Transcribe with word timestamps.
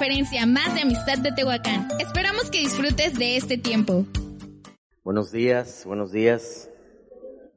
Conferencia 0.00 0.46
más 0.46 0.74
de 0.74 0.80
Amistad 0.80 1.18
de 1.18 1.30
Tehuacán. 1.30 1.86
Esperamos 1.98 2.50
que 2.50 2.60
disfrutes 2.60 3.18
de 3.18 3.36
este 3.36 3.58
tiempo. 3.58 4.06
Buenos 5.04 5.30
días, 5.30 5.84
buenos 5.84 6.10
días. 6.10 6.70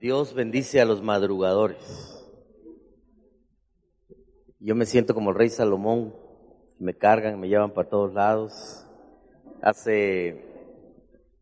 Dios 0.02 0.34
bendice 0.34 0.82
a 0.82 0.86
los 0.86 1.02
madrugadores. 1.02 1.78
Yo 4.60 4.76
me 4.76 4.86
siento 4.86 5.14
como 5.14 5.30
el 5.30 5.38
rey 5.38 5.48
Salomón. 5.48 6.14
Me 6.80 6.94
cargan, 6.94 7.40
me 7.40 7.48
llevan 7.48 7.72
para 7.72 7.88
todos 7.88 8.14
lados. 8.14 8.86
Hace 9.62 10.44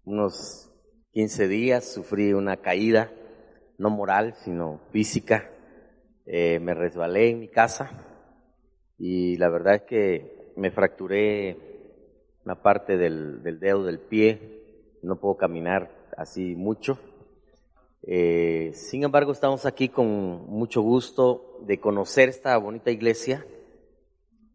unos 0.05 0.69
15 1.13 1.47
días 1.47 1.91
sufrí 1.91 2.33
una 2.33 2.57
caída, 2.57 3.11
no 3.79 3.89
moral, 3.89 4.35
sino 4.43 4.81
física. 4.91 5.49
Eh, 6.27 6.59
me 6.59 6.75
resbalé 6.75 7.31
en 7.31 7.39
mi 7.39 7.47
casa 7.47 7.89
y 8.99 9.35
la 9.37 9.49
verdad 9.49 9.73
es 9.77 9.81
que 9.81 10.40
me 10.55 10.71
fracturé 10.71 11.57
una 12.45 12.61
parte 12.61 12.97
del, 12.97 13.43
del 13.43 13.59
dedo 13.59 13.83
del 13.83 13.99
pie. 13.99 14.97
No 15.01 15.19
puedo 15.19 15.37
caminar 15.37 15.91
así 16.17 16.55
mucho. 16.55 16.99
Eh, 18.03 18.71
sin 18.73 19.03
embargo, 19.03 19.31
estamos 19.31 19.65
aquí 19.65 19.89
con 19.89 20.07
mucho 20.47 20.81
gusto 20.81 21.59
de 21.61 21.79
conocer 21.79 22.29
esta 22.29 22.57
bonita 22.57 22.89
iglesia. 22.89 23.45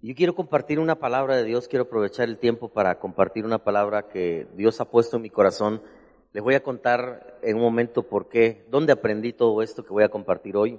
Yo 0.03 0.15
quiero 0.15 0.35
compartir 0.35 0.79
una 0.79 0.97
palabra 0.97 1.37
de 1.37 1.45
Dios, 1.45 1.69
quiero 1.69 1.85
aprovechar 1.85 2.29
el 2.29 2.39
tiempo 2.39 2.69
para 2.69 2.99
compartir 2.99 3.45
una 3.45 3.59
palabra 3.59 4.09
que 4.09 4.47
Dios 4.55 4.81
ha 4.81 4.91
puesto 4.91 5.17
en 5.17 5.23
mi 5.23 5.31
corazón. 5.31 5.83
Les 6.33 6.43
voy 6.43 6.55
a 6.55 6.63
contar 6.63 7.39
en 7.43 7.57
un 7.57 7.63
momento 7.63 8.03
por 8.03 8.29
qué, 8.29 8.67
dónde 8.69 8.93
aprendí 8.93 9.33
todo 9.33 9.63
esto 9.63 9.85
que 9.85 9.93
voy 9.93 10.05
a 10.05 10.09
compartir 10.09 10.57
hoy. 10.57 10.79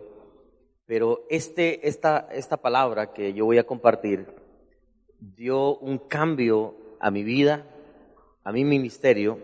Pero 0.86 1.26
este, 1.30 1.88
esta, 1.88 2.28
esta 2.32 2.58
palabra 2.58 3.12
que 3.12 3.34
yo 3.34 3.46
voy 3.46 3.58
a 3.58 3.66
compartir 3.66 4.28
dio 5.20 5.78
un 5.78 5.98
cambio 6.00 6.76
a 7.00 7.12
mi 7.12 7.24
vida, 7.24 7.66
a 8.44 8.52
mi 8.52 8.64
ministerio, 8.64 9.40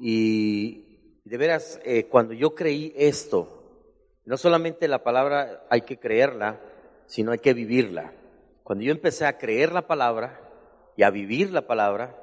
y 0.00 1.20
de 1.24 1.36
veras, 1.36 1.80
eh, 1.84 2.04
cuando 2.04 2.32
yo 2.32 2.54
creí 2.54 2.92
esto, 2.96 3.58
no 4.24 4.36
solamente 4.36 4.88
la 4.88 5.02
palabra 5.02 5.64
hay 5.70 5.82
que 5.82 5.98
creerla, 5.98 6.60
sino 7.06 7.32
hay 7.32 7.38
que 7.38 7.54
vivirla. 7.54 8.12
Cuando 8.62 8.84
yo 8.84 8.92
empecé 8.92 9.26
a 9.26 9.38
creer 9.38 9.72
la 9.72 9.86
palabra 9.86 10.40
y 10.96 11.02
a 11.02 11.10
vivir 11.10 11.50
la 11.50 11.66
palabra, 11.66 12.14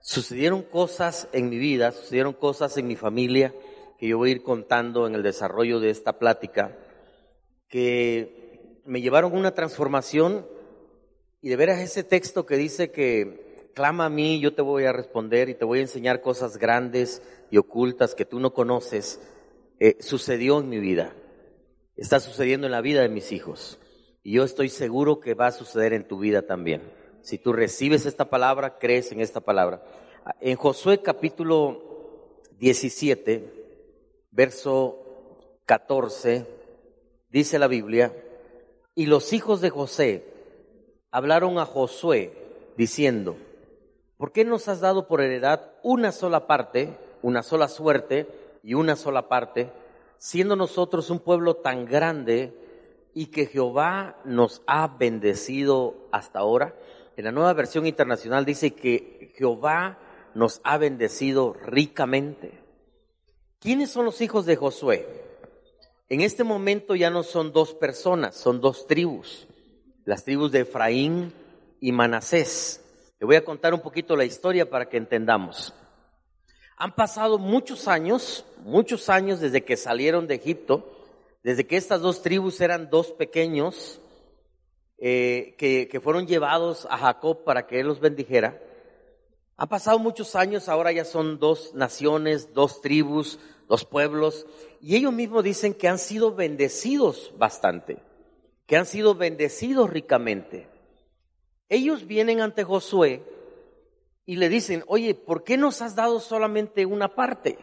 sucedieron 0.00 0.62
cosas 0.62 1.28
en 1.32 1.48
mi 1.48 1.58
vida, 1.58 1.92
sucedieron 1.92 2.34
cosas 2.34 2.76
en 2.76 2.86
mi 2.86 2.96
familia, 2.96 3.54
que 3.98 4.06
yo 4.08 4.18
voy 4.18 4.30
a 4.30 4.32
ir 4.32 4.42
contando 4.42 5.06
en 5.06 5.14
el 5.14 5.22
desarrollo 5.22 5.80
de 5.80 5.90
esta 5.90 6.18
plática, 6.18 6.76
que 7.68 8.80
me 8.84 9.00
llevaron 9.00 9.32
a 9.32 9.38
una 9.38 9.54
transformación 9.54 10.46
y 11.40 11.48
de 11.48 11.56
veras 11.56 11.80
ese 11.80 12.02
texto 12.02 12.46
que 12.46 12.56
dice 12.56 12.90
que 12.90 13.70
clama 13.74 14.06
a 14.06 14.10
mí, 14.10 14.40
yo 14.40 14.54
te 14.54 14.62
voy 14.62 14.84
a 14.84 14.92
responder 14.92 15.48
y 15.48 15.54
te 15.54 15.64
voy 15.64 15.78
a 15.78 15.82
enseñar 15.82 16.20
cosas 16.20 16.58
grandes 16.58 17.22
y 17.50 17.58
ocultas 17.58 18.14
que 18.14 18.24
tú 18.24 18.40
no 18.40 18.52
conoces, 18.52 19.20
eh, 19.78 19.96
sucedió 20.00 20.58
en 20.58 20.68
mi 20.68 20.80
vida, 20.80 21.14
está 21.96 22.18
sucediendo 22.18 22.66
en 22.66 22.72
la 22.72 22.80
vida 22.80 23.02
de 23.02 23.08
mis 23.08 23.30
hijos 23.30 23.78
y 24.24 24.32
yo 24.32 24.44
estoy 24.44 24.68
seguro 24.68 25.20
que 25.20 25.34
va 25.34 25.46
a 25.46 25.52
suceder 25.52 25.92
en 25.92 26.08
tu 26.08 26.18
vida 26.18 26.42
también. 26.42 26.82
Si 27.22 27.38
tú 27.38 27.52
recibes 27.52 28.04
esta 28.04 28.30
palabra, 28.30 28.78
crees 28.78 29.12
en 29.12 29.20
esta 29.20 29.40
palabra. 29.40 29.82
En 30.40 30.56
Josué 30.56 31.02
capítulo 31.02 32.42
17, 32.58 33.52
verso 34.30 35.60
14, 35.66 36.46
dice 37.30 37.58
la 37.58 37.68
Biblia, 37.68 38.12
y 38.94 39.06
los 39.06 39.32
hijos 39.32 39.60
de 39.60 39.70
José 39.70 40.37
hablaron 41.10 41.58
a 41.58 41.64
Josué 41.64 42.32
diciendo, 42.76 43.36
¿por 44.16 44.32
qué 44.32 44.44
nos 44.44 44.68
has 44.68 44.80
dado 44.80 45.06
por 45.06 45.20
heredad 45.20 45.72
una 45.82 46.12
sola 46.12 46.46
parte, 46.46 46.96
una 47.22 47.42
sola 47.42 47.68
suerte 47.68 48.26
y 48.62 48.74
una 48.74 48.96
sola 48.96 49.28
parte, 49.28 49.70
siendo 50.18 50.56
nosotros 50.56 51.10
un 51.10 51.20
pueblo 51.20 51.56
tan 51.56 51.86
grande 51.86 52.54
y 53.14 53.26
que 53.26 53.46
Jehová 53.46 54.16
nos 54.24 54.62
ha 54.66 54.86
bendecido 54.86 55.94
hasta 56.12 56.40
ahora? 56.40 56.74
En 57.16 57.24
la 57.24 57.32
nueva 57.32 57.52
versión 57.52 57.86
internacional 57.86 58.44
dice 58.44 58.74
que 58.74 59.32
Jehová 59.36 59.98
nos 60.34 60.60
ha 60.62 60.78
bendecido 60.78 61.54
ricamente. 61.64 62.60
¿Quiénes 63.60 63.90
son 63.90 64.04
los 64.04 64.20
hijos 64.20 64.46
de 64.46 64.54
Josué? 64.54 65.08
En 66.08 66.20
este 66.20 66.44
momento 66.44 66.94
ya 66.94 67.10
no 67.10 67.22
son 67.22 67.52
dos 67.52 67.74
personas, 67.74 68.36
son 68.36 68.60
dos 68.60 68.86
tribus, 68.86 69.48
las 70.08 70.24
tribus 70.24 70.50
de 70.52 70.60
Efraín 70.60 71.34
y 71.80 71.92
Manasés. 71.92 72.82
Le 73.20 73.26
voy 73.26 73.36
a 73.36 73.44
contar 73.44 73.74
un 73.74 73.80
poquito 73.80 74.16
la 74.16 74.24
historia 74.24 74.70
para 74.70 74.88
que 74.88 74.96
entendamos. 74.96 75.74
Han 76.78 76.94
pasado 76.94 77.38
muchos 77.38 77.88
años, 77.88 78.46
muchos 78.64 79.10
años 79.10 79.38
desde 79.38 79.64
que 79.64 79.76
salieron 79.76 80.26
de 80.26 80.36
Egipto, 80.36 80.90
desde 81.42 81.66
que 81.66 81.76
estas 81.76 82.00
dos 82.00 82.22
tribus 82.22 82.58
eran 82.62 82.88
dos 82.88 83.12
pequeños 83.12 84.00
eh, 84.96 85.54
que, 85.58 85.88
que 85.88 86.00
fueron 86.00 86.26
llevados 86.26 86.88
a 86.88 86.96
Jacob 86.96 87.44
para 87.44 87.66
que 87.66 87.78
él 87.78 87.88
los 87.88 88.00
bendijera. 88.00 88.58
Han 89.58 89.68
pasado 89.68 89.98
muchos 89.98 90.34
años, 90.36 90.70
ahora 90.70 90.90
ya 90.90 91.04
son 91.04 91.38
dos 91.38 91.74
naciones, 91.74 92.54
dos 92.54 92.80
tribus, 92.80 93.38
dos 93.68 93.84
pueblos, 93.84 94.46
y 94.80 94.96
ellos 94.96 95.12
mismos 95.12 95.44
dicen 95.44 95.74
que 95.74 95.86
han 95.86 95.98
sido 95.98 96.34
bendecidos 96.34 97.34
bastante, 97.36 97.98
que 98.68 98.76
han 98.76 98.84
sido 98.84 99.14
bendecidos 99.14 99.88
ricamente. 99.88 100.68
Ellos 101.70 102.06
vienen 102.06 102.42
ante 102.42 102.64
Josué 102.64 103.22
y 104.26 104.36
le 104.36 104.50
dicen, 104.50 104.84
oye, 104.88 105.14
¿por 105.14 105.42
qué 105.42 105.56
nos 105.56 105.80
has 105.80 105.96
dado 105.96 106.20
solamente 106.20 106.84
una 106.84 107.14
parte? 107.14 107.58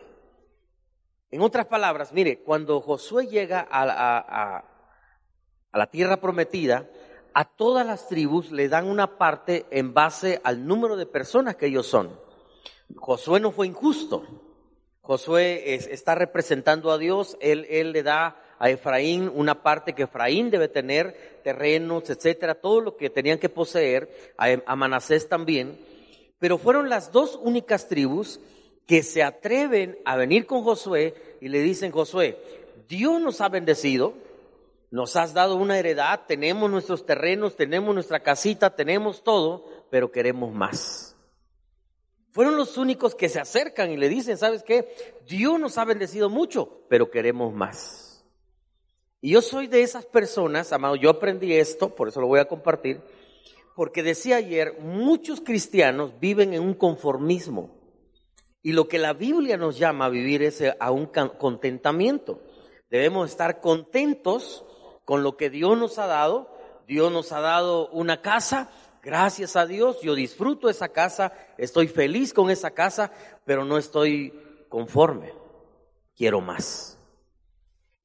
En 1.30 1.42
otras 1.42 1.68
palabras, 1.68 2.12
mire, 2.12 2.40
cuando 2.40 2.82
Josué 2.82 3.28
llega 3.28 3.68
a, 3.70 4.66
la 5.72 5.88
tierra 5.92 6.18
prometida, 6.18 6.90
a 7.36 7.46
todas 7.46 7.86
las 7.86 8.08
tribus 8.08 8.52
le 8.52 8.68
dan 8.68 8.88
una 8.88 9.20
parte 9.20 9.68
en 9.70 9.94
base 9.94 10.42
al 10.44 10.66
número 10.66 10.96
de 10.96 11.06
personas 11.06 11.56
que 11.56 11.68
ellos 11.68 11.86
son. 11.86 12.20
Josué 12.96 13.40
no 13.40 13.52
fue 13.52 13.68
injusto. 13.68 14.24
Josué 15.02 15.76
es, 15.76 15.86
está 15.86 16.16
representando 16.16 16.92
a 16.92 16.98
Dios, 16.98 17.38
él 17.42 17.92
le 17.92 18.02
da 18.02 18.42
a 18.60 18.70
Efraín 18.70 19.32
una 19.34 19.62
parte 19.62 19.94
que 19.94 20.04
Efraín 20.04 20.50
debe 20.50 20.68
tener, 20.68 21.40
terrenos, 21.44 22.10
etcétera, 22.10 22.56
todo 22.56 22.82
lo 22.82 22.98
que 22.98 23.10
tenían 23.10 23.40
que 23.40 23.50
poseer, 23.50 24.34
a, 24.38 24.48
a 24.66 24.76
Manasés 24.76 25.28
también. 25.28 25.78
Pero 26.40 26.58
fueron 26.58 26.90
las 26.90 27.12
dos 27.12 27.40
únicas 27.42 27.88
tribus 27.88 28.40
que 28.86 29.04
se 29.04 29.24
atreven 29.24 29.98
a 30.06 30.16
venir 30.16 30.46
con 30.46 30.64
Josué 30.64 31.38
y 31.42 31.50
le 31.50 31.60
dicen, 31.62 31.92
Josué, 31.92 32.38
Dios 32.88 33.20
nos 33.22 33.42
ha 33.42 33.50
bendecido, 33.50 34.14
nos 34.92 35.16
has 35.16 35.34
dado 35.34 35.56
una 35.56 35.78
heredad, 35.78 36.22
tenemos 36.28 36.70
nuestros 36.70 37.06
terrenos, 37.06 37.56
tenemos 37.56 37.94
nuestra 37.94 38.20
casita, 38.20 38.76
tenemos 38.76 39.24
todo, 39.24 39.66
pero 39.90 40.12
queremos 40.12 40.54
más. 40.54 41.16
Fueron 42.32 42.58
los 42.58 42.78
únicos 42.78 43.16
que 43.16 43.30
se 43.30 43.40
acercan 43.40 43.92
y 43.92 43.98
le 43.98 44.10
dicen, 44.10 44.38
¿sabes 44.38 44.62
qué? 44.62 44.94
Dios 45.26 45.60
nos 45.60 45.78
ha 45.78 45.86
bendecido 45.86 46.30
mucho, 46.30 46.82
pero 46.90 47.10
queremos 47.10 47.54
más. 47.54 48.05
Y 49.26 49.32
yo 49.32 49.42
soy 49.42 49.66
de 49.66 49.82
esas 49.82 50.06
personas, 50.06 50.72
amado, 50.72 50.96
yo 50.96 51.10
aprendí 51.10 51.56
esto, 51.56 51.96
por 51.96 52.10
eso 52.10 52.22
lo 52.22 52.28
voy 52.28 52.40
a 52.40 52.48
compartir, 52.48 53.02
porque 53.76 54.04
decía 54.04 54.36
ayer, 54.36 54.78
muchos 54.80 55.42
cristianos 55.42 56.12
viven 56.20 56.54
en 56.54 56.62
un 56.62 56.76
conformismo. 56.76 57.72
Y 58.62 58.74
lo 58.74 58.88
que 58.88 59.00
la 59.00 59.14
Biblia 59.14 59.58
nos 59.58 59.80
llama 59.80 60.06
a 60.06 60.10
vivir 60.10 60.44
es 60.44 60.62
a 60.80 60.92
un 60.92 61.08
contentamiento. 61.08 62.40
Debemos 62.92 63.32
estar 63.32 63.62
contentos 63.62 64.64
con 65.06 65.24
lo 65.24 65.38
que 65.38 65.50
Dios 65.50 65.76
nos 65.76 65.98
ha 65.98 66.06
dado. 66.06 66.56
Dios 66.88 67.12
nos 67.12 67.32
ha 67.32 67.40
dado 67.40 67.90
una 67.90 68.22
casa, 68.22 68.70
gracias 69.02 69.56
a 69.56 69.66
Dios, 69.66 70.02
yo 70.04 70.14
disfruto 70.14 70.70
esa 70.70 70.90
casa, 70.90 71.34
estoy 71.58 71.88
feliz 71.88 72.32
con 72.32 72.52
esa 72.52 72.70
casa, 72.76 73.12
pero 73.44 73.66
no 73.66 73.80
estoy 73.80 74.40
conforme. 74.70 75.34
Quiero 76.16 76.42
más. 76.42 76.95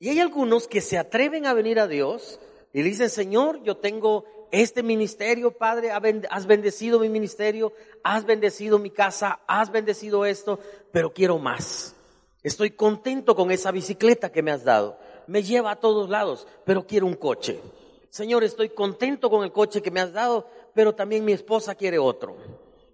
Y 0.01 0.09
hay 0.09 0.19
algunos 0.19 0.67
que 0.67 0.81
se 0.81 0.99
atreven 0.99 1.47
a 1.47 1.53
venir 1.53 1.79
a 1.79 1.87
Dios 1.87 2.41
Y 2.73 2.83
dicen, 2.83 3.11
Señor, 3.11 3.63
yo 3.63 3.77
tengo 3.77 4.25
este 4.51 4.83
ministerio, 4.83 5.53
Padre, 5.53 5.93
has 5.93 6.47
bendecido 6.47 6.99
mi 6.99 7.09
ministerio, 7.09 7.73
has 8.03 8.25
bendecido 8.25 8.79
mi 8.79 8.91
casa, 8.91 9.41
has 9.47 9.71
bendecido 9.71 10.25
esto, 10.25 10.59
pero 10.91 11.13
quiero 11.13 11.39
más. 11.39 11.95
Estoy 12.43 12.71
contento 12.71 13.37
con 13.37 13.51
esa 13.51 13.71
bicicleta 13.71 14.33
que 14.33 14.43
me 14.43 14.51
has 14.51 14.65
dado. 14.65 14.99
Me 15.27 15.43
lleva 15.43 15.73
a 15.73 15.77
todos 15.77 16.09
lados, 16.09 16.47
pero 16.65 16.87
quiero 16.87 17.07
un 17.07 17.15
coche. 17.15 17.61
Señor, 18.09 18.43
estoy 18.43 18.71
contento 18.71 19.31
con 19.31 19.45
el 19.45 19.53
coche 19.53 19.83
que 19.83 19.91
me 19.91 20.01
has 20.01 20.13
dado, 20.13 20.49
pero 20.75 20.95
también 20.95 21.25
mi 21.25 21.33
esposa 21.33 21.75
quiere 21.75 21.99
otro. 21.99 22.37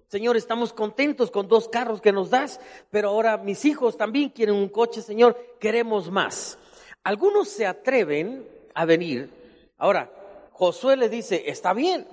Señor, 0.08 0.36
estamos 0.36 0.72
contentos 0.72 1.30
con 1.30 1.48
dos 1.48 1.68
carros 1.68 2.00
que 2.00 2.12
nos 2.12 2.30
das, 2.30 2.60
pero 2.90 3.08
ahora 3.08 3.38
mis 3.38 3.64
hijos 3.64 3.96
también 3.96 4.30
quieren 4.30 4.56
un 4.56 4.68
coche, 4.68 5.00
Señor, 5.00 5.36
queremos 5.58 6.10
más. 6.10 6.58
Algunos 7.06 7.48
se 7.48 7.64
atreven 7.66 8.44
a 8.74 8.84
venir. 8.84 9.30
Ahora, 9.78 10.10
Josué 10.50 10.96
le 10.96 11.08
dice, 11.08 11.44
está 11.48 11.72
bien, 11.72 12.04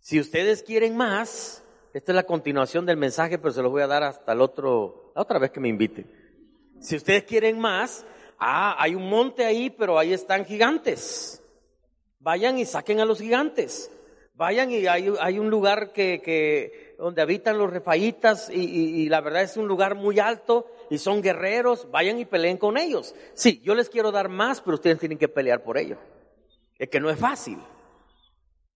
si 0.00 0.18
ustedes 0.18 0.64
quieren 0.64 0.96
más, 0.96 1.62
esta 1.94 2.10
es 2.10 2.16
la 2.16 2.24
continuación 2.24 2.84
del 2.84 2.96
mensaje, 2.96 3.38
pero 3.38 3.52
se 3.52 3.62
los 3.62 3.70
voy 3.70 3.82
a 3.82 3.86
dar 3.86 4.02
hasta 4.02 4.32
el 4.32 4.40
otro, 4.40 5.12
la 5.14 5.22
otra 5.22 5.38
vez 5.38 5.52
que 5.52 5.60
me 5.60 5.68
inviten. 5.68 6.10
Si 6.80 6.96
ustedes 6.96 7.22
quieren 7.22 7.60
más, 7.60 8.04
ah, 8.40 8.74
hay 8.82 8.96
un 8.96 9.08
monte 9.08 9.44
ahí, 9.44 9.70
pero 9.70 9.96
ahí 10.00 10.12
están 10.12 10.44
gigantes. 10.44 11.40
Vayan 12.18 12.58
y 12.58 12.64
saquen 12.64 12.98
a 12.98 13.04
los 13.04 13.20
gigantes. 13.20 13.88
Vayan 14.34 14.72
y 14.72 14.84
hay, 14.88 15.14
hay 15.20 15.38
un 15.38 15.48
lugar 15.48 15.92
que, 15.92 16.20
que, 16.24 16.96
donde 16.98 17.22
habitan 17.22 17.56
los 17.56 17.70
refaítas 17.72 18.50
y, 18.50 18.64
y- 18.64 19.00
y 19.02 19.08
la 19.08 19.20
verdad 19.20 19.42
es 19.42 19.56
un 19.56 19.68
lugar 19.68 19.94
muy 19.94 20.18
alto 20.18 20.66
y 20.90 20.98
son 20.98 21.22
guerreros. 21.22 21.90
Vayan 21.90 22.18
y 22.18 22.24
peleen 22.24 22.56
con 22.56 22.76
ellos. 22.78 23.14
Sí, 23.34 23.60
yo 23.64 23.74
les 23.74 23.88
quiero 23.88 24.10
dar 24.10 24.28
más, 24.28 24.60
pero 24.60 24.74
ustedes 24.74 24.98
tienen 24.98 25.18
que 25.18 25.28
pelear 25.28 25.62
por 25.62 25.78
ello. 25.78 25.96
Es 26.78 26.88
que 26.88 27.00
no 27.00 27.10
es 27.10 27.18
fácil. 27.18 27.58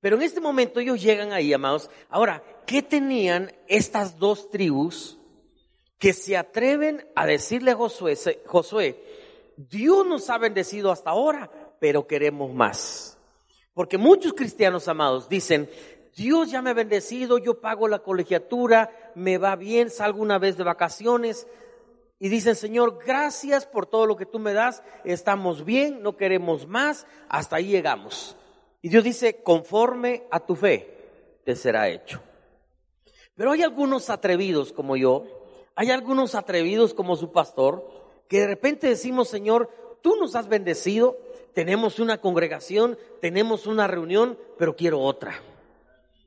Pero 0.01 0.17
en 0.17 0.23
este 0.23 0.41
momento 0.41 0.81
ellos 0.81 1.01
llegan 1.01 1.33
ahí, 1.33 1.53
amados. 1.53 1.89
Ahora, 2.09 2.43
¿qué 2.67 2.83
tenían 2.83 3.53
estas 3.69 4.19
dos 4.19 4.51
tribus 4.51 5.19
que 5.99 6.13
se 6.13 6.37
atreven 6.37 7.07
a 7.15 7.25
decirle 7.25 7.71
a 7.71 7.77
Josué, 7.77 8.17
Josué, 8.45 9.01
Dios 9.57 10.05
nos 10.05 10.29
ha 10.29 10.39
bendecido 10.39 10.91
hasta 10.91 11.11
ahora, 11.11 11.49
pero 11.79 12.09
queremos 12.09 12.53
más? 12.53 13.17
Porque 13.75 13.97
muchos 13.97 14.35
cristianos 14.35 14.89
amados 14.89 15.29
dicen, 15.29 15.71
Dios 16.17 16.51
ya 16.51 16.61
me 16.61 16.71
ha 16.71 16.75
bendecido, 16.75 17.39
yo 17.39 17.61
pago 17.61 17.89
la 17.89 18.01
colegiatura, 18.01 19.13
me 19.15 19.39
va 19.39 19.57
bien, 19.57 19.89
salgo 19.89 20.21
una 20.21 20.39
vez 20.39 20.57
de 20.57 20.65
vacaciones. 20.65 21.47
Y 22.23 22.29
dicen, 22.29 22.55
Señor, 22.55 23.01
gracias 23.05 23.67
por 23.67 23.87
todo 23.87 24.07
lo 24.07 24.15
que 24.15 24.27
tú 24.27 24.39
me 24.39 24.53
das, 24.53 24.85
estamos 25.03 25.65
bien, 25.65 26.05
no 26.05 26.17
queremos 26.17 26.69
más, 26.69 27.05
hasta 27.29 27.57
ahí 27.57 27.67
llegamos. 27.67 28.37
Y 28.81 28.91
Dios 28.91 29.03
dice, 29.03 29.43
conforme 29.43 30.23
a 30.31 30.39
tu 30.39 30.55
fe, 30.55 31.41
te 31.45 31.57
será 31.57 31.89
hecho. 31.89 32.21
Pero 33.35 33.51
hay 33.51 33.65
algunos 33.65 34.09
atrevidos 34.09 34.73
como 34.73 34.97
yo, 34.97 35.25
hay 35.75 35.91
algunos 35.91 36.37
atrevidos 36.37 36.95
como 36.95 37.17
su 37.17 37.33
pastor, 37.33 37.91
que 38.29 38.39
de 38.39 38.47
repente 38.47 38.87
decimos, 38.87 39.27
Señor, 39.27 39.69
tú 40.01 40.15
nos 40.15 40.37
has 40.37 40.47
bendecido, 40.47 41.19
tenemos 41.55 41.99
una 41.99 42.21
congregación, 42.21 42.97
tenemos 43.21 43.67
una 43.67 43.89
reunión, 43.89 44.39
pero 44.59 44.77
quiero 44.77 45.01
otra. 45.01 45.43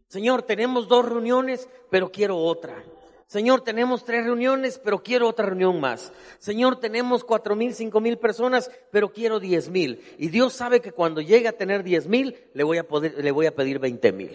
Señor, 0.10 0.44
tenemos 0.44 0.90
dos 0.90 1.06
reuniones, 1.06 1.70
pero 1.90 2.12
quiero 2.12 2.38
otra. 2.38 2.84
Señor, 3.28 3.62
tenemos 3.62 4.06
tres 4.06 4.24
reuniones, 4.24 4.80
pero 4.84 5.02
quiero 5.02 5.28
otra 5.28 5.48
reunión 5.48 5.80
más. 5.80 6.14
Señor, 6.38 6.80
tenemos 6.80 7.24
cuatro 7.24 7.56
mil, 7.56 7.74
cinco 7.74 8.00
mil 8.00 8.18
personas, 8.18 8.70
pero 8.92 9.12
quiero 9.12 9.40
diez 9.40 9.70
mil. 9.70 10.02
Y 10.18 10.28
Dios 10.30 10.54
sabe 10.54 10.80
que 10.80 10.92
cuando 10.92 11.22
llegue 11.22 11.48
a 11.48 11.58
tener 11.58 11.84
diez 11.84 12.08
mil, 12.08 12.38
le 12.54 12.64
voy 12.64 12.78
a 12.78 12.88
poder, 12.88 13.16
le 13.24 13.32
voy 13.32 13.48
a 13.48 13.56
pedir 13.56 13.80
veinte 13.80 14.12
mil. 14.12 14.32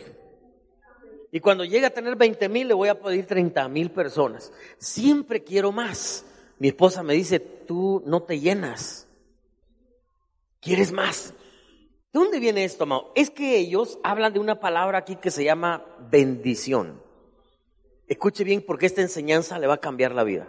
Y 1.32 1.40
cuando 1.40 1.64
llegue 1.64 1.86
a 1.86 1.94
tener 1.94 2.16
20 2.16 2.48
mil, 2.48 2.68
le 2.68 2.74
voy 2.74 2.88
a 2.88 3.00
pedir 3.00 3.26
30 3.26 3.68
mil 3.68 3.90
personas. 3.90 4.52
Siempre 4.78 5.44
quiero 5.44 5.70
más. 5.70 6.24
Mi 6.58 6.68
esposa 6.68 7.02
me 7.02 7.14
dice, 7.14 7.38
tú 7.38 8.02
no 8.04 8.22
te 8.22 8.40
llenas. 8.40 9.06
¿Quieres 10.60 10.92
más? 10.92 11.32
¿De 12.12 12.18
dónde 12.18 12.40
viene 12.40 12.64
esto, 12.64 12.82
amado? 12.82 13.12
Es 13.14 13.30
que 13.30 13.56
ellos 13.56 13.98
hablan 14.02 14.32
de 14.32 14.40
una 14.40 14.58
palabra 14.58 14.98
aquí 14.98 15.16
que 15.16 15.30
se 15.30 15.44
llama 15.44 15.86
bendición. 16.10 17.00
Escuche 18.10 18.42
bien 18.42 18.60
porque 18.66 18.86
esta 18.86 19.02
enseñanza 19.02 19.60
le 19.60 19.68
va 19.68 19.74
a 19.74 19.80
cambiar 19.80 20.16
la 20.16 20.24
vida. 20.24 20.48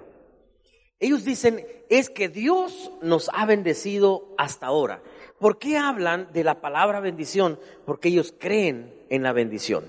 Ellos 1.00 1.24
dicen, 1.24 1.64
es 1.90 2.10
que 2.10 2.28
Dios 2.28 2.92
nos 3.04 3.30
ha 3.36 3.46
bendecido 3.46 4.34
hasta 4.40 4.66
ahora. 4.66 5.04
¿Por 5.38 5.60
qué 5.60 5.78
hablan 5.78 6.34
de 6.34 6.44
la 6.44 6.60
palabra 6.60 7.00
bendición? 7.00 7.60
Porque 7.86 8.10
ellos 8.10 8.34
creen 8.36 8.92
en 9.10 9.22
la 9.22 9.32
bendición. 9.32 9.86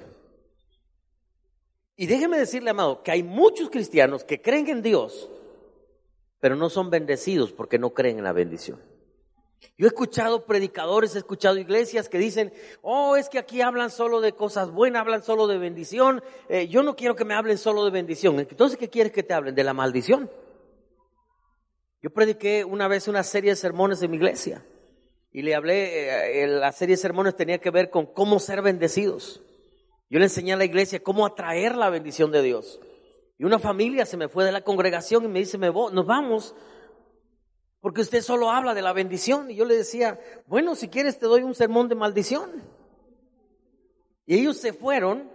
Y 1.96 2.06
déjeme 2.06 2.36
decirle, 2.36 2.68
amado, 2.68 3.02
que 3.02 3.10
hay 3.10 3.22
muchos 3.22 3.70
cristianos 3.70 4.22
que 4.22 4.42
creen 4.42 4.68
en 4.68 4.82
Dios, 4.82 5.30
pero 6.40 6.56
no 6.56 6.68
son 6.68 6.90
bendecidos 6.90 7.52
porque 7.52 7.78
no 7.78 7.94
creen 7.94 8.18
en 8.18 8.24
la 8.24 8.32
bendición. 8.32 8.78
Yo 9.78 9.86
he 9.86 9.88
escuchado 9.88 10.44
predicadores, 10.44 11.14
he 11.14 11.18
escuchado 11.18 11.56
iglesias 11.58 12.08
que 12.08 12.18
dicen, 12.18 12.52
oh, 12.82 13.16
es 13.16 13.28
que 13.28 13.38
aquí 13.38 13.62
hablan 13.62 13.90
solo 13.90 14.20
de 14.20 14.32
cosas 14.32 14.70
buenas, 14.70 15.00
hablan 15.00 15.22
solo 15.22 15.46
de 15.46 15.58
bendición. 15.58 16.22
Eh, 16.48 16.68
yo 16.68 16.82
no 16.82 16.94
quiero 16.94 17.16
que 17.16 17.24
me 17.24 17.34
hablen 17.34 17.58
solo 17.58 17.84
de 17.84 17.90
bendición. 17.90 18.38
Entonces, 18.38 18.78
¿qué 18.78 18.88
quieres 18.88 19.12
que 19.12 19.22
te 19.22 19.34
hablen? 19.34 19.54
De 19.54 19.64
la 19.64 19.74
maldición. 19.74 20.30
Yo 22.02 22.10
prediqué 22.10 22.64
una 22.64 22.88
vez 22.88 23.08
una 23.08 23.22
serie 23.22 23.50
de 23.50 23.56
sermones 23.56 24.02
en 24.02 24.10
mi 24.10 24.16
iglesia 24.16 24.64
y 25.32 25.42
le 25.42 25.54
hablé, 25.54 26.42
eh, 26.42 26.46
la 26.46 26.72
serie 26.72 26.96
de 26.96 27.00
sermones 27.00 27.36
tenía 27.36 27.58
que 27.58 27.70
ver 27.70 27.90
con 27.90 28.06
cómo 28.06 28.38
ser 28.38 28.60
bendecidos. 28.60 29.40
Yo 30.10 30.18
le 30.18 30.26
enseñé 30.26 30.52
a 30.52 30.56
la 30.56 30.64
iglesia 30.64 31.02
cómo 31.02 31.24
atraer 31.24 31.74
la 31.74 31.88
bendición 31.88 32.30
de 32.32 32.42
Dios. 32.42 32.80
Y 33.38 33.44
una 33.44 33.58
familia 33.58 34.04
se 34.04 34.16
me 34.16 34.28
fue 34.28 34.44
de 34.44 34.52
la 34.52 34.60
congregación 34.60 35.24
y 35.24 35.28
me 35.28 35.38
dice, 35.38 35.56
me 35.56 35.68
nos 35.72 36.06
vamos, 36.06 36.54
porque 37.82 38.00
usted 38.00 38.22
solo 38.22 38.48
habla 38.48 38.74
de 38.74 38.80
la 38.80 38.92
bendición. 38.94 39.50
Y 39.50 39.56
yo 39.56 39.66
le 39.66 39.76
decía, 39.76 40.18
bueno, 40.46 40.76
si 40.76 40.88
quieres 40.88 41.18
te 41.18 41.26
doy 41.26 41.42
un 41.42 41.54
sermón 41.54 41.88
de 41.88 41.96
maldición. 41.96 42.62
Y 44.24 44.38
ellos 44.38 44.56
se 44.56 44.72
fueron, 44.72 45.28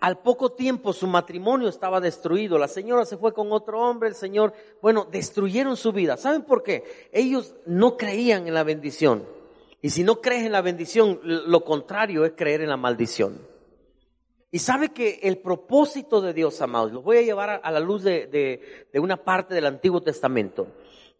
al 0.00 0.18
poco 0.18 0.52
tiempo 0.52 0.92
su 0.92 1.06
matrimonio 1.06 1.66
estaba 1.66 2.02
destruido, 2.02 2.58
la 2.58 2.68
señora 2.68 3.06
se 3.06 3.16
fue 3.16 3.32
con 3.32 3.50
otro 3.52 3.80
hombre, 3.80 4.10
el 4.10 4.14
señor, 4.14 4.52
bueno, 4.82 5.08
destruyeron 5.10 5.78
su 5.78 5.92
vida. 5.92 6.18
¿Saben 6.18 6.42
por 6.42 6.62
qué? 6.62 6.84
Ellos 7.10 7.54
no 7.64 7.96
creían 7.96 8.46
en 8.46 8.52
la 8.52 8.64
bendición. 8.64 9.26
Y 9.80 9.88
si 9.88 10.04
no 10.04 10.20
crees 10.20 10.44
en 10.44 10.52
la 10.52 10.60
bendición, 10.60 11.20
lo 11.22 11.64
contrario 11.64 12.26
es 12.26 12.32
creer 12.36 12.60
en 12.60 12.68
la 12.68 12.76
maldición. 12.76 13.40
Y 14.50 14.58
sabe 14.58 14.90
que 14.90 15.20
el 15.22 15.38
propósito 15.38 16.20
de 16.20 16.34
Dios, 16.34 16.60
amados, 16.60 16.92
los 16.92 17.02
voy 17.02 17.16
a 17.16 17.22
llevar 17.22 17.60
a, 17.62 17.70
la 17.70 17.80
luz 17.80 18.02
de, 18.02 18.26
de, 18.26 18.86
de, 18.92 19.00
una 19.00 19.16
parte 19.16 19.54
del 19.54 19.66
Antiguo 19.66 20.02
Testamento. 20.02 20.68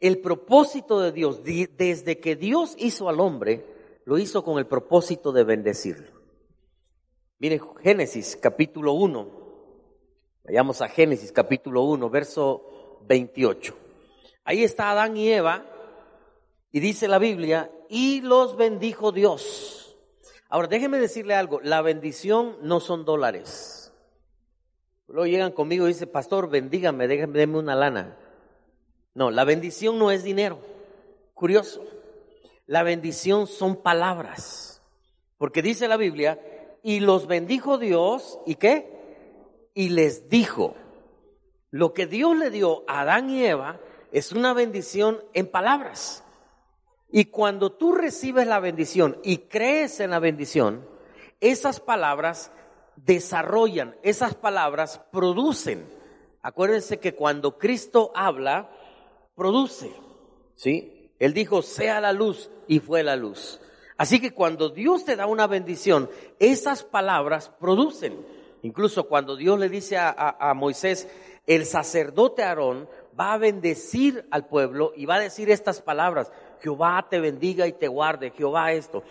El 0.04 0.18
propósito 0.18 1.00
de 1.00 1.12
Dios, 1.12 1.42
di, 1.44 1.64
desde 1.64 2.20
que 2.20 2.36
Dios 2.36 2.74
hizo 2.76 3.08
al 3.08 3.20
hombre, 3.20 3.64
lo 4.04 4.18
hizo 4.18 4.44
con 4.44 4.58
el 4.58 4.66
propósito 4.66 5.32
de 5.32 5.44
bendecirlo. 5.44 6.10
Miren, 7.38 7.62
Génesis 7.82 8.36
capítulo 8.36 8.92
1. 8.92 9.26
Vayamos 10.44 10.82
a 10.82 10.88
Génesis 10.88 11.32
capítulo 11.32 11.84
1, 11.84 12.10
verso 12.10 13.00
28. 13.08 13.74
Ahí 14.44 14.62
está 14.62 14.90
Adán 14.90 15.16
y 15.16 15.30
Eva, 15.32 15.64
y 16.70 16.80
dice 16.80 17.08
la 17.08 17.18
Biblia, 17.18 17.70
y 17.88 18.20
los 18.20 18.58
bendijo 18.58 19.10
Dios. 19.10 19.96
Ahora, 20.50 20.68
déjeme 20.68 20.98
decirle 20.98 21.32
algo, 21.32 21.62
la 21.62 21.80
bendición 21.80 22.58
no 22.60 22.80
son 22.80 23.06
dólares. 23.06 23.90
Luego 25.08 25.24
llegan 25.24 25.52
conmigo 25.52 25.86
y 25.86 25.94
dicen, 25.94 26.10
pastor, 26.12 26.50
bendígame, 26.50 27.08
déjame, 27.08 27.38
déme 27.38 27.56
una 27.56 27.74
lana. 27.74 28.18
No, 29.14 29.30
la 29.30 29.44
bendición 29.44 29.98
no 29.98 30.10
es 30.10 30.24
dinero. 30.24 30.58
Curioso. 31.34 31.84
La 32.66 32.82
bendición 32.82 33.46
son 33.46 33.76
palabras. 33.76 34.82
Porque 35.38 35.62
dice 35.62 35.88
la 35.88 35.96
Biblia, 35.96 36.40
y 36.82 37.00
los 37.00 37.26
bendijo 37.26 37.78
Dios, 37.78 38.38
¿y 38.46 38.56
qué? 38.56 39.70
Y 39.74 39.88
les 39.90 40.28
dijo, 40.28 40.74
lo 41.70 41.92
que 41.92 42.06
Dios 42.06 42.36
le 42.36 42.50
dio 42.50 42.84
a 42.86 43.00
Adán 43.00 43.30
y 43.30 43.44
Eva 43.44 43.80
es 44.12 44.32
una 44.32 44.52
bendición 44.52 45.20
en 45.32 45.50
palabras. 45.50 46.22
Y 47.10 47.26
cuando 47.26 47.72
tú 47.72 47.92
recibes 47.92 48.46
la 48.46 48.60
bendición 48.60 49.18
y 49.22 49.38
crees 49.38 50.00
en 50.00 50.10
la 50.10 50.18
bendición, 50.18 50.86
esas 51.40 51.80
palabras 51.80 52.52
desarrollan, 52.96 53.96
esas 54.02 54.34
palabras 54.34 55.00
producen. 55.10 55.86
Acuérdense 56.42 56.98
que 57.00 57.14
cuando 57.14 57.58
Cristo 57.58 58.12
habla, 58.14 58.70
produce. 59.34 59.90
¿Sí? 60.56 61.10
Él 61.18 61.34
dijo, 61.34 61.62
sea 61.62 62.00
la 62.00 62.12
luz 62.12 62.50
y 62.66 62.80
fue 62.80 63.02
la 63.02 63.16
luz. 63.16 63.60
Así 63.96 64.20
que 64.20 64.32
cuando 64.32 64.68
Dios 64.68 65.04
te 65.04 65.16
da 65.16 65.26
una 65.26 65.46
bendición, 65.46 66.10
esas 66.38 66.82
palabras 66.82 67.50
producen. 67.60 68.24
Incluso 68.62 69.08
cuando 69.08 69.36
Dios 69.36 69.58
le 69.58 69.68
dice 69.68 69.96
a, 69.96 70.10
a, 70.10 70.50
a 70.50 70.54
Moisés, 70.54 71.08
el 71.46 71.66
sacerdote 71.66 72.42
Aarón 72.42 72.88
va 73.18 73.34
a 73.34 73.38
bendecir 73.38 74.26
al 74.30 74.46
pueblo 74.46 74.92
y 74.96 75.06
va 75.06 75.16
a 75.16 75.20
decir 75.20 75.50
estas 75.50 75.80
palabras. 75.80 76.32
Jehová 76.60 77.06
te 77.08 77.20
bendiga 77.20 77.66
y 77.66 77.72
te 77.72 77.88
guarde, 77.88 78.30
Jehová 78.30 78.72
esto. 78.72 79.04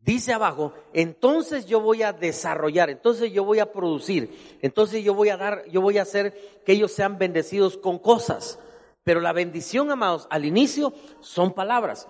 Dice 0.00 0.32
abajo, 0.32 0.72
entonces 0.92 1.66
yo 1.66 1.80
voy 1.80 2.04
a 2.04 2.12
desarrollar, 2.12 2.90
entonces 2.90 3.32
yo 3.32 3.44
voy 3.44 3.58
a 3.58 3.72
producir, 3.72 4.58
entonces 4.62 5.02
yo 5.02 5.14
voy 5.14 5.30
a 5.30 5.36
dar, 5.36 5.64
yo 5.68 5.80
voy 5.80 5.98
a 5.98 6.02
hacer 6.02 6.60
que 6.64 6.74
ellos 6.74 6.92
sean 6.92 7.18
bendecidos 7.18 7.76
con 7.76 7.98
cosas. 7.98 8.60
Pero 9.06 9.20
la 9.20 9.32
bendición, 9.32 9.92
amados, 9.92 10.26
al 10.30 10.44
inicio 10.44 10.92
son 11.20 11.52
palabras. 11.52 12.08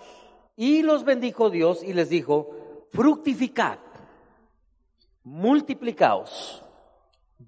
Y 0.56 0.80
los 0.80 1.04
bendijo 1.04 1.50
Dios 1.50 1.82
y 1.82 1.92
les 1.92 2.08
dijo, 2.08 2.86
fructificad, 2.90 3.78
multiplicaos, 5.22 6.64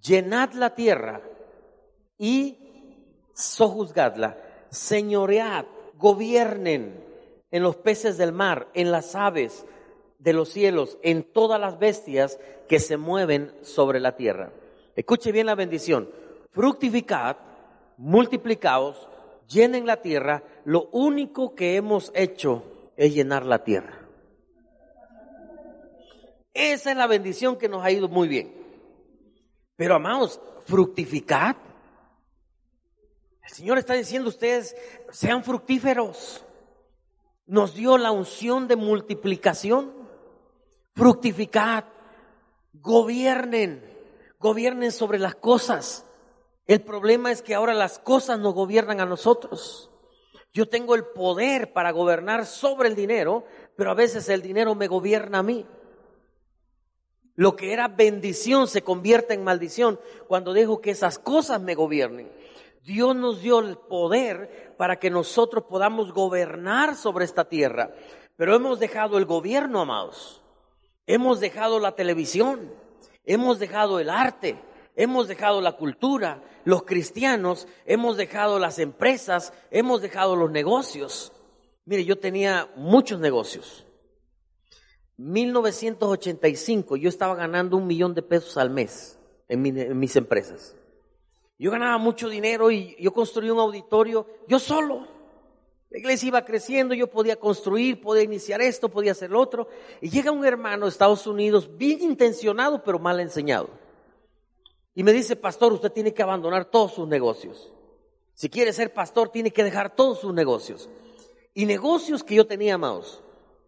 llenad 0.02 0.52
la 0.52 0.74
tierra 0.74 1.22
y 2.18 2.58
sojuzgadla, 3.32 4.36
señoread, 4.68 5.64
gobiernen 5.94 7.02
en 7.50 7.62
los 7.62 7.76
peces 7.76 8.18
del 8.18 8.32
mar, 8.32 8.68
en 8.74 8.92
las 8.92 9.14
aves 9.14 9.64
de 10.18 10.34
los 10.34 10.50
cielos, 10.50 10.98
en 11.02 11.22
todas 11.22 11.58
las 11.58 11.78
bestias 11.78 12.38
que 12.68 12.80
se 12.80 12.98
mueven 12.98 13.54
sobre 13.62 13.98
la 13.98 14.14
tierra. 14.14 14.52
Escuche 14.94 15.32
bien 15.32 15.46
la 15.46 15.54
bendición. 15.54 16.10
Fructificad, 16.50 17.38
multiplicaos, 17.96 19.08
llenen 19.48 19.86
la 19.86 20.02
tierra. 20.02 20.44
Lo 20.64 20.88
único 20.92 21.54
que 21.54 21.76
hemos 21.76 22.12
hecho 22.14 22.92
es 22.96 23.14
llenar 23.14 23.44
la 23.44 23.64
tierra. 23.64 24.06
Esa 26.54 26.90
es 26.90 26.96
la 26.96 27.06
bendición 27.06 27.56
que 27.56 27.68
nos 27.68 27.84
ha 27.84 27.90
ido 27.90 28.08
muy 28.08 28.28
bien. 28.28 28.52
Pero 29.76 29.94
amados, 29.94 30.40
fructificad. 30.66 31.56
El 33.44 33.50
Señor 33.50 33.78
está 33.78 33.94
diciendo 33.94 34.28
ustedes, 34.28 34.76
sean 35.10 35.44
fructíferos. 35.44 36.44
Nos 37.46 37.74
dio 37.74 37.96
la 37.96 38.10
unción 38.10 38.68
de 38.68 38.76
multiplicación. 38.76 39.92
Fructificad. 40.94 41.84
Gobiernen. 42.72 43.82
Gobiernen 44.38 44.92
sobre 44.92 45.18
las 45.18 45.36
cosas. 45.36 46.04
El 46.68 46.82
problema 46.82 47.32
es 47.32 47.40
que 47.40 47.54
ahora 47.54 47.72
las 47.72 47.98
cosas 47.98 48.38
nos 48.38 48.52
gobiernan 48.52 49.00
a 49.00 49.06
nosotros. 49.06 49.90
Yo 50.52 50.68
tengo 50.68 50.94
el 50.94 51.06
poder 51.06 51.72
para 51.72 51.92
gobernar 51.92 52.44
sobre 52.44 52.88
el 52.88 52.94
dinero, 52.94 53.44
pero 53.74 53.90
a 53.90 53.94
veces 53.94 54.28
el 54.28 54.42
dinero 54.42 54.74
me 54.74 54.86
gobierna 54.86 55.38
a 55.38 55.42
mí. 55.42 55.66
Lo 57.34 57.56
que 57.56 57.72
era 57.72 57.88
bendición 57.88 58.68
se 58.68 58.82
convierte 58.82 59.32
en 59.32 59.44
maldición 59.44 59.98
cuando 60.26 60.52
dejo 60.52 60.82
que 60.82 60.90
esas 60.90 61.18
cosas 61.18 61.58
me 61.58 61.74
gobiernen. 61.74 62.30
Dios 62.82 63.16
nos 63.16 63.40
dio 63.40 63.60
el 63.60 63.78
poder 63.78 64.74
para 64.76 64.98
que 64.98 65.08
nosotros 65.08 65.64
podamos 65.64 66.12
gobernar 66.12 66.96
sobre 66.96 67.24
esta 67.24 67.48
tierra, 67.48 67.94
pero 68.36 68.54
hemos 68.54 68.78
dejado 68.78 69.16
el 69.16 69.24
gobierno, 69.24 69.80
amados. 69.80 70.42
Hemos 71.06 71.40
dejado 71.40 71.80
la 71.80 71.92
televisión, 71.92 72.74
hemos 73.24 73.58
dejado 73.58 74.00
el 74.00 74.10
arte, 74.10 74.58
hemos 74.98 75.28
dejado 75.28 75.60
la 75.60 75.76
cultura, 75.76 76.42
los 76.64 76.82
cristianos, 76.82 77.68
hemos 77.86 78.16
dejado 78.16 78.58
las 78.58 78.80
empresas, 78.80 79.52
hemos 79.70 80.02
dejado 80.02 80.34
los 80.34 80.50
negocios. 80.50 81.32
Mire, 81.84 82.04
yo 82.04 82.18
tenía 82.18 82.68
muchos 82.74 83.20
negocios. 83.20 83.86
1985 85.16 86.96
yo 86.96 87.08
estaba 87.08 87.36
ganando 87.36 87.76
un 87.76 87.86
millón 87.86 88.12
de 88.14 88.22
pesos 88.22 88.56
al 88.56 88.70
mes 88.70 89.16
en, 89.48 89.98
mis 89.98 90.16
empresas. 90.16 90.76
Yo 91.60 91.70
ganaba 91.70 91.98
mucho 91.98 92.28
dinero 92.28 92.70
y 92.72 92.96
yo 93.00 93.12
construí 93.12 93.50
un 93.50 93.60
auditorio 93.60 94.26
yo 94.48 94.58
solo. 94.58 95.06
La 95.90 95.98
iglesia 95.98 96.26
iba 96.26 96.44
creciendo, 96.44 96.92
yo 96.94 97.06
podía 97.06 97.36
construir, 97.36 98.00
podía 98.00 98.24
iniciar 98.24 98.60
esto, 98.60 98.88
podía 98.88 99.12
hacer 99.12 99.30
lo 99.30 99.40
otro. 99.40 99.68
Y 100.00 100.10
llega 100.10 100.32
un 100.32 100.44
hermano 100.44 100.86
de 100.86 100.90
Estados 100.90 101.26
Unidos 101.26 101.70
bien 101.78 102.02
intencionado, 102.02 102.82
pero 102.82 102.98
mal 102.98 103.20
enseñado. 103.20 103.70
Y 104.98 105.04
me 105.04 105.12
dice, 105.12 105.36
pastor, 105.36 105.72
usted 105.72 105.92
tiene 105.92 106.12
que 106.12 106.24
abandonar 106.24 106.64
todos 106.64 106.94
sus 106.94 107.06
negocios. 107.06 107.72
Si 108.34 108.50
quiere 108.50 108.72
ser 108.72 108.92
pastor, 108.92 109.28
tiene 109.28 109.52
que 109.52 109.62
dejar 109.62 109.94
todos 109.94 110.18
sus 110.18 110.34
negocios. 110.34 110.90
Y 111.54 111.66
negocios 111.66 112.24
que 112.24 112.34
yo 112.34 112.48
tenía, 112.48 112.74
amados, 112.74 113.22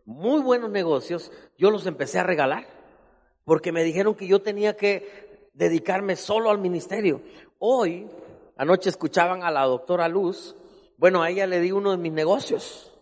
muy 0.04 0.40
buenos 0.40 0.72
negocios, 0.72 1.30
yo 1.56 1.70
los 1.70 1.86
empecé 1.86 2.18
a 2.18 2.24
regalar, 2.24 2.66
porque 3.44 3.70
me 3.70 3.84
dijeron 3.84 4.16
que 4.16 4.26
yo 4.26 4.42
tenía 4.42 4.76
que 4.76 5.48
dedicarme 5.54 6.16
solo 6.16 6.50
al 6.50 6.58
ministerio. 6.58 7.22
Hoy, 7.60 8.08
anoche 8.56 8.88
escuchaban 8.90 9.44
a 9.44 9.52
la 9.52 9.64
doctora 9.66 10.08
Luz, 10.08 10.56
bueno, 10.96 11.22
a 11.22 11.30
ella 11.30 11.46
le 11.46 11.60
di 11.60 11.70
uno 11.70 11.92
de 11.92 11.98
mis 11.98 12.12
negocios. 12.12 12.92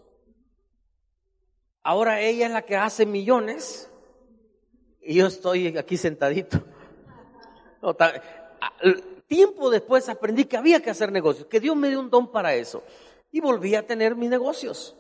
Ahora 1.83 2.21
ella 2.21 2.49
es 2.49 2.53
la 2.53 2.61
que 2.61 2.77
hace 2.77 3.07
millones 3.07 3.91
y 5.01 5.15
yo 5.15 5.29
estoy 5.29 5.79
aquí 5.79 5.97
sentadito. 5.97 6.63
Tiempo 9.27 9.71
después 9.71 10.09
aprendí 10.09 10.45
que 10.45 10.57
había 10.57 10.81
que 10.81 10.91
hacer 10.91 11.13
negocios, 11.13 11.47
que 11.47 11.61
Dios 11.61 11.77
me 11.77 11.89
dio 11.89 12.01
un 12.01 12.11
don 12.11 12.33
para 12.33 12.55
eso. 12.55 12.83
Y 13.31 13.41
volví 13.41 13.75
a 13.75 13.87
tener 13.87 14.17
mis 14.17 14.31
negocios. 14.31 14.97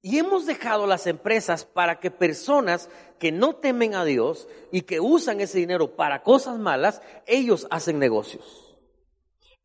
Y 0.00 0.18
hemos 0.18 0.46
dejado 0.46 0.86
las 0.86 1.06
empresas 1.06 1.64
para 1.64 1.98
que 1.98 2.10
personas 2.10 2.88
que 3.18 3.32
no 3.32 3.56
temen 3.56 3.94
a 3.94 4.04
Dios 4.04 4.48
y 4.70 4.82
que 4.82 5.00
usan 5.00 5.40
ese 5.40 5.58
dinero 5.58 5.96
para 5.96 6.22
cosas 6.22 6.58
malas, 6.58 7.02
ellos 7.26 7.66
hacen 7.70 7.98
negocios. 7.98 8.76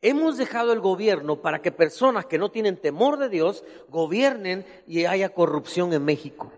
Hemos 0.02 0.36
dejado 0.36 0.72
el 0.72 0.80
gobierno 0.80 1.40
para 1.40 1.62
que 1.62 1.72
personas 1.72 2.26
que 2.26 2.36
no 2.36 2.50
tienen 2.50 2.76
temor 2.76 3.16
de 3.16 3.30
Dios 3.30 3.64
gobiernen 3.88 4.66
y 4.86 5.06
haya 5.06 5.32
corrupción 5.32 5.94
en 5.94 6.04
México. 6.04 6.52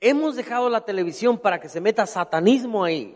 Hemos 0.00 0.34
dejado 0.34 0.68
la 0.68 0.84
televisión 0.84 1.38
para 1.38 1.60
que 1.60 1.68
se 1.68 1.80
meta 1.80 2.06
satanismo 2.06 2.82
ahí. 2.82 3.14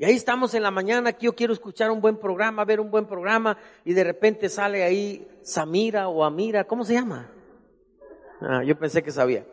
Y 0.00 0.04
ahí 0.06 0.14
estamos 0.14 0.54
en 0.54 0.62
la 0.62 0.70
mañana, 0.70 1.12
que 1.12 1.26
yo 1.26 1.34
quiero 1.34 1.52
escuchar 1.52 1.90
un 1.90 2.00
buen 2.00 2.16
programa, 2.16 2.64
ver 2.64 2.80
un 2.80 2.90
buen 2.90 3.04
programa, 3.04 3.58
y 3.84 3.92
de 3.92 4.02
repente 4.02 4.48
sale 4.48 4.82
ahí 4.82 5.28
Samira 5.42 6.08
o 6.08 6.24
Amira, 6.24 6.64
¿cómo 6.64 6.86
se 6.86 6.94
llama? 6.94 7.30
Ah, 8.40 8.62
yo 8.64 8.78
pensé 8.78 9.02
que 9.02 9.10
sabía. 9.10 9.44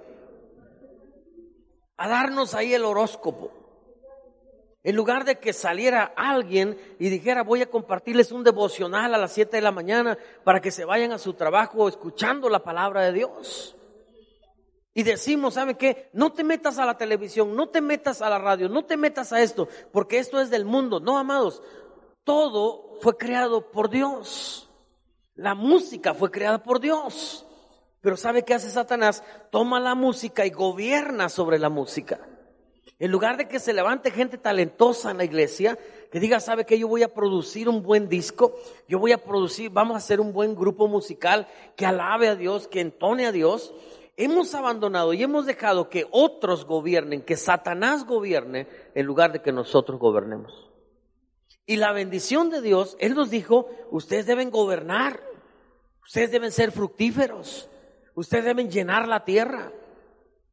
A 1.97 2.07
darnos 2.07 2.55
ahí 2.55 2.73
el 2.73 2.85
horóscopo. 2.85 3.51
En 4.83 4.95
lugar 4.95 5.25
de 5.25 5.37
que 5.37 5.51
saliera 5.51 6.13
alguien 6.15 6.77
y 6.97 7.09
dijera, 7.09 7.43
voy 7.43 7.61
a 7.61 7.69
compartirles 7.69 8.31
un 8.31 8.45
devocional 8.45 9.13
a 9.13 9.17
las 9.17 9.33
7 9.33 9.57
de 9.57 9.61
la 9.61 9.73
mañana 9.73 10.17
para 10.45 10.61
que 10.61 10.71
se 10.71 10.85
vayan 10.85 11.11
a 11.11 11.17
su 11.17 11.33
trabajo 11.33 11.89
escuchando 11.89 12.47
la 12.47 12.63
palabra 12.63 13.01
de 13.01 13.11
Dios. 13.11 13.76
Y 14.97 15.03
decimos, 15.03 15.53
¿sabe 15.53 15.77
qué? 15.77 16.09
No 16.11 16.33
te 16.33 16.43
metas 16.43 16.79
a 16.79 16.85
la 16.87 16.97
televisión, 16.97 17.55
no 17.55 17.69
te 17.69 17.81
metas 17.81 18.23
a 18.23 18.31
la 18.31 18.39
radio, 18.39 18.67
no 18.67 18.85
te 18.85 18.97
metas 18.97 19.31
a 19.31 19.43
esto, 19.43 19.67
porque 19.91 20.17
esto 20.17 20.41
es 20.41 20.49
del 20.49 20.65
mundo. 20.65 20.99
No, 20.99 21.19
amados, 21.19 21.61
todo 22.23 22.97
fue 22.99 23.15
creado 23.15 23.69
por 23.69 23.91
Dios. 23.91 24.71
La 25.35 25.53
música 25.53 26.15
fue 26.15 26.31
creada 26.31 26.63
por 26.63 26.79
Dios. 26.79 27.45
Pero 28.01 28.17
¿sabe 28.17 28.41
qué 28.41 28.55
hace 28.55 28.71
Satanás? 28.71 29.23
Toma 29.51 29.79
la 29.79 29.93
música 29.93 30.47
y 30.47 30.49
gobierna 30.49 31.29
sobre 31.29 31.59
la 31.59 31.69
música. 31.69 32.19
En 32.97 33.11
lugar 33.11 33.37
de 33.37 33.47
que 33.47 33.59
se 33.59 33.73
levante 33.73 34.09
gente 34.09 34.39
talentosa 34.39 35.11
en 35.11 35.17
la 35.17 35.25
iglesia, 35.25 35.77
que 36.11 36.19
diga, 36.19 36.39
¿sabe 36.39 36.65
qué? 36.65 36.79
Yo 36.79 36.87
voy 36.87 37.03
a 37.03 37.13
producir 37.13 37.69
un 37.69 37.83
buen 37.83 38.09
disco, 38.09 38.55
yo 38.87 38.97
voy 38.97 39.11
a 39.11 39.23
producir, 39.23 39.69
vamos 39.69 39.93
a 39.93 39.99
hacer 39.99 40.19
un 40.19 40.33
buen 40.33 40.55
grupo 40.55 40.87
musical 40.87 41.45
que 41.75 41.85
alabe 41.85 42.29
a 42.29 42.35
Dios, 42.35 42.67
que 42.67 42.81
entone 42.81 43.27
a 43.27 43.31
Dios. 43.31 43.75
Hemos 44.17 44.53
abandonado 44.53 45.13
y 45.13 45.23
hemos 45.23 45.45
dejado 45.45 45.89
que 45.89 46.05
otros 46.11 46.65
gobiernen, 46.65 47.21
que 47.21 47.37
Satanás 47.37 48.05
gobierne, 48.05 48.67
en 48.93 49.05
lugar 49.05 49.31
de 49.31 49.41
que 49.41 49.53
nosotros 49.53 49.99
gobernemos. 49.99 50.69
Y 51.65 51.77
la 51.77 51.93
bendición 51.93 52.49
de 52.49 52.61
Dios, 52.61 52.97
Él 52.99 53.13
nos 53.13 53.29
dijo, 53.29 53.69
ustedes 53.91 54.25
deben 54.25 54.49
gobernar, 54.51 55.21
ustedes 56.03 56.31
deben 56.31 56.51
ser 56.51 56.71
fructíferos. 56.71 57.69
Ustedes 58.17 58.45
deben 58.45 58.71
llenar 58.71 59.07
la 59.07 59.23
tierra. 59.25 59.71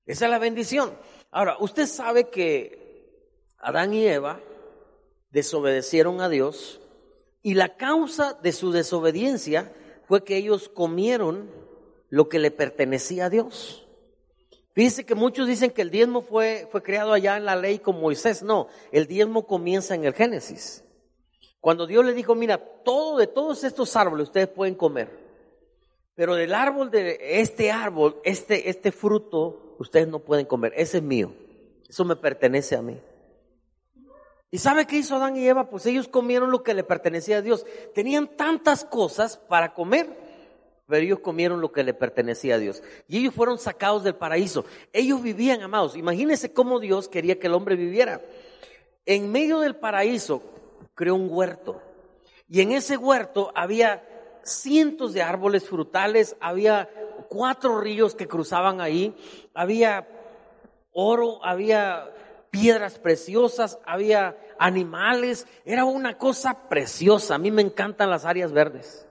Esa 0.04 0.26
es 0.26 0.30
la 0.30 0.38
bendición. 0.38 0.94
Ahora, 1.30 1.56
usted 1.60 1.86
sabe 1.86 2.28
que 2.28 3.08
Adán 3.56 3.94
y 3.94 4.06
Eva 4.06 4.38
desobedecieron 5.30 6.20
a 6.20 6.28
Dios 6.28 6.82
y 7.40 7.54
la 7.54 7.78
causa 7.78 8.34
de 8.34 8.52
su 8.52 8.70
desobediencia 8.70 9.72
fue 10.06 10.24
que 10.24 10.36
ellos 10.36 10.68
comieron 10.68 11.50
lo 12.14 12.28
que 12.28 12.38
le 12.38 12.52
pertenecía 12.52 13.24
a 13.24 13.28
Dios. 13.28 13.88
Fíjese 14.72 15.04
que 15.04 15.16
muchos 15.16 15.48
dicen 15.48 15.72
que 15.72 15.82
el 15.82 15.90
diezmo 15.90 16.22
fue, 16.22 16.68
fue 16.70 16.80
creado 16.80 17.12
allá 17.12 17.36
en 17.36 17.44
la 17.44 17.56
ley 17.56 17.80
con 17.80 18.00
Moisés. 18.00 18.44
No, 18.44 18.68
el 18.92 19.08
diezmo 19.08 19.48
comienza 19.48 19.96
en 19.96 20.04
el 20.04 20.14
Génesis. 20.14 20.84
Cuando 21.60 21.88
Dios 21.88 22.04
le 22.04 22.14
dijo, 22.14 22.36
mira, 22.36 22.58
todo 22.58 23.18
de 23.18 23.26
todos 23.26 23.64
estos 23.64 23.96
árboles 23.96 24.28
ustedes 24.28 24.46
pueden 24.46 24.76
comer. 24.76 25.08
Pero 26.14 26.36
del 26.36 26.54
árbol 26.54 26.88
de 26.92 27.40
este 27.40 27.72
árbol, 27.72 28.20
este, 28.22 28.70
este 28.70 28.92
fruto, 28.92 29.74
ustedes 29.80 30.06
no 30.06 30.20
pueden 30.20 30.46
comer. 30.46 30.72
Ese 30.76 30.98
es 30.98 31.02
mío. 31.02 31.34
Eso 31.88 32.04
me 32.04 32.14
pertenece 32.14 32.76
a 32.76 32.82
mí. 32.82 32.96
¿Y 34.52 34.58
sabe 34.58 34.86
qué 34.86 34.98
hizo 34.98 35.16
Adán 35.16 35.36
y 35.36 35.48
Eva? 35.48 35.68
Pues 35.68 35.84
ellos 35.86 36.06
comieron 36.06 36.52
lo 36.52 36.62
que 36.62 36.74
le 36.74 36.84
pertenecía 36.84 37.38
a 37.38 37.42
Dios. 37.42 37.66
Tenían 37.92 38.36
tantas 38.36 38.84
cosas 38.84 39.36
para 39.36 39.74
comer 39.74 40.23
pero 40.86 41.02
ellos 41.02 41.20
comieron 41.20 41.60
lo 41.60 41.72
que 41.72 41.82
le 41.82 41.94
pertenecía 41.94 42.56
a 42.56 42.58
Dios. 42.58 42.82
Y 43.08 43.18
ellos 43.18 43.34
fueron 43.34 43.58
sacados 43.58 44.04
del 44.04 44.16
paraíso. 44.16 44.64
Ellos 44.92 45.22
vivían, 45.22 45.62
amados. 45.62 45.96
Imagínense 45.96 46.52
cómo 46.52 46.80
Dios 46.80 47.08
quería 47.08 47.38
que 47.38 47.46
el 47.46 47.54
hombre 47.54 47.76
viviera. 47.76 48.20
En 49.06 49.32
medio 49.32 49.60
del 49.60 49.76
paraíso 49.76 50.42
creó 50.94 51.14
un 51.14 51.28
huerto. 51.30 51.80
Y 52.48 52.60
en 52.60 52.72
ese 52.72 52.96
huerto 52.96 53.50
había 53.54 54.06
cientos 54.42 55.14
de 55.14 55.22
árboles 55.22 55.66
frutales, 55.66 56.36
había 56.40 56.90
cuatro 57.28 57.80
ríos 57.80 58.14
que 58.14 58.28
cruzaban 58.28 58.80
ahí, 58.80 59.16
había 59.54 60.06
oro, 60.92 61.42
había 61.44 62.10
piedras 62.50 62.98
preciosas, 62.98 63.78
había 63.84 64.36
animales, 64.58 65.46
era 65.64 65.84
una 65.84 66.18
cosa 66.18 66.68
preciosa. 66.68 67.34
A 67.34 67.38
mí 67.38 67.50
me 67.50 67.62
encantan 67.62 68.10
las 68.10 68.24
áreas 68.24 68.52
verdes. 68.52 69.06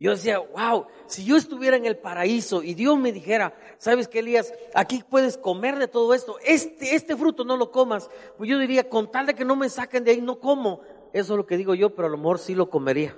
Yo 0.00 0.12
decía, 0.12 0.38
wow, 0.38 0.86
si 1.06 1.24
yo 1.24 1.36
estuviera 1.36 1.76
en 1.76 1.84
el 1.84 1.96
paraíso 1.96 2.62
y 2.62 2.74
Dios 2.74 2.96
me 2.96 3.10
dijera, 3.10 3.52
sabes 3.78 4.06
que 4.06 4.20
Elías, 4.20 4.54
aquí 4.72 5.02
puedes 5.08 5.36
comer 5.36 5.76
de 5.76 5.88
todo 5.88 6.14
esto, 6.14 6.38
este, 6.44 6.94
este 6.94 7.16
fruto 7.16 7.44
no 7.44 7.56
lo 7.56 7.72
comas, 7.72 8.08
pues 8.36 8.48
yo 8.48 8.58
diría, 8.58 8.88
con 8.88 9.10
tal 9.10 9.26
de 9.26 9.34
que 9.34 9.44
no 9.44 9.56
me 9.56 9.68
saquen 9.68 10.04
de 10.04 10.12
ahí, 10.12 10.20
no 10.20 10.38
como. 10.38 10.82
Eso 11.12 11.32
es 11.32 11.36
lo 11.36 11.46
que 11.46 11.56
digo 11.56 11.74
yo, 11.74 11.96
pero 11.96 12.06
a 12.06 12.10
lo 12.10 12.16
mejor 12.16 12.38
sí 12.38 12.54
lo 12.54 12.70
comería. 12.70 13.16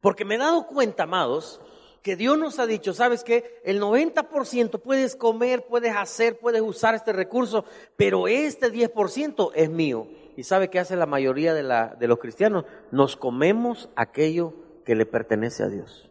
Porque 0.00 0.24
me 0.24 0.36
he 0.36 0.38
dado 0.38 0.66
cuenta, 0.66 1.02
amados, 1.02 1.60
que 2.00 2.16
Dios 2.16 2.38
nos 2.38 2.58
ha 2.58 2.66
dicho, 2.66 2.94
¿sabes 2.94 3.22
qué? 3.22 3.60
El 3.64 3.82
90% 3.82 4.80
puedes 4.80 5.14
comer, 5.14 5.66
puedes 5.66 5.94
hacer, 5.94 6.38
puedes 6.38 6.62
usar 6.62 6.94
este 6.94 7.12
recurso, 7.12 7.66
pero 7.96 8.28
este 8.28 8.72
10% 8.72 9.52
es 9.54 9.68
mío. 9.68 10.08
¿Y 10.38 10.44
sabe 10.44 10.70
qué 10.70 10.78
hace 10.78 10.96
la 10.96 11.04
mayoría 11.04 11.52
de, 11.52 11.62
de 11.98 12.08
los 12.08 12.18
cristianos? 12.18 12.64
Nos 12.90 13.16
comemos 13.16 13.90
aquello 13.94 14.54
que 14.90 14.96
le 14.96 15.06
pertenece 15.06 15.62
a 15.62 15.68
Dios. 15.68 16.10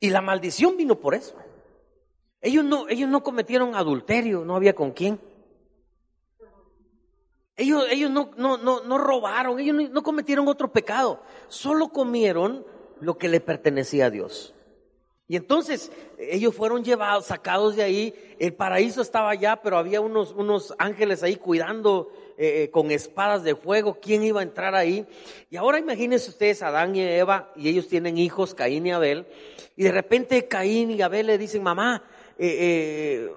Y 0.00 0.10
la 0.10 0.20
maldición 0.20 0.76
vino 0.76 0.98
por 0.98 1.14
eso. 1.14 1.36
Ellos 2.40 2.64
no, 2.64 2.88
ellos 2.88 3.08
no 3.08 3.22
cometieron 3.22 3.76
adulterio, 3.76 4.44
no 4.44 4.56
había 4.56 4.74
con 4.74 4.90
quién. 4.90 5.20
Ellos, 7.56 7.84
ellos 7.92 8.10
no, 8.10 8.32
no, 8.36 8.56
no, 8.56 8.82
no 8.82 8.98
robaron, 8.98 9.60
ellos 9.60 9.88
no, 9.88 10.02
cometieron 10.02 10.48
otro 10.48 10.72
pecado, 10.72 11.22
solo 11.46 11.90
comieron 11.90 12.66
lo 12.98 13.18
que 13.18 13.28
le 13.28 13.38
pertenecía 13.38 14.06
a 14.06 14.10
Dios. 14.10 14.52
Y 15.28 15.36
entonces 15.36 15.92
ellos 16.18 16.56
fueron 16.56 16.82
llevados, 16.82 17.26
sacados 17.26 17.76
de 17.76 17.84
ahí, 17.84 18.36
el 18.40 18.52
paraíso 18.52 19.00
estaba 19.00 19.30
allá, 19.30 19.62
pero 19.62 19.78
había 19.78 20.00
unos, 20.00 20.32
unos 20.32 20.74
ángeles 20.76 21.22
ahí 21.22 21.36
cuidando 21.36 22.08
eh, 22.38 22.64
eh, 22.64 22.70
con 22.70 22.90
espadas 22.90 23.44
de 23.44 23.54
fuego, 23.54 23.98
quién 24.00 24.22
iba 24.22 24.40
a 24.40 24.42
entrar 24.42 24.74
ahí. 24.74 25.06
Y 25.50 25.56
ahora 25.56 25.78
imagínense 25.78 26.30
ustedes 26.30 26.62
Adán 26.62 26.96
y 26.96 27.02
Eva, 27.02 27.52
y 27.56 27.68
ellos 27.68 27.88
tienen 27.88 28.18
hijos, 28.18 28.54
Caín 28.54 28.86
y 28.86 28.92
Abel, 28.92 29.26
y 29.76 29.84
de 29.84 29.92
repente 29.92 30.48
Caín 30.48 30.90
y 30.90 31.02
Abel 31.02 31.26
le 31.26 31.38
dicen, 31.38 31.62
mamá, 31.62 32.04
eh, 32.38 33.30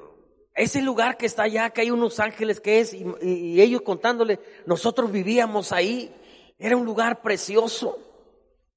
ese 0.54 0.82
lugar 0.82 1.18
que 1.18 1.26
está 1.26 1.44
allá, 1.44 1.70
que 1.72 1.82
hay 1.82 1.92
unos 1.92 2.20
ángeles 2.20 2.60
que 2.60 2.80
es, 2.80 2.94
y, 2.94 3.06
y 3.22 3.62
ellos 3.62 3.82
contándole, 3.82 4.40
nosotros 4.66 5.12
vivíamos 5.12 5.72
ahí, 5.72 6.14
era 6.58 6.78
un 6.78 6.86
lugar 6.86 7.22
precioso. 7.22 8.00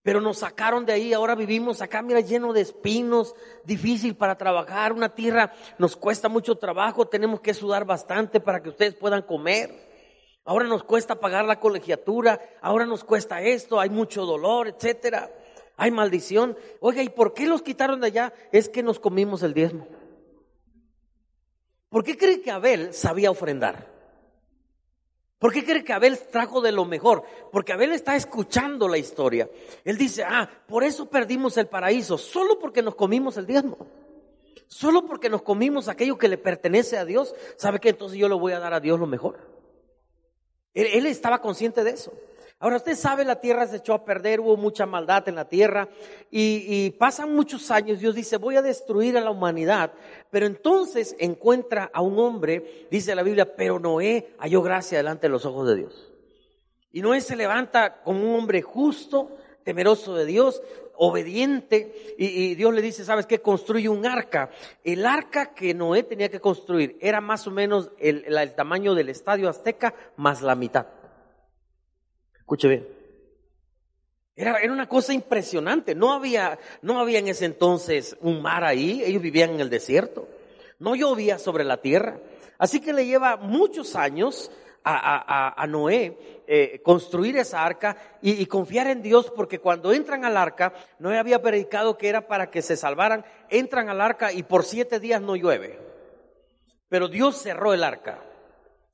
Pero 0.09 0.23
nos 0.23 0.39
sacaron 0.39 0.87
de 0.87 0.95
ahí, 0.95 1.13
ahora 1.13 1.35
vivimos 1.35 1.83
acá, 1.83 2.01
mira, 2.01 2.21
lleno 2.21 2.55
de 2.55 2.63
espinos, 2.63 3.35
difícil 3.65 4.15
para 4.15 4.39
trabajar, 4.39 4.93
una 4.93 5.15
tierra 5.15 5.53
nos 5.77 5.97
cuesta 5.97 6.31
mucho 6.31 6.57
trabajo, 6.57 7.07
tenemos 7.07 7.43
que 7.43 7.53
sudar 7.53 7.85
bastante 7.85 8.41
para 8.41 8.63
que 8.63 8.71
ustedes 8.71 8.95
puedan 8.95 9.21
comer. 9.21 9.88
Ahora 10.49 10.64
nos 10.64 10.83
cuesta 10.83 11.21
pagar 11.21 11.45
la 11.45 11.61
colegiatura, 11.61 12.40
ahora 12.62 12.87
nos 12.87 13.05
cuesta 13.05 13.43
esto, 13.43 13.78
hay 13.78 13.90
mucho 13.90 14.25
dolor, 14.25 14.67
etcétera. 14.67 15.31
Hay 15.76 15.90
maldición. 15.90 16.57
Oiga, 16.81 17.02
¿y 17.02 17.11
por 17.11 17.35
qué 17.35 17.47
los 17.47 17.61
quitaron 17.61 18.00
de 18.00 18.07
allá? 18.07 18.33
Es 18.50 18.71
que 18.71 18.83
nos 18.83 18.99
comimos 18.99 19.43
el 19.43 19.52
diezmo. 19.52 19.87
¿Por 21.90 22.02
qué 22.02 22.17
cree 22.17 22.40
que 22.40 22.50
Abel 22.50 22.95
sabía 22.95 23.31
ofrendar? 23.31 23.93
¿Por 25.38 25.52
qué 25.52 25.67
cree 25.67 25.85
que 25.85 25.93
Abel 25.93 26.19
trajo 26.19 26.62
de 26.62 26.73
lo 26.73 26.87
mejor? 26.87 27.25
Porque 27.53 27.75
Abel 27.75 27.92
está 27.92 28.16
escuchando 28.16 28.88
la 28.88 28.96
historia. 28.96 29.51
Él 29.85 29.99
dice, 29.99 30.25
ah, 30.25 30.49
por 30.66 30.83
eso 30.83 31.11
perdimos 31.11 31.59
el 31.59 31.66
paraíso, 31.66 32.16
solo 32.16 32.59
porque 32.59 32.81
nos 32.81 32.94
comimos 32.94 33.37
el 33.37 33.46
diezmo. 33.46 33.77
Solo 34.66 35.05
porque 35.05 35.29
nos 35.29 35.42
comimos 35.42 35.88
aquello 35.88 36.16
que 36.16 36.29
le 36.29 36.38
pertenece 36.38 36.96
a 36.96 37.05
Dios. 37.05 37.35
¿Sabe 37.57 37.81
que 37.81 37.90
entonces 37.90 38.18
yo 38.18 38.31
le 38.31 38.35
voy 38.35 38.55
a 38.55 38.61
dar 38.61 38.73
a 38.73 38.81
Dios 38.81 38.99
lo 38.99 39.07
mejor? 39.07 39.58
Él, 40.74 41.07
estaba 41.07 41.40
consciente 41.40 41.85
de 41.85 41.90
eso. 41.90 42.12
Ahora 42.61 42.76
usted 42.76 42.96
sabe, 42.96 43.24
la 43.24 43.40
tierra 43.40 43.66
se 43.66 43.76
echó 43.76 43.94
a 43.94 44.04
perder, 44.04 44.40
hubo 44.40 44.57
mucha 44.57 44.85
maldad 44.85 45.28
en 45.28 45.37
la 45.37 45.48
tierra 45.48 45.88
y, 46.31 46.64
y, 46.66 46.90
pasan 46.90 47.33
muchos 47.33 47.70
años, 47.70 48.00
Dios 48.00 48.16
dice, 48.16 48.37
voy 48.37 48.57
a 48.57 48.62
destruir 48.62 49.16
a 49.16 49.20
la 49.20 49.31
humanidad, 49.31 49.92
pero 50.31 50.46
entonces 50.46 51.14
encuentra 51.20 51.88
a 51.92 52.02
un 52.02 52.18
hombre, 52.18 52.87
dice 52.90 53.14
la 53.14 53.22
Biblia, 53.22 53.54
pero 53.54 53.78
Noé 53.78 54.35
halló 54.38 54.61
gracia 54.62 54.98
delante 54.98 55.28
de 55.28 55.33
los 55.33 55.46
ojos 55.46 55.68
de 55.68 55.76
Dios. 55.76 56.12
Y 56.90 57.00
Noé 57.00 57.20
se 57.20 57.37
levanta 57.37 58.02
como 58.02 58.22
un 58.22 58.40
hombre 58.40 58.61
justo, 58.62 59.37
temeroso 59.62 60.14
de 60.16 60.24
Dios, 60.24 60.62
obediente, 60.99 62.15
y, 62.19 62.55
Dios 62.55 62.75
le 62.75 62.83
dice, 62.83 63.05
¿sabes 63.05 63.27
qué? 63.27 63.41
Construye 63.41 63.89
un 63.89 64.05
arca. 64.05 64.51
El 64.85 65.07
arca 65.07 65.55
que 65.55 65.73
Noé 65.73 66.03
tenía 66.03 66.29
que 66.29 66.41
construir 66.41 66.99
era 67.01 67.21
más 67.21 67.47
o 67.47 67.51
menos 67.51 67.91
el, 67.99 68.25
tamaño 68.55 68.95
del 68.95 69.09
estadio 69.09 69.49
azteca 69.49 69.95
más 70.17 70.43
la 70.43 70.55
mitad. 70.55 70.87
Escuche 72.37 72.69
bien. 72.69 72.89
Era, 74.35 74.59
era, 74.59 74.73
una 74.73 74.89
cosa 74.89 75.13
impresionante. 75.13 75.95
No 75.95 76.13
había, 76.13 76.59
no 76.83 77.01
había 77.01 77.19
en 77.19 77.29
ese 77.29 77.45
entonces 77.45 78.17
un 78.21 78.43
mar 78.43 78.65
ahí. 78.65 79.03
Ellos 79.05 79.23
vivían 79.23 79.51
en 79.51 79.61
el 79.61 79.71
desierto. 79.71 80.29
No 80.79 80.95
llovía 80.95 81.39
sobre 81.39 81.65
la 81.65 81.81
tierra. 81.81 82.21
Así 82.59 82.81
que 82.81 82.93
le 82.93 83.07
lleva 83.07 83.37
muchos 83.37 83.95
años 83.95 84.51
a, 84.85 85.67
Noé 85.69 86.45
eh, 86.47 86.81
construir 86.83 87.37
esa 87.37 87.64
arca 87.64 87.97
y, 88.23 88.47
confiar 88.47 88.87
en 88.88 89.03
Dios, 89.03 89.31
porque 89.35 89.59
cuando 89.59 89.93
entran 89.93 90.25
al 90.25 90.37
arca, 90.37 90.73
Noé 90.99 91.19
había 91.19 91.43
predicado 91.43 91.99
que 91.99 92.09
era 92.09 92.27
para 92.27 92.51
que 92.51 92.62
se 92.62 92.77
salvaran, 92.77 93.25
entran 93.51 93.88
al 93.88 94.01
arca 94.01 94.33
y 94.33 94.43
por 94.43 94.64
siete 94.64 95.01
días 95.01 95.21
no 95.21 95.37
llueve. 95.37 95.79
Pero 96.88 97.09
Dios 97.09 97.37
cerró 97.37 97.75
el 97.75 97.85
arca. 97.85 98.23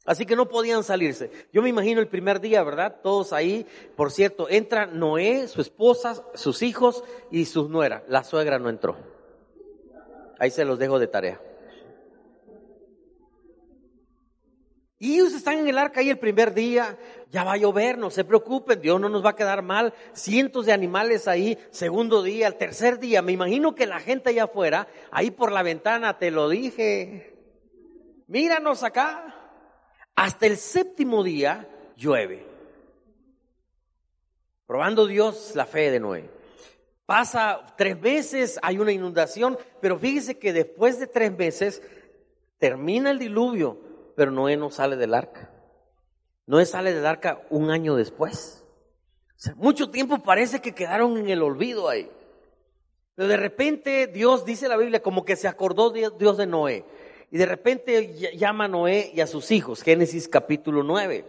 Así 0.04 0.26
que 0.26 0.36
no 0.36 0.48
podían 0.48 0.84
salirse. 0.84 1.30
Yo 1.52 1.62
me 1.62 1.70
imagino 1.70 2.00
el 2.00 2.08
primer 2.08 2.40
día, 2.40 2.62
¿verdad? 2.62 2.96
Todos 3.02 3.32
ahí. 3.32 3.66
Por 3.96 4.10
cierto, 4.10 4.48
entra 4.50 4.86
Noé, 4.86 5.48
su 5.48 5.62
esposa, 5.62 6.22
sus 6.34 6.62
hijos 6.62 7.04
y 7.30 7.46
sus 7.46 7.70
nueras. 7.70 8.02
La 8.08 8.22
suegra 8.22 8.58
no 8.58 8.68
entró. 8.68 8.96
Ahí 10.38 10.50
se 10.50 10.64
los 10.64 10.78
dejo 10.78 10.98
de 10.98 11.06
tarea. 11.06 11.40
Y 15.04 15.16
ellos 15.16 15.34
están 15.34 15.58
en 15.58 15.68
el 15.68 15.76
arca 15.76 16.00
ahí 16.00 16.08
el 16.08 16.18
primer 16.18 16.54
día, 16.54 16.96
ya 17.30 17.44
va 17.44 17.52
a 17.52 17.56
llover, 17.58 17.98
no 17.98 18.08
se 18.08 18.24
preocupen, 18.24 18.80
Dios 18.80 18.98
no 18.98 19.10
nos 19.10 19.22
va 19.22 19.30
a 19.30 19.36
quedar 19.36 19.60
mal. 19.60 19.92
Cientos 20.14 20.64
de 20.64 20.72
animales 20.72 21.28
ahí, 21.28 21.58
segundo 21.72 22.22
día, 22.22 22.46
el 22.46 22.56
tercer 22.56 22.98
día, 22.98 23.20
me 23.20 23.32
imagino 23.32 23.74
que 23.74 23.84
la 23.84 24.00
gente 24.00 24.30
allá 24.30 24.44
afuera, 24.44 24.88
ahí 25.10 25.30
por 25.30 25.52
la 25.52 25.62
ventana, 25.62 26.16
te 26.16 26.30
lo 26.30 26.48
dije, 26.48 27.36
míranos 28.28 28.82
acá. 28.82 29.42
Hasta 30.16 30.46
el 30.46 30.56
séptimo 30.56 31.22
día 31.22 31.68
llueve. 31.98 32.46
Probando 34.66 35.06
Dios 35.06 35.52
la 35.54 35.66
fe 35.66 35.90
de 35.90 36.00
Noé. 36.00 36.30
Pasa 37.04 37.74
tres 37.76 38.00
meses, 38.00 38.58
hay 38.62 38.78
una 38.78 38.92
inundación, 38.92 39.58
pero 39.82 39.98
fíjese 39.98 40.38
que 40.38 40.54
después 40.54 40.98
de 40.98 41.08
tres 41.08 41.36
meses 41.36 41.82
termina 42.58 43.10
el 43.10 43.18
diluvio 43.18 43.92
pero 44.16 44.30
Noé 44.30 44.56
no 44.56 44.70
sale 44.70 44.96
del 44.96 45.14
arca. 45.14 45.50
Noé 46.46 46.66
sale 46.66 46.92
del 46.92 47.06
arca 47.06 47.42
un 47.50 47.70
año 47.70 47.96
después. 47.96 48.64
O 49.36 49.40
sea, 49.40 49.54
mucho 49.56 49.90
tiempo 49.90 50.22
parece 50.22 50.60
que 50.60 50.74
quedaron 50.74 51.16
en 51.16 51.28
el 51.28 51.42
olvido 51.42 51.88
ahí. 51.88 52.10
Pero 53.14 53.28
de 53.28 53.36
repente 53.36 54.06
Dios, 54.06 54.44
dice 54.44 54.68
la 54.68 54.76
Biblia, 54.76 55.02
como 55.02 55.24
que 55.24 55.36
se 55.36 55.48
acordó 55.48 55.90
Dios 55.90 56.36
de 56.36 56.46
Noé. 56.46 56.84
Y 57.30 57.38
de 57.38 57.46
repente 57.46 58.36
llama 58.36 58.66
a 58.66 58.68
Noé 58.68 59.10
y 59.14 59.20
a 59.20 59.26
sus 59.26 59.50
hijos, 59.50 59.82
Génesis 59.82 60.28
capítulo 60.28 60.82
9. 60.82 61.24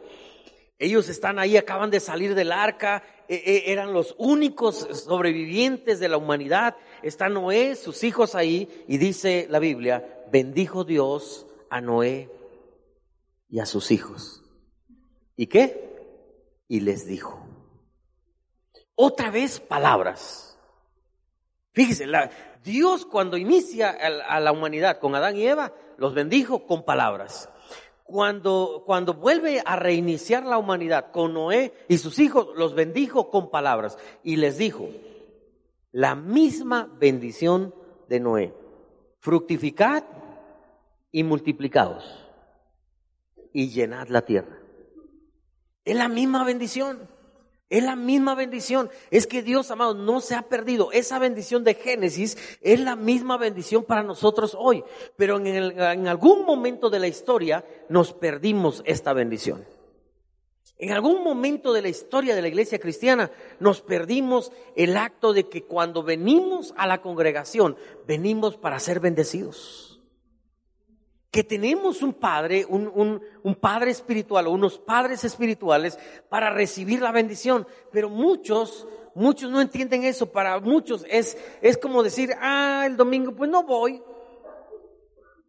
Ellos 0.78 1.08
están 1.10 1.40
ahí, 1.40 1.56
acaban 1.56 1.90
de 1.90 2.00
salir 2.00 2.36
del 2.36 2.52
arca, 2.52 3.02
e, 3.30 3.36
e, 3.36 3.72
eran 3.72 3.94
los 3.94 4.14
únicos 4.18 4.76
sobrevivientes 4.92 6.00
de 6.00 6.10
la 6.10 6.18
humanidad. 6.18 6.76
Está 7.02 7.30
Noé, 7.30 7.76
sus 7.76 8.04
hijos 8.04 8.36
ahí, 8.36 8.68
y 8.88 8.98
dice 8.98 9.48
la 9.50 9.60
Biblia, 9.60 10.24
bendijo 10.32 10.84
Dios 10.84 11.48
a 11.70 11.80
Noé 11.82 12.30
y 13.50 13.60
a 13.60 13.66
sus 13.66 13.92
hijos. 13.92 14.44
¿Y 15.36 15.48
qué? 15.48 16.64
Y 16.68 16.80
les 16.82 17.06
dijo. 17.06 17.46
Otra 18.96 19.30
vez 19.30 19.60
palabras. 19.60 20.58
Fíjese, 21.74 22.06
Dios 22.64 23.06
cuando 23.06 23.38
inicia 23.38 23.90
a, 23.90 24.40
la 24.40 24.52
humanidad 24.52 25.00
con 25.00 25.14
Adán 25.16 25.36
y 25.36 25.46
Eva, 25.46 25.74
los 25.98 26.14
bendijo 26.14 26.66
con 26.66 26.84
palabras. 26.84 27.50
Cuando, 28.04 28.84
cuando 28.86 29.16
vuelve 29.16 29.62
a 29.66 29.76
reiniciar 29.76 30.46
la 30.46 30.58
humanidad 30.58 31.12
con 31.12 31.34
Noé 31.34 31.74
y 31.90 31.98
sus 31.98 32.20
hijos, 32.20 32.50
los 32.56 32.76
bendijo 32.76 33.30
con 33.30 33.50
palabras. 33.50 33.98
Y 34.24 34.38
les 34.38 34.58
dijo, 34.58 34.90
la 35.92 36.16
misma 36.16 36.90
bendición 37.00 37.74
de 38.08 38.20
Noé. 38.20 38.54
Fructificad 39.20 40.04
y 41.12 41.24
multiplicados 41.24 42.25
y 43.56 43.70
llenad 43.70 44.10
la 44.10 44.24
tierra. 44.24 44.60
Es 45.86 45.96
la 45.96 46.10
misma 46.10 46.44
bendición. 46.44 47.08
Es 47.70 47.84
la 47.84 47.96
misma 47.96 48.36
bendición. 48.36 48.90
Es 49.12 49.28
que 49.28 49.42
Dios, 49.42 49.72
amado, 49.72 49.94
no 49.94 50.20
se 50.20 50.36
ha 50.36 50.42
perdido. 50.42 50.92
Esa 50.92 51.20
bendición 51.20 51.64
de 51.64 51.76
Génesis 51.76 52.38
es 52.62 52.82
la 52.82 52.98
misma 52.98 53.38
bendición 53.38 53.86
para 53.86 54.04
nosotros 54.04 54.58
hoy. 54.60 54.84
Pero 55.16 55.38
en, 55.38 55.48
en 55.48 56.08
algún 56.10 56.46
momento 56.46 56.90
de 56.90 57.00
la 57.00 57.08
historia 57.08 57.64
nos 57.88 58.12
perdimos 58.12 58.84
esta 58.86 59.14
bendición. 59.14 59.66
En 60.78 60.92
algún 60.92 61.24
momento 61.24 61.72
de 61.72 61.82
la 61.82 61.88
historia 61.88 62.36
de 62.36 62.42
la 62.42 62.50
iglesia 62.50 62.80
cristiana 62.80 63.32
nos 63.62 63.82
perdimos 63.82 64.52
el 64.76 64.98
acto 64.98 65.32
de 65.32 65.48
que 65.48 65.64
cuando 65.64 66.04
venimos 66.04 66.74
a 66.76 66.88
la 66.88 67.02
congregación, 67.02 67.78
venimos 68.06 68.58
para 68.58 68.82
ser 68.82 69.00
bendecidos 69.00 69.95
que 71.36 71.44
tenemos 71.44 72.02
un 72.02 72.14
padre, 72.14 72.66
un, 72.66 73.20
padre 73.60 73.92
espiritual 73.92 74.48
o 74.48 74.52
unos 74.52 74.80
padres 74.80 75.26
espirituales 75.26 76.00
para 76.30 76.50
recibir 76.50 77.02
la 77.02 77.12
bendición. 77.12 77.68
Pero 77.92 78.08
muchos, 78.08 78.88
muchos 79.16 79.52
no 79.52 79.60
entienden 79.60 80.06
eso. 80.06 80.32
Para 80.32 80.58
muchos 80.62 81.06
es, 81.10 81.38
es 81.62 81.78
como 81.78 82.04
decir, 82.04 82.32
ah, 82.40 82.86
el 82.86 82.96
domingo, 82.96 83.36
pues 83.36 83.50
no 83.50 83.64
voy. 83.64 84.02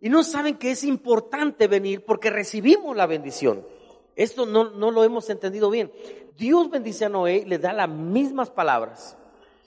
Y 0.00 0.08
no 0.08 0.24
saben 0.24 0.58
que 0.58 0.72
es 0.72 0.82
importante 0.82 1.68
venir 1.68 2.04
porque 2.04 2.30
recibimos 2.30 2.96
la 2.96 3.06
bendición. 3.06 3.64
Esto 4.16 4.44
no, 4.44 4.70
no 4.70 4.90
lo 4.90 5.04
hemos 5.04 5.30
entendido 5.30 5.70
bien. 5.70 5.92
Dios 6.36 6.68
bendice 6.68 7.04
a 7.04 7.08
Noé 7.08 7.36
y 7.36 7.44
le 7.44 7.58
da 7.58 7.72
las 7.72 7.88
mismas 7.88 8.50
palabras. 8.50 9.16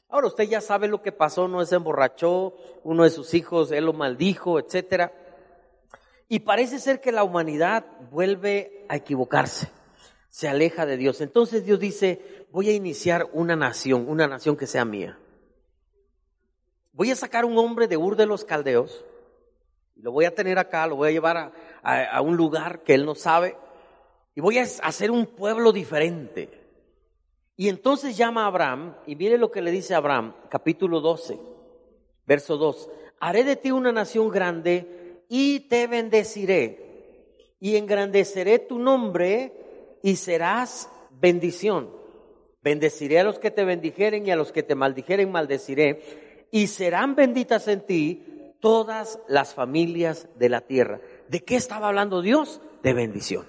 Ahora 0.10 0.27
usted 0.27 0.49
ya 0.49 0.60
sabe 0.60 0.89
lo 0.89 1.01
que 1.01 1.13
pasó, 1.13 1.47
no 1.47 1.63
se 1.63 1.75
emborrachó, 1.75 2.55
uno 2.84 3.05
de 3.05 3.10
sus 3.10 3.34
hijos, 3.36 3.71
él 3.71 3.86
lo 3.86 3.93
maldijo, 3.93 4.60
etcétera. 4.60 5.13
Y 6.31 6.41
parece 6.41 6.77
ser 6.77 7.01
que 7.01 7.11
la 7.11 7.23
humanidad 7.23 7.83
vuelve 8.11 8.85
a 8.87 8.95
equivocarse, 8.95 9.71
se 10.29 10.47
aleja 10.47 10.85
de 10.85 10.95
Dios. 10.95 11.21
Entonces 11.21 11.65
Dios 11.65 11.79
dice, 11.79 12.45
voy 12.51 12.69
a 12.69 12.73
iniciar 12.73 13.27
una 13.33 13.55
nación, 13.55 14.07
una 14.07 14.27
nación 14.27 14.55
que 14.55 14.67
sea 14.67 14.85
mía. 14.85 15.17
Voy 16.93 17.09
a 17.09 17.15
sacar 17.15 17.45
un 17.45 17.57
hombre 17.57 17.87
de 17.87 17.97
Ur 17.97 18.15
de 18.15 18.27
los 18.27 18.45
Caldeos, 18.45 19.03
lo 19.95 20.11
voy 20.11 20.25
a 20.25 20.35
tener 20.35 20.59
acá, 20.59 20.85
lo 20.85 20.97
voy 20.97 21.09
a 21.09 21.11
llevar 21.11 21.51
a, 21.81 22.21
un 22.21 22.37
lugar 22.37 22.83
que 22.83 22.93
él 22.93 23.05
no 23.05 23.15
sabe, 23.15 23.57
y 24.35 24.41
voy 24.41 24.59
a 24.59 24.63
hacer 24.63 25.09
un 25.09 25.25
pueblo 25.25 25.71
diferente. 25.71 26.49
Y 27.55 27.69
entonces 27.69 28.15
llama 28.15 28.43
a 28.43 28.47
Abraham, 28.47 28.95
y 29.07 29.15
mire 29.15 29.39
lo 29.39 29.49
que 29.49 29.63
le 29.63 29.71
dice 29.71 29.95
a 29.95 29.97
Abraham, 29.97 30.35
capítulo 30.47 31.01
12, 31.01 31.39
verso 32.27 32.57
2. 32.57 32.89
Haré 33.19 33.43
de 33.43 33.55
ti 33.55 33.71
una 33.71 33.91
nación 33.91 34.29
grande 34.29 34.98
y 35.29 35.61
te 35.69 35.87
bendeciré, 35.87 37.55
y 37.61 37.77
engrandeceré 37.77 38.59
tu 38.59 38.79
nombre 38.79 39.53
y 40.03 40.15
serás 40.17 40.89
bendición. 41.11 41.91
Bendeciré 42.61 43.19
a 43.19 43.23
los 43.23 43.39
que 43.39 43.51
te 43.51 43.63
bendijeren 43.63 44.27
y 44.27 44.31
a 44.31 44.35
los 44.35 44.51
que 44.51 44.63
te 44.63 44.75
maldijeren 44.75 45.31
maldeciré, 45.31 46.47
y 46.51 46.67
serán 46.67 47.15
benditas 47.15 47.67
en 47.67 47.85
ti 47.85 48.25
todas 48.59 49.19
las 49.29 49.53
familias 49.53 50.27
de 50.35 50.49
la 50.49 50.61
tierra. 50.61 50.99
¿De 51.29 51.45
qué 51.45 51.55
estaba 51.55 51.87
hablando 51.87 52.21
Dios? 52.21 52.59
De 52.83 52.93
bendición. 52.93 53.45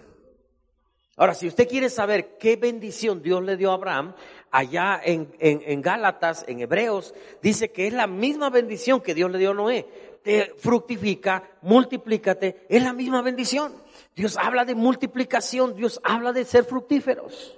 Ahora, 1.16 1.34
si 1.34 1.46
usted 1.48 1.68
quiere 1.68 1.90
saber 1.90 2.38
qué 2.38 2.56
bendición 2.56 3.20
Dios 3.22 3.42
le 3.42 3.56
dio 3.56 3.70
a 3.72 3.74
Abraham, 3.74 4.14
allá 4.50 5.00
en, 5.04 5.28
en- 5.38 5.82
Gálatas, 5.82 6.44
en 6.48 6.60
Hebreos, 6.60 7.14
dice 7.42 7.70
que 7.72 7.86
es 7.86 7.92
la 7.92 8.06
misma 8.06 8.48
bendición 8.48 9.00
que 9.00 9.14
Dios 9.14 9.30
le 9.30 9.38
dio 9.38 9.50
a 9.50 9.54
Noé. 9.54 9.86
Te 10.22 10.54
fructifica, 10.59 11.42
multiplícate, 11.62 12.66
es 12.68 12.83
la 12.83 12.92
misma 12.92 13.22
bendición. 13.22 13.72
Dios 14.14 14.37
habla 14.37 14.64
de 14.64 14.74
multiplicación, 14.74 15.74
Dios 15.74 16.00
habla 16.04 16.33
de 16.33 16.44
ser 16.44 16.64
fructíferos. 16.64 17.56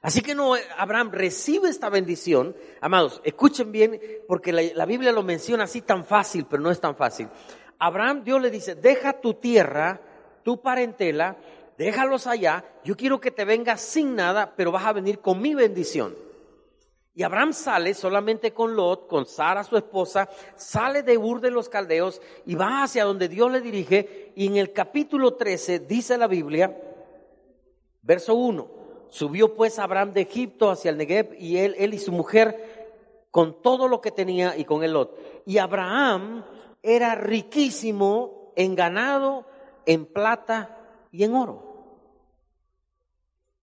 Así 0.00 0.20
que 0.20 0.34
no, 0.34 0.54
Abraham 0.76 1.10
recibe 1.12 1.68
esta 1.68 1.88
bendición. 1.88 2.54
Amados, 2.80 3.20
escuchen 3.24 3.72
bien, 3.72 4.00
porque 4.28 4.52
la, 4.52 4.62
la 4.74 4.86
Biblia 4.86 5.12
lo 5.12 5.22
menciona 5.22 5.64
así 5.64 5.80
tan 5.80 6.04
fácil, 6.04 6.46
pero 6.48 6.62
no 6.62 6.70
es 6.70 6.80
tan 6.80 6.94
fácil. 6.94 7.28
Abraham, 7.78 8.22
Dios 8.22 8.40
le 8.40 8.50
dice, 8.50 8.74
deja 8.74 9.20
tu 9.20 9.34
tierra, 9.34 10.00
tu 10.42 10.60
parentela, 10.60 11.38
déjalos 11.78 12.26
allá, 12.26 12.64
yo 12.84 12.96
quiero 12.96 13.20
que 13.20 13.30
te 13.30 13.44
vengas 13.44 13.80
sin 13.80 14.14
nada, 14.14 14.54
pero 14.56 14.70
vas 14.70 14.84
a 14.84 14.92
venir 14.92 15.20
con 15.20 15.40
mi 15.40 15.54
bendición. 15.54 16.14
Y 17.16 17.22
Abraham 17.22 17.52
sale 17.52 17.94
solamente 17.94 18.52
con 18.52 18.74
Lot, 18.74 19.06
con 19.06 19.24
Sara 19.24 19.62
su 19.62 19.76
esposa, 19.76 20.28
sale 20.56 21.04
de 21.04 21.16
Ur 21.16 21.40
de 21.40 21.52
los 21.52 21.68
Caldeos 21.68 22.20
y 22.44 22.56
va 22.56 22.82
hacia 22.82 23.04
donde 23.04 23.28
Dios 23.28 23.52
le 23.52 23.60
dirige. 23.60 24.32
Y 24.34 24.48
en 24.48 24.56
el 24.56 24.72
capítulo 24.72 25.34
13 25.34 25.78
dice 25.80 26.18
la 26.18 26.26
Biblia, 26.26 26.76
verso 28.02 28.34
1, 28.34 28.68
subió 29.10 29.54
pues 29.54 29.78
Abraham 29.78 30.12
de 30.12 30.22
Egipto 30.22 30.70
hacia 30.70 30.90
el 30.90 30.96
Negev 30.96 31.36
y 31.38 31.58
él, 31.58 31.76
él 31.78 31.94
y 31.94 32.00
su 32.00 32.10
mujer 32.10 33.28
con 33.30 33.62
todo 33.62 33.86
lo 33.86 34.00
que 34.00 34.10
tenía 34.10 34.56
y 34.56 34.64
con 34.64 34.82
el 34.82 34.92
Lot. 34.92 35.16
Y 35.46 35.58
Abraham 35.58 36.44
era 36.82 37.14
riquísimo 37.14 38.52
en 38.56 38.74
ganado, 38.74 39.46
en 39.86 40.04
plata 40.04 40.78
y 41.12 41.22
en 41.22 41.34
oro. 41.36 41.74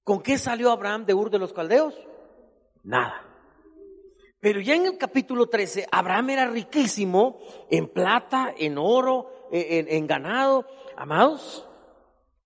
¿Con 0.05 0.21
qué 0.23 0.37
salió 0.37 0.71
Abraham 0.71 1.05
de 1.05 1.13
Ur 1.13 1.29
de 1.29 1.39
los 1.39 1.51
Caldeos? 1.51 1.95
Nada. 2.83 3.30
Pero 4.41 4.59
ya 4.59 4.73
en 4.73 4.87
el 4.87 4.97
capítulo 4.97 5.47
13, 5.47 5.87
Abraham 5.91 6.31
era 6.31 6.47
riquísimo 6.47 7.39
en 7.69 7.87
plata, 7.87 8.53
en 8.57 8.79
oro, 8.79 9.47
en, 9.51 9.87
en 9.87 10.07
ganado. 10.07 10.65
Amados, 10.97 11.67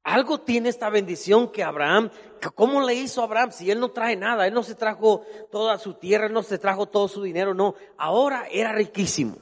algo 0.03 0.41
tiene 0.41 0.67
esta 0.67 0.89
bendición 0.89 1.51
que 1.51 1.63
Abraham, 1.63 2.11
¿cómo 2.53 2.81
le 2.81 2.93
hizo 2.93 3.23
Abraham 3.23 3.51
si 3.51 3.71
él 3.71 3.79
no 3.79 3.91
trae 3.91 4.17
nada? 4.17 4.45
Él 4.45 4.53
no 4.53 4.61
se 4.61 4.75
trajo 4.75 5.23
toda 5.49 5.77
su 5.77 5.93
tierra, 5.93 6.27
él 6.27 6.33
no 6.33 6.43
se 6.43 6.59
trajo 6.59 6.85
todo 6.85 7.07
su 7.07 7.23
dinero, 7.23 7.53
no. 7.53 7.75
Ahora 7.97 8.45
era 8.51 8.73
riquísimo. 8.73 9.37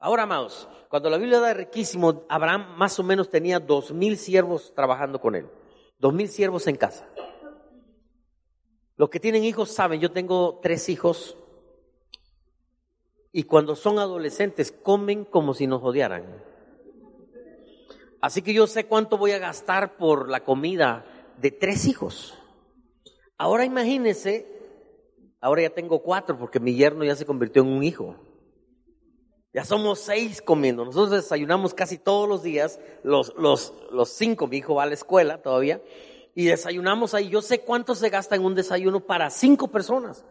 Ahora, 0.00 0.24
amados, 0.24 0.68
cuando 0.90 1.08
la 1.08 1.16
Biblia 1.16 1.38
da 1.38 1.54
riquísimo, 1.54 2.24
Abraham 2.28 2.76
más 2.76 2.98
o 2.98 3.04
menos 3.04 3.30
tenía 3.30 3.60
dos 3.60 3.92
mil 3.92 4.18
siervos 4.18 4.74
trabajando 4.74 5.20
con 5.20 5.36
él. 5.36 5.48
Dos 5.98 6.12
mil 6.12 6.28
siervos 6.28 6.66
en 6.66 6.76
casa. 6.76 7.08
Los 8.96 9.08
que 9.10 9.20
tienen 9.20 9.44
hijos 9.44 9.70
saben, 9.70 10.00
yo 10.00 10.10
tengo 10.10 10.58
tres 10.60 10.88
hijos 10.88 11.36
y 13.36 13.42
cuando 13.42 13.74
son 13.74 13.98
adolescentes 13.98 14.70
comen 14.70 15.24
como 15.24 15.54
si 15.54 15.66
nos 15.66 15.82
odiaran. 15.82 16.40
Así 18.20 18.42
que 18.42 18.54
yo 18.54 18.68
sé 18.68 18.86
cuánto 18.86 19.18
voy 19.18 19.32
a 19.32 19.40
gastar 19.40 19.96
por 19.96 20.28
la 20.28 20.44
comida 20.44 21.04
de 21.38 21.50
tres 21.50 21.86
hijos. 21.86 22.38
Ahora 23.36 23.64
imagínense, 23.64 24.46
ahora 25.40 25.62
ya 25.62 25.70
tengo 25.70 26.00
cuatro 26.00 26.38
porque 26.38 26.60
mi 26.60 26.76
yerno 26.76 27.02
ya 27.02 27.16
se 27.16 27.26
convirtió 27.26 27.62
en 27.62 27.70
un 27.70 27.82
hijo. 27.82 28.14
Ya 29.52 29.64
somos 29.64 29.98
seis 29.98 30.40
comiendo. 30.40 30.84
Nosotros 30.84 31.10
desayunamos 31.10 31.74
casi 31.74 31.98
todos 31.98 32.28
los 32.28 32.44
días, 32.44 32.78
los, 33.02 33.34
los, 33.36 33.74
los 33.90 34.10
cinco, 34.10 34.46
mi 34.46 34.58
hijo 34.58 34.76
va 34.76 34.84
a 34.84 34.86
la 34.86 34.94
escuela 34.94 35.42
todavía, 35.42 35.82
y 36.36 36.44
desayunamos 36.44 37.14
ahí. 37.14 37.30
Yo 37.30 37.42
sé 37.42 37.62
cuánto 37.62 37.96
se 37.96 38.10
gasta 38.10 38.36
en 38.36 38.44
un 38.44 38.54
desayuno 38.54 39.00
para 39.00 39.28
cinco 39.30 39.66
personas 39.72 40.24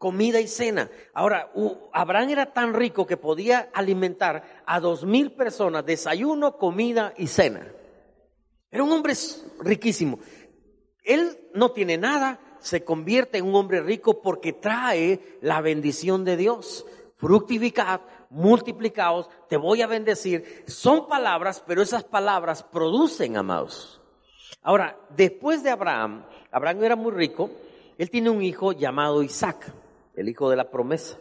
comida 0.00 0.40
y 0.40 0.48
cena. 0.48 0.90
Ahora, 1.12 1.52
Abraham 1.92 2.30
era 2.30 2.46
tan 2.54 2.72
rico 2.72 3.06
que 3.06 3.18
podía 3.18 3.68
alimentar 3.74 4.62
a 4.64 4.80
dos 4.80 5.04
mil 5.04 5.32
personas, 5.32 5.84
desayuno, 5.84 6.56
comida 6.56 7.12
y 7.18 7.26
cena. 7.26 7.70
Era 8.70 8.82
un 8.82 8.92
hombre 8.92 9.12
riquísimo. 9.60 10.18
Él 11.04 11.38
no 11.52 11.72
tiene 11.72 11.98
nada, 11.98 12.40
se 12.60 12.82
convierte 12.82 13.36
en 13.36 13.44
un 13.44 13.54
hombre 13.54 13.82
rico 13.82 14.22
porque 14.22 14.54
trae 14.54 15.38
la 15.42 15.60
bendición 15.60 16.24
de 16.24 16.38
Dios. 16.38 16.86
Fructificad, 17.16 18.00
multiplicaos, 18.30 19.28
te 19.50 19.58
voy 19.58 19.82
a 19.82 19.86
bendecir. 19.86 20.64
Son 20.66 21.08
palabras, 21.08 21.62
pero 21.66 21.82
esas 21.82 22.04
palabras 22.04 22.62
producen, 22.62 23.36
amados. 23.36 24.00
Ahora, 24.62 24.98
después 25.14 25.62
de 25.62 25.68
Abraham, 25.68 26.24
Abraham 26.50 26.84
era 26.84 26.96
muy 26.96 27.12
rico, 27.12 27.50
él 27.98 28.08
tiene 28.08 28.30
un 28.30 28.40
hijo 28.40 28.72
llamado 28.72 29.22
Isaac, 29.22 29.70
el 30.14 30.28
hijo 30.28 30.50
de 30.50 30.56
la 30.56 30.70
promesa. 30.70 31.18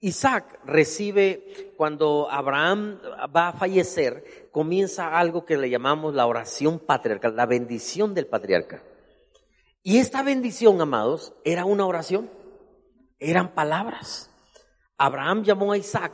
Isaac 0.00 0.60
recibe, 0.64 1.72
cuando 1.76 2.30
Abraham 2.30 3.00
va 3.34 3.48
a 3.48 3.52
fallecer, 3.52 4.48
comienza 4.52 5.18
algo 5.18 5.44
que 5.44 5.56
le 5.56 5.70
llamamos 5.70 6.14
la 6.14 6.26
oración 6.26 6.78
patriarcal, 6.78 7.34
la 7.34 7.46
bendición 7.46 8.14
del 8.14 8.26
patriarca. 8.26 8.82
Y 9.82 9.98
esta 9.98 10.22
bendición, 10.22 10.80
amados, 10.80 11.32
era 11.44 11.64
una 11.64 11.86
oración, 11.86 12.30
eran 13.18 13.54
palabras. 13.54 14.30
Abraham 14.98 15.44
llamó 15.44 15.72
a 15.72 15.78
Isaac 15.78 16.12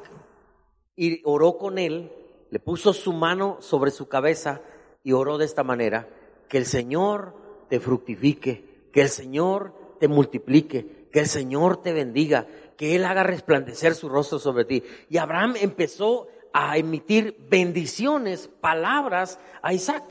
y 0.95 1.21
oró 1.25 1.59
con 1.59 1.79
él, 1.79 2.13
le 2.51 2.61
puso 2.61 2.93
su 2.93 3.13
mano 3.13 3.59
sobre 3.61 3.91
su 3.91 4.09
cabeza 4.09 4.61
y 5.03 5.13
oró 5.13 5.39
de 5.39 5.47
esta 5.47 5.65
manera, 5.65 6.09
que 6.49 6.59
el 6.59 6.67
Señor 6.67 7.35
te 7.69 7.81
fructifique, 7.81 8.91
que 8.93 9.03
el 9.03 9.09
Señor 9.09 9.97
te 9.99 10.07
multiplique, 10.07 11.02
que 11.13 11.21
el 11.21 11.27
Señor 11.27 11.83
te 11.83 11.93
bendiga, 11.93 12.47
que 12.77 12.97
Él 12.97 13.05
haga 13.05 13.23
resplandecer 13.23 13.95
su 13.95 14.09
rostro 14.09 14.39
sobre 14.39 14.65
ti. 14.65 14.83
Y 15.09 15.19
Abraham 15.19 15.55
empezó 15.61 16.29
a 16.53 16.77
emitir 16.77 17.37
bendiciones, 17.49 18.49
palabras 18.61 19.39
a 19.63 19.73
Isaac. 19.73 20.03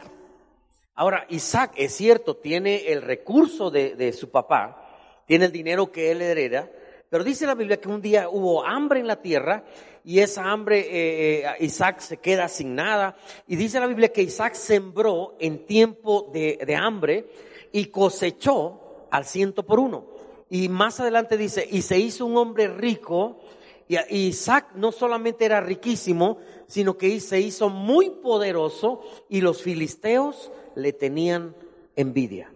Ahora, 0.96 1.26
Isaac, 1.30 1.74
es 1.76 1.94
cierto, 1.94 2.38
tiene 2.38 2.92
el 2.92 3.02
recurso 3.02 3.72
de, 3.72 3.96
de 3.96 4.14
su 4.14 4.30
papá, 4.30 5.24
tiene 5.26 5.46
el 5.46 5.52
dinero 5.52 5.92
que 5.92 6.12
él 6.12 6.22
hereda, 6.22 6.70
pero 7.10 7.26
dice 7.26 7.46
la 7.46 7.56
Biblia 7.56 7.82
que 7.82 7.90
un 7.90 8.02
día 8.02 8.30
hubo 8.30 8.66
hambre 8.66 9.02
en 9.02 9.08
la 9.08 9.22
tierra 9.22 9.66
y 10.04 10.20
esa 10.20 10.50
hambre 10.50 10.80
eh, 10.80 11.44
eh, 11.46 11.56
Isaac 11.60 12.00
se 12.00 12.18
queda 12.18 12.48
sin 12.48 12.74
nada. 12.74 13.18
Y 13.48 13.58
dice 13.58 13.82
la 13.82 13.88
Biblia 13.88 14.14
que 14.14 14.22
Isaac 14.22 14.54
sembró 14.54 15.36
en 15.40 15.66
tiempo 15.66 16.30
de, 16.34 16.58
de 16.66 16.76
hambre 16.76 17.28
y 17.74 17.88
cosechó 17.88 19.08
al 19.12 19.26
ciento 19.26 19.64
por 19.64 19.80
uno. 19.80 20.11
Y 20.54 20.68
más 20.68 21.00
adelante 21.00 21.38
dice, 21.38 21.66
y 21.72 21.82
se 21.82 21.98
hizo 21.98 22.26
un 22.26 22.36
hombre 22.36 22.68
rico. 22.68 23.40
Y 23.88 23.98
Isaac 24.18 24.74
no 24.76 24.92
solamente 24.92 25.46
era 25.46 25.62
riquísimo, 25.62 26.40
sino 26.68 26.98
que 26.98 27.22
se 27.22 27.40
hizo 27.40 27.70
muy 27.70 28.10
poderoso 28.10 29.02
y 29.30 29.40
los 29.40 29.62
filisteos 29.62 30.52
le 30.76 30.92
tenían 30.92 31.56
envidia. 31.96 32.52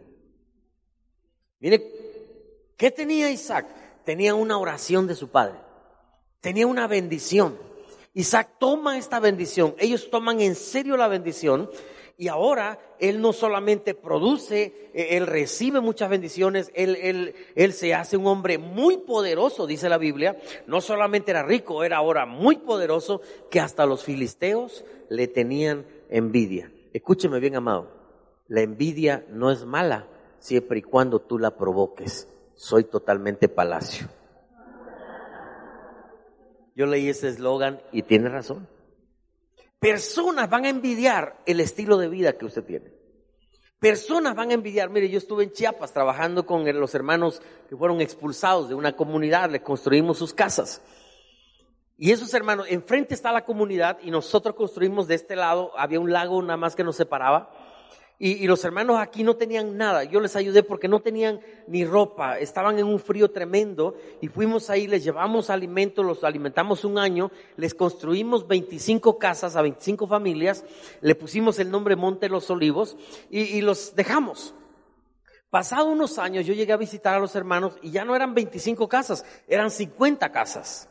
Mire, 1.61 1.89
¿qué 2.75 2.91
tenía 2.91 3.31
Isaac? 3.31 3.67
Tenía 4.03 4.35
una 4.35 4.57
oración 4.57 5.07
de 5.07 5.15
su 5.15 5.29
padre. 5.29 5.55
Tenía 6.41 6.67
una 6.67 6.87
bendición. 6.87 7.57
Isaac 8.13 8.55
toma 8.59 8.97
esta 8.97 9.21
bendición. 9.21 9.73
Ellos 9.79 10.09
toman 10.09 10.41
en 10.41 10.55
serio 10.55 10.97
la 10.97 11.07
bendición. 11.07 11.69
Y 12.17 12.29
ahora 12.29 12.79
él 12.99 13.21
no 13.21 13.33
solamente 13.33 13.93
produce, 13.93 14.91
eh, 14.93 15.17
él 15.17 15.27
recibe 15.27 15.81
muchas 15.81 16.09
bendiciones, 16.09 16.71
él, 16.73 16.95
él, 17.01 17.35
él 17.55 17.73
se 17.73 17.93
hace 17.93 18.15
un 18.15 18.27
hombre 18.27 18.57
muy 18.57 18.97
poderoso, 18.97 19.67
dice 19.67 19.89
la 19.89 19.97
Biblia. 19.97 20.37
No 20.65 20.79
solamente 20.79 21.31
era 21.31 21.43
rico, 21.43 21.83
era 21.83 21.97
ahora 21.97 22.25
muy 22.25 22.57
poderoso, 22.57 23.21
que 23.51 23.59
hasta 23.59 23.85
los 23.85 24.03
filisteos 24.03 24.85
le 25.09 25.27
tenían 25.27 25.85
envidia. 26.09 26.71
Escúcheme 26.93 27.39
bien, 27.39 27.55
amado. 27.55 27.89
La 28.47 28.61
envidia 28.61 29.25
no 29.29 29.51
es 29.51 29.65
mala 29.65 30.07
siempre 30.39 30.79
y 30.79 30.83
cuando 30.83 31.19
tú 31.19 31.37
la 31.37 31.57
provoques. 31.57 32.29
Soy 32.55 32.85
totalmente 32.85 33.49
palacio. 33.49 34.07
Yo 36.75 36.85
leí 36.85 37.09
ese 37.09 37.29
eslogan 37.29 37.81
y 37.91 38.03
tiene 38.03 38.29
razón. 38.29 38.67
Personas 39.79 40.49
van 40.49 40.65
a 40.65 40.69
envidiar 40.69 41.41
el 41.45 41.59
estilo 41.59 41.97
de 41.97 42.07
vida 42.07 42.33
que 42.33 42.45
usted 42.45 42.63
tiene. 42.63 42.93
Personas 43.79 44.35
van 44.35 44.49
a 44.51 44.53
envidiar. 44.53 44.89
Mire, 44.89 45.09
yo 45.09 45.17
estuve 45.17 45.43
en 45.43 45.51
Chiapas 45.51 45.93
trabajando 45.93 46.45
con 46.45 46.65
los 46.79 46.95
hermanos 46.95 47.41
que 47.69 47.75
fueron 47.75 48.01
expulsados 48.01 48.69
de 48.69 48.75
una 48.75 48.95
comunidad, 48.95 49.49
les 49.51 49.61
construimos 49.61 50.17
sus 50.17 50.33
casas. 50.33 50.81
Y 51.97 52.11
esos 52.11 52.33
hermanos, 52.33 52.65
enfrente 52.69 53.13
está 53.13 53.31
la 53.31 53.45
comunidad 53.45 53.99
y 54.01 54.11
nosotros 54.11 54.55
construimos 54.55 55.07
de 55.07 55.15
este 55.15 55.35
lado, 55.35 55.71
había 55.77 55.99
un 55.99 56.11
lago 56.11 56.41
nada 56.41 56.57
más 56.57 56.75
que 56.75 56.83
nos 56.83 56.97
separaba. 56.97 57.51
Y, 58.17 58.47
los 58.47 58.63
hermanos 58.63 58.97
aquí 58.99 59.23
no 59.23 59.35
tenían 59.35 59.77
nada. 59.77 60.05
Yo 60.05 60.21
les 60.21 60.37
ayudé 60.37 60.63
porque 60.63 60.87
no 60.87 61.01
tenían 61.01 61.41
ni 61.67 61.83
ropa. 61.83 62.39
Estaban 62.39 62.79
en 62.79 62.85
un 62.85 62.99
frío 62.99 63.29
tremendo 63.31 63.95
y 64.21 64.29
fuimos 64.29 64.69
ahí, 64.69 64.87
les 64.87 65.03
llevamos 65.03 65.49
alimentos, 65.49 66.05
los 66.05 66.23
alimentamos 66.23 66.85
un 66.85 66.97
año, 66.97 67.29
les 67.57 67.73
construimos 67.73 68.47
25 68.47 69.17
casas 69.17 69.57
a 69.57 69.61
25 69.61 70.07
familias, 70.07 70.63
le 71.01 71.15
pusimos 71.15 71.59
el 71.59 71.69
nombre 71.69 71.97
Monte 71.97 72.29
Los 72.29 72.49
Olivos 72.49 72.95
y, 73.29 73.59
los 73.61 73.95
dejamos. 73.95 74.53
Pasado 75.49 75.87
unos 75.87 76.17
años 76.17 76.45
yo 76.45 76.53
llegué 76.53 76.73
a 76.73 76.77
visitar 76.77 77.15
a 77.15 77.19
los 77.19 77.35
hermanos 77.35 77.77
y 77.81 77.91
ya 77.91 78.05
no 78.05 78.15
eran 78.15 78.33
25 78.33 78.87
casas, 78.87 79.25
eran 79.47 79.71
50 79.71 80.31
casas. 80.31 80.89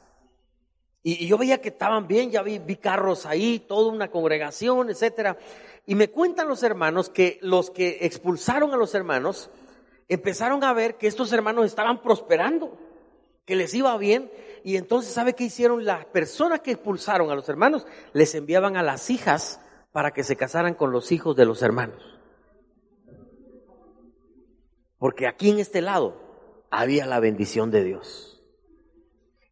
Y, 1.03 1.25
y 1.25 1.27
yo 1.27 1.37
veía 1.37 1.61
que 1.61 1.69
estaban 1.69 2.07
bien, 2.07 2.31
ya 2.31 2.43
vi, 2.43 2.59
vi 2.59 2.77
carros 2.77 3.27
ahí, 3.27 3.59
toda 3.61 3.93
una 3.93 4.11
congregación, 4.11 4.89
etcétera. 4.89 5.37
Y 5.87 5.95
me 5.95 6.11
cuentan 6.11 6.49
los 6.49 6.63
hermanos 6.63 7.11
que 7.11 7.39
los 7.43 7.71
que 7.71 7.99
expulsaron 8.03 8.73
a 8.73 8.77
los 8.77 8.95
hermanos 8.95 9.51
empezaron 10.09 10.65
a 10.65 10.73
ver 10.73 10.97
que 10.97 11.07
estos 11.07 11.33
hermanos 11.33 11.67
estaban 11.67 12.03
prosperando, 12.03 12.79
que 13.45 13.57
les 13.57 13.75
iba 13.75 13.97
bien. 13.99 14.31
Y 14.63 14.77
entonces, 14.77 15.13
¿sabe 15.13 15.35
qué 15.35 15.45
hicieron? 15.45 15.85
Las 15.85 16.07
personas 16.07 16.61
que 16.61 16.73
expulsaron 16.73 17.31
a 17.31 17.35
los 17.35 17.49
hermanos 17.49 17.87
les 18.13 18.35
enviaban 18.35 18.77
a 18.77 18.83
las 18.83 19.11
hijas 19.11 19.61
para 19.93 20.13
que 20.13 20.25
se 20.25 20.37
casaran 20.37 20.75
con 20.75 20.91
los 20.91 21.13
hijos 21.13 21.37
de 21.37 21.45
los 21.45 21.63
hermanos. 21.63 22.03
Porque 24.99 25.27
aquí 25.27 25.51
en 25.51 25.59
este 25.59 25.83
lado 25.83 26.17
había 26.71 27.05
la 27.05 27.21
bendición 27.21 27.71
de 27.71 27.85
Dios. 27.85 28.34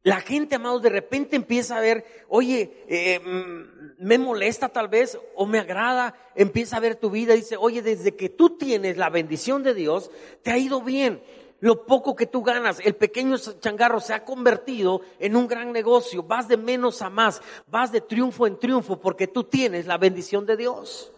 La 0.05 0.21
gente, 0.21 0.57
amados, 0.57 0.83
de 0.83 0.89
repente 0.89 1.37
empieza 1.37 1.77
a 1.77 1.81
ver, 1.81 2.05
oye, 2.29 2.85
eh, 2.89 3.21
mm, 3.21 4.05
me 4.05 4.19
molesta 4.19 4.69
tal 4.69 4.89
vez 4.89 5.17
o 5.37 5.47
me 5.47 5.61
agrada, 5.61 6.15
empieza 6.35 6.77
a 6.77 6.81
ver 6.81 6.97
tu 6.97 7.09
vida 7.09 7.35
y 7.35 7.39
dice, 7.39 7.57
oye, 7.57 7.83
desde 7.83 8.17
que 8.17 8.29
tú 8.29 8.57
tienes 8.59 8.97
la 8.97 9.11
bendición 9.11 9.63
de 9.63 9.75
Dios, 9.75 10.11
te 10.43 10.51
ha 10.51 10.59
ido 10.59 10.83
bien. 10.83 11.23
Lo 11.61 11.87
poco 11.87 12.17
que 12.17 12.27
tú 12.27 12.43
ganas, 12.43 12.81
el 12.81 12.97
pequeño 12.97 13.39
changarro 13.39 14.01
se 14.01 14.13
ha 14.13 14.25
convertido 14.25 15.03
en 15.21 15.37
un 15.37 15.47
gran 15.47 15.71
negocio, 15.71 16.25
vas 16.25 16.49
de 16.49 16.57
menos 16.57 17.01
a 17.03 17.09
más, 17.09 17.41
vas 17.69 17.93
de 17.93 18.01
triunfo 18.01 18.49
en 18.49 18.59
triunfo 18.59 19.01
porque 19.01 19.29
tú 19.29 19.45
tienes 19.45 19.87
la 19.87 19.99
bendición 19.99 20.45
de 20.45 20.57
Dios. 20.57 21.13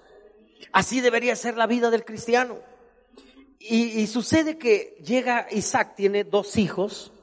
Así 0.72 1.00
debería 1.00 1.34
ser 1.36 1.56
la 1.56 1.66
vida 1.66 1.88
del 1.88 2.04
cristiano. 2.04 2.58
Y 3.58 4.06
sucede 4.08 4.58
que 4.58 4.98
llega 5.02 5.46
Isaac, 5.50 5.94
tiene 5.96 6.24
dos 6.24 6.58
hijos, 6.58 7.13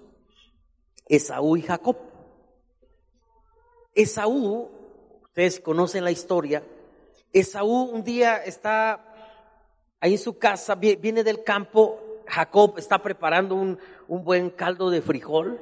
Esaú 1.16 1.58
y 1.58 1.62
Jacob. 1.62 1.98
Esaú, 3.94 4.70
ustedes 5.24 5.60
conocen 5.60 6.06
la 6.06 6.12
historia, 6.12 6.64
Esaú 7.34 7.84
un 7.92 8.04
día 8.04 8.38
está 8.38 9.06
ahí 10.00 10.14
en 10.14 10.18
su 10.18 10.38
casa, 10.38 10.76
vi- 10.76 10.96
viene 10.96 11.24
del 11.26 11.44
campo, 11.44 12.00
Jacob 12.28 12.76
está 12.78 13.04
preparando 13.04 13.56
un, 13.56 13.78
buen 14.08 14.50
caldo 14.52 14.90
de 14.90 15.02
frijol. 15.02 15.60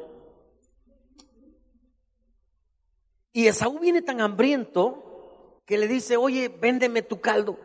Y 3.33 3.47
Esaú 3.47 3.79
viene 3.79 4.03
tan 4.03 4.21
hambriento 4.21 5.61
que 5.65 5.77
le 5.79 5.87
dice, 5.87 6.15
oye, 6.17 6.47
véndeme 6.49 7.01
tu 7.01 7.19
caldo. 7.19 7.57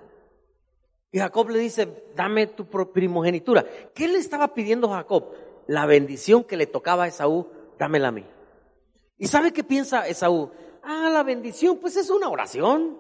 Y 1.13 1.19
Jacob 1.19 1.51
le 1.51 1.59
dice, 1.59 2.05
dame 2.15 2.47
tu 2.47 2.67
primogenitura. 2.67 3.65
¿Qué 3.95 4.09
le 4.09 4.19
estaba 4.19 4.55
pidiendo 4.55 4.89
Jacob? 4.89 5.33
La 5.67 5.85
bendición 5.87 6.45
que 6.45 6.57
le 6.57 6.67
tocaba 6.67 7.05
a 7.05 7.09
Esaú, 7.09 7.49
dámela 7.79 8.09
a 8.09 8.13
mí. 8.13 8.25
¿Y 9.19 9.27
sabe 9.27 9.53
qué 9.53 9.65
piensa 9.65 10.07
Esaú? 10.07 10.51
Ah, 10.83 11.09
la 11.13 11.23
bendición, 11.23 11.79
pues 11.79 11.97
es 11.97 12.11
una 12.11 12.29
oración. 12.29 12.99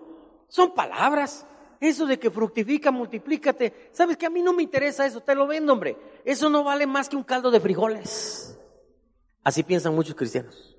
Son 0.49 0.75
palabras. 0.75 1.47
Eso 1.81 2.07
de 2.07 2.19
que 2.19 2.31
fructifica, 2.31 2.91
multiplícate. 2.91 3.91
¿Sabes 3.93 4.17
que 4.17 4.27
a 4.27 4.31
mí 4.31 4.41
no 4.41 4.53
me 4.53 4.63
interesa 4.63 5.05
eso? 5.05 5.21
Te 5.21 5.35
lo 5.35 5.47
vendo, 5.47 5.73
hombre. 5.73 5.97
Eso 6.25 6.49
no 6.49 6.65
vale 6.65 6.87
más 6.87 7.09
que 7.09 7.17
un 7.17 7.25
caldo 7.25 7.51
de 7.51 7.61
frijoles. 7.61 8.59
Así 9.43 9.63
piensan 9.63 9.95
muchos 9.95 10.15
cristianos. 10.15 10.79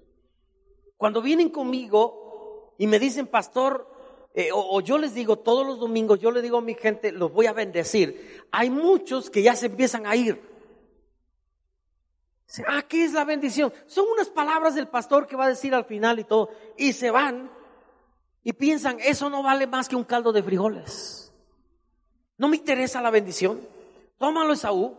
Cuando 0.98 1.22
vienen 1.22 1.50
conmigo 1.50 2.74
y 2.80 2.88
me 2.88 2.98
dicen, 2.98 3.28
pastor, 3.28 3.88
eh, 4.34 4.52
o, 4.52 4.78
o 4.78 4.82
yo 4.82 4.98
les 4.98 5.14
digo 5.14 5.38
todos 5.38 5.68
los 5.68 5.80
domingos, 5.80 6.20
yo 6.20 6.32
le 6.32 6.42
digo 6.42 6.58
a 6.58 6.62
mi 6.62 6.74
gente, 6.74 7.12
los 7.12 7.32
voy 7.32 7.46
a 7.46 7.54
bendecir. 7.54 8.44
Hay 8.52 8.70
muchos 8.70 9.30
que 9.30 9.44
ya 9.44 9.56
se 9.56 9.68
empiezan 9.68 10.08
a 10.08 10.16
ir. 10.16 10.55
Ah, 12.68 12.84
¿qué 12.88 13.04
es 13.04 13.14
la 13.14 13.26
bendición? 13.26 13.74
Son 13.88 14.06
unas 14.12 14.30
palabras 14.30 14.76
del 14.76 14.88
pastor 14.88 15.28
que 15.28 15.36
va 15.36 15.46
a 15.46 15.50
decir 15.50 15.74
al 15.74 15.86
final 15.86 16.20
y 16.20 16.24
todo. 16.24 16.50
Y 16.78 16.94
se 16.94 17.12
van 17.12 17.50
y 18.44 18.54
piensan, 18.54 18.98
eso 19.00 19.30
no 19.30 19.42
vale 19.42 19.66
más 19.68 19.90
que 19.90 19.96
un 19.96 20.04
caldo 20.04 20.32
de 20.32 20.44
frijoles. 20.44 21.34
No 22.38 22.48
me 22.48 22.58
interesa 22.58 23.02
la 23.02 23.10
bendición. 23.10 23.60
Tómalo, 24.18 24.54
Esaú. 24.54 24.96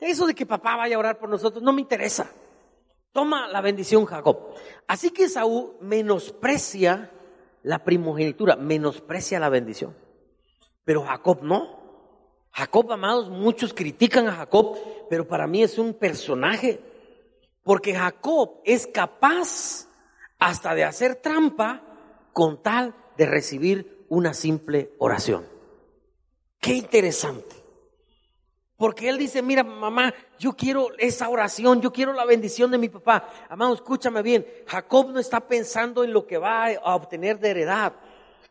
Eso 0.00 0.26
de 0.26 0.34
que 0.34 0.46
papá 0.46 0.76
vaya 0.76 0.96
a 0.96 0.98
orar 0.98 1.18
por 1.18 1.28
nosotros, 1.28 1.62
no 1.62 1.72
me 1.72 1.80
interesa. 1.80 2.30
Toma 3.12 3.48
la 3.48 3.60
bendición, 3.60 4.04
Jacob. 4.04 4.54
Así 4.86 5.10
que 5.10 5.24
Esaú 5.24 5.76
menosprecia 5.80 7.10
la 7.62 7.82
primogenitura, 7.82 8.56
menosprecia 8.56 9.40
la 9.40 9.48
bendición. 9.48 9.96
Pero 10.84 11.02
Jacob 11.02 11.42
no. 11.42 11.75
Jacob, 12.56 12.90
amados, 12.90 13.28
muchos 13.28 13.74
critican 13.74 14.28
a 14.28 14.32
Jacob, 14.32 14.78
pero 15.10 15.28
para 15.28 15.46
mí 15.46 15.62
es 15.62 15.76
un 15.76 15.92
personaje. 15.92 16.80
Porque 17.62 17.94
Jacob 17.94 18.62
es 18.64 18.86
capaz 18.86 19.88
hasta 20.38 20.74
de 20.74 20.84
hacer 20.84 21.16
trampa 21.16 21.82
con 22.32 22.62
tal 22.62 22.94
de 23.18 23.26
recibir 23.26 24.06
una 24.08 24.32
simple 24.32 24.94
oración. 24.96 25.46
Qué 26.58 26.72
interesante. 26.72 27.56
Porque 28.78 29.10
él 29.10 29.18
dice, 29.18 29.42
mira 29.42 29.62
mamá, 29.62 30.14
yo 30.38 30.54
quiero 30.54 30.88
esa 30.96 31.28
oración, 31.28 31.82
yo 31.82 31.92
quiero 31.92 32.14
la 32.14 32.24
bendición 32.24 32.70
de 32.70 32.78
mi 32.78 32.88
papá. 32.88 33.28
Amado, 33.50 33.74
escúchame 33.74 34.22
bien, 34.22 34.46
Jacob 34.66 35.10
no 35.10 35.20
está 35.20 35.40
pensando 35.40 36.04
en 36.04 36.14
lo 36.14 36.26
que 36.26 36.38
va 36.38 36.68
a 36.68 36.94
obtener 36.94 37.38
de 37.38 37.50
heredad. 37.50 37.92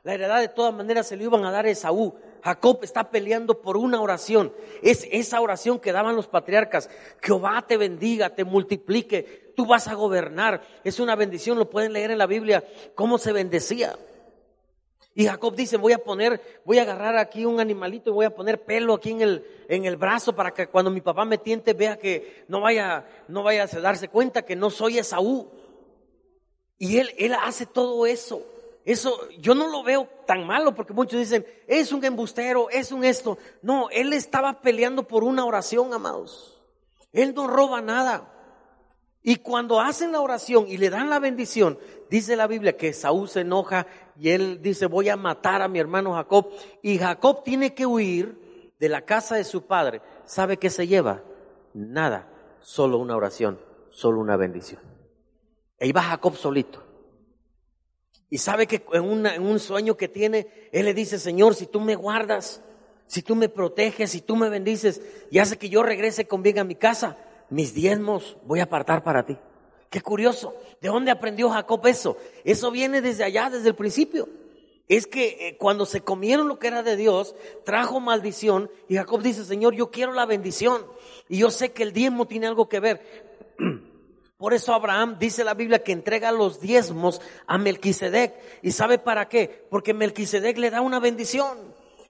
La 0.04 0.14
heredad 0.14 0.42
de 0.42 0.50
todas 0.50 0.76
maneras 0.76 1.08
se 1.08 1.18
lo 1.18 1.24
iban 1.24 1.44
a 1.44 1.52
dar 1.52 1.66
a 1.66 1.72
Esaú. 1.72 2.14
Jacob 2.46 2.82
está 2.84 3.10
peleando 3.10 3.60
por 3.60 3.76
una 3.76 4.00
oración. 4.00 4.54
Es 4.84 5.08
esa 5.12 5.42
oración 5.42 5.80
que 5.80 5.92
daban 5.92 6.16
los 6.16 6.28
patriarcas. 6.28 6.92
Jehová 7.20 7.66
te 7.68 7.76
bendiga, 7.76 8.36
te 8.36 8.44
multiplique, 8.44 9.52
tú 9.56 9.66
vas 9.66 9.88
a 9.88 9.96
gobernar. 9.96 10.62
Es 10.84 11.00
una 11.00 11.16
bendición, 11.16 11.58
lo 11.58 11.72
pueden 11.72 11.94
leer 11.94 12.12
en 12.12 12.20
la 12.20 12.28
Biblia, 12.28 12.64
cómo 12.94 13.18
se 13.18 13.34
bendecía. 13.34 13.98
Y 15.16 15.26
Jacob 15.26 15.56
dice, 15.56 15.78
voy 15.78 15.94
a 15.94 15.98
poner, 15.98 16.62
voy 16.66 16.78
a 16.78 16.84
agarrar 16.84 17.18
aquí 17.18 17.46
un 17.46 17.60
animalito 17.60 18.12
y 18.12 18.14
voy 18.14 18.26
a 18.26 18.36
poner 18.36 18.64
pelo 18.64 18.94
aquí 18.94 19.10
en 19.10 19.22
el, 19.22 19.66
en 19.68 19.86
el 19.86 19.96
brazo 19.96 20.36
para 20.36 20.54
que 20.54 20.68
cuando 20.68 20.92
mi 20.92 21.02
papá 21.02 21.26
me 21.26 21.40
tiente 21.40 21.74
vea 21.74 21.98
que 21.98 22.46
no 22.48 22.62
vaya, 22.62 23.08
no 23.28 23.42
vaya 23.42 23.64
a 23.64 23.80
darse 23.80 24.08
cuenta 24.08 24.44
que 24.44 24.56
no 24.56 24.70
soy 24.70 25.00
Esaú. 25.00 25.50
Y 26.78 27.00
él, 27.00 27.12
él 27.18 27.34
hace 27.34 27.66
todo 27.66 28.06
eso. 28.06 28.46
Eso 28.86 29.28
yo 29.40 29.56
no 29.56 29.68
lo 29.68 29.84
veo 29.84 30.08
tan 30.28 30.46
malo 30.46 30.76
porque 30.76 30.94
muchos 30.94 31.20
dicen, 31.20 31.46
es 31.68 31.92
un 31.92 32.06
embustero, 32.06 32.70
es 32.70 32.92
un 32.92 33.04
esto. 33.04 33.40
No, 33.64 33.90
él 33.90 34.14
estaba 34.14 34.62
peleando 34.62 35.08
por 35.08 35.24
una 35.24 35.44
oración, 35.44 35.92
amados. 35.92 36.62
Él 37.12 37.34
no 37.34 37.48
roba 37.48 37.82
nada. 37.82 38.32
Y 39.24 39.38
cuando 39.38 39.82
hacen 39.82 40.12
la 40.12 40.22
oración 40.22 40.68
y 40.68 40.78
le 40.78 40.92
dan 40.92 41.10
la 41.10 41.18
bendición, 41.18 41.80
dice 42.12 42.36
la 42.36 42.46
Biblia 42.46 42.78
que 42.78 42.94
Saúl 42.94 43.28
se 43.28 43.40
enoja 43.40 43.88
y 44.20 44.30
él 44.30 44.62
dice, 44.62 44.86
voy 44.86 45.10
a 45.10 45.18
matar 45.18 45.64
a 45.64 45.68
mi 45.68 45.80
hermano 45.80 46.14
Jacob. 46.14 46.52
Y 46.84 47.00
Jacob 47.00 47.44
tiene 47.44 47.74
que 47.74 47.88
huir 47.88 48.72
de 48.80 48.88
la 48.88 49.02
casa 49.02 49.34
de 49.36 49.46
su 49.46 49.64
padre. 49.64 50.04
¿Sabe 50.26 50.58
qué 50.58 50.70
se 50.70 50.86
lleva? 50.86 51.24
Nada, 51.74 52.30
solo 52.62 53.00
una 53.00 53.16
oración, 53.16 53.60
solo 53.90 54.20
una 54.20 54.38
bendición. 54.38 54.82
Ahí 55.82 55.92
va 55.92 56.04
Jacob 56.04 56.36
solito. 56.36 56.84
Y 58.30 58.40
sabe 58.40 58.68
que 58.68 58.84
en, 58.94 59.04
un 59.44 59.60
sueño 59.60 59.96
que 59.98 60.08
tiene, 60.08 60.48
él 60.72 60.86
le 60.86 60.94
dice, 60.94 61.20
Señor, 61.20 61.56
si 61.56 61.68
tú 61.68 61.80
me 61.80 61.96
guardas, 61.96 62.62
si 63.08 63.22
tú 63.22 63.36
me 63.36 63.50
proteges, 63.50 64.12
si 64.12 64.22
tú 64.22 64.36
me 64.36 64.50
bendices 64.50 65.02
y 65.30 65.40
hace 65.40 65.58
que 65.58 65.70
yo 65.70 65.84
regrese 65.84 66.28
con 66.28 66.42
bien 66.42 66.60
a 66.60 66.64
mi 66.64 66.76
casa, 66.76 67.18
mis 67.50 67.74
diezmos 67.74 68.38
voy 68.46 68.60
a 68.60 68.64
apartar 68.64 69.04
para 69.04 69.26
ti. 69.26 69.38
Qué 69.90 70.02
curioso. 70.02 70.56
¿De 70.82 70.90
dónde 70.90 71.12
aprendió 71.12 71.50
Jacob 71.50 71.86
eso? 71.88 72.18
Eso 72.44 72.72
viene 72.72 73.02
desde 73.02 73.24
allá, 73.24 73.50
desde 73.50 73.70
el 73.70 73.76
principio. 73.76 74.28
Es 74.88 75.08
que 75.08 75.48
eh, 75.48 75.58
cuando 75.58 75.86
se 75.86 76.02
comieron 76.02 76.48
lo 76.48 76.60
que 76.60 76.68
era 76.68 76.84
de 76.84 76.96
Dios, 76.96 77.36
trajo 77.64 78.00
maldición 78.00 78.70
y 78.88 78.96
Jacob 78.96 79.22
dice, 79.22 79.46
Señor, 79.46 79.74
yo 79.74 79.92
quiero 79.92 80.14
la 80.14 80.26
bendición. 80.26 80.86
Y 81.30 81.38
yo 81.38 81.50
sé 81.50 81.72
que 81.72 81.84
el 81.84 81.94
diezmo 81.94 82.28
tiene 82.28 82.48
algo 82.48 82.68
que 82.68 82.80
ver. 82.80 83.02
Por 84.38 84.54
eso 84.54 84.74
Abraham 84.74 85.18
dice 85.18 85.44
la 85.44 85.54
Biblia 85.54 85.84
que 85.84 85.94
entrega 85.94 86.32
los 86.32 86.60
diezmos 86.60 87.22
a 87.48 87.58
Melquisedec. 87.58 88.36
¿Y 88.62 88.72
sabe 88.72 89.00
para 89.00 89.30
qué? 89.30 89.66
Porque 89.70 89.94
Melquisedec 89.94 90.58
le 90.58 90.70
da 90.70 90.82
una 90.82 91.00
bendición. 91.00 91.58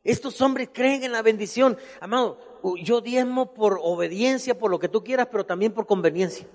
Estos 0.04 0.42
hombres 0.42 0.70
creen 0.72 1.04
en 1.04 1.12
la 1.12 1.22
bendición. 1.22 1.78
Amado, 2.00 2.40
yo 2.82 3.02
diezmo 3.02 3.54
por 3.54 3.80
obediencia, 3.82 4.58
por 4.58 4.72
lo 4.72 4.80
que 4.80 4.90
tú 4.90 5.04
quieras, 5.04 5.28
pero 5.32 5.46
también 5.46 5.72
por 5.72 5.86
conveniencia. 5.86 6.48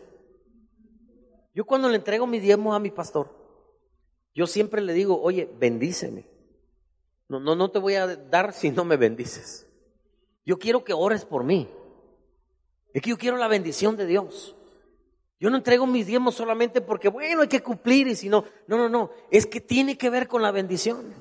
Yo 1.54 1.64
cuando 1.64 1.88
le 1.88 1.96
entrego 1.96 2.26
mis 2.26 2.42
diezmos 2.42 2.74
a 2.74 2.80
mi 2.80 2.90
pastor, 2.90 3.28
yo 4.34 4.46
siempre 4.46 4.80
le 4.80 4.92
digo, 4.92 5.20
oye, 5.20 5.48
bendíceme. 5.58 6.26
No, 7.28 7.38
no, 7.38 7.54
no 7.54 7.70
te 7.70 7.78
voy 7.78 7.94
a 7.94 8.06
dar 8.06 8.52
si 8.52 8.70
no 8.70 8.84
me 8.84 8.96
bendices. 8.96 9.68
Yo 10.44 10.58
quiero 10.58 10.82
que 10.82 10.92
ores 10.92 11.24
por 11.24 11.44
mí. 11.44 11.68
Es 12.92 13.02
que 13.02 13.10
yo 13.10 13.18
quiero 13.18 13.36
la 13.36 13.46
bendición 13.46 13.96
de 13.96 14.06
Dios. 14.06 14.56
Yo 15.40 15.48
no 15.48 15.56
entrego 15.56 15.86
mis 15.86 16.06
diezmos 16.06 16.34
solamente 16.34 16.82
porque, 16.82 17.08
bueno, 17.08 17.40
hay 17.40 17.48
que 17.48 17.62
cumplir 17.62 18.06
y 18.06 18.14
si 18.14 18.28
no, 18.28 18.44
no, 18.66 18.76
no, 18.76 18.90
no, 18.90 19.10
es 19.30 19.46
que 19.46 19.60
tiene 19.60 19.96
que 19.96 20.10
ver 20.10 20.28
con 20.28 20.42
la 20.42 20.50
bendición. 20.50 21.14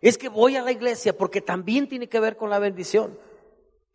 Es 0.00 0.16
que 0.16 0.28
voy 0.28 0.54
a 0.54 0.62
la 0.62 0.70
iglesia 0.70 1.18
porque 1.18 1.40
también 1.40 1.88
tiene 1.88 2.08
que 2.08 2.20
ver 2.20 2.36
con 2.36 2.50
la 2.50 2.60
bendición. 2.60 3.18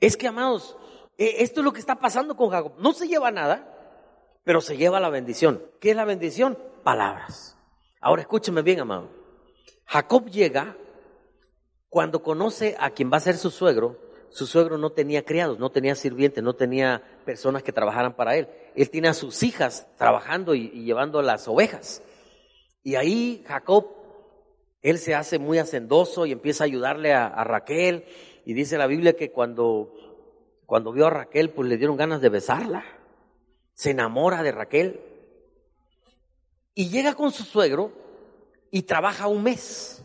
Es 0.02 0.18
que, 0.18 0.28
amados, 0.28 0.76
eh, 1.18 1.36
esto 1.40 1.62
es 1.62 1.64
lo 1.64 1.72
que 1.72 1.80
está 1.80 1.96
pasando 1.96 2.36
con 2.36 2.50
Jacob. 2.50 2.74
No 2.78 2.92
se 2.92 3.08
lleva 3.08 3.32
nada, 3.32 3.74
pero 4.44 4.60
se 4.60 4.76
lleva 4.76 5.00
la 5.00 5.10
bendición. 5.10 5.64
¿Qué 5.80 5.92
es 5.92 5.96
la 5.96 6.04
bendición? 6.04 6.58
Palabras. 6.84 7.58
Ahora 8.02 8.24
escúcheme 8.24 8.64
bien, 8.64 8.82
amado. 8.82 9.10
Jacob 9.86 10.30
llega 10.30 10.76
cuando 11.88 12.22
conoce 12.22 12.76
a 12.80 12.90
quien 12.90 13.10
va 13.10 13.18
a 13.18 13.22
ser 13.22 13.38
su 13.38 13.50
suegro. 13.50 13.98
Su 14.34 14.48
suegro 14.48 14.78
no 14.78 14.90
tenía 14.90 15.24
criados, 15.24 15.60
no 15.60 15.70
tenía 15.70 15.96
sirvientes, 15.96 16.44
no 16.44 16.56
tenía 16.56 17.02
personas 17.24 17.64
que 17.64 17.72
trabajaran 17.72 18.16
para 18.16 18.36
él. 18.36 18.50
Él 18.76 18.90
tiene 18.90 19.08
a 19.08 19.14
sus 19.14 19.44
hijas 19.44 19.88
trabajando 19.96 20.56
y, 20.56 20.72
y 20.74 20.84
llevando 20.84 21.22
las 21.22 21.48
ovejas. 21.48 22.02
Y 22.84 22.96
ahí 22.96 23.44
Jacob, 23.48 23.88
él 24.82 25.00
se 25.00 25.16
hace 25.16 25.40
muy 25.40 25.58
hacendoso 25.58 26.26
y 26.26 26.34
empieza 26.34 26.66
a 26.66 26.68
ayudarle 26.68 27.14
a, 27.14 27.44
Raquel 27.44 28.06
y 28.46 28.54
dice 28.54 28.78
la 28.78 28.88
Biblia 28.88 29.16
que 29.16 29.32
cuando, 29.32 29.94
cuando 30.66 30.92
vio 30.92 31.08
a 31.08 31.10
Raquel, 31.10 31.50
pues 31.52 31.70
le 31.70 31.78
dieron 31.78 31.96
ganas 31.96 32.20
de 32.20 32.30
besarla. 32.30 32.84
Se 33.74 33.92
enamora 33.92 34.44
de 34.44 34.52
Raquel. 34.52 35.00
Y 36.76 36.90
llega 36.90 37.14
con 37.14 37.32
su 37.32 37.44
suegro 37.44 37.94
y 38.70 38.82
trabaja 38.82 39.28
un 39.28 39.44
mes. 39.44 40.04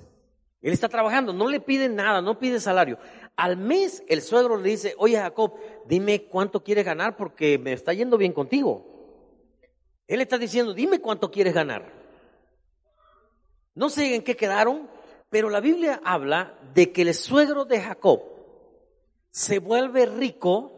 Él 0.61 0.73
está 0.73 0.89
trabajando, 0.89 1.33
no 1.33 1.49
le 1.49 1.61
pide 1.61 1.89
nada, 1.89 2.23
no 2.23 2.39
pide 2.39 2.61
salario. 2.61 2.99
Al 3.39 3.57
mes 3.57 4.03
el 4.09 4.21
suegro 4.21 4.57
le 4.57 4.71
dice, 4.71 4.97
oye 4.99 5.17
Jacob, 5.17 5.55
dime 5.87 6.25
cuánto 6.25 6.65
quieres 6.65 6.85
ganar 6.85 7.17
porque 7.17 7.57
me 7.57 7.73
está 7.73 7.93
yendo 7.93 8.19
bien 8.19 8.33
contigo. 8.33 8.85
Él 10.09 10.21
está 10.21 10.39
diciendo, 10.39 10.75
dime 10.75 11.01
cuánto 11.01 11.31
quieres 11.31 11.55
ganar. 11.55 11.93
No 13.77 13.91
sé 13.91 14.17
en 14.17 14.23
qué 14.23 14.35
quedaron, 14.35 14.91
pero 15.31 15.51
la 15.51 15.61
Biblia 15.61 16.01
habla 16.03 16.59
de 16.75 16.91
que 16.91 17.03
el 17.03 17.15
suegro 17.15 17.65
de 17.65 17.81
Jacob 17.81 18.23
se 19.31 19.61
vuelve 19.61 20.07
rico 20.07 20.73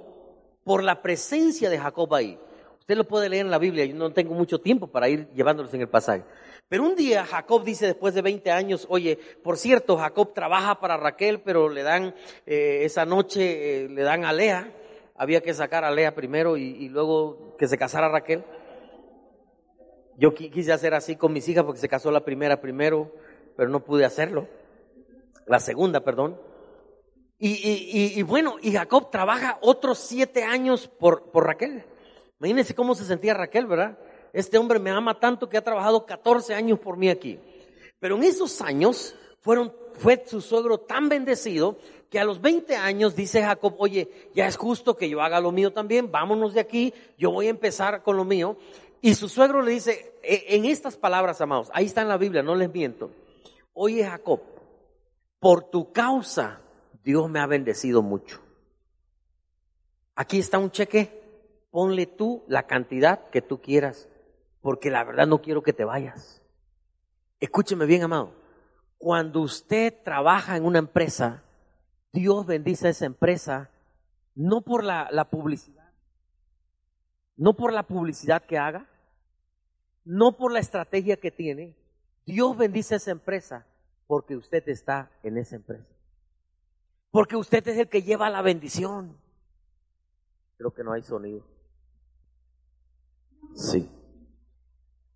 por 0.62 0.84
la 0.84 1.00
presencia 1.00 1.70
de 1.70 1.78
Jacob 1.78 2.12
ahí. 2.14 2.38
Usted 2.78 2.94
lo 2.94 3.08
puede 3.08 3.30
leer 3.30 3.46
en 3.46 3.50
la 3.50 3.58
Biblia, 3.58 3.86
yo 3.86 3.94
no 3.94 4.12
tengo 4.12 4.34
mucho 4.34 4.60
tiempo 4.60 4.86
para 4.86 5.08
ir 5.08 5.30
llevándolos 5.30 5.72
en 5.72 5.80
el 5.80 5.88
pasaje. 5.88 6.24
Pero 6.70 6.84
un 6.84 6.94
día 6.94 7.26
Jacob 7.26 7.64
dice 7.64 7.84
después 7.84 8.14
de 8.14 8.22
20 8.22 8.48
años, 8.52 8.86
oye, 8.88 9.18
por 9.42 9.58
cierto, 9.58 9.96
Jacob 9.96 10.32
trabaja 10.32 10.78
para 10.78 10.96
Raquel, 10.96 11.40
pero 11.40 11.68
le 11.68 11.82
dan, 11.82 12.14
eh, 12.46 12.82
esa 12.84 13.04
noche 13.04 13.86
eh, 13.86 13.88
le 13.88 14.02
dan 14.02 14.24
a 14.24 14.32
Lea, 14.32 14.72
había 15.16 15.40
que 15.40 15.52
sacar 15.52 15.82
a 15.84 15.90
Lea 15.90 16.14
primero 16.14 16.56
y, 16.56 16.88
luego 16.88 17.56
que 17.58 17.66
se 17.66 17.76
casara 17.76 18.08
Raquel. 18.08 18.44
Yo 20.16 20.32
quise 20.32 20.72
hacer 20.72 20.94
así 20.94 21.16
con 21.16 21.32
mis 21.32 21.48
hijas 21.48 21.64
porque 21.64 21.80
se 21.80 21.88
casó 21.88 22.12
la 22.12 22.24
primera 22.24 22.60
primero, 22.60 23.16
pero 23.56 23.68
no 23.68 23.84
pude 23.84 24.04
hacerlo. 24.04 24.46
La 25.46 25.58
segunda, 25.58 26.04
perdón. 26.04 26.40
Y, 27.40 28.22
bueno, 28.22 28.58
y 28.62 28.70
Jacob 28.70 29.10
trabaja 29.10 29.58
otros 29.60 29.98
siete 29.98 30.44
años 30.44 30.86
por, 30.86 31.32
por 31.32 31.46
Raquel. 31.46 31.82
Imagínense 32.38 32.76
cómo 32.76 32.94
se 32.94 33.04
sentía 33.04 33.34
Raquel, 33.34 33.66
¿verdad? 33.66 33.98
Este 34.32 34.58
hombre 34.58 34.78
me 34.78 34.90
ama 34.90 35.18
tanto 35.18 35.48
que 35.48 35.56
ha 35.56 35.64
trabajado 35.64 36.06
14 36.06 36.54
años 36.54 36.78
por 36.78 36.96
mí 36.96 37.08
aquí. 37.08 37.38
Pero 37.98 38.16
en 38.16 38.24
esos 38.24 38.60
años 38.60 39.14
fueron, 39.40 39.72
fue 39.94 40.22
su 40.26 40.40
suegro 40.40 40.78
tan 40.78 41.08
bendecido 41.08 41.78
que 42.10 42.18
a 42.18 42.24
los 42.24 42.40
20 42.40 42.76
años 42.76 43.14
dice 43.14 43.42
Jacob, 43.42 43.74
oye, 43.78 44.10
ya 44.34 44.46
es 44.46 44.56
justo 44.56 44.96
que 44.96 45.08
yo 45.08 45.22
haga 45.22 45.40
lo 45.40 45.52
mío 45.52 45.72
también, 45.72 46.10
vámonos 46.10 46.54
de 46.54 46.60
aquí, 46.60 46.92
yo 47.16 47.30
voy 47.30 47.46
a 47.46 47.50
empezar 47.50 48.02
con 48.02 48.16
lo 48.16 48.24
mío. 48.24 48.56
Y 49.00 49.14
su 49.14 49.28
suegro 49.28 49.62
le 49.62 49.72
dice, 49.72 50.14
en 50.22 50.64
estas 50.64 50.96
palabras, 50.96 51.40
amados, 51.40 51.70
ahí 51.72 51.86
está 51.86 52.02
en 52.02 52.08
la 52.08 52.18
Biblia, 52.18 52.42
no 52.42 52.54
les 52.54 52.72
miento. 52.72 53.10
Oye 53.72 54.04
Jacob, 54.04 54.40
por 55.38 55.70
tu 55.70 55.92
causa 55.92 56.60
Dios 57.02 57.30
me 57.30 57.40
ha 57.40 57.46
bendecido 57.46 58.02
mucho. 58.02 58.40
Aquí 60.14 60.38
está 60.38 60.58
un 60.58 60.70
cheque, 60.70 61.22
ponle 61.70 62.06
tú 62.06 62.44
la 62.46 62.66
cantidad 62.66 63.30
que 63.30 63.40
tú 63.40 63.60
quieras, 63.60 64.08
porque 64.60 64.90
la 64.90 65.04
verdad 65.04 65.26
no 65.26 65.40
quiero 65.40 65.62
que 65.62 65.72
te 65.72 65.84
vayas. 65.84 66.42
Escúcheme 67.40 67.86
bien, 67.86 68.02
amado. 68.02 68.34
Cuando 68.98 69.40
usted 69.40 69.94
trabaja 70.04 70.56
en 70.56 70.64
una 70.64 70.78
empresa, 70.78 71.42
Dios 72.12 72.46
bendice 72.46 72.88
a 72.88 72.90
esa 72.90 73.06
empresa 73.06 73.70
no 74.34 74.60
por 74.60 74.84
la, 74.84 75.28
publicidad, 75.30 75.90
no 77.36 77.54
por 77.54 77.72
la 77.72 77.84
publicidad 77.84 78.44
que 78.44 78.58
haga, 78.58 78.88
no 80.04 80.36
por 80.36 80.52
la 80.52 80.60
estrategia 80.60 81.18
que 81.18 81.30
tiene. 81.30 81.76
Dios 82.26 82.56
bendice 82.56 82.94
a 82.94 82.96
esa 82.98 83.10
empresa 83.10 83.66
porque 84.06 84.36
usted 84.36 84.68
está 84.68 85.10
en 85.22 85.38
esa 85.38 85.56
empresa. 85.56 85.88
Porque 87.10 87.36
usted 87.36 87.66
es 87.68 87.78
el 87.78 87.88
que 87.88 88.02
lleva 88.02 88.30
la 88.30 88.42
bendición. 88.42 89.16
Creo 90.58 90.72
que 90.72 90.84
no 90.84 90.92
hay 90.92 91.02
sonido. 91.02 91.44
Sí. 93.54 93.90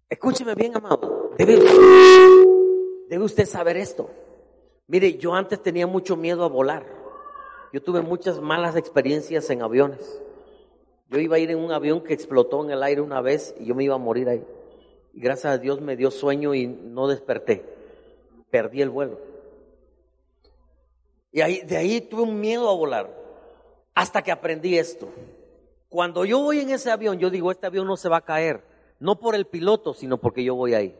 Escúcheme 0.09 0.55
bien, 0.55 0.77
amado. 0.77 1.31
Debe, 1.39 1.59
debe 3.09 3.25
usted 3.25 3.47
saber 3.47 3.77
esto. 3.77 4.11
Mire, 4.87 5.17
yo 5.17 5.35
antes 5.35 5.63
tenía 5.63 5.87
mucho 5.87 6.17
miedo 6.17 6.45
a 6.45 6.49
volar. 6.49 6.85
Yo 7.73 7.83
tuve 7.83 8.03
muchas 8.03 8.41
malas 8.41 8.77
experiencias 8.77 9.49
en 9.51 9.63
aviones. 9.63 10.23
Yo 11.09 11.19
iba 11.19 11.37
a 11.37 11.39
ir 11.39 11.51
en 11.51 11.59
un 11.59 11.73
avión 11.73 12.03
que 12.03 12.15
explotó 12.15 12.65
en 12.65 12.71
el 12.71 12.83
aire 12.83 13.01
una 13.01 13.21
vez 13.21 13.55
y 13.59 13.67
yo 13.67 13.75
me 13.75 13.85
iba 13.85 13.95
a 13.95 13.99
morir 13.99 14.29
ahí. 14.29 14.45
Y 15.13 15.21
gracias 15.21 15.55
a 15.55 15.59
Dios 15.59 15.81
me 15.81 15.97
dio 15.97 16.11
sueño 16.11 16.55
y 16.55 16.67
no 16.67 17.09
desperté. 17.09 17.65
Perdí 18.51 18.83
el 18.83 18.91
vuelo. 18.91 19.19
Y 21.33 21.41
ahí, 21.41 21.63
de 21.63 21.77
ahí 21.77 22.01
tuve 22.01 22.23
un 22.23 22.39
miedo 22.39 22.69
a 22.69 22.75
volar, 22.77 23.11
hasta 23.93 24.23
que 24.23 24.31
aprendí 24.31 24.79
esto. 24.79 25.09
Cuando 25.89 26.25
yo 26.25 26.41
voy 26.41 26.61
en 26.61 26.71
ese 26.71 26.93
avión, 26.93 27.19
yo 27.19 27.29
digo, 27.29 27.51
este 27.51 27.67
avión 27.67 27.89
no 27.89 27.97
se 27.97 28.09
va 28.09 28.19
a 28.19 28.25
caer, 28.25 28.63
no 29.01 29.19
por 29.19 29.35
el 29.35 29.47
piloto, 29.47 29.95
sino 29.95 30.19
porque 30.19 30.45
yo 30.45 30.55
voy 30.55 30.75
ahí. 30.75 30.95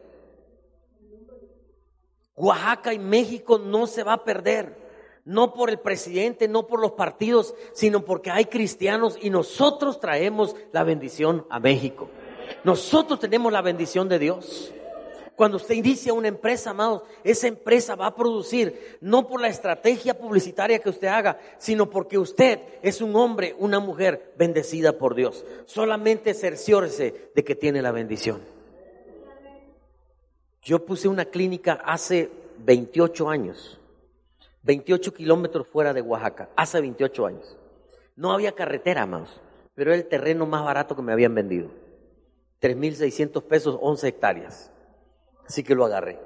Oaxaca 2.35 2.93
y 2.93 2.99
México 2.99 3.57
no 3.57 3.87
se 3.87 4.03
va 4.03 4.13
a 4.13 4.23
perder, 4.23 4.75
no 5.23 5.53
por 5.53 5.69
el 5.69 5.79
presidente, 5.79 6.47
no 6.47 6.67
por 6.67 6.81
los 6.81 6.91
partidos, 6.91 7.55
sino 7.73 8.03
porque 8.03 8.29
hay 8.29 8.45
cristianos 8.45 9.17
y 9.21 9.29
nosotros 9.29 9.99
traemos 9.99 10.55
la 10.73 10.83
bendición 10.83 11.45
a 11.49 11.59
México. 11.59 12.09
Nosotros 12.63 13.19
tenemos 13.19 13.51
la 13.51 13.61
bendición 13.61 14.09
de 14.09 14.19
Dios. 14.19 14.73
Cuando 15.35 15.57
usted 15.57 15.75
inicia 15.75 16.13
una 16.13 16.29
empresa, 16.29 16.69
amados, 16.69 17.03
esa 17.23 17.47
empresa 17.47 17.95
va 17.95 18.07
a 18.07 18.15
producir 18.15 18.97
no 19.01 19.27
por 19.27 19.41
la 19.41 19.49
estrategia 19.49 20.17
publicitaria 20.17 20.79
que 20.79 20.89
usted 20.89 21.07
haga, 21.07 21.39
sino 21.57 21.89
porque 21.89 22.17
usted 22.17 22.59
es 22.81 23.01
un 23.01 23.15
hombre, 23.15 23.53
una 23.59 23.79
mujer 23.79 24.33
bendecida 24.37 24.97
por 24.97 25.13
Dios. 25.13 25.43
Solamente 25.65 26.33
cerciórese 26.33 27.31
de 27.35 27.43
que 27.43 27.55
tiene 27.55 27.81
la 27.81 27.91
bendición. 27.91 28.41
Yo 30.61 30.85
puse 30.85 31.07
una 31.07 31.25
clínica 31.25 31.73
hace 31.73 32.31
28 32.59 33.29
años, 33.29 33.79
28 34.63 35.13
kilómetros 35.13 35.67
fuera 35.67 35.93
de 35.93 36.01
Oaxaca, 36.01 36.49
hace 36.55 36.79
28 36.79 37.25
años. 37.25 37.57
No 38.15 38.31
había 38.31 38.53
carretera, 38.53 39.03
amados, 39.03 39.41
pero 39.75 39.91
era 39.91 40.01
el 40.01 40.07
terreno 40.07 40.45
más 40.45 40.63
barato 40.63 40.95
que 40.95 41.01
me 41.01 41.11
habían 41.11 41.35
vendido. 41.35 41.69
3.600 42.61 43.43
pesos, 43.43 43.77
11 43.81 44.07
hectáreas. 44.07 44.71
Así 45.47 45.63
que 45.63 45.75
lo 45.75 45.85
agarré. 45.85 46.19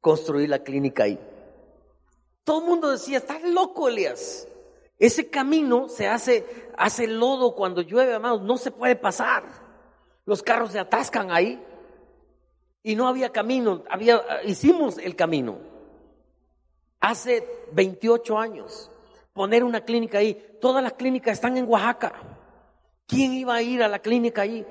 Construí 0.00 0.46
la 0.46 0.60
clínica 0.60 1.04
ahí. 1.04 1.18
Todo 2.44 2.60
el 2.60 2.66
mundo 2.66 2.90
decía, 2.90 3.18
estás 3.18 3.42
loco, 3.42 3.88
Elías. 3.88 4.46
Ese 4.98 5.28
camino 5.28 5.88
se 5.88 6.06
hace, 6.06 6.44
hace 6.76 7.06
lodo 7.06 7.54
cuando 7.54 7.82
llueve, 7.82 8.14
amados, 8.14 8.42
no 8.42 8.56
se 8.56 8.70
puede 8.70 8.96
pasar. 8.96 9.44
Los 10.26 10.42
carros 10.42 10.72
se 10.72 10.78
atascan 10.78 11.30
ahí. 11.30 11.62
Y 12.82 12.96
no 12.96 13.08
había 13.08 13.30
camino, 13.30 13.82
había, 13.88 14.20
hicimos 14.44 14.98
el 14.98 15.16
camino. 15.16 15.58
Hace 17.00 17.66
28 17.72 18.38
años, 18.38 18.90
poner 19.32 19.64
una 19.64 19.84
clínica 19.84 20.18
ahí. 20.18 20.58
Todas 20.60 20.82
las 20.82 20.92
clínicas 20.92 21.32
están 21.32 21.56
en 21.56 21.66
Oaxaca. 21.66 22.12
¿Quién 23.06 23.32
iba 23.32 23.54
a 23.54 23.62
ir 23.62 23.82
a 23.82 23.88
la 23.88 24.00
clínica 24.00 24.42
ahí? 24.42 24.66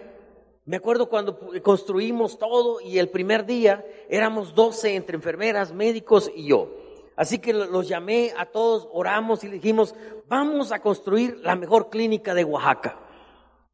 Me 0.66 0.78
acuerdo 0.78 1.10
cuando 1.10 1.38
construimos 1.62 2.38
todo 2.38 2.80
y 2.80 2.98
el 2.98 3.10
primer 3.10 3.46
día 3.46 3.86
éramos 4.10 4.56
12 4.56 4.96
entre 4.96 5.18
enfermeras, 5.18 5.74
médicos 5.74 6.32
y 6.34 6.48
yo. 6.48 6.70
Así 7.18 7.40
que 7.40 7.52
los 7.54 7.88
llamé 7.88 8.34
a 8.38 8.46
todos, 8.46 8.88
oramos 8.94 9.44
y 9.44 9.50
dijimos, 9.50 9.94
vamos 10.30 10.72
a 10.72 10.80
construir 10.80 11.38
la 11.44 11.56
mejor 11.56 11.90
clínica 11.90 12.34
de 12.34 12.46
Oaxaca. 12.46 12.98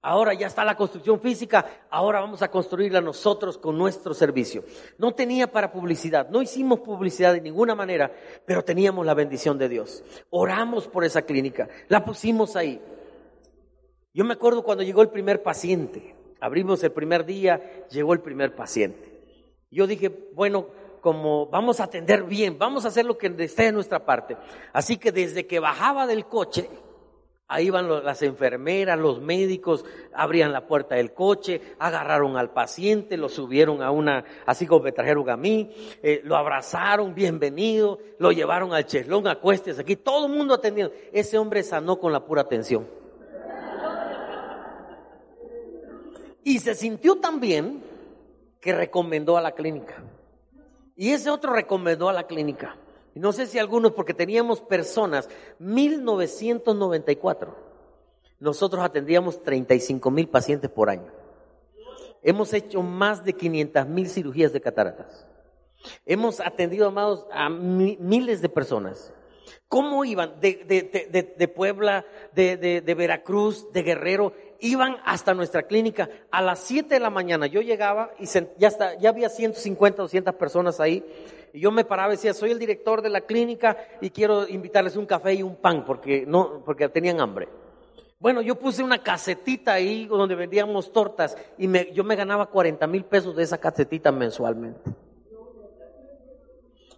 Ahora 0.02 0.34
ya 0.34 0.48
está 0.48 0.66
la 0.66 0.78
construcción 0.78 1.20
física, 1.20 1.84
ahora 1.90 2.22
vamos 2.22 2.42
a 2.42 2.50
construirla 2.50 3.02
nosotros 3.02 3.58
con 3.58 3.78
nuestro 3.78 4.14
servicio. 4.14 4.64
No 4.98 5.14
tenía 5.14 5.52
para 5.52 5.72
publicidad, 5.72 6.30
no 6.30 6.42
hicimos 6.42 6.80
publicidad 6.80 7.34
de 7.34 7.42
ninguna 7.42 7.76
manera, 7.76 8.12
pero 8.46 8.64
teníamos 8.64 9.06
la 9.06 9.14
bendición 9.14 9.58
de 9.58 9.70
Dios. 9.70 10.04
Oramos 10.32 10.88
por 10.88 11.04
esa 11.04 11.22
clínica, 11.22 11.68
la 11.88 12.04
pusimos 12.04 12.56
ahí. 12.56 12.82
Yo 14.14 14.26
me 14.26 14.34
acuerdo 14.34 14.64
cuando 14.64 14.84
llegó 14.84 15.02
el 15.02 15.10
primer 15.10 15.44
paciente. 15.44 16.19
Abrimos 16.40 16.84
el 16.84 16.92
primer 16.92 17.26
día, 17.26 17.86
llegó 17.90 18.14
el 18.14 18.22
primer 18.22 18.56
paciente. 18.56 19.10
Yo 19.72 19.88
dije, 19.88 20.10
bueno, 20.34 20.68
como 21.02 21.48
vamos 21.48 21.80
a 21.80 21.86
atender 21.86 22.24
bien, 22.24 22.58
vamos 22.58 22.86
a 22.86 22.90
hacer 22.90 23.06
lo 23.06 23.18
que 23.18 23.34
esté 23.40 23.68
en 23.68 23.76
nuestra 23.76 24.06
parte. 24.06 24.38
Así 24.74 24.98
que 24.98 25.12
desde 25.12 25.48
que 25.48 25.60
bajaba 25.60 26.08
del 26.08 26.26
coche, 26.26 26.70
ahí 27.48 27.68
iban 27.68 28.04
las 28.04 28.22
enfermeras, 28.22 28.98
los 28.98 29.22
médicos, 29.22 29.86
abrían 30.14 30.52
la 30.52 30.68
puerta 30.68 30.96
del 30.96 31.14
coche, 31.14 31.62
agarraron 31.80 32.38
al 32.38 32.52
paciente, 32.52 33.18
lo 33.18 33.28
subieron 33.28 33.82
a 33.82 33.92
una, 33.92 34.24
así 34.46 34.66
como 34.66 34.84
me 34.84 34.92
trajeron 34.92 35.30
a 35.30 35.38
mí, 35.38 35.72
eh, 36.04 36.22
lo 36.24 36.36
abrazaron, 36.36 37.16
bienvenido, 37.16 38.00
lo 38.20 38.32
llevaron 38.32 38.74
al 38.74 38.86
cheslón, 38.86 39.28
acuestes 39.28 39.80
aquí, 39.80 39.96
todo 39.96 40.28
el 40.28 40.34
mundo 40.34 40.54
atendiendo. 40.54 40.94
Ese 41.12 41.38
hombre 41.38 41.64
sanó 41.64 42.00
con 42.00 42.12
la 42.12 42.24
pura 42.24 42.42
atención. 42.42 42.99
Y 46.44 46.60
se 46.60 46.76
sintió 46.76 47.20
tan 47.20 47.40
bien 47.40 47.84
que 48.60 48.74
recomendó 48.74 49.38
a 49.38 49.42
la 49.42 49.54
clínica. 49.54 50.04
Y 50.96 51.12
ese 51.12 51.30
otro 51.30 51.54
recomendó 51.54 52.10
a 52.10 52.14
la 52.14 52.28
clínica. 52.28 52.76
Y 53.16 53.20
no 53.20 53.32
sé 53.32 53.48
si 53.48 53.58
algunos, 53.60 53.94
porque 53.94 54.14
teníamos 54.14 54.62
personas, 54.62 55.30
1994. 55.60 57.56
Nosotros 58.40 58.84
atendíamos 58.84 59.42
35 59.44 60.12
mil 60.12 60.28
pacientes 60.30 60.70
por 60.70 60.90
año. 60.90 61.12
Hemos 62.22 62.54
hecho 62.54 62.82
más 62.82 63.24
de 63.24 63.34
500 63.34 63.88
mil 63.88 64.10
cirugías 64.10 64.54
de 64.54 64.62
cataratas. 64.62 65.26
Hemos 66.06 66.40
atendido, 66.42 66.88
amados, 66.88 67.26
a 67.32 67.50
miles 67.50 68.42
de 68.42 68.50
personas. 68.50 69.14
¿Cómo 69.68 70.04
iban? 70.04 70.40
De, 70.40 70.66
de, 70.66 71.36
de 71.38 71.48
Puebla, 71.48 72.06
de, 72.34 72.94
Veracruz, 72.98 73.72
de 73.72 73.84
Guerrero, 73.84 74.34
iban 74.62 74.98
hasta 75.06 75.34
nuestra 75.34 75.64
clínica 75.64 76.10
a 76.32 76.42
las 76.42 76.60
7 76.60 76.94
de 76.94 77.00
la 77.00 77.10
mañana. 77.10 77.48
Yo 77.48 77.62
llegaba 77.62 78.12
y 78.20 78.26
ya, 78.26 78.68
está, 78.68 78.98
ya 78.98 79.10
había 79.10 79.30
150, 79.30 80.02
200 80.02 80.36
personas 80.36 80.80
ahí. 80.80 81.04
Y 81.54 81.62
yo 81.62 81.72
me 81.72 81.86
paraba 81.86 82.14
y 82.14 82.18
decía, 82.18 82.34
soy 82.34 82.52
el 82.52 82.60
director 82.60 83.02
de 83.02 83.10
la 83.10 83.22
clínica 83.22 83.78
y 84.02 84.10
quiero 84.12 84.48
invitarles 84.48 84.96
un 84.96 85.06
café 85.06 85.34
y 85.34 85.44
un 85.44 85.56
pan 85.56 85.84
porque, 85.86 86.26
no, 86.28 86.62
porque 86.64 86.90
tenían 86.90 87.20
hambre. 87.20 87.48
Bueno, 88.20 88.42
yo 88.42 88.56
puse 88.56 88.84
una 88.84 89.02
casetita 89.02 89.74
ahí 89.74 90.06
donde 90.06 90.36
vendíamos 90.36 90.92
tortas 90.92 91.38
y 91.58 91.68
me, 91.68 91.92
yo 91.94 92.04
me 92.04 92.18
ganaba 92.18 92.48
40 92.48 92.86
mil 92.88 93.06
pesos 93.06 93.36
de 93.36 93.44
esa 93.44 93.58
casetita 93.58 94.12
mensualmente. 94.12 94.92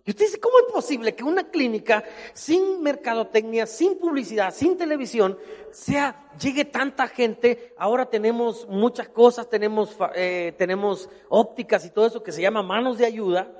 Y 0.03 0.11
usted 0.11 0.25
dice, 0.25 0.39
¿cómo 0.39 0.55
es 0.59 0.73
posible 0.73 1.13
que 1.13 1.23
una 1.23 1.49
clínica 1.49 2.03
sin 2.33 2.81
mercadotecnia, 2.81 3.67
sin 3.67 3.99
publicidad, 3.99 4.51
sin 4.53 4.75
televisión, 4.75 5.37
sea, 5.69 6.27
llegue 6.41 6.65
tanta 6.65 7.07
gente? 7.07 7.75
Ahora 7.77 8.07
tenemos 8.07 8.67
muchas 8.67 9.09
cosas, 9.09 9.47
tenemos, 9.47 9.95
eh, 10.15 10.55
tenemos 10.57 11.07
ópticas 11.29 11.85
y 11.85 11.91
todo 11.91 12.07
eso 12.07 12.23
que 12.23 12.31
se 12.31 12.41
llama 12.41 12.63
manos 12.63 12.97
de 12.97 13.05
ayuda. 13.05 13.51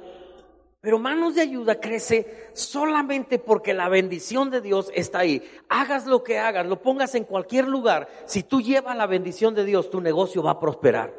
Pero 0.82 0.98
manos 0.98 1.36
de 1.36 1.42
ayuda 1.42 1.80
crece 1.80 2.50
solamente 2.54 3.38
porque 3.38 3.76
la 3.76 3.88
bendición 3.88 4.50
de 4.50 4.62
Dios 4.62 4.90
está 4.96 5.20
ahí. 5.20 5.48
Hagas 5.70 6.08
lo 6.08 6.24
que 6.24 6.40
hagas, 6.40 6.66
lo 6.66 6.82
pongas 6.82 7.14
en 7.14 7.24
cualquier 7.24 7.68
lugar. 7.68 8.08
Si 8.26 8.42
tú 8.42 8.62
llevas 8.62 8.98
la 8.98 9.06
bendición 9.06 9.54
de 9.54 9.64
Dios, 9.64 9.92
tu 9.92 10.02
negocio 10.02 10.42
va 10.42 10.52
a 10.52 10.60
prosperar. 10.60 11.14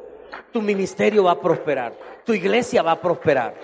Tu 0.51 0.61
ministerio 0.61 1.23
va 1.23 1.31
a 1.31 1.39
prosperar. 1.39 1.97
Tu 2.25 2.33
iglesia 2.33 2.81
va 2.81 2.91
a 2.91 3.01
prosperar. 3.01 3.55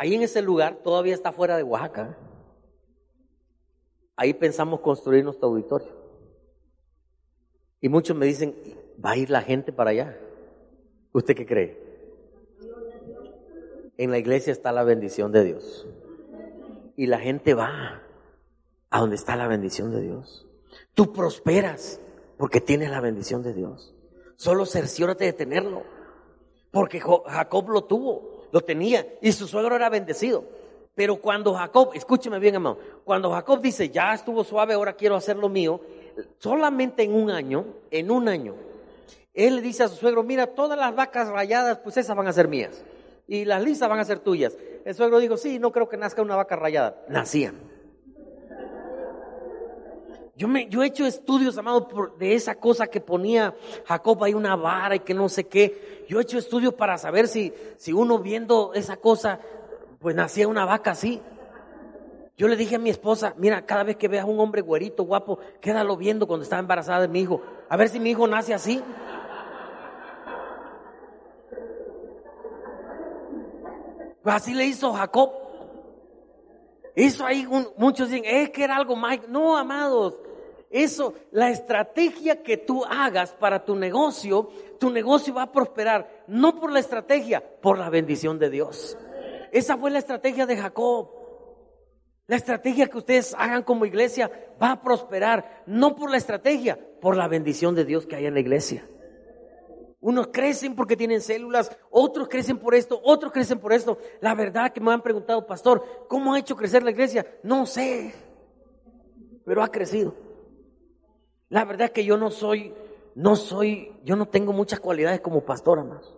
Ahí 0.00 0.14
en 0.14 0.22
ese 0.22 0.40
lugar 0.40 0.78
todavía 0.82 1.12
está 1.12 1.30
fuera 1.30 1.58
de 1.58 1.62
Oaxaca. 1.62 2.16
Ahí 4.16 4.32
pensamos 4.32 4.80
construir 4.80 5.22
nuestro 5.22 5.48
auditorio. 5.48 5.88
Y 7.82 7.90
muchos 7.90 8.16
me 8.16 8.24
dicen, 8.24 8.54
¿va 9.04 9.10
a 9.10 9.18
ir 9.18 9.28
la 9.28 9.42
gente 9.42 9.74
para 9.74 9.90
allá? 9.90 10.18
¿Usted 11.12 11.36
qué 11.36 11.44
cree? 11.44 11.78
En 13.98 14.10
la 14.10 14.16
iglesia 14.16 14.54
está 14.54 14.72
la 14.72 14.84
bendición 14.84 15.32
de 15.32 15.44
Dios. 15.44 15.86
Y 16.96 17.04
la 17.04 17.18
gente 17.18 17.52
va 17.52 18.00
a 18.88 19.00
donde 19.00 19.16
está 19.16 19.36
la 19.36 19.48
bendición 19.48 19.90
de 19.90 20.00
Dios. 20.00 20.46
Tú 20.94 21.12
prosperas 21.12 22.00
porque 22.38 22.62
tienes 22.62 22.88
la 22.88 23.02
bendición 23.02 23.42
de 23.42 23.52
Dios. 23.52 23.94
Solo 24.36 24.64
cerciórate 24.64 25.26
de 25.26 25.34
tenerlo. 25.34 25.82
Porque 26.70 27.00
Jacob 27.00 27.68
lo 27.68 27.84
tuvo 27.84 28.39
lo 28.52 28.60
tenía 28.60 29.06
y 29.20 29.32
su 29.32 29.46
suegro 29.46 29.76
era 29.76 29.88
bendecido. 29.88 30.44
Pero 30.94 31.16
cuando 31.16 31.54
Jacob, 31.54 31.90
escúcheme 31.94 32.38
bien 32.38 32.56
hermano, 32.56 32.78
cuando 33.04 33.30
Jacob 33.30 33.60
dice, 33.60 33.88
ya 33.88 34.12
estuvo 34.12 34.44
suave, 34.44 34.74
ahora 34.74 34.94
quiero 34.94 35.16
hacer 35.16 35.36
lo 35.36 35.48
mío, 35.48 35.80
solamente 36.38 37.02
en 37.02 37.14
un 37.14 37.30
año, 37.30 37.64
en 37.90 38.10
un 38.10 38.28
año, 38.28 38.54
él 39.32 39.56
le 39.56 39.62
dice 39.62 39.84
a 39.84 39.88
su 39.88 39.96
suegro, 39.96 40.22
mira, 40.22 40.48
todas 40.48 40.78
las 40.78 40.94
vacas 40.94 41.28
rayadas, 41.28 41.78
pues 41.78 41.96
esas 41.96 42.16
van 42.16 42.26
a 42.26 42.32
ser 42.32 42.48
mías. 42.48 42.84
Y 43.26 43.44
las 43.44 43.62
lisas 43.62 43.88
van 43.88 44.00
a 44.00 44.04
ser 44.04 44.18
tuyas. 44.18 44.58
El 44.84 44.94
suegro 44.94 45.20
dijo, 45.20 45.36
sí, 45.36 45.58
no 45.58 45.70
creo 45.70 45.88
que 45.88 45.96
nazca 45.96 46.20
una 46.20 46.34
vaca 46.34 46.56
rayada. 46.56 47.02
Nacían. 47.08 47.69
Yo, 50.40 50.48
me, 50.48 50.70
yo 50.70 50.82
he 50.82 50.86
hecho 50.86 51.04
estudios, 51.04 51.58
amado, 51.58 51.86
de 52.18 52.34
esa 52.34 52.54
cosa 52.54 52.86
que 52.86 52.98
ponía 53.02 53.54
Jacob 53.84 54.24
ahí 54.24 54.32
una 54.32 54.56
vara 54.56 54.94
y 54.94 55.00
que 55.00 55.12
no 55.12 55.28
sé 55.28 55.44
qué. 55.44 56.06
Yo 56.08 56.18
he 56.18 56.22
hecho 56.22 56.38
estudios 56.38 56.72
para 56.72 56.96
saber 56.96 57.28
si, 57.28 57.52
si 57.76 57.92
uno 57.92 58.18
viendo 58.20 58.72
esa 58.72 58.96
cosa, 58.96 59.38
pues 59.98 60.16
nacía 60.16 60.48
una 60.48 60.64
vaca 60.64 60.92
así. 60.92 61.20
Yo 62.38 62.48
le 62.48 62.56
dije 62.56 62.76
a 62.76 62.78
mi 62.78 62.88
esposa, 62.88 63.34
mira, 63.36 63.66
cada 63.66 63.82
vez 63.82 63.96
que 63.96 64.08
veas 64.08 64.24
un 64.24 64.40
hombre 64.40 64.62
güerito, 64.62 65.04
guapo, 65.04 65.38
quédalo 65.60 65.94
viendo 65.98 66.26
cuando 66.26 66.44
está 66.44 66.58
embarazada 66.58 67.02
de 67.02 67.08
mi 67.08 67.20
hijo. 67.20 67.42
A 67.68 67.76
ver 67.76 67.90
si 67.90 68.00
mi 68.00 68.08
hijo 68.08 68.26
nace 68.26 68.54
así. 68.54 68.82
Así 74.24 74.54
le 74.54 74.64
hizo 74.66 74.90
Jacob. 74.92 75.32
Eso 76.94 77.24
ahí 77.24 77.46
un- 77.46 77.68
muchos 77.76 78.08
dicen, 78.08 78.24
es 78.26 78.48
que 78.50 78.64
era 78.64 78.76
algo 78.76 78.96
mágico. 78.96 79.26
No, 79.28 79.56
amados. 79.56 80.18
Eso, 80.70 81.14
la 81.32 81.50
estrategia 81.50 82.44
que 82.44 82.56
tú 82.56 82.84
hagas 82.84 83.32
para 83.32 83.64
tu 83.64 83.74
negocio, 83.74 84.50
tu 84.78 84.88
negocio 84.88 85.34
va 85.34 85.42
a 85.42 85.52
prosperar, 85.52 86.24
no 86.28 86.60
por 86.60 86.72
la 86.72 86.78
estrategia, 86.78 87.42
por 87.60 87.76
la 87.76 87.90
bendición 87.90 88.38
de 88.38 88.50
Dios. 88.50 88.96
Esa 89.50 89.76
fue 89.76 89.90
la 89.90 89.98
estrategia 89.98 90.46
de 90.46 90.56
Jacob. 90.56 91.10
La 92.28 92.36
estrategia 92.36 92.86
que 92.86 92.98
ustedes 92.98 93.34
hagan 93.36 93.64
como 93.64 93.84
iglesia 93.84 94.30
va 94.62 94.70
a 94.70 94.80
prosperar, 94.80 95.64
no 95.66 95.96
por 95.96 96.08
la 96.08 96.18
estrategia, 96.18 96.78
por 97.00 97.16
la 97.16 97.26
bendición 97.26 97.74
de 97.74 97.84
Dios 97.84 98.06
que 98.06 98.14
hay 98.14 98.26
en 98.26 98.34
la 98.34 98.40
iglesia. 98.40 98.88
Unos 99.98 100.28
crecen 100.28 100.76
porque 100.76 100.96
tienen 100.96 101.20
células, 101.20 101.76
otros 101.90 102.28
crecen 102.28 102.58
por 102.58 102.76
esto, 102.76 103.00
otros 103.02 103.32
crecen 103.32 103.58
por 103.58 103.72
esto. 103.72 103.98
La 104.20 104.36
verdad 104.36 104.72
que 104.72 104.80
me 104.80 104.92
han 104.92 105.02
preguntado, 105.02 105.44
pastor, 105.44 106.06
¿cómo 106.08 106.32
ha 106.32 106.38
hecho 106.38 106.54
crecer 106.54 106.84
la 106.84 106.92
iglesia? 106.92 107.26
No 107.42 107.66
sé, 107.66 108.14
pero 109.44 109.64
ha 109.64 109.68
crecido. 109.68 110.29
La 111.50 111.64
verdad 111.64 111.90
que 111.90 112.04
yo 112.04 112.16
no 112.16 112.30
soy, 112.30 112.72
no 113.16 113.34
soy, 113.34 113.92
yo 114.04 114.14
no 114.14 114.26
tengo 114.26 114.52
muchas 114.52 114.78
cualidades 114.78 115.20
como 115.20 115.44
pastor, 115.44 115.84
más. 115.84 116.14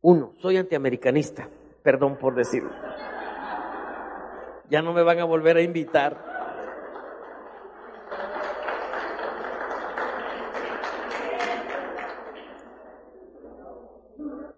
Uno, 0.00 0.32
soy 0.38 0.56
antiamericanista, 0.56 1.48
perdón 1.82 2.16
por 2.18 2.36
decirlo. 2.36 2.70
Ya 4.70 4.80
no 4.80 4.92
me 4.92 5.02
van 5.02 5.18
a 5.18 5.24
volver 5.24 5.56
a 5.56 5.62
invitar. 5.62 6.24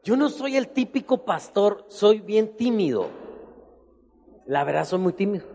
Yo 0.05 0.15
no 0.17 0.29
soy 0.29 0.57
el 0.57 0.69
típico 0.69 1.25
pastor, 1.25 1.87
soy 1.89 2.21
bien 2.21 2.55
tímido. 2.55 3.09
La 4.45 4.63
verdad, 4.65 4.85
soy 4.85 4.99
muy 4.99 5.15
tímido. 5.15 5.47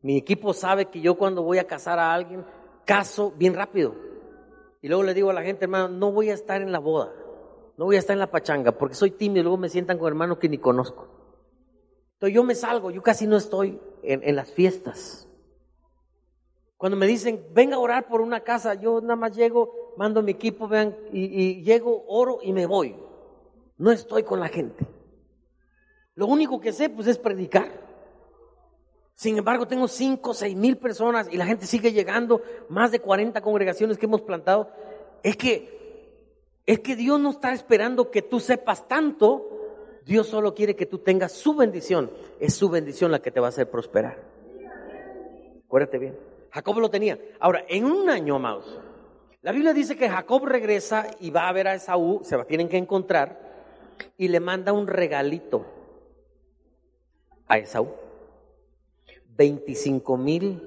Mi 0.00 0.16
equipo 0.16 0.52
sabe 0.52 0.86
que 0.86 1.00
yo 1.00 1.16
cuando 1.16 1.44
voy 1.44 1.58
a 1.58 1.66
casar 1.66 2.00
a 2.00 2.12
alguien, 2.12 2.44
caso 2.84 3.32
bien 3.36 3.54
rápido. 3.54 3.94
Y 4.80 4.88
luego 4.88 5.02
le 5.02 5.14
digo 5.14 5.30
a 5.30 5.34
la 5.34 5.42
gente, 5.42 5.64
hermano, 5.64 5.88
no 5.88 6.12
voy 6.12 6.30
a 6.30 6.34
estar 6.34 6.60
en 6.60 6.72
la 6.72 6.78
boda, 6.78 7.12
no 7.76 7.84
voy 7.84 7.96
a 7.96 7.98
estar 7.98 8.14
en 8.14 8.20
la 8.20 8.30
pachanga, 8.30 8.72
porque 8.72 8.94
soy 8.94 9.12
tímido, 9.12 9.44
luego 9.44 9.58
me 9.58 9.68
sientan 9.68 9.98
con 9.98 10.08
hermanos 10.08 10.38
que 10.38 10.48
ni 10.48 10.58
conozco. 10.58 11.08
Entonces 12.14 12.34
yo 12.34 12.44
me 12.44 12.54
salgo, 12.54 12.90
yo 12.90 13.02
casi 13.02 13.26
no 13.26 13.36
estoy 13.36 13.80
en, 14.02 14.22
en 14.22 14.36
las 14.36 14.50
fiestas. 14.50 15.28
Cuando 16.76 16.96
me 16.96 17.06
dicen, 17.06 17.46
venga 17.52 17.76
a 17.76 17.78
orar 17.78 18.08
por 18.08 18.20
una 18.20 18.40
casa, 18.40 18.74
yo 18.74 19.00
nada 19.00 19.14
más 19.14 19.36
llego, 19.36 19.94
mando 19.96 20.20
mi 20.20 20.32
equipo, 20.32 20.66
vean, 20.66 20.96
y, 21.12 21.24
y 21.26 21.62
llego, 21.62 22.04
oro 22.08 22.40
y 22.42 22.52
me 22.52 22.66
voy. 22.66 22.96
No 23.76 23.92
estoy 23.92 24.24
con 24.24 24.40
la 24.40 24.48
gente. 24.48 24.84
Lo 26.14 26.26
único 26.26 26.60
que 26.60 26.72
sé, 26.72 26.90
pues, 26.90 27.06
es 27.06 27.18
predicar. 27.18 27.91
Sin 29.22 29.38
embargo, 29.38 29.68
tengo 29.68 29.86
cinco, 29.86 30.34
seis 30.34 30.56
mil 30.56 30.78
personas 30.78 31.28
y 31.30 31.36
la 31.36 31.46
gente 31.46 31.64
sigue 31.64 31.92
llegando, 31.92 32.42
más 32.68 32.90
de 32.90 32.98
40 32.98 33.40
congregaciones 33.40 33.96
que 33.96 34.06
hemos 34.06 34.22
plantado. 34.22 34.68
Es 35.22 35.36
que, 35.36 36.58
es 36.66 36.80
que 36.80 36.96
Dios 36.96 37.20
no 37.20 37.30
está 37.30 37.52
esperando 37.52 38.10
que 38.10 38.22
tú 38.22 38.40
sepas 38.40 38.88
tanto, 38.88 40.00
Dios 40.04 40.26
solo 40.26 40.56
quiere 40.56 40.74
que 40.74 40.86
tú 40.86 40.98
tengas 40.98 41.30
su 41.30 41.54
bendición. 41.54 42.10
Es 42.40 42.54
su 42.54 42.68
bendición 42.68 43.12
la 43.12 43.22
que 43.22 43.30
te 43.30 43.38
va 43.38 43.46
a 43.46 43.50
hacer 43.50 43.70
prosperar. 43.70 44.18
Acuérdate 45.66 45.98
bien. 45.98 46.18
Jacob 46.50 46.80
lo 46.80 46.90
tenía. 46.90 47.16
Ahora, 47.38 47.64
en 47.68 47.84
un 47.84 48.10
año, 48.10 48.34
amados, 48.34 48.80
la 49.40 49.52
Biblia 49.52 49.72
dice 49.72 49.96
que 49.96 50.08
Jacob 50.08 50.46
regresa 50.46 51.06
y 51.20 51.30
va 51.30 51.48
a 51.48 51.52
ver 51.52 51.68
a 51.68 51.74
Esaú, 51.74 52.22
se 52.24 52.34
va, 52.34 52.44
tienen 52.44 52.68
que 52.68 52.76
encontrar, 52.76 53.38
y 54.16 54.26
le 54.26 54.40
manda 54.40 54.72
un 54.72 54.88
regalito 54.88 55.64
a 57.46 57.58
Esaú. 57.58 58.01
25 59.36 60.16
mil 60.16 60.62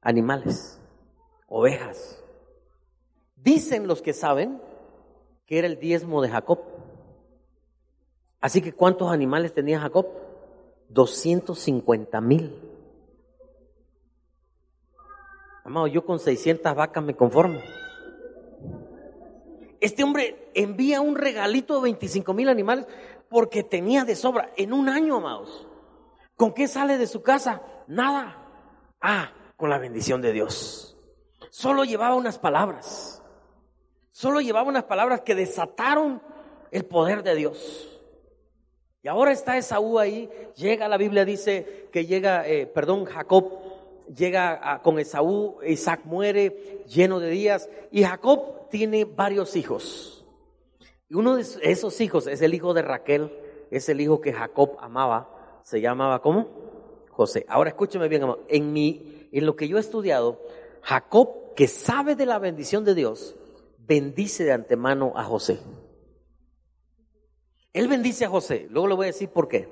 animales, 0.00 0.80
ovejas. 1.46 2.22
Dicen 3.36 3.86
los 3.86 4.02
que 4.02 4.12
saben 4.12 4.60
que 5.46 5.58
era 5.58 5.66
el 5.66 5.78
diezmo 5.78 6.22
de 6.22 6.28
Jacob. 6.28 6.60
Así 8.40 8.60
que 8.60 8.72
¿cuántos 8.72 9.10
animales 9.10 9.52
tenía 9.52 9.80
Jacob? 9.80 10.06
250 10.90 12.20
mil. 12.20 12.54
Amado, 15.64 15.86
yo 15.86 16.04
con 16.04 16.18
600 16.18 16.74
vacas 16.74 17.04
me 17.04 17.14
conformo. 17.14 17.60
Este 19.80 20.02
hombre 20.02 20.50
envía 20.54 21.00
un 21.00 21.14
regalito 21.14 21.76
de 21.76 21.82
25 21.82 22.34
mil 22.34 22.48
animales 22.48 22.86
porque 23.28 23.62
tenía 23.62 24.04
de 24.04 24.16
sobra 24.16 24.50
en 24.56 24.72
un 24.72 24.88
año, 24.88 25.16
amados. 25.16 25.68
¿Con 26.38 26.54
qué 26.54 26.68
sale 26.68 26.98
de 26.98 27.08
su 27.08 27.20
casa? 27.20 27.60
Nada. 27.88 28.46
Ah, 29.00 29.32
con 29.56 29.68
la 29.70 29.78
bendición 29.78 30.22
de 30.22 30.32
Dios. 30.32 30.96
Solo 31.50 31.82
llevaba 31.84 32.14
unas 32.14 32.38
palabras. 32.38 33.20
Solo 34.12 34.40
llevaba 34.40 34.68
unas 34.68 34.84
palabras 34.84 35.22
que 35.22 35.34
desataron 35.34 36.22
el 36.70 36.84
poder 36.84 37.24
de 37.24 37.34
Dios. 37.34 38.00
Y 39.02 39.08
ahora 39.08 39.32
está 39.32 39.56
Esaú 39.56 39.98
ahí, 39.98 40.30
llega, 40.54 40.86
la 40.86 40.96
Biblia 40.96 41.24
dice 41.24 41.88
que 41.92 42.06
llega, 42.06 42.46
eh, 42.46 42.66
perdón, 42.66 43.04
Jacob 43.04 43.50
llega 44.14 44.60
a- 44.62 44.80
con 44.80 45.00
Esaú, 45.00 45.58
Isaac 45.66 46.02
muere 46.04 46.84
lleno 46.86 47.18
de 47.18 47.30
días 47.30 47.68
y 47.90 48.04
Jacob 48.04 48.68
tiene 48.70 49.04
varios 49.04 49.56
hijos. 49.56 50.24
Y 51.08 51.14
uno 51.14 51.34
de 51.34 51.44
esos 51.62 52.00
hijos 52.00 52.28
es 52.28 52.42
el 52.42 52.54
hijo 52.54 52.74
de 52.74 52.82
Raquel, 52.82 53.32
es 53.72 53.88
el 53.88 54.00
hijo 54.00 54.20
que 54.20 54.32
Jacob 54.32 54.76
amaba, 54.80 55.34
se 55.68 55.82
llamaba 55.82 56.22
¿cómo? 56.22 56.48
José. 57.10 57.44
Ahora 57.46 57.68
escúcheme 57.68 58.08
bien. 58.08 58.24
En 58.48 58.74
en 58.74 59.46
lo 59.46 59.54
que 59.54 59.68
yo 59.68 59.76
he 59.76 59.80
estudiado, 59.80 60.40
Jacob, 60.80 61.54
que 61.54 61.68
sabe 61.68 62.16
de 62.16 62.24
la 62.24 62.38
bendición 62.38 62.86
de 62.86 62.94
Dios, 62.94 63.36
bendice 63.76 64.44
de 64.44 64.52
antemano 64.52 65.12
a 65.14 65.24
José. 65.24 65.60
Él 67.74 67.86
bendice 67.86 68.24
a 68.24 68.30
José. 68.30 68.66
Luego 68.70 68.88
le 68.88 68.94
voy 68.94 69.04
a 69.04 69.08
decir 69.08 69.28
por 69.28 69.46
qué. 69.46 69.68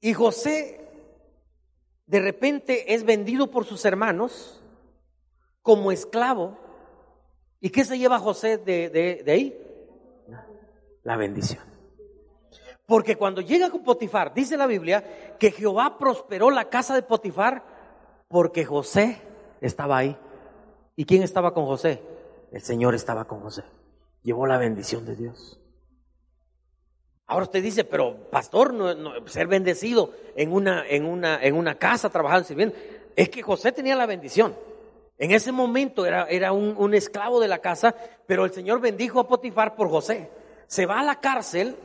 Y 0.00 0.14
José 0.14 0.80
de 2.06 2.18
repente 2.18 2.92
es 2.92 3.04
vendido 3.04 3.52
por 3.52 3.66
sus 3.66 3.84
hermanos 3.84 4.60
como 5.62 5.92
esclavo. 5.92 6.58
¿Y 7.60 7.70
qué 7.70 7.84
se 7.84 7.98
lleva 7.98 8.18
José 8.18 8.58
de 8.58 9.24
ahí? 9.28 9.56
La 11.04 11.16
bendición. 11.16 11.73
Porque 12.86 13.16
cuando 13.16 13.40
llega 13.40 13.70
con 13.70 13.82
Potifar, 13.82 14.34
dice 14.34 14.56
la 14.56 14.66
Biblia 14.66 15.36
que 15.38 15.50
Jehová 15.50 15.98
prosperó 15.98 16.50
la 16.50 16.68
casa 16.68 16.94
de 16.94 17.02
Potifar 17.02 17.62
porque 18.28 18.64
José 18.64 19.18
estaba 19.60 19.98
ahí. 19.98 20.16
¿Y 20.96 21.06
quién 21.06 21.22
estaba 21.22 21.54
con 21.54 21.64
José? 21.66 22.02
El 22.52 22.62
Señor 22.62 22.94
estaba 22.94 23.24
con 23.24 23.40
José. 23.40 23.64
Llevó 24.22 24.46
la 24.46 24.58
bendición 24.58 25.04
de 25.06 25.16
Dios. 25.16 25.58
Ahora 27.26 27.44
usted 27.44 27.62
dice, 27.62 27.84
pero 27.84 28.30
pastor, 28.30 28.74
no, 28.74 29.26
ser 29.26 29.46
bendecido 29.46 30.10
en 30.36 30.52
una, 30.52 30.86
en 30.86 31.06
una, 31.06 31.42
en 31.42 31.56
una 31.56 31.76
casa, 31.76 32.10
trabajando, 32.10 32.46
sirviendo. 32.46 32.74
Es 33.16 33.30
que 33.30 33.42
José 33.42 33.72
tenía 33.72 33.96
la 33.96 34.06
bendición. 34.06 34.54
En 35.16 35.30
ese 35.30 35.52
momento 35.52 36.04
era, 36.04 36.24
era 36.24 36.52
un, 36.52 36.74
un 36.76 36.92
esclavo 36.92 37.40
de 37.40 37.48
la 37.48 37.60
casa, 37.60 37.94
pero 38.26 38.44
el 38.44 38.52
Señor 38.52 38.80
bendijo 38.80 39.20
a 39.20 39.28
Potifar 39.28 39.74
por 39.74 39.88
José. 39.88 40.28
Se 40.66 40.84
va 40.84 41.00
a 41.00 41.04
la 41.04 41.20
cárcel 41.20 41.76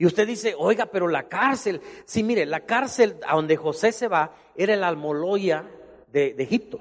y 0.00 0.06
usted 0.06 0.26
dice, 0.26 0.54
oiga, 0.56 0.86
pero 0.86 1.08
la 1.08 1.24
cárcel, 1.24 1.82
sí, 2.06 2.22
mire, 2.22 2.46
la 2.46 2.60
cárcel 2.60 3.18
a 3.28 3.34
donde 3.34 3.58
José 3.58 3.92
se 3.92 4.08
va 4.08 4.32
era 4.56 4.72
el 4.72 4.82
Almoloya 4.82 5.70
de, 6.10 6.34
Egipto. 6.38 6.80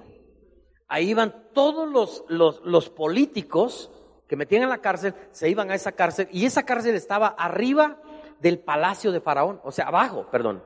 Ahí 0.88 1.10
iban 1.10 1.50
todos 1.54 1.90
los, 1.90 2.24
los, 2.64 2.90
políticos 2.90 3.92
que 4.26 4.38
metían 4.38 4.64
en 4.64 4.70
la 4.70 4.78
cárcel, 4.78 5.16
se 5.32 5.50
iban 5.50 5.70
a 5.70 5.76
esa 5.76 5.92
cárcel 5.92 6.30
y 6.32 6.46
esa 6.46 6.64
cárcel 6.64 6.96
estaba 6.96 7.28
arriba 7.28 7.98
del 8.40 8.58
palacio 8.58 9.12
de 9.12 9.20
Faraón, 9.20 9.60
o 9.66 9.72
sea, 9.74 9.88
abajo, 9.88 10.30
perdón. 10.32 10.64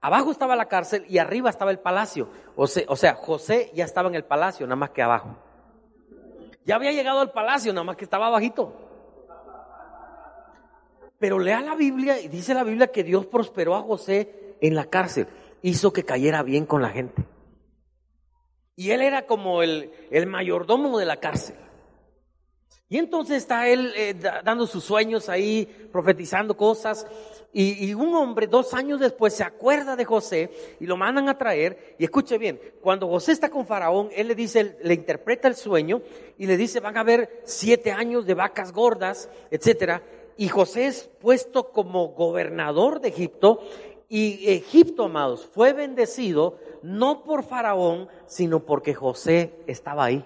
Abajo 0.00 0.30
estaba 0.30 0.54
la 0.54 0.66
cárcel 0.66 1.04
y 1.08 1.18
arriba 1.18 1.50
estaba 1.50 1.72
el 1.72 1.80
palacio. 1.80 2.28
O 2.54 2.68
sea, 2.68 2.84
o 2.86 2.94
sea, 2.94 3.14
José 3.16 3.72
ya 3.74 3.84
estaba 3.84 4.08
en 4.08 4.14
el 4.14 4.24
palacio, 4.24 4.64
nada 4.64 4.76
más 4.76 4.90
que 4.90 5.02
abajo. 5.02 5.36
Ya 6.64 6.76
había 6.76 6.92
llegado 6.92 7.18
al 7.18 7.32
palacio, 7.32 7.72
nada 7.72 7.82
más 7.82 7.96
que 7.96 8.04
estaba 8.04 8.28
abajito. 8.28 8.89
Pero 11.20 11.38
lea 11.38 11.60
la 11.60 11.74
Biblia 11.74 12.18
y 12.18 12.28
dice 12.28 12.54
la 12.54 12.64
Biblia 12.64 12.88
que 12.88 13.04
Dios 13.04 13.26
prosperó 13.26 13.74
a 13.76 13.82
José 13.82 14.56
en 14.62 14.74
la 14.74 14.86
cárcel, 14.86 15.28
hizo 15.60 15.92
que 15.92 16.02
cayera 16.02 16.42
bien 16.42 16.64
con 16.64 16.80
la 16.80 16.88
gente. 16.88 17.22
Y 18.74 18.90
él 18.92 19.02
era 19.02 19.26
como 19.26 19.62
el, 19.62 19.90
el 20.10 20.26
mayordomo 20.26 20.98
de 20.98 21.04
la 21.04 21.18
cárcel. 21.18 21.56
Y 22.88 22.96
entonces 22.98 23.36
está 23.36 23.68
él 23.68 23.92
eh, 23.96 24.14
da- 24.14 24.40
dando 24.42 24.66
sus 24.66 24.82
sueños 24.82 25.28
ahí, 25.28 25.66
profetizando 25.92 26.56
cosas. 26.56 27.06
Y, 27.52 27.84
y 27.84 27.94
un 27.94 28.14
hombre, 28.14 28.46
dos 28.46 28.72
años 28.72 28.98
después, 28.98 29.34
se 29.34 29.44
acuerda 29.44 29.96
de 29.96 30.04
José 30.06 30.50
y 30.80 30.86
lo 30.86 30.96
mandan 30.96 31.28
a 31.28 31.36
traer. 31.36 31.96
Y 31.98 32.04
escuche 32.04 32.38
bien, 32.38 32.58
cuando 32.80 33.06
José 33.06 33.32
está 33.32 33.50
con 33.50 33.66
Faraón, 33.66 34.08
él 34.16 34.26
le 34.28 34.34
dice, 34.34 34.76
le 34.82 34.94
interpreta 34.94 35.46
el 35.46 35.54
sueño 35.54 36.00
y 36.38 36.46
le 36.46 36.56
dice, 36.56 36.80
van 36.80 36.96
a 36.96 37.00
haber 37.00 37.42
siete 37.44 37.92
años 37.92 38.24
de 38.26 38.34
vacas 38.34 38.72
gordas, 38.72 39.28
etcétera. 39.50 40.02
Y 40.40 40.48
José 40.48 40.86
es 40.86 41.10
puesto 41.20 41.70
como 41.70 42.08
gobernador 42.14 43.02
de 43.02 43.08
Egipto 43.08 43.60
y 44.08 44.50
Egipto, 44.50 45.04
amados, 45.04 45.44
fue 45.44 45.74
bendecido 45.74 46.56
no 46.82 47.24
por 47.24 47.42
Faraón, 47.42 48.08
sino 48.24 48.60
porque 48.60 48.94
José 48.94 49.52
estaba 49.66 50.06
ahí. 50.06 50.24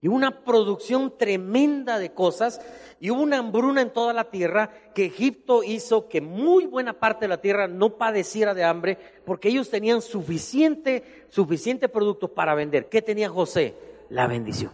Y 0.00 0.08
una 0.08 0.42
producción 0.42 1.16
tremenda 1.16 2.00
de 2.00 2.12
cosas 2.12 2.60
y 2.98 3.12
hubo 3.12 3.22
una 3.22 3.38
hambruna 3.38 3.82
en 3.82 3.92
toda 3.92 4.12
la 4.12 4.30
tierra 4.30 4.72
que 4.96 5.04
Egipto 5.06 5.62
hizo 5.62 6.08
que 6.08 6.20
muy 6.20 6.66
buena 6.66 6.94
parte 6.94 7.26
de 7.26 7.28
la 7.28 7.40
tierra 7.40 7.68
no 7.68 7.98
padeciera 7.98 8.52
de 8.52 8.64
hambre 8.64 8.98
porque 9.24 9.50
ellos 9.50 9.70
tenían 9.70 10.02
suficiente, 10.02 11.26
suficiente 11.28 11.88
producto 11.88 12.34
para 12.34 12.56
vender. 12.56 12.88
¿Qué 12.88 13.00
tenía 13.00 13.28
José? 13.28 13.76
La 14.08 14.26
bendición. 14.26 14.72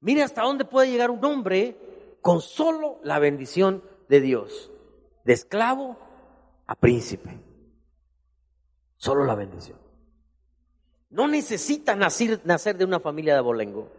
Mire 0.00 0.22
hasta 0.22 0.42
dónde 0.42 0.64
puede 0.64 0.88
llegar 0.88 1.10
un 1.10 1.24
hombre 1.24 1.93
con 2.24 2.40
solo 2.40 3.00
la 3.02 3.18
bendición 3.18 3.82
de 4.08 4.22
Dios. 4.22 4.70
De 5.24 5.34
esclavo 5.34 5.98
a 6.66 6.74
príncipe. 6.74 7.38
Solo 8.96 9.26
la 9.26 9.34
bendición. 9.34 9.78
No 11.10 11.28
necesitas 11.28 11.98
nacer, 11.98 12.78
de 12.78 12.84
una 12.86 12.98
familia 12.98 13.34
de 13.34 13.40
abolengo. 13.40 13.90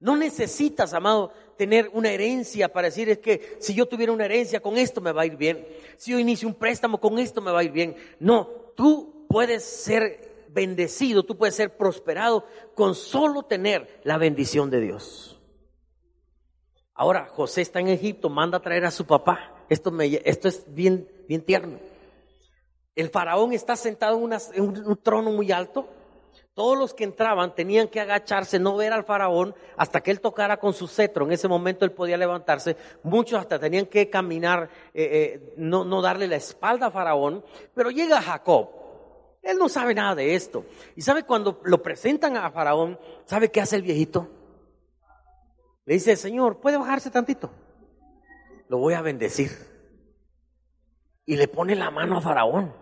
No 0.00 0.16
necesitas, 0.16 0.92
amado, 0.92 1.30
tener 1.56 1.88
una 1.92 2.10
herencia 2.10 2.72
para 2.72 2.88
decir 2.88 3.10
es 3.10 3.18
que 3.18 3.58
si 3.60 3.74
yo 3.74 3.86
tuviera 3.86 4.10
una 4.10 4.24
herencia 4.24 4.58
con 4.58 4.76
esto 4.76 5.00
me 5.00 5.12
va 5.12 5.22
a 5.22 5.26
ir 5.26 5.36
bien. 5.36 5.64
Si 5.98 6.10
yo 6.10 6.18
inicio 6.18 6.48
un 6.48 6.54
préstamo 6.54 6.98
con 7.00 7.20
esto 7.20 7.40
me 7.40 7.52
va 7.52 7.60
a 7.60 7.64
ir 7.64 7.70
bien. 7.70 7.94
No, 8.18 8.48
tú 8.74 9.24
puedes 9.28 9.62
ser 9.62 10.48
bendecido, 10.48 11.22
tú 11.22 11.38
puedes 11.38 11.54
ser 11.54 11.76
prosperado 11.76 12.44
con 12.74 12.96
solo 12.96 13.44
tener 13.44 14.00
la 14.02 14.18
bendición 14.18 14.68
de 14.68 14.80
Dios. 14.80 15.37
Ahora, 16.98 17.28
José 17.32 17.60
está 17.60 17.78
en 17.78 17.86
Egipto, 17.86 18.28
manda 18.28 18.58
a 18.58 18.60
traer 18.60 18.84
a 18.84 18.90
su 18.90 19.06
papá. 19.06 19.52
Esto, 19.68 19.92
me, 19.92 20.20
esto 20.24 20.48
es 20.48 20.64
bien, 20.66 21.08
bien 21.28 21.42
tierno. 21.42 21.78
El 22.96 23.08
faraón 23.08 23.52
está 23.52 23.76
sentado 23.76 24.18
en, 24.18 24.84
un 24.84 24.96
trono 25.00 25.30
muy 25.30 25.52
alto. 25.52 25.88
Todos 26.54 26.76
los 26.76 26.94
que 26.94 27.04
entraban 27.04 27.54
tenían 27.54 27.86
que 27.86 28.00
agacharse, 28.00 28.58
no 28.58 28.76
ver 28.76 28.92
al 28.92 29.04
faraón 29.04 29.54
hasta 29.76 30.00
que 30.00 30.10
él 30.10 30.20
tocara 30.20 30.56
con 30.56 30.74
su 30.74 30.88
cetro. 30.88 31.24
En 31.24 31.30
ese 31.30 31.46
momento 31.46 31.84
él 31.84 31.92
podía 31.92 32.16
levantarse. 32.16 32.76
Muchos 33.04 33.38
hasta 33.38 33.60
tenían 33.60 33.86
que 33.86 34.10
caminar, 34.10 34.68
eh, 34.92 35.04
eh, 35.04 35.54
no, 35.56 35.84
no 35.84 36.02
darle 36.02 36.26
la 36.26 36.34
espalda 36.34 36.86
a 36.86 36.90
faraón. 36.90 37.44
Pero 37.74 37.92
llega 37.92 38.20
Jacob. 38.20 38.70
Él 39.40 39.56
no 39.56 39.68
sabe 39.68 39.94
nada 39.94 40.16
de 40.16 40.34
esto. 40.34 40.64
Y 40.96 41.02
sabe 41.02 41.22
cuando 41.22 41.60
lo 41.62 41.80
presentan 41.80 42.36
a 42.36 42.50
faraón, 42.50 42.98
¿sabe 43.24 43.52
qué 43.52 43.60
hace 43.60 43.76
el 43.76 43.82
viejito? 43.82 44.28
Le 45.88 45.94
dice, 45.94 46.16
Señor, 46.16 46.60
¿puede 46.60 46.76
bajarse 46.76 47.10
tantito? 47.10 47.50
Lo 48.68 48.76
voy 48.76 48.92
a 48.92 49.00
bendecir. 49.00 49.50
Y 51.24 51.36
le 51.36 51.48
pone 51.48 51.74
la 51.74 51.90
mano 51.90 52.18
a 52.18 52.20
faraón. 52.20 52.74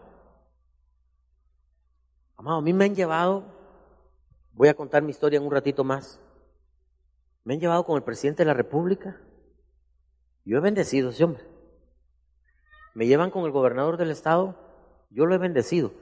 Amado, 2.36 2.56
a 2.58 2.62
mí 2.62 2.72
me 2.72 2.86
han 2.86 2.96
llevado, 2.96 3.44
voy 4.54 4.66
a 4.66 4.74
contar 4.74 5.04
mi 5.04 5.12
historia 5.12 5.36
en 5.36 5.44
un 5.44 5.52
ratito 5.52 5.84
más. 5.84 6.20
Me 7.44 7.54
han 7.54 7.60
llevado 7.60 7.84
con 7.84 7.96
el 7.96 8.02
presidente 8.02 8.42
de 8.42 8.48
la 8.48 8.54
República. 8.54 9.20
Yo 10.44 10.58
he 10.58 10.60
bendecido 10.60 11.10
a 11.10 11.12
ese 11.12 11.22
hombre. 11.22 11.44
Me 12.92 13.06
llevan 13.06 13.30
con 13.30 13.44
el 13.44 13.52
gobernador 13.52 13.98
del 13.98 14.10
estado. 14.10 14.56
Yo 15.10 15.26
lo 15.26 15.34
he 15.36 15.38
bendecido. 15.38 15.92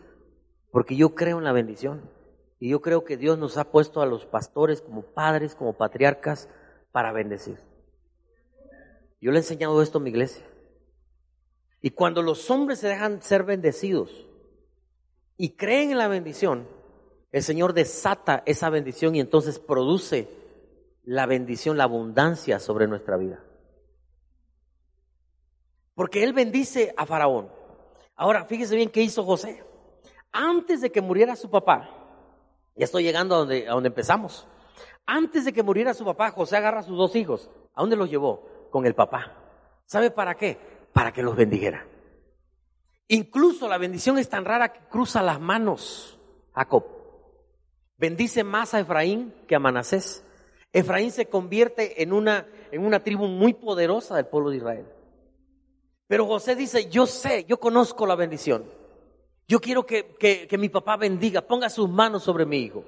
Porque 0.70 0.96
yo 0.96 1.14
creo 1.14 1.36
en 1.36 1.44
la 1.44 1.52
bendición. 1.52 2.08
Y 2.58 2.70
yo 2.70 2.80
creo 2.80 3.04
que 3.04 3.18
Dios 3.18 3.36
nos 3.36 3.58
ha 3.58 3.70
puesto 3.70 4.00
a 4.00 4.06
los 4.06 4.24
pastores 4.24 4.80
como 4.80 5.02
padres, 5.02 5.54
como 5.54 5.74
patriarcas, 5.74 6.48
para 6.94 7.10
bendecir. 7.10 7.58
Yo 9.20 9.32
le 9.32 9.38
he 9.38 9.40
enseñado 9.40 9.82
esto 9.82 9.98
a 9.98 10.00
mi 10.00 10.10
iglesia. 10.10 10.46
Y 11.80 11.90
cuando 11.90 12.22
los 12.22 12.48
hombres 12.52 12.78
se 12.78 12.86
dejan 12.86 13.20
ser 13.20 13.42
bendecidos 13.42 14.28
y 15.36 15.56
creen 15.56 15.90
en 15.90 15.98
la 15.98 16.06
bendición, 16.06 16.68
el 17.32 17.42
Señor 17.42 17.72
desata 17.72 18.44
esa 18.46 18.70
bendición 18.70 19.16
y 19.16 19.20
entonces 19.20 19.58
produce 19.58 20.28
la 21.02 21.26
bendición, 21.26 21.76
la 21.76 21.82
abundancia 21.82 22.60
sobre 22.60 22.86
nuestra 22.86 23.16
vida. 23.16 23.42
Porque 25.96 26.22
Él 26.22 26.32
bendice 26.32 26.94
a 26.96 27.06
Faraón. 27.06 27.48
Ahora, 28.14 28.44
fíjese 28.44 28.76
bien 28.76 28.90
qué 28.90 29.02
hizo 29.02 29.24
José. 29.24 29.64
Antes 30.30 30.80
de 30.80 30.92
que 30.92 31.00
muriera 31.00 31.34
su 31.34 31.50
papá, 31.50 31.90
ya 32.76 32.84
estoy 32.84 33.02
llegando 33.02 33.34
a 33.34 33.38
donde, 33.38 33.66
a 33.66 33.72
donde 33.72 33.88
empezamos. 33.88 34.46
Antes 35.06 35.44
de 35.44 35.52
que 35.52 35.62
muriera 35.62 35.94
su 35.94 36.04
papá, 36.04 36.30
José 36.30 36.56
agarra 36.56 36.80
a 36.80 36.84
sus 36.84 36.96
dos 36.96 37.14
hijos. 37.16 37.50
¿A 37.74 37.80
dónde 37.82 37.96
los 37.96 38.10
llevó? 38.10 38.68
Con 38.70 38.86
el 38.86 38.94
papá. 38.94 39.32
¿Sabe 39.86 40.10
para 40.10 40.34
qué? 40.34 40.58
Para 40.92 41.12
que 41.12 41.22
los 41.22 41.36
bendijera. 41.36 41.86
Incluso 43.08 43.68
la 43.68 43.78
bendición 43.78 44.18
es 44.18 44.28
tan 44.28 44.44
rara 44.44 44.72
que 44.72 44.80
cruza 44.88 45.22
las 45.22 45.40
manos 45.40 46.18
Jacob. 46.54 46.84
Bendice 47.98 48.44
más 48.44 48.74
a 48.74 48.80
Efraín 48.80 49.34
que 49.46 49.54
a 49.54 49.60
Manasés. 49.60 50.24
Efraín 50.72 51.12
se 51.12 51.26
convierte 51.26 52.02
en 52.02 52.12
una, 52.12 52.46
en 52.72 52.84
una 52.84 53.00
tribu 53.00 53.26
muy 53.26 53.54
poderosa 53.54 54.16
del 54.16 54.26
pueblo 54.26 54.50
de 54.50 54.56
Israel. 54.56 54.86
Pero 56.06 56.26
José 56.26 56.56
dice, 56.56 56.90
yo 56.90 57.06
sé, 57.06 57.44
yo 57.44 57.58
conozco 57.60 58.06
la 58.06 58.16
bendición. 58.16 58.64
Yo 59.46 59.60
quiero 59.60 59.84
que, 59.84 60.16
que, 60.18 60.46
que 60.48 60.58
mi 60.58 60.68
papá 60.68 60.96
bendiga, 60.96 61.42
ponga 61.42 61.68
sus 61.68 61.88
manos 61.88 62.24
sobre 62.24 62.46
mi 62.46 62.58
hijo, 62.58 62.84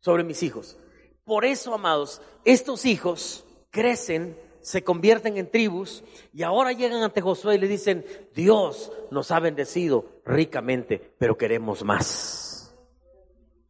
sobre 0.00 0.24
mis 0.24 0.42
hijos. 0.42 0.78
Por 1.24 1.44
eso, 1.44 1.74
amados, 1.74 2.20
estos 2.44 2.84
hijos 2.84 3.44
crecen, 3.70 4.36
se 4.60 4.84
convierten 4.84 5.36
en 5.36 5.50
tribus 5.50 6.04
y 6.32 6.42
ahora 6.42 6.72
llegan 6.72 7.02
ante 7.02 7.20
Josué 7.20 7.56
y 7.56 7.58
le 7.58 7.68
dicen, 7.68 8.04
Dios 8.34 8.92
nos 9.10 9.30
ha 9.30 9.40
bendecido 9.40 10.20
ricamente, 10.24 11.14
pero 11.18 11.36
queremos 11.36 11.84
más. 11.84 12.74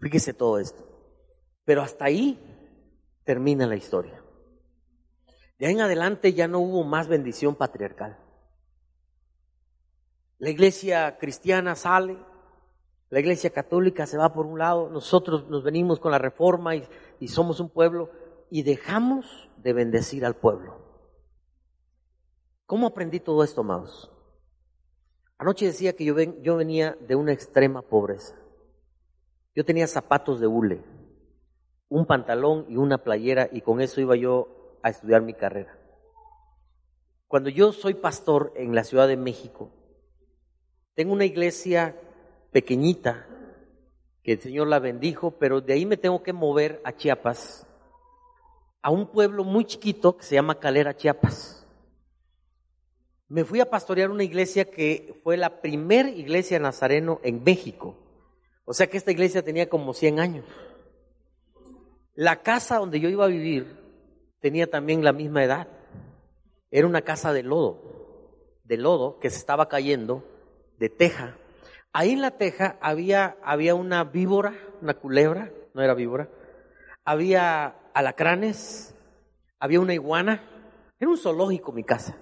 Fíjese 0.00 0.34
todo 0.34 0.58
esto. 0.58 0.84
Pero 1.64 1.82
hasta 1.82 2.06
ahí 2.06 2.38
termina 3.24 3.66
la 3.66 3.76
historia. 3.76 4.22
De 5.58 5.66
ahí 5.66 5.74
en 5.74 5.80
adelante 5.80 6.32
ya 6.32 6.48
no 6.48 6.58
hubo 6.58 6.82
más 6.84 7.06
bendición 7.06 7.54
patriarcal. 7.54 8.18
La 10.38 10.50
iglesia 10.50 11.18
cristiana 11.18 11.76
sale, 11.76 12.16
la 13.10 13.20
iglesia 13.20 13.50
católica 13.50 14.06
se 14.06 14.16
va 14.16 14.32
por 14.32 14.46
un 14.46 14.58
lado, 14.58 14.88
nosotros 14.88 15.46
nos 15.48 15.62
venimos 15.62 16.00
con 16.00 16.10
la 16.10 16.18
reforma 16.18 16.74
y, 16.74 16.88
y 17.22 17.28
somos 17.28 17.60
un 17.60 17.68
pueblo 17.68 18.10
y 18.50 18.64
dejamos 18.64 19.48
de 19.58 19.72
bendecir 19.72 20.24
al 20.24 20.34
pueblo. 20.34 20.74
¿Cómo 22.66 22.88
aprendí 22.88 23.20
todo 23.20 23.44
esto, 23.44 23.60
amados? 23.60 24.10
Anoche 25.38 25.66
decía 25.66 25.94
que 25.94 26.04
yo, 26.04 26.18
yo 26.18 26.56
venía 26.56 26.98
de 27.00 27.14
una 27.14 27.32
extrema 27.32 27.80
pobreza. 27.80 28.34
Yo 29.54 29.64
tenía 29.64 29.86
zapatos 29.86 30.40
de 30.40 30.48
hule, 30.48 30.82
un 31.88 32.06
pantalón 32.06 32.66
y 32.68 32.76
una 32.76 32.98
playera 32.98 33.48
y 33.52 33.60
con 33.60 33.80
eso 33.80 34.00
iba 34.00 34.16
yo 34.16 34.80
a 34.82 34.90
estudiar 34.90 35.22
mi 35.22 35.34
carrera. 35.34 35.78
Cuando 37.28 37.50
yo 37.50 37.72
soy 37.72 37.94
pastor 37.94 38.52
en 38.56 38.74
la 38.74 38.82
Ciudad 38.82 39.06
de 39.06 39.16
México, 39.16 39.70
tengo 40.94 41.12
una 41.12 41.24
iglesia 41.24 41.96
pequeñita 42.50 43.28
que 44.22 44.32
el 44.32 44.40
Señor 44.40 44.68
la 44.68 44.78
bendijo, 44.78 45.32
pero 45.32 45.60
de 45.60 45.72
ahí 45.72 45.86
me 45.86 45.96
tengo 45.96 46.22
que 46.22 46.32
mover 46.32 46.80
a 46.84 46.94
Chiapas, 46.94 47.66
a 48.80 48.90
un 48.90 49.06
pueblo 49.06 49.44
muy 49.44 49.64
chiquito 49.64 50.16
que 50.16 50.24
se 50.24 50.34
llama 50.34 50.58
Calera, 50.58 50.96
Chiapas. 50.96 51.66
Me 53.28 53.44
fui 53.44 53.60
a 53.60 53.70
pastorear 53.70 54.10
una 54.10 54.24
iglesia 54.24 54.70
que 54.70 55.18
fue 55.22 55.36
la 55.36 55.62
primer 55.62 56.06
iglesia 56.08 56.58
nazareno 56.58 57.18
en 57.22 57.42
México. 57.42 57.96
O 58.64 58.74
sea 58.74 58.88
que 58.88 58.96
esta 58.96 59.10
iglesia 59.10 59.42
tenía 59.42 59.68
como 59.68 59.94
100 59.94 60.20
años. 60.20 60.44
La 62.14 62.42
casa 62.42 62.78
donde 62.78 63.00
yo 63.00 63.08
iba 63.08 63.24
a 63.24 63.28
vivir 63.28 63.80
tenía 64.40 64.68
también 64.68 65.02
la 65.02 65.12
misma 65.12 65.44
edad. 65.44 65.68
Era 66.70 66.86
una 66.86 67.02
casa 67.02 67.32
de 67.32 67.42
lodo, 67.42 68.58
de 68.64 68.76
lodo 68.76 69.18
que 69.18 69.30
se 69.30 69.38
estaba 69.38 69.68
cayendo, 69.68 70.24
de 70.78 70.90
teja. 70.90 71.38
Ahí 71.92 72.12
en 72.12 72.22
la 72.22 72.30
teja 72.32 72.78
había, 72.80 73.36
había 73.44 73.74
una 73.74 74.04
víbora, 74.04 74.54
una 74.80 74.94
culebra, 74.94 75.52
no 75.74 75.82
era 75.82 75.94
víbora. 75.94 76.28
Había 77.04 77.76
alacranes, 77.92 78.94
había 79.58 79.80
una 79.80 79.92
iguana. 79.92 80.42
Era 80.98 81.10
un 81.10 81.18
zoológico 81.18 81.72
mi 81.72 81.84
casa. 81.84 82.16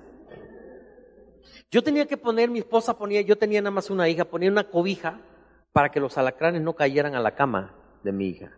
Yo 1.70 1.82
tenía 1.82 2.06
que 2.06 2.16
poner, 2.16 2.50
mi 2.50 2.58
esposa 2.58 2.98
ponía, 2.98 3.20
yo 3.20 3.38
tenía 3.38 3.60
nada 3.60 3.70
más 3.70 3.90
una 3.90 4.08
hija, 4.08 4.24
ponía 4.24 4.50
una 4.50 4.68
cobija 4.68 5.20
para 5.72 5.90
que 5.90 6.00
los 6.00 6.18
alacranes 6.18 6.62
no 6.62 6.74
cayeran 6.74 7.14
a 7.14 7.20
la 7.20 7.36
cama 7.36 7.74
de 8.02 8.10
mi 8.10 8.26
hija. 8.28 8.50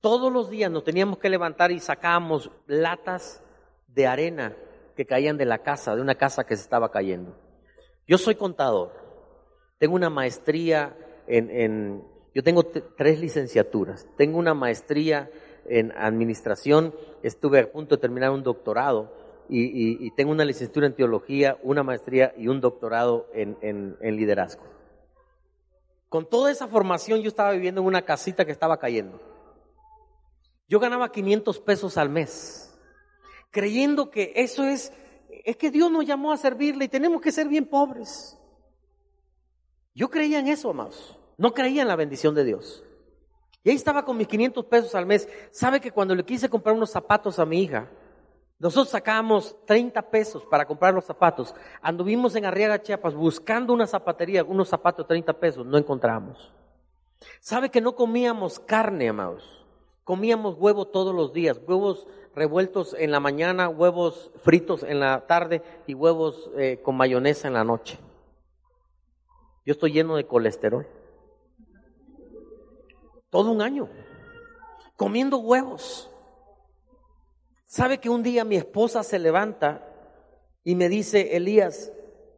Todos 0.00 0.32
los 0.32 0.48
días 0.48 0.70
nos 0.70 0.84
teníamos 0.84 1.18
que 1.18 1.30
levantar 1.30 1.72
y 1.72 1.80
sacábamos 1.80 2.50
latas 2.66 3.42
de 3.88 4.06
arena 4.06 4.56
que 4.94 5.04
caían 5.04 5.36
de 5.36 5.46
la 5.46 5.58
casa, 5.58 5.96
de 5.96 6.00
una 6.00 6.14
casa 6.14 6.44
que 6.44 6.56
se 6.56 6.62
estaba 6.62 6.92
cayendo. 6.92 7.36
Yo 8.06 8.18
soy 8.18 8.36
contador, 8.36 9.01
tengo 9.82 9.96
una 9.96 10.10
maestría 10.10 10.96
en, 11.26 11.50
en 11.50 12.04
yo 12.32 12.44
tengo 12.44 12.62
tres 12.64 13.18
licenciaturas, 13.18 14.06
tengo 14.16 14.38
una 14.38 14.54
maestría 14.54 15.28
en 15.66 15.90
administración, 15.98 16.94
estuve 17.24 17.58
a 17.58 17.72
punto 17.72 17.96
de 17.96 18.00
terminar 18.00 18.30
un 18.30 18.44
doctorado 18.44 19.12
y, 19.48 20.06
y- 20.06 20.10
tengo 20.12 20.30
una 20.30 20.44
licenciatura 20.44 20.86
en 20.86 20.94
teología, 20.94 21.58
una 21.64 21.82
maestría 21.82 22.32
y 22.36 22.46
un 22.46 22.60
doctorado 22.60 23.26
en, 23.34 23.56
en- 23.60 23.96
en 24.00 24.14
liderazgo. 24.14 24.62
Con 26.08 26.30
toda 26.30 26.52
esa 26.52 26.68
formación 26.68 27.20
yo 27.20 27.26
estaba 27.26 27.50
viviendo 27.50 27.80
en 27.80 27.88
una 27.88 28.02
casita 28.02 28.44
que 28.44 28.52
estaba 28.52 28.76
cayendo. 28.78 29.20
Yo 30.68 30.78
ganaba 30.78 31.10
500 31.10 31.58
pesos 31.58 31.96
al 31.98 32.08
mes, 32.08 32.72
creyendo 33.50 34.10
que 34.10 34.32
eso 34.36 34.62
es, 34.62 34.92
es 35.44 35.56
que 35.56 35.72
Dios 35.72 35.90
nos 35.90 36.06
llamó 36.06 36.30
a 36.32 36.36
servirle 36.36 36.84
y 36.84 36.88
tenemos 36.88 37.20
que 37.20 37.32
ser 37.32 37.48
bien 37.48 37.66
pobres. 37.66 38.38
Yo 39.94 40.10
creía 40.10 40.38
en 40.38 40.48
eso, 40.48 40.70
amados. 40.70 41.16
No 41.36 41.52
creía 41.54 41.82
en 41.82 41.88
la 41.88 41.96
bendición 41.96 42.34
de 42.34 42.44
Dios. 42.44 42.84
Y 43.64 43.70
ahí 43.70 43.76
estaba 43.76 44.04
con 44.04 44.16
mis 44.16 44.26
500 44.26 44.64
pesos 44.66 44.94
al 44.94 45.06
mes. 45.06 45.28
¿Sabe 45.50 45.80
que 45.80 45.92
cuando 45.92 46.14
le 46.14 46.24
quise 46.24 46.48
comprar 46.48 46.74
unos 46.74 46.90
zapatos 46.90 47.38
a 47.38 47.46
mi 47.46 47.62
hija, 47.62 47.88
nosotros 48.62 48.90
sacábamos 48.90 49.56
30 49.66 50.00
pesos 50.02 50.44
para 50.46 50.64
comprar 50.66 50.94
los 50.94 51.04
zapatos. 51.04 51.52
Anduvimos 51.80 52.36
en 52.36 52.44
Arriaga, 52.44 52.80
Chiapas, 52.80 53.12
buscando 53.12 53.72
una 53.72 53.88
zapatería, 53.88 54.44
unos 54.44 54.68
zapatos 54.68 55.04
de 55.04 55.08
30 55.08 55.32
pesos, 55.32 55.66
no 55.66 55.76
encontramos. 55.76 56.52
¿Sabe 57.40 57.70
que 57.70 57.80
no 57.80 57.96
comíamos 57.96 58.60
carne, 58.60 59.08
amados? 59.08 59.66
Comíamos 60.04 60.54
huevo 60.60 60.86
todos 60.86 61.12
los 61.12 61.32
días, 61.32 61.60
huevos 61.66 62.06
revueltos 62.36 62.94
en 62.96 63.10
la 63.10 63.18
mañana, 63.18 63.68
huevos 63.68 64.30
fritos 64.44 64.84
en 64.84 65.00
la 65.00 65.26
tarde 65.26 65.60
y 65.88 65.94
huevos 65.94 66.48
eh, 66.56 66.78
con 66.84 66.96
mayonesa 66.96 67.48
en 67.48 67.54
la 67.54 67.64
noche. 67.64 67.98
Yo 69.64 69.72
estoy 69.72 69.92
lleno 69.92 70.16
de 70.16 70.26
colesterol. 70.26 70.86
Todo 73.30 73.50
un 73.50 73.62
año. 73.62 73.88
Comiendo 74.96 75.38
huevos. 75.38 76.10
¿Sabe 77.64 77.98
que 77.98 78.10
un 78.10 78.22
día 78.22 78.44
mi 78.44 78.56
esposa 78.56 79.02
se 79.02 79.18
levanta 79.18 79.88
y 80.64 80.74
me 80.74 80.88
dice, 80.88 81.36
Elías, 81.36 81.90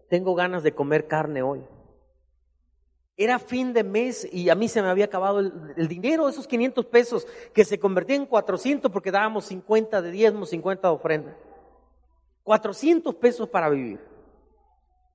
tengo 0.09 0.35
ganas 0.35 0.63
de 0.63 0.75
comer 0.75 1.09
carne 1.09 1.43
hoy? 1.43 1.65
Era 3.17 3.39
fin 3.39 3.73
de 3.73 3.85
mes 3.85 4.29
y 4.33 4.49
a 4.49 4.55
mí 4.55 4.69
se 4.69 4.83
me 4.83 4.89
había 4.89 5.05
acabado 5.07 5.41
el, 5.41 5.89
dinero, 5.89 6.29
esos 6.29 6.47
500 6.47 6.87
pesos 6.87 7.27
que 7.53 7.65
se 7.65 7.79
convertían 7.79 8.23
en 8.23 8.27
400 8.27 8.91
porque 8.91 9.11
dábamos 9.11 9.47
50 9.47 10.03
de 10.03 10.11
diezmo, 10.11 10.47
50 10.47 10.87
de 10.87 10.95
ofrenda. 10.95 11.37
400 12.43 13.15
pesos 13.17 13.49
para 13.49 13.69
vivir. 13.69 14.01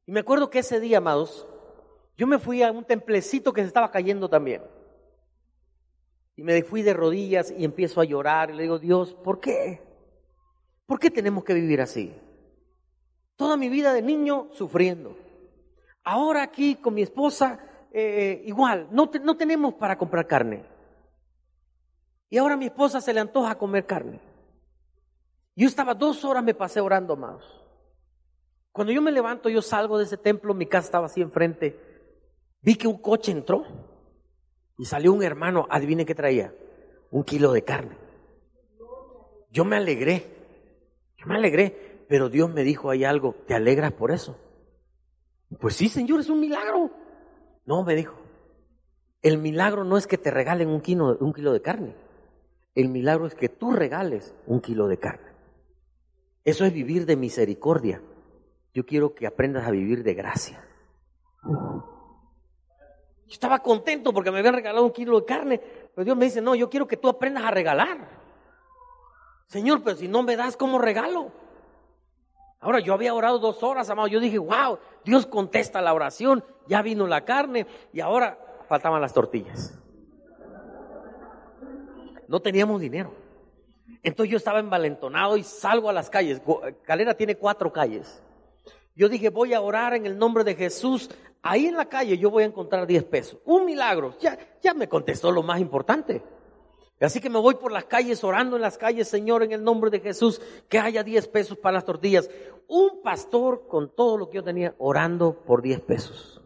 Y 0.06 0.12
me 0.12 0.22
acuerdo 0.22 0.50
que 0.50 0.60
ese 0.60 0.80
día, 0.80 0.98
amados, 0.98 1.48
yo 2.20 2.28
me 2.28 2.38
fui 2.38 2.62
a 2.62 2.70
un 2.70 2.84
templecito 2.84 3.54
que 3.54 3.62
se 3.62 3.68
estaba 3.68 3.90
cayendo 3.92 4.28
también. 4.28 4.62
Y 6.36 6.44
me 6.44 6.62
fui 6.64 6.82
de 6.82 6.94
rodillas 6.94 7.50
y 7.50 7.64
empiezo 7.64 8.02
a 8.02 8.04
llorar 8.04 8.50
y 8.50 8.56
le 8.56 8.64
digo, 8.64 8.78
Dios, 8.78 9.14
¿por 9.14 9.40
qué? 9.40 9.82
¿Por 10.86 11.00
qué 11.00 11.10
tenemos 11.10 11.46
que 11.46 11.54
vivir 11.54 11.80
así? 11.80 12.14
Toda 13.38 13.56
mi 13.56 13.70
vida 13.70 13.94
de 13.94 14.02
niño 14.02 14.50
sufriendo. 14.52 15.16
Ahora 16.04 16.44
aquí 16.44 16.76
con 16.76 16.94
mi 16.94 17.04
esposa, 17.04 17.58
eh, 17.94 18.42
igual, 18.44 18.90
no, 18.92 19.10
no 19.24 19.38
tenemos 19.38 19.76
para 19.76 19.98
comprar 19.98 20.28
carne. 20.28 20.66
Y 22.30 22.38
ahora 22.38 22.56
a 22.56 22.58
mi 22.58 22.66
esposa 22.66 23.00
se 23.00 23.14
le 23.14 23.22
antoja 23.22 23.58
comer 23.58 23.86
carne. 23.86 24.20
Yo 25.56 25.68
estaba 25.68 25.94
dos 25.94 26.26
horas, 26.26 26.44
me 26.44 26.54
pasé 26.54 26.82
orando 26.82 27.16
más. 27.16 27.42
Cuando 28.74 28.92
yo 28.92 29.02
me 29.02 29.14
levanto, 29.14 29.48
yo 29.48 29.62
salgo 29.62 29.98
de 29.98 30.04
ese 30.04 30.18
templo, 30.18 30.54
mi 30.54 30.66
casa 30.66 30.88
estaba 30.88 31.06
así 31.06 31.22
enfrente. 31.22 31.89
Vi 32.62 32.76
que 32.76 32.88
un 32.88 32.98
coche 32.98 33.32
entró 33.32 33.64
y 34.78 34.86
salió 34.86 35.14
un 35.14 35.24
hermano, 35.24 35.68
adivine 35.70 36.06
qué 36.06 36.16
traía, 36.16 36.54
un 37.12 37.24
kilo 37.24 37.52
de 37.52 37.64
carne. 37.64 37.98
Yo 39.52 39.66
me 39.66 39.76
alegré, 39.76 40.26
yo 41.18 41.26
me 41.26 41.36
alegré, 41.36 42.06
pero 42.08 42.30
Dios 42.30 42.54
me 42.54 42.64
dijo 42.64 42.90
ahí 42.90 43.04
algo, 43.04 43.36
¿te 43.48 43.56
alegras 43.56 43.94
por 43.94 44.12
eso? 44.12 44.38
Pues 45.60 45.76
sí, 45.76 45.90
Señor, 45.90 46.20
es 46.20 46.30
un 46.30 46.40
milagro. 46.40 46.92
No, 47.66 47.84
me 47.84 47.96
dijo, 47.96 48.16
el 49.22 49.38
milagro 49.38 49.84
no 49.84 49.98
es 49.98 50.08
que 50.08 50.18
te 50.18 50.32
regalen 50.32 50.70
un 50.70 50.82
kilo, 50.82 51.18
un 51.20 51.34
kilo 51.34 51.52
de 51.52 51.62
carne, 51.62 51.96
el 52.76 52.90
milagro 52.90 53.26
es 53.26 53.36
que 53.36 53.50
tú 53.50 53.72
regales 53.72 54.34
un 54.46 54.62
kilo 54.62 54.88
de 54.88 54.98
carne. 54.98 55.30
Eso 56.46 56.66
es 56.66 56.74
vivir 56.74 57.06
de 57.06 57.16
misericordia. 57.16 58.02
Yo 58.74 58.86
quiero 58.86 59.14
que 59.14 59.28
aprendas 59.28 59.68
a 59.68 59.72
vivir 59.72 60.04
de 60.04 60.14
gracia. 60.14 60.64
Yo 63.30 63.34
estaba 63.34 63.60
contento 63.60 64.12
porque 64.12 64.32
me 64.32 64.40
habían 64.40 64.56
regalado 64.56 64.84
un 64.84 64.92
kilo 64.92 65.20
de 65.20 65.26
carne, 65.26 65.62
pero 65.94 66.04
Dios 66.04 66.18
me 66.18 66.26
dice, 66.26 66.42
no, 66.42 66.56
yo 66.56 66.68
quiero 66.68 66.88
que 66.88 66.98
tú 66.98 67.08
aprendas 67.08 67.44
a 67.46 67.52
regalar. 67.52 68.10
Señor, 69.46 69.84
pero 69.84 69.96
si 69.96 70.08
no 70.08 70.24
me 70.24 70.36
das, 70.36 70.58
¿cómo 70.58 70.80
regalo? 70.80 71.32
Ahora, 72.60 72.80
yo 72.80 72.94
había 72.94 73.14
orado 73.14 73.40
dos 73.40 73.62
horas, 73.64 73.90
amado. 73.90 74.08
Yo 74.08 74.20
dije, 74.20 74.38
wow, 74.40 74.80
Dios 75.06 75.26
contesta 75.28 75.80
la 75.82 75.94
oración, 75.94 76.44
ya 76.68 76.82
vino 76.82 77.06
la 77.08 77.24
carne 77.24 77.68
y 77.94 78.00
ahora 78.02 78.38
faltaban 78.68 79.00
las 79.00 79.14
tortillas. 79.14 79.78
No 82.28 82.42
teníamos 82.42 82.82
dinero. 82.82 83.14
Entonces 84.04 84.32
yo 84.32 84.38
estaba 84.38 84.60
envalentonado 84.60 85.38
y 85.38 85.44
salgo 85.44 85.90
a 85.90 85.94
las 85.94 86.10
calles. 86.10 86.44
Go- 86.44 86.62
Calera 86.84 87.16
tiene 87.16 87.36
cuatro 87.36 87.72
calles. 87.72 88.22
Yo 88.96 89.08
dije, 89.08 89.30
voy 89.30 89.54
a 89.54 89.62
orar 89.62 89.94
en 89.94 90.06
el 90.06 90.18
nombre 90.18 90.44
de 90.44 90.56
Jesús. 90.56 91.10
Ahí 91.42 91.68
en 91.68 91.78
la 91.78 91.88
calle 91.88 92.18
yo 92.18 92.30
voy 92.30 92.44
a 92.44 92.48
encontrar 92.48 92.86
10 92.86 93.04
pesos. 93.06 93.40
Un 93.46 93.66
milagro. 93.66 94.16
Ya, 94.20 94.38
ya 94.62 94.74
me 94.74 94.90
contestó 94.90 95.32
lo 95.32 95.44
más 95.44 95.60
importante. 95.60 96.22
Así 97.00 97.22
que 97.22 97.30
me 97.30 97.40
voy 97.40 97.56
por 97.56 97.72
las 97.72 97.86
calles 97.86 98.24
orando 98.24 98.58
en 98.58 98.62
las 98.62 98.78
calles, 98.78 99.08
Señor, 99.08 99.44
en 99.44 99.54
el 99.54 99.64
nombre 99.64 99.90
de 99.90 100.02
Jesús, 100.02 100.42
que 100.68 100.80
haya 100.80 101.02
10 101.02 101.28
pesos 101.30 101.58
para 101.58 101.76
las 101.76 101.86
tortillas. 101.86 102.30
Un 102.68 103.02
pastor 103.02 103.68
con 103.68 103.96
todo 103.96 104.18
lo 104.18 104.30
que 104.30 104.36
yo 104.36 104.44
tenía 104.44 104.76
orando 104.78 105.34
por 105.46 105.62
10 105.62 105.80
pesos. 105.82 106.42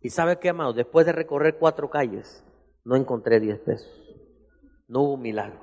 Y 0.00 0.08
sabe 0.08 0.38
qué, 0.38 0.48
amado, 0.48 0.72
después 0.72 1.04
de 1.04 1.12
recorrer 1.12 1.58
cuatro 1.58 1.90
calles, 1.90 2.42
no 2.84 2.96
encontré 2.96 3.40
10 3.40 3.58
pesos. 3.60 3.92
No 4.88 5.02
hubo 5.02 5.16
milagro. 5.18 5.60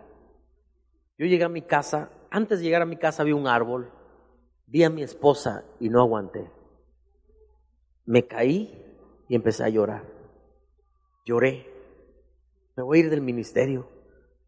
Yo 1.18 1.26
llegué 1.26 1.44
a 1.44 1.50
mi 1.50 1.64
casa, 1.64 2.12
antes 2.30 2.60
de 2.60 2.66
llegar 2.66 2.84
a 2.84 2.86
mi 2.86 2.98
casa 2.98 3.24
vi 3.24 3.32
un 3.32 3.48
árbol, 3.48 3.92
vi 4.68 4.84
a 4.84 4.92
mi 4.92 5.02
esposa 5.02 5.66
y 5.80 5.90
no 5.90 6.00
aguanté. 6.00 6.52
Me 8.08 8.26
caí 8.26 8.74
y 9.28 9.36
empecé 9.36 9.66
a 9.66 9.70
llorar. 9.70 10.04
Lloré. 11.26 11.68
Me 12.76 12.84
voy 12.84 12.98
a 12.98 13.02
ir 13.02 13.10
del 13.10 13.22
ministerio. 13.22 13.88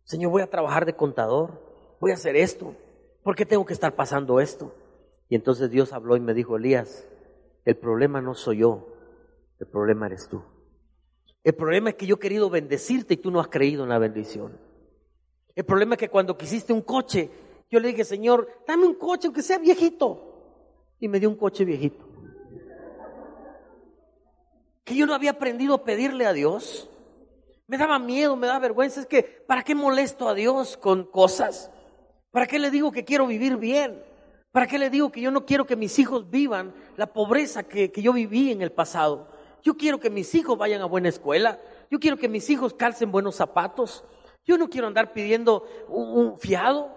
Señor, 0.05 0.31
voy 0.31 0.41
a 0.41 0.49
trabajar 0.49 0.85
de 0.85 0.95
contador. 0.95 1.61
Voy 1.99 2.11
a 2.11 2.13
hacer 2.13 2.37
esto. 2.37 2.73
¿Por 3.21 3.35
qué 3.35 3.45
tengo 3.45 3.65
que 3.65 3.73
estar 3.73 3.95
pasando 3.95 4.39
esto? 4.39 4.73
Y 5.27 5.35
entonces 5.35 5.69
Dios 5.69 5.91
habló 5.91 6.15
y 6.15 6.21
me 6.21 6.33
dijo, 6.33 6.55
Elías, 6.55 7.05
el 7.65 7.75
problema 7.75 8.21
no 8.21 8.33
soy 8.33 8.59
yo, 8.59 8.87
el 9.59 9.67
problema 9.67 10.07
eres 10.07 10.27
tú. 10.29 10.41
El 11.43 11.53
problema 11.53 11.89
es 11.89 11.95
que 11.95 12.07
yo 12.07 12.15
he 12.15 12.19
querido 12.19 12.49
bendecirte 12.49 13.15
y 13.15 13.17
tú 13.17 13.29
no 13.29 13.39
has 13.39 13.49
creído 13.49 13.83
en 13.83 13.89
la 13.89 13.99
bendición. 13.99 14.57
El 15.53 15.65
problema 15.65 15.95
es 15.95 15.99
que 15.99 16.09
cuando 16.09 16.37
quisiste 16.37 16.71
un 16.71 16.81
coche, 16.81 17.29
yo 17.69 17.79
le 17.79 17.89
dije, 17.89 18.05
Señor, 18.05 18.47
dame 18.65 18.85
un 18.85 18.95
coche 18.95 19.27
aunque 19.27 19.43
sea 19.43 19.57
viejito. 19.59 20.95
Y 20.99 21.09
me 21.09 21.19
dio 21.19 21.29
un 21.29 21.35
coche 21.35 21.65
viejito. 21.65 22.08
Que 24.89 24.95
yo 24.95 25.05
no 25.05 25.13
había 25.13 25.29
aprendido 25.29 25.75
a 25.75 25.83
pedirle 25.83 26.25
a 26.25 26.33
Dios. 26.33 26.89
Me 27.67 27.77
daba 27.77 27.99
miedo, 27.99 28.35
me 28.35 28.47
daba 28.47 28.57
vergüenza. 28.57 29.01
Es 29.01 29.05
que, 29.05 29.21
¿para 29.21 29.61
qué 29.61 29.75
molesto 29.75 30.27
a 30.27 30.33
Dios 30.33 30.77
con 30.77 31.03
cosas? 31.03 31.69
¿Para 32.31 32.47
qué 32.47 32.57
le 32.57 32.71
digo 32.71 32.91
que 32.91 33.05
quiero 33.05 33.27
vivir 33.27 33.57
bien? 33.57 34.01
¿Para 34.51 34.65
qué 34.65 34.79
le 34.79 34.89
digo 34.89 35.11
que 35.11 35.21
yo 35.21 35.29
no 35.29 35.45
quiero 35.45 35.67
que 35.67 35.75
mis 35.75 35.99
hijos 35.99 36.31
vivan 36.31 36.73
la 36.97 37.13
pobreza 37.13 37.61
que, 37.61 37.91
yo 37.97 38.13
viví 38.13 38.51
en 38.51 38.63
el 38.63 38.71
pasado? 38.71 39.27
Yo 39.61 39.77
quiero 39.77 39.99
que 39.99 40.09
mis 40.09 40.33
hijos 40.33 40.57
vayan 40.57 40.81
a 40.81 40.85
buena 40.85 41.09
escuela. 41.09 41.59
Yo 41.91 41.99
quiero 41.99 42.17
que 42.17 42.27
mis 42.27 42.49
hijos 42.49 42.73
calcen 42.73 43.11
buenos 43.11 43.35
zapatos. 43.35 44.03
Yo 44.43 44.57
no 44.57 44.71
quiero 44.71 44.87
andar 44.87 45.13
pidiendo 45.13 45.67
un 45.87 46.39
fiado. 46.39 46.89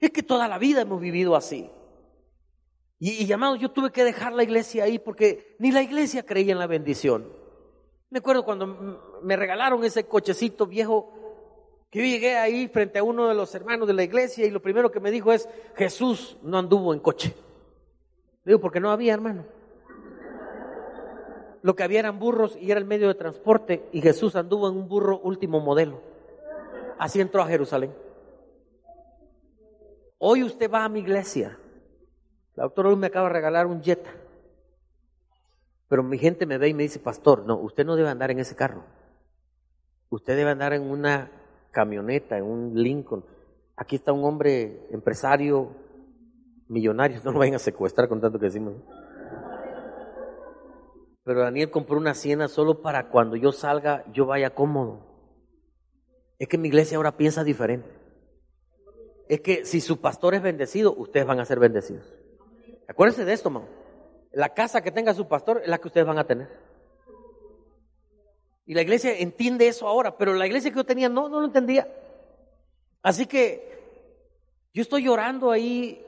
Es 0.00 0.12
que 0.12 0.22
toda 0.22 0.48
la 0.48 0.56
vida 0.56 0.80
hemos 0.80 0.98
vivido 0.98 1.36
así. 1.36 1.68
Y, 3.04 3.24
y 3.24 3.32
amado, 3.32 3.56
yo 3.56 3.72
tuve 3.72 3.90
que 3.90 4.04
dejar 4.04 4.32
la 4.32 4.44
iglesia 4.44 4.84
ahí 4.84 5.00
porque 5.00 5.56
ni 5.58 5.72
la 5.72 5.82
iglesia 5.82 6.24
creía 6.24 6.52
en 6.52 6.60
la 6.60 6.68
bendición. 6.68 7.26
Me 8.10 8.20
acuerdo 8.20 8.44
cuando 8.44 9.18
me 9.24 9.34
regalaron 9.34 9.82
ese 9.82 10.04
cochecito 10.04 10.68
viejo, 10.68 11.12
que 11.90 11.98
yo 11.98 12.04
llegué 12.04 12.36
ahí 12.36 12.68
frente 12.68 13.00
a 13.00 13.02
uno 13.02 13.26
de 13.26 13.34
los 13.34 13.52
hermanos 13.56 13.88
de 13.88 13.94
la 13.94 14.04
iglesia 14.04 14.46
y 14.46 14.50
lo 14.50 14.62
primero 14.62 14.92
que 14.92 15.00
me 15.00 15.10
dijo 15.10 15.32
es, 15.32 15.48
Jesús 15.74 16.36
no 16.44 16.58
anduvo 16.58 16.94
en 16.94 17.00
coche. 17.00 17.34
Digo, 18.44 18.60
porque 18.60 18.78
no 18.78 18.92
había, 18.92 19.14
hermano. 19.14 19.46
Lo 21.62 21.74
que 21.74 21.82
había 21.82 21.98
eran 21.98 22.20
burros 22.20 22.56
y 22.60 22.70
era 22.70 22.78
el 22.78 22.86
medio 22.86 23.08
de 23.08 23.16
transporte 23.16 23.84
y 23.90 24.00
Jesús 24.00 24.36
anduvo 24.36 24.68
en 24.68 24.76
un 24.76 24.88
burro 24.88 25.18
último 25.18 25.58
modelo. 25.58 26.00
Así 27.00 27.20
entró 27.20 27.42
a 27.42 27.48
Jerusalén. 27.48 27.92
Hoy 30.18 30.44
usted 30.44 30.70
va 30.70 30.84
a 30.84 30.88
mi 30.88 31.00
iglesia. 31.00 31.58
La 32.54 32.64
doctora 32.64 32.90
Luz 32.90 32.98
me 32.98 33.06
acaba 33.06 33.28
de 33.28 33.34
regalar 33.34 33.66
un 33.66 33.82
Jetta. 33.82 34.10
Pero 35.88 36.02
mi 36.02 36.18
gente 36.18 36.46
me 36.46 36.58
ve 36.58 36.68
y 36.68 36.74
me 36.74 36.84
dice, 36.84 36.98
pastor, 36.98 37.44
no, 37.46 37.56
usted 37.58 37.84
no 37.84 37.96
debe 37.96 38.08
andar 38.08 38.30
en 38.30 38.38
ese 38.38 38.56
carro. 38.56 38.84
Usted 40.08 40.36
debe 40.36 40.50
andar 40.50 40.72
en 40.72 40.82
una 40.82 41.30
camioneta, 41.70 42.36
en 42.38 42.44
un 42.44 42.74
Lincoln. 42.74 43.24
Aquí 43.76 43.96
está 43.96 44.12
un 44.12 44.24
hombre 44.24 44.86
empresario 44.90 45.74
millonarios, 46.68 47.24
no 47.24 47.32
lo 47.32 47.38
vayan 47.38 47.56
a 47.56 47.58
secuestrar 47.58 48.08
con 48.08 48.20
tanto 48.20 48.38
que 48.38 48.46
decimos. 48.46 48.74
Pero 51.24 51.40
Daniel 51.40 51.70
compró 51.70 51.96
una 51.96 52.14
siena 52.14 52.48
solo 52.48 52.82
para 52.82 53.08
cuando 53.08 53.36
yo 53.36 53.52
salga, 53.52 54.04
yo 54.12 54.26
vaya 54.26 54.54
cómodo. 54.54 55.06
Es 56.38 56.48
que 56.48 56.58
mi 56.58 56.68
iglesia 56.68 56.96
ahora 56.96 57.16
piensa 57.16 57.44
diferente. 57.44 57.88
Es 59.28 59.40
que 59.40 59.64
si 59.64 59.80
su 59.80 60.00
pastor 60.00 60.34
es 60.34 60.42
bendecido, 60.42 60.92
ustedes 60.94 61.24
van 61.26 61.38
a 61.38 61.44
ser 61.44 61.60
bendecidos. 61.60 62.12
Acuérdense 62.92 63.24
de 63.24 63.32
esto, 63.32 63.48
mamá. 63.48 63.68
La 64.32 64.52
casa 64.52 64.82
que 64.82 64.90
tenga 64.90 65.14
su 65.14 65.26
pastor 65.26 65.62
es 65.62 65.68
la 65.68 65.78
que 65.78 65.88
ustedes 65.88 66.06
van 66.06 66.18
a 66.18 66.26
tener. 66.26 66.46
Y 68.66 68.74
la 68.74 68.82
iglesia 68.82 69.18
entiende 69.18 69.66
eso 69.66 69.88
ahora, 69.88 70.18
pero 70.18 70.34
la 70.34 70.46
iglesia 70.46 70.70
que 70.70 70.76
yo 70.76 70.84
tenía 70.84 71.08
no, 71.08 71.30
no 71.30 71.40
lo 71.40 71.46
entendía. 71.46 71.90
Así 73.02 73.24
que 73.24 73.80
yo 74.74 74.82
estoy 74.82 75.04
llorando 75.04 75.50
ahí 75.50 76.04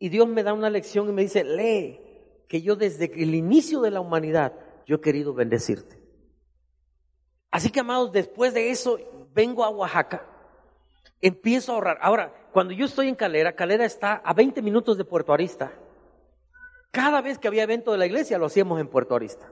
y 0.00 0.08
Dios 0.08 0.26
me 0.26 0.42
da 0.42 0.52
una 0.52 0.70
lección 0.70 1.08
y 1.08 1.12
me 1.12 1.22
dice, 1.22 1.44
lee 1.44 2.00
que 2.48 2.62
yo 2.62 2.74
desde 2.74 3.04
el 3.22 3.36
inicio 3.36 3.80
de 3.80 3.92
la 3.92 4.00
humanidad 4.00 4.54
yo 4.86 4.96
he 4.96 5.00
querido 5.00 5.34
bendecirte. 5.34 6.00
Así 7.52 7.70
que 7.70 7.78
amados, 7.78 8.10
después 8.10 8.54
de 8.54 8.70
eso 8.70 8.98
vengo 9.32 9.62
a 9.62 9.70
Oaxaca, 9.70 10.26
empiezo 11.20 11.72
a 11.72 11.74
ahorrar. 11.76 11.98
Ahora, 12.00 12.32
cuando 12.52 12.72
yo 12.72 12.86
estoy 12.86 13.08
en 13.08 13.14
Calera, 13.14 13.54
Calera 13.54 13.84
está 13.84 14.14
a 14.24 14.32
20 14.32 14.62
minutos 14.62 14.96
de 14.98 15.04
Puerto 15.04 15.32
Arista. 15.32 15.72
Cada 16.90 17.20
vez 17.20 17.38
que 17.38 17.48
había 17.48 17.64
evento 17.64 17.92
de 17.92 17.98
la 17.98 18.06
iglesia 18.06 18.38
lo 18.38 18.46
hacíamos 18.46 18.80
en 18.80 18.88
Puerto 18.88 19.14
Arista. 19.14 19.50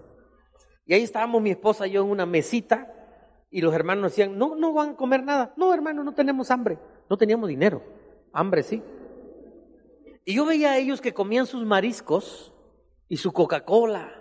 Y 0.87 0.95
ahí 0.95 1.03
estábamos 1.03 1.43
mi 1.43 1.51
esposa 1.51 1.87
y 1.87 1.93
yo 1.93 2.03
en 2.03 2.11
una 2.11 2.27
mesita 2.27 2.93
y 3.51 3.61
los 3.61 3.73
hermanos 3.73 4.11
decían, 4.11 4.37
no, 4.37 4.57
no 4.57 4.73
van 4.73 4.91
a 4.91 4.97
comer 4.97 5.23
nada. 5.23 5.55
No, 5.57 5.73
hermano, 5.73 6.03
no 6.03 6.13
tenemos 6.13 6.51
hambre. 6.51 6.77
No 7.09 7.17
teníamos 7.17 7.49
dinero. 7.49 7.83
Hambre 8.33 8.65
sí. 8.65 8.83
Y 10.25 10.35
yo 10.35 10.45
veía 10.45 10.73
a 10.73 10.79
ellos 10.79 11.01
que 11.01 11.15
comían 11.15 11.47
sus 11.47 11.65
mariscos 11.65 12.53
y 13.09 13.17
su 13.17 13.33
Coca-Cola. 13.33 14.13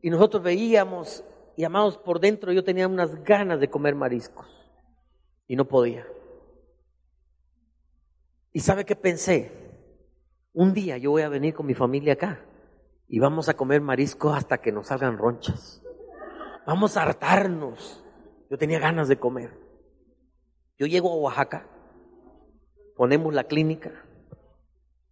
Y 0.00 0.08
nosotros 0.08 0.42
veíamos, 0.42 1.22
y 1.54 1.64
amados 1.64 1.98
por 1.98 2.18
dentro, 2.18 2.50
yo 2.50 2.64
tenía 2.64 2.88
unas 2.88 3.22
ganas 3.24 3.60
de 3.60 3.68
comer 3.68 3.94
mariscos. 3.94 4.46
Y 5.46 5.54
no 5.54 5.66
podía. 5.66 6.06
¿Y 8.52 8.60
sabe 8.60 8.84
qué 8.84 8.96
pensé? 8.96 9.50
Un 10.52 10.74
día 10.74 10.98
yo 10.98 11.10
voy 11.10 11.22
a 11.22 11.30
venir 11.30 11.54
con 11.54 11.64
mi 11.64 11.74
familia 11.74 12.12
acá 12.12 12.44
y 13.08 13.18
vamos 13.18 13.48
a 13.48 13.54
comer 13.54 13.80
mariscos 13.80 14.36
hasta 14.36 14.58
que 14.58 14.72
nos 14.72 14.88
salgan 14.88 15.16
ronchas. 15.16 15.82
Vamos 16.66 16.96
a 16.96 17.02
hartarnos. 17.02 18.04
Yo 18.50 18.58
tenía 18.58 18.78
ganas 18.78 19.08
de 19.08 19.18
comer. 19.18 19.58
Yo 20.78 20.86
llego 20.86 21.10
a 21.10 21.16
Oaxaca, 21.16 21.66
ponemos 22.96 23.32
la 23.32 23.44
clínica. 23.44 24.04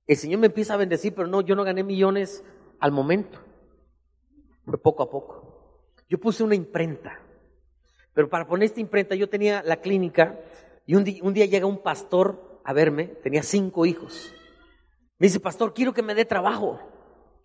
El 0.07 0.16
Señor 0.16 0.41
me 0.41 0.49
empieza 0.49 0.74
a 0.74 0.78
bendecir, 0.78 1.14
pero 1.14 1.26
no, 1.26 1.41
yo 1.41 1.55
no 1.55 1.64
gané 1.64 1.82
millones 1.82 2.45
al 2.78 2.93
momento. 2.93 3.38
Fue 4.64 4.80
poco 4.82 5.03
a 5.03 5.11
poco. 5.11 5.95
Yo 6.09 6.18
puse 6.18 6.43
una 6.43 6.55
imprenta. 6.55 7.18
Pero 8.12 8.28
para 8.28 8.47
poner 8.47 8.66
esta 8.66 8.80
imprenta 8.80 9.14
yo 9.14 9.30
tenía 9.30 9.62
la 9.62 9.76
clínica 9.80 10.38
y 10.84 10.95
un 10.95 11.32
día 11.32 11.47
llega 11.47 11.66
un 11.66 11.82
pastor 11.82 12.50
a 12.65 12.73
verme, 12.73 13.07
tenía 13.07 13.43
cinco 13.43 13.87
hijos. 13.87 14.35
Me 15.19 15.27
dice, 15.27 15.41
pastor, 15.41 15.75
quiero 15.75 15.93
que 15.93 16.03
me 16.03 16.15
dé 16.15 16.25
trabajo. 16.25 16.81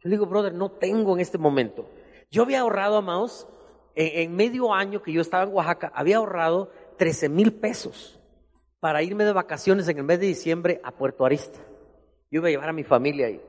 Yo 0.02 0.10
le 0.10 0.12
digo, 0.12 0.26
brother, 0.26 0.54
no 0.54 0.72
tengo 0.72 1.16
en 1.16 1.22
este 1.22 1.38
momento. 1.38 1.90
Yo 2.32 2.44
había 2.44 2.62
ahorrado, 2.62 2.98
amados, 2.98 3.48
en, 3.96 4.22
en 4.22 4.36
medio 4.36 4.74
año 4.74 5.02
que 5.02 5.12
yo 5.12 5.22
estaba 5.22 5.44
en 5.44 5.54
Oaxaca, 5.54 5.92
había 5.94 6.18
ahorrado 6.18 6.72
13 6.98 7.30
mil 7.30 7.54
pesos 7.54 8.20
para 8.80 9.04
irme 9.04 9.26
de 9.26 9.34
vacaciones 9.34 9.88
en 9.88 9.98
el 9.98 10.04
mes 10.04 10.20
de 10.20 10.28
diciembre 10.28 10.80
a 10.84 10.92
Puerto 10.92 11.26
Arista. 11.26 11.60
Yo 12.30 12.40
iba 12.40 12.48
a 12.48 12.52
llevar 12.52 12.70
a 12.70 12.74
mi 12.74 12.84
familia 12.84 13.28
ahí. 13.28 13.42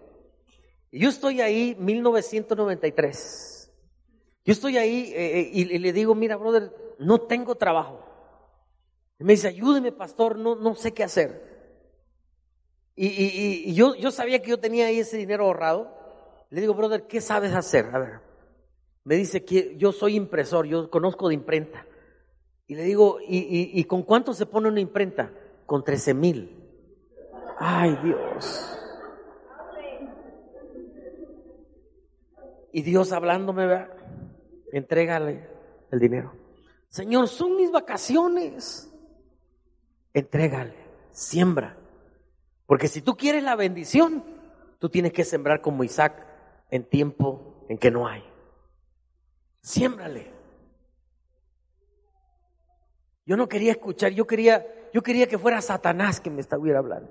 Yo 0.93 1.09
estoy 1.09 1.41
ahí 1.41 1.77
1993. 1.79 3.73
Yo 4.45 4.53
estoy 4.53 4.79
ahí 4.79 5.12
eh, 5.14 5.41
eh, 5.41 5.51
y, 5.53 5.79
le 5.79 5.93
digo, 5.93 6.14
mira, 6.14 6.37
brother, 6.37 6.73
no 6.99 7.21
tengo 7.21 7.57
trabajo. 7.57 8.01
Me 9.19 9.33
dice, 9.33 9.49
ayúdeme, 9.49 9.93
pastor, 9.93 10.39
no, 10.39 10.55
no 10.55 10.75
sé 10.75 10.93
qué 10.93 11.03
hacer. 11.03 11.56
Y, 12.97 13.74
yo, 13.74 14.11
sabía 14.11 14.40
que 14.40 14.51
yo 14.51 14.59
tenía 14.59 14.86
ahí 14.86 15.01
ese 15.01 15.18
dinero 15.18 15.44
ahorrado. 15.44 15.94
Le 16.51 16.61
digo, 16.61 16.74
brother, 16.74 17.07
¿qué 17.07 17.20
sabes 17.20 17.53
hacer? 17.55 17.86
A 17.92 17.99
ver. 17.99 18.20
Me 19.05 19.16
dice 19.16 19.44
que 19.44 19.76
yo 19.76 19.92
soy 19.92 20.16
impresor, 20.16 20.66
yo 20.66 20.90
conozco 20.90 21.28
de 21.28 21.34
imprenta. 21.34 21.86
Y 22.66 22.74
le 22.74 22.82
digo, 22.82 23.18
¿y, 23.20 23.38
y, 23.38 23.78
y 23.78 23.84
con 23.84 24.03
cuánto 24.03 24.32
se 24.32 24.47
pone 24.47 24.68
una 24.68 24.80
imprenta? 24.80 25.30
Con 25.66 25.84
13 25.84 26.14
mil. 26.14 26.57
Ay, 27.59 27.97
Dios. 28.03 28.78
Y 32.72 32.82
Dios 32.82 33.12
hablándome, 33.12 33.66
¿verdad? 33.66 33.97
entrégale 34.72 35.49
el 35.90 35.99
dinero. 35.99 36.32
Señor, 36.88 37.28
son 37.28 37.57
mis 37.57 37.70
vacaciones. 37.70 38.92
Entrégale, 40.12 40.74
siembra. 41.12 41.76
Porque 42.67 42.89
si 42.89 43.01
tú 43.01 43.17
quieres 43.17 43.43
la 43.43 43.57
bendición, 43.57 44.25
tú 44.79 44.89
tienes 44.89 45.12
que 45.12 45.25
sembrar 45.25 45.61
como 45.61 45.85
Isaac 45.85 46.27
en 46.71 46.85
tiempo 46.85 47.64
en 47.69 47.79
que 47.79 47.91
no 47.91 48.07
hay. 48.07 48.25
Siémbrale. 49.62 50.33
Yo 53.25 53.37
no 53.37 53.49
quería 53.49 53.73
escuchar, 53.73 54.12
yo 54.12 54.27
quería, 54.27 54.64
yo 54.93 55.03
quería 55.03 55.27
que 55.27 55.39
fuera 55.39 55.61
Satanás 55.61 56.21
que 56.21 56.31
me 56.31 56.41
estuviera 56.41 56.79
hablando. 56.79 57.11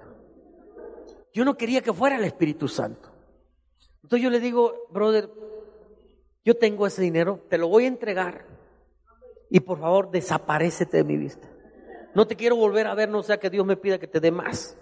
Yo 1.33 1.43
no 1.43 1.57
quería 1.57 1.81
que 1.81 1.91
fuera 1.91 2.15
el 2.15 2.23
Espíritu 2.23 2.67
Santo. 2.67 3.11
Entonces 4.03 4.23
yo 4.23 4.29
le 4.29 4.39
digo, 4.39 4.87
brother, 4.91 5.29
yo 6.45 6.55
tengo 6.55 6.87
ese 6.87 7.01
dinero, 7.01 7.41
te 7.49 7.57
lo 7.57 7.67
voy 7.67 7.85
a 7.85 7.89
entregar 7.89 8.45
y 9.49 9.59
por 9.59 9.79
favor 9.79 10.11
desaparecete 10.11 10.97
de 10.97 11.03
mi 11.03 11.17
vista. 11.17 11.49
No 12.13 12.25
te 12.27 12.35
quiero 12.35 12.55
volver 12.55 12.87
a 12.87 12.95
ver, 12.95 13.09
no 13.09 13.23
sea 13.23 13.39
que 13.39 13.49
Dios 13.49 13.65
me 13.65 13.75
pida 13.75 13.99
que 13.99 14.07
te 14.07 14.21
dé 14.21 14.31
más. 14.31 14.77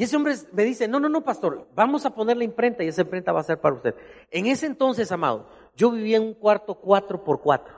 Y 0.00 0.04
ese 0.04 0.16
hombre 0.16 0.34
me 0.52 0.64
dice, 0.64 0.88
no, 0.88 0.98
no, 0.98 1.10
no, 1.10 1.20
pastor, 1.20 1.68
vamos 1.74 2.06
a 2.06 2.14
poner 2.14 2.34
la 2.34 2.44
imprenta 2.44 2.82
y 2.82 2.88
esa 2.88 3.02
imprenta 3.02 3.32
va 3.32 3.40
a 3.40 3.42
ser 3.42 3.60
para 3.60 3.74
usted. 3.74 3.94
En 4.30 4.46
ese 4.46 4.64
entonces, 4.64 5.12
amado, 5.12 5.46
yo 5.76 5.90
vivía 5.90 6.16
en 6.16 6.22
un 6.22 6.32
cuarto 6.32 6.76
cuatro 6.76 7.22
por 7.22 7.42
cuatro. 7.42 7.74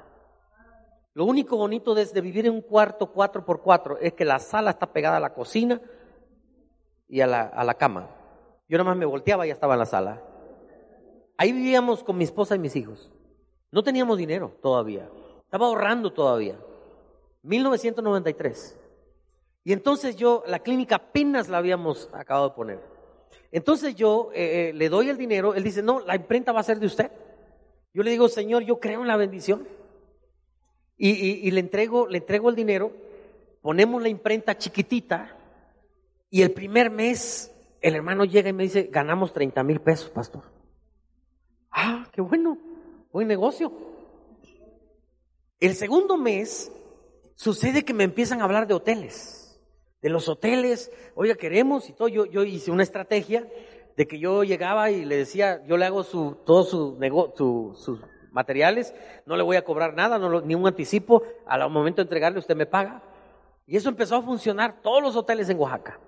Lo 1.15 1.25
único 1.25 1.57
bonito 1.57 1.97
de, 1.97 2.21
vivir 2.21 2.47
en 2.47 2.53
un 2.53 2.61
cuarto 2.61 3.11
cuatro 3.11 3.45
por 3.45 3.61
cuatro 3.61 3.99
es 3.99 4.13
que 4.13 4.25
la 4.25 4.39
sala 4.39 4.71
está 4.71 4.93
pegada 4.93 5.17
a 5.17 5.21
la 5.21 5.35
cocina 5.35 5.81
y 7.09 7.23
a 7.23 7.27
la, 7.27 7.41
a 7.43 7.65
la 7.65 7.75
cama. 7.75 8.09
Yo 8.69 8.79
nada 8.79 8.91
más 8.91 8.99
me 8.99 9.05
volteaba 9.05 9.45
y 9.45 9.49
ya 9.49 9.55
estaba 9.55 9.75
en 9.75 9.81
la 9.81 9.87
sala. 9.87 10.23
Ahí 11.37 11.51
vivíamos 11.51 12.05
con 12.05 12.17
mi 12.17 12.23
esposa 12.23 12.55
y 12.55 12.61
mis 12.61 12.77
hijos. 12.77 13.11
No 13.73 13.83
teníamos 13.83 14.17
dinero 14.17 14.57
todavía. 14.63 15.11
Estaba 15.41 15.67
ahorrando 15.67 16.13
todavía. 16.13 16.57
1993. 17.43 18.79
Y 19.65 19.73
entonces 19.73 20.17
yo, 20.17 20.43
la 20.47 20.59
clínica 20.61 20.97
apenas 20.97 21.49
la 21.49 21.59
habíamos 21.59 22.09
acabado 22.13 22.49
de 22.51 22.55
poner. 22.55 22.81
Entonces 23.53 23.95
yo 23.95 24.31
eh, 24.35 24.71
eh, 24.71 24.73
le 24.73 24.89
doy 24.89 25.09
el 25.09 25.19
dinero, 25.19 25.55
él 25.55 25.63
dice, 25.63 25.83
no, 25.83 26.01
la 26.01 26.17
imprenta 26.17 26.53
va 26.53 26.61
a 26.61 26.65
ser 26.65 26.79
de 26.81 26.87
usted. 26.87 27.11
Yo 27.95 28.03
le 28.03 28.11
digo, 28.11 28.29
Señor, 28.29 28.63
yo 28.65 28.81
creo 28.81 29.03
en 29.03 29.09
la 29.09 29.17
bendición. 29.17 29.69
Y, 30.97 31.11
y- 31.11 31.51
le, 31.51 31.61
entrego, 31.61 32.07
le 32.07 32.19
entrego 32.19 32.49
el 32.49 32.55
dinero, 32.57 32.93
ponemos 33.61 34.01
la 34.03 34.09
imprenta 34.09 34.57
chiquitita 34.57 35.37
y 36.31 36.43
el 36.43 36.53
primer 36.53 36.91
mes 36.91 37.53
el 37.81 37.97
hermano 37.97 38.25
llega 38.25 38.49
y 38.49 38.53
me 38.53 38.63
dice, 38.63 38.89
ganamos 38.91 39.33
30 39.33 39.63
mil 39.65 39.81
pesos, 39.81 40.11
pastor. 40.11 40.45
Ah, 41.73 42.07
qué 42.13 42.21
bueno, 42.21 42.57
buen 43.11 43.27
negocio. 43.27 43.73
El 45.59 45.75
segundo 45.75 46.17
mes 46.17 46.71
sucede 47.35 47.85
que 47.85 47.95
me 47.95 48.05
empiezan 48.05 48.41
a 48.41 48.45
hablar 48.45 48.67
de 48.69 48.75
hoteles, 48.75 49.42
de 50.03 50.11
los 50.11 50.29
hoteles, 50.29 50.91
oiga, 51.15 51.37
queremos 51.37 51.89
y 51.89 51.93
todo. 51.93 52.09
Yo, 52.09 52.27
yo 52.27 52.43
hice 52.43 52.71
una 52.71 52.83
estrategia 52.83 53.49
de 53.97 54.07
que 54.07 54.19
yo 54.19 54.43
llegaba 54.43 54.91
y 54.91 55.05
le 55.05 55.17
decía, 55.17 55.65
yo 55.67 55.77
le 55.77 55.87
hago 55.87 56.03
su, 56.03 56.37
todos 56.45 56.69
su 56.69 57.75
sus 57.77 58.01
materiales, 58.33 58.95
no 59.27 59.37
le 59.37 59.43
voy 59.43 59.57
a 59.57 59.65
cobrar 59.65 59.95
nada, 59.95 60.19
no 60.19 60.41
ni 60.41 60.55
un 60.55 60.67
anticipo, 60.67 61.23
al 61.47 61.69
momento 61.71 61.97
de 61.97 62.05
entregarle 62.05 62.39
usted 62.39 62.57
me 62.57 62.67
paga. 62.67 63.03
Y 63.67 63.77
eso 63.77 63.89
empezó 63.89 64.17
a 64.17 64.23
funcionar, 64.23 64.81
todos 64.83 65.03
los 65.03 65.15
hoteles 65.17 65.49
en 65.49 65.59
Oaxaca. 65.59 66.01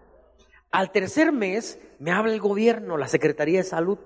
Al 0.71 0.91
tercer 0.91 1.31
mes 1.31 1.79
me 2.01 2.11
habla 2.11 2.33
el 2.33 2.41
gobierno, 2.41 2.97
la 2.97 3.07
Secretaría 3.07 3.59
de 3.59 3.65
Salud. 3.65 3.99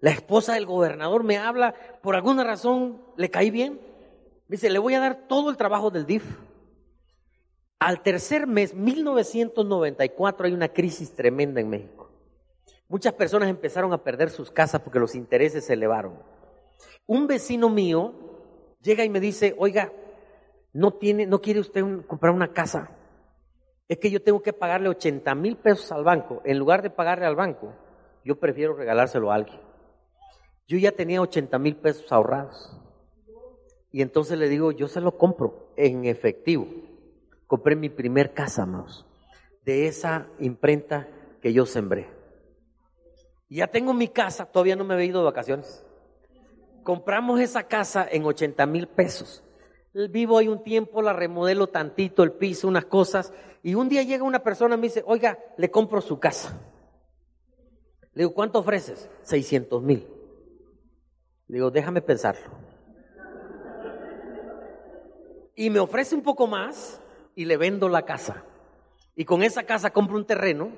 La 0.00 0.10
esposa 0.10 0.54
del 0.54 0.66
gobernador 0.66 1.24
me 1.24 1.38
habla, 1.38 1.74
por 2.02 2.14
alguna 2.14 2.44
razón 2.44 3.02
le 3.16 3.30
caí 3.30 3.50
bien. 3.50 3.80
Me 4.46 4.56
dice, 4.56 4.70
le 4.70 4.78
voy 4.78 4.94
a 4.94 5.00
dar 5.00 5.26
todo 5.26 5.50
el 5.50 5.56
trabajo 5.56 5.90
del 5.90 6.06
DIF. 6.06 6.24
Al 7.78 8.02
tercer 8.02 8.46
mes, 8.46 8.74
1994, 8.74 10.46
hay 10.46 10.52
una 10.52 10.68
crisis 10.68 11.14
tremenda 11.14 11.60
en 11.60 11.68
México. 11.68 12.10
Muchas 12.88 13.14
personas 13.14 13.48
empezaron 13.48 13.92
a 13.92 14.02
perder 14.02 14.30
sus 14.30 14.50
casas 14.50 14.80
porque 14.80 14.98
los 14.98 15.14
intereses 15.14 15.64
se 15.64 15.72
elevaron. 15.72 16.18
Un 17.06 17.26
vecino 17.26 17.68
mío 17.68 18.14
llega 18.80 19.04
y 19.04 19.08
me 19.08 19.20
dice, 19.20 19.54
oiga, 19.58 19.92
¿no, 20.72 20.92
tiene, 20.92 21.26
no 21.26 21.40
quiere 21.40 21.60
usted 21.60 21.84
comprar 22.06 22.32
una 22.32 22.52
casa? 22.52 22.90
es 23.88 23.98
que 23.98 24.10
yo 24.10 24.22
tengo 24.22 24.42
que 24.42 24.52
pagarle 24.52 24.88
80 24.88 25.34
mil 25.34 25.56
pesos 25.56 25.92
al 25.92 26.04
banco. 26.04 26.40
En 26.44 26.58
lugar 26.58 26.82
de 26.82 26.90
pagarle 26.90 27.26
al 27.26 27.36
banco, 27.36 27.72
yo 28.24 28.38
prefiero 28.38 28.74
regalárselo 28.74 29.30
a 29.30 29.36
alguien. 29.36 29.60
Yo 30.66 30.78
ya 30.78 30.92
tenía 30.92 31.20
80 31.20 31.58
mil 31.58 31.76
pesos 31.76 32.10
ahorrados. 32.10 32.76
Y 33.90 34.02
entonces 34.02 34.38
le 34.38 34.48
digo, 34.48 34.72
yo 34.72 34.88
se 34.88 35.00
lo 35.00 35.16
compro 35.16 35.72
en 35.76 36.06
efectivo. 36.06 36.66
Compré 37.46 37.76
mi 37.76 37.88
primer 37.88 38.32
casa, 38.32 38.62
amados, 38.62 39.06
de 39.64 39.86
esa 39.86 40.28
imprenta 40.38 41.08
que 41.40 41.52
yo 41.52 41.66
sembré. 41.66 42.08
Ya 43.48 43.66
tengo 43.68 43.92
mi 43.92 44.08
casa, 44.08 44.46
todavía 44.46 44.76
no 44.76 44.84
me 44.84 44.96
he 44.96 45.04
ido 45.04 45.20
de 45.20 45.26
vacaciones. 45.26 45.84
Compramos 46.82 47.40
esa 47.40 47.64
casa 47.64 48.06
en 48.10 48.24
80 48.24 48.66
mil 48.66 48.88
pesos. 48.88 49.44
Vivo 50.10 50.38
ahí 50.38 50.48
un 50.48 50.64
tiempo, 50.64 51.02
la 51.02 51.12
remodelo 51.12 51.68
tantito, 51.68 52.22
el 52.22 52.32
piso, 52.32 52.66
unas 52.66 52.86
cosas. 52.86 53.32
Y 53.62 53.74
un 53.74 53.88
día 53.88 54.02
llega 54.02 54.24
una 54.24 54.42
persona 54.42 54.74
y 54.74 54.78
me 54.78 54.88
dice, 54.88 55.04
oiga, 55.06 55.38
le 55.56 55.70
compro 55.70 56.00
su 56.00 56.18
casa. 56.18 56.58
Le 58.12 58.22
digo, 58.22 58.34
¿cuánto 58.34 58.58
ofreces? 58.58 59.08
600 59.22 59.82
mil. 59.82 60.06
Le 61.46 61.54
digo, 61.54 61.70
déjame 61.70 62.02
pensarlo. 62.02 62.50
Y 65.54 65.70
me 65.70 65.78
ofrece 65.78 66.14
un 66.14 66.22
poco 66.22 66.46
más 66.46 67.00
y 67.34 67.44
le 67.44 67.56
vendo 67.56 67.88
la 67.88 68.02
casa. 68.02 68.44
Y 69.16 69.24
con 69.24 69.42
esa 69.42 69.64
casa 69.64 69.90
compro 69.90 70.16
un 70.16 70.26
terreno 70.26 70.70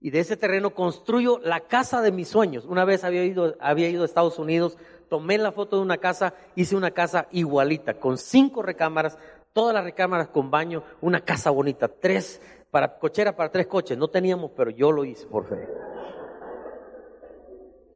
y 0.00 0.10
de 0.10 0.20
ese 0.20 0.36
terreno 0.36 0.70
construyo 0.70 1.38
la 1.42 1.60
casa 1.60 2.00
de 2.00 2.12
mis 2.12 2.28
sueños. 2.28 2.64
Una 2.64 2.84
vez 2.84 3.04
había 3.04 3.24
ido, 3.24 3.56
había 3.60 3.88
ido 3.88 4.02
a 4.02 4.06
Estados 4.06 4.38
Unidos, 4.38 4.78
tomé 5.08 5.36
la 5.36 5.52
foto 5.52 5.76
de 5.76 5.82
una 5.82 5.98
casa, 5.98 6.34
hice 6.54 6.74
una 6.76 6.92
casa 6.92 7.28
igualita, 7.32 7.94
con 7.94 8.16
cinco 8.16 8.62
recámaras, 8.62 9.18
todas 9.52 9.74
las 9.74 9.84
recámaras 9.84 10.28
con 10.28 10.50
baño, 10.50 10.82
una 11.00 11.20
casa 11.20 11.50
bonita, 11.50 11.88
tres, 11.88 12.40
para 12.70 12.98
cochera 12.98 13.36
para 13.36 13.50
tres 13.50 13.66
coches. 13.66 13.98
No 13.98 14.08
teníamos, 14.08 14.52
pero 14.56 14.70
yo 14.70 14.90
lo 14.90 15.04
hice 15.04 15.26
por 15.26 15.46
fe. 15.46 15.68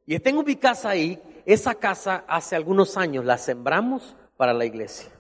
Y 0.07 0.19
tengo 0.19 0.43
mi 0.43 0.57
casa 0.57 0.91
ahí, 0.91 1.23
esa 1.47 1.75
casa 1.75 2.25
hace 2.29 2.57
algunos 2.57 2.99
años 2.99 3.25
la 3.25 3.39
sembramos 3.39 4.15
para 4.37 4.53
la 4.53 4.67
iglesia. 4.67 5.14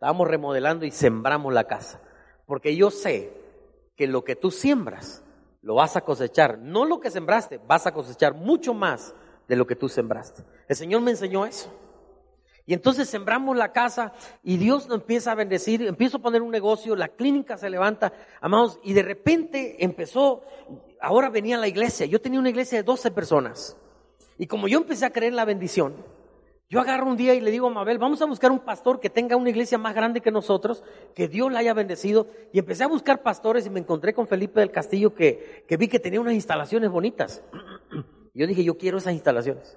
Estábamos 0.00 0.28
remodelando 0.28 0.86
y 0.86 0.90
sembramos 0.92 1.52
la 1.52 1.64
casa. 1.64 2.00
Porque 2.46 2.74
yo 2.74 2.90
sé 2.90 3.34
que 3.96 4.06
lo 4.06 4.24
que 4.24 4.34
tú 4.34 4.50
siembras, 4.50 5.22
lo 5.60 5.74
vas 5.74 5.94
a 5.94 6.00
cosechar. 6.00 6.58
No 6.58 6.86
lo 6.86 7.00
que 7.00 7.10
sembraste, 7.10 7.60
vas 7.68 7.86
a 7.86 7.92
cosechar 7.92 8.32
mucho 8.32 8.72
más 8.72 9.14
de 9.46 9.56
lo 9.56 9.66
que 9.66 9.76
tú 9.76 9.90
sembraste. 9.90 10.42
El 10.68 10.76
Señor 10.76 11.02
me 11.02 11.10
enseñó 11.10 11.44
eso. 11.44 11.70
Y 12.64 12.72
entonces 12.72 13.10
sembramos 13.10 13.54
la 13.58 13.72
casa 13.72 14.14
y 14.42 14.56
Dios 14.56 14.88
empieza 14.90 15.32
a 15.32 15.34
bendecir, 15.34 15.82
empiezo 15.82 16.16
a 16.16 16.22
poner 16.22 16.40
un 16.40 16.50
negocio, 16.50 16.96
la 16.96 17.08
clínica 17.08 17.58
se 17.58 17.68
levanta, 17.68 18.14
amados, 18.40 18.80
y 18.82 18.94
de 18.94 19.02
repente 19.02 19.84
empezó, 19.84 20.44
ahora 21.02 21.28
venía 21.28 21.58
la 21.58 21.68
iglesia, 21.68 22.06
yo 22.06 22.22
tenía 22.22 22.40
una 22.40 22.48
iglesia 22.48 22.78
de 22.78 22.84
12 22.84 23.10
personas. 23.10 23.76
Y 24.38 24.46
como 24.46 24.66
yo 24.66 24.78
empecé 24.78 25.04
a 25.04 25.10
creer 25.10 25.32
en 25.32 25.36
la 25.36 25.44
bendición, 25.44 25.94
yo 26.70 26.80
agarro 26.80 27.06
un 27.06 27.16
día 27.16 27.34
y 27.34 27.40
le 27.40 27.50
digo 27.50 27.66
a 27.66 27.70
Mabel, 27.70 27.98
vamos 27.98 28.22
a 28.22 28.26
buscar 28.26 28.52
un 28.52 28.60
pastor 28.60 29.00
que 29.00 29.10
tenga 29.10 29.34
una 29.34 29.50
iglesia 29.50 29.76
más 29.76 29.92
grande 29.92 30.20
que 30.20 30.30
nosotros, 30.30 30.84
que 31.16 31.26
Dios 31.26 31.50
la 31.50 31.58
haya 31.58 31.74
bendecido. 31.74 32.28
Y 32.52 32.60
empecé 32.60 32.84
a 32.84 32.86
buscar 32.86 33.22
pastores 33.22 33.66
y 33.66 33.70
me 33.70 33.80
encontré 33.80 34.14
con 34.14 34.28
Felipe 34.28 34.60
del 34.60 34.70
Castillo 34.70 35.12
que, 35.12 35.64
que 35.66 35.76
vi 35.76 35.88
que 35.88 35.98
tenía 35.98 36.20
unas 36.20 36.34
instalaciones 36.34 36.88
bonitas. 36.88 37.42
Yo 38.34 38.46
dije, 38.46 38.62
yo 38.62 38.78
quiero 38.78 38.98
esas 38.98 39.12
instalaciones. 39.14 39.76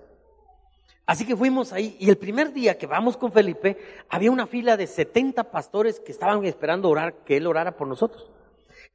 Así 1.08 1.26
que 1.26 1.36
fuimos 1.36 1.74
ahí 1.74 1.98
y 2.00 2.10
el 2.12 2.18
primer 2.18 2.54
día 2.54 2.78
que 2.78 2.86
vamos 2.86 3.18
con 3.18 3.32
Felipe, 3.32 3.78
había 4.08 4.30
una 4.30 4.46
fila 4.46 4.78
de 4.78 4.86
70 4.86 5.50
pastores 5.50 6.00
que 6.00 6.12
estaban 6.12 6.46
esperando 6.46 6.88
orar, 6.88 7.24
que 7.26 7.38
él 7.38 7.48
orara 7.48 7.76
por 7.76 7.88
nosotros. 7.88 8.30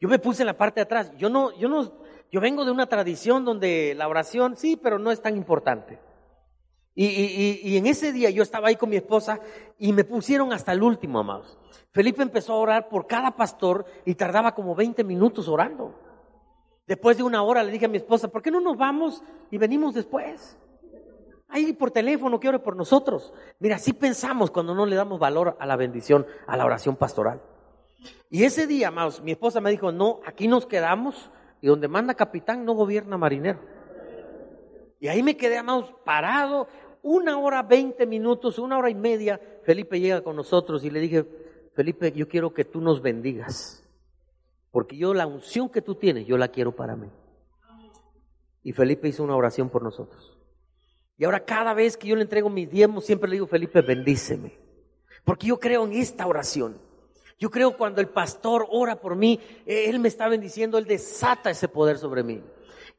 Yo 0.00 0.08
me 0.08 0.20
puse 0.20 0.42
en 0.42 0.46
la 0.46 0.56
parte 0.56 0.78
de 0.78 0.84
atrás. 0.84 1.12
Yo 1.18 1.28
no, 1.28 1.58
yo 1.58 1.68
no, 1.68 1.92
yo 2.30 2.40
vengo 2.40 2.64
de 2.64 2.70
una 2.70 2.86
tradición 2.86 3.44
donde 3.44 3.96
la 3.96 4.06
oración, 4.06 4.56
sí, 4.56 4.76
pero 4.80 5.00
no 5.00 5.10
es 5.10 5.20
tan 5.20 5.36
importante. 5.36 5.98
Y, 7.00 7.06
y, 7.06 7.60
y, 7.62 7.76
en 7.76 7.86
ese 7.86 8.12
día 8.12 8.28
yo 8.30 8.42
estaba 8.42 8.66
ahí 8.66 8.74
con 8.74 8.90
mi 8.90 8.96
esposa 8.96 9.38
y 9.78 9.92
me 9.92 10.02
pusieron 10.02 10.52
hasta 10.52 10.72
el 10.72 10.82
último, 10.82 11.20
amados. 11.20 11.56
Felipe 11.92 12.24
empezó 12.24 12.54
a 12.54 12.56
orar 12.56 12.88
por 12.88 13.06
cada 13.06 13.36
pastor 13.36 13.84
y 14.04 14.16
tardaba 14.16 14.52
como 14.52 14.74
20 14.74 15.04
minutos 15.04 15.46
orando. 15.46 15.94
Después 16.88 17.16
de 17.16 17.22
una 17.22 17.40
hora 17.44 17.62
le 17.62 17.70
dije 17.70 17.84
a 17.84 17.88
mi 17.88 17.98
esposa, 17.98 18.26
¿por 18.26 18.42
qué 18.42 18.50
no 18.50 18.58
nos 18.58 18.76
vamos 18.76 19.22
y 19.52 19.58
venimos 19.58 19.94
después? 19.94 20.58
Ahí 21.46 21.72
por 21.72 21.92
teléfono 21.92 22.40
que 22.40 22.48
ore 22.48 22.58
por 22.58 22.74
nosotros. 22.74 23.32
Mira, 23.60 23.76
así 23.76 23.92
pensamos 23.92 24.50
cuando 24.50 24.74
no 24.74 24.84
le 24.84 24.96
damos 24.96 25.20
valor 25.20 25.56
a 25.60 25.66
la 25.66 25.76
bendición, 25.76 26.26
a 26.48 26.56
la 26.56 26.64
oración 26.64 26.96
pastoral. 26.96 27.40
Y 28.28 28.42
ese 28.42 28.66
día, 28.66 28.88
amados, 28.88 29.22
mi 29.22 29.30
esposa 29.30 29.60
me 29.60 29.70
dijo, 29.70 29.92
no, 29.92 30.18
aquí 30.26 30.48
nos 30.48 30.66
quedamos 30.66 31.30
y 31.60 31.68
donde 31.68 31.86
manda 31.86 32.14
capitán 32.14 32.64
no 32.64 32.72
gobierna 32.72 33.16
marinero. 33.16 33.60
Y 35.00 35.06
ahí 35.06 35.22
me 35.22 35.36
quedé, 35.36 35.58
amados, 35.58 35.94
parado, 36.04 36.66
una 37.08 37.38
hora, 37.38 37.62
veinte 37.62 38.06
minutos, 38.06 38.58
una 38.58 38.76
hora 38.76 38.90
y 38.90 38.94
media. 38.94 39.40
Felipe 39.62 39.98
llega 39.98 40.20
con 40.20 40.36
nosotros 40.36 40.84
y 40.84 40.90
le 40.90 41.00
dije, 41.00 41.24
Felipe, 41.74 42.12
yo 42.12 42.28
quiero 42.28 42.52
que 42.52 42.64
tú 42.64 42.80
nos 42.80 43.00
bendigas. 43.00 43.82
Porque 44.70 44.96
yo 44.96 45.14
la 45.14 45.26
unción 45.26 45.70
que 45.70 45.80
tú 45.80 45.94
tienes, 45.94 46.26
yo 46.26 46.36
la 46.36 46.48
quiero 46.48 46.72
para 46.72 46.96
mí. 46.96 47.08
Y 48.62 48.72
Felipe 48.72 49.08
hizo 49.08 49.24
una 49.24 49.36
oración 49.36 49.70
por 49.70 49.82
nosotros. 49.82 50.38
Y 51.16 51.24
ahora 51.24 51.44
cada 51.44 51.72
vez 51.72 51.96
que 51.96 52.08
yo 52.08 52.14
le 52.14 52.22
entrego 52.22 52.50
mis 52.50 52.70
diezmos, 52.70 53.06
siempre 53.06 53.30
le 53.30 53.36
digo, 53.36 53.46
Felipe, 53.46 53.80
bendíceme. 53.80 54.52
Porque 55.24 55.46
yo 55.46 55.58
creo 55.58 55.84
en 55.86 55.94
esta 55.94 56.26
oración. 56.26 56.78
Yo 57.38 57.50
creo 57.50 57.76
cuando 57.76 58.02
el 58.02 58.08
pastor 58.08 58.66
ora 58.70 58.96
por 58.96 59.16
mí, 59.16 59.40
él 59.64 59.98
me 59.98 60.08
está 60.08 60.28
bendiciendo, 60.28 60.76
él 60.76 60.84
desata 60.84 61.50
ese 61.50 61.68
poder 61.68 61.96
sobre 61.96 62.22
mí. 62.22 62.42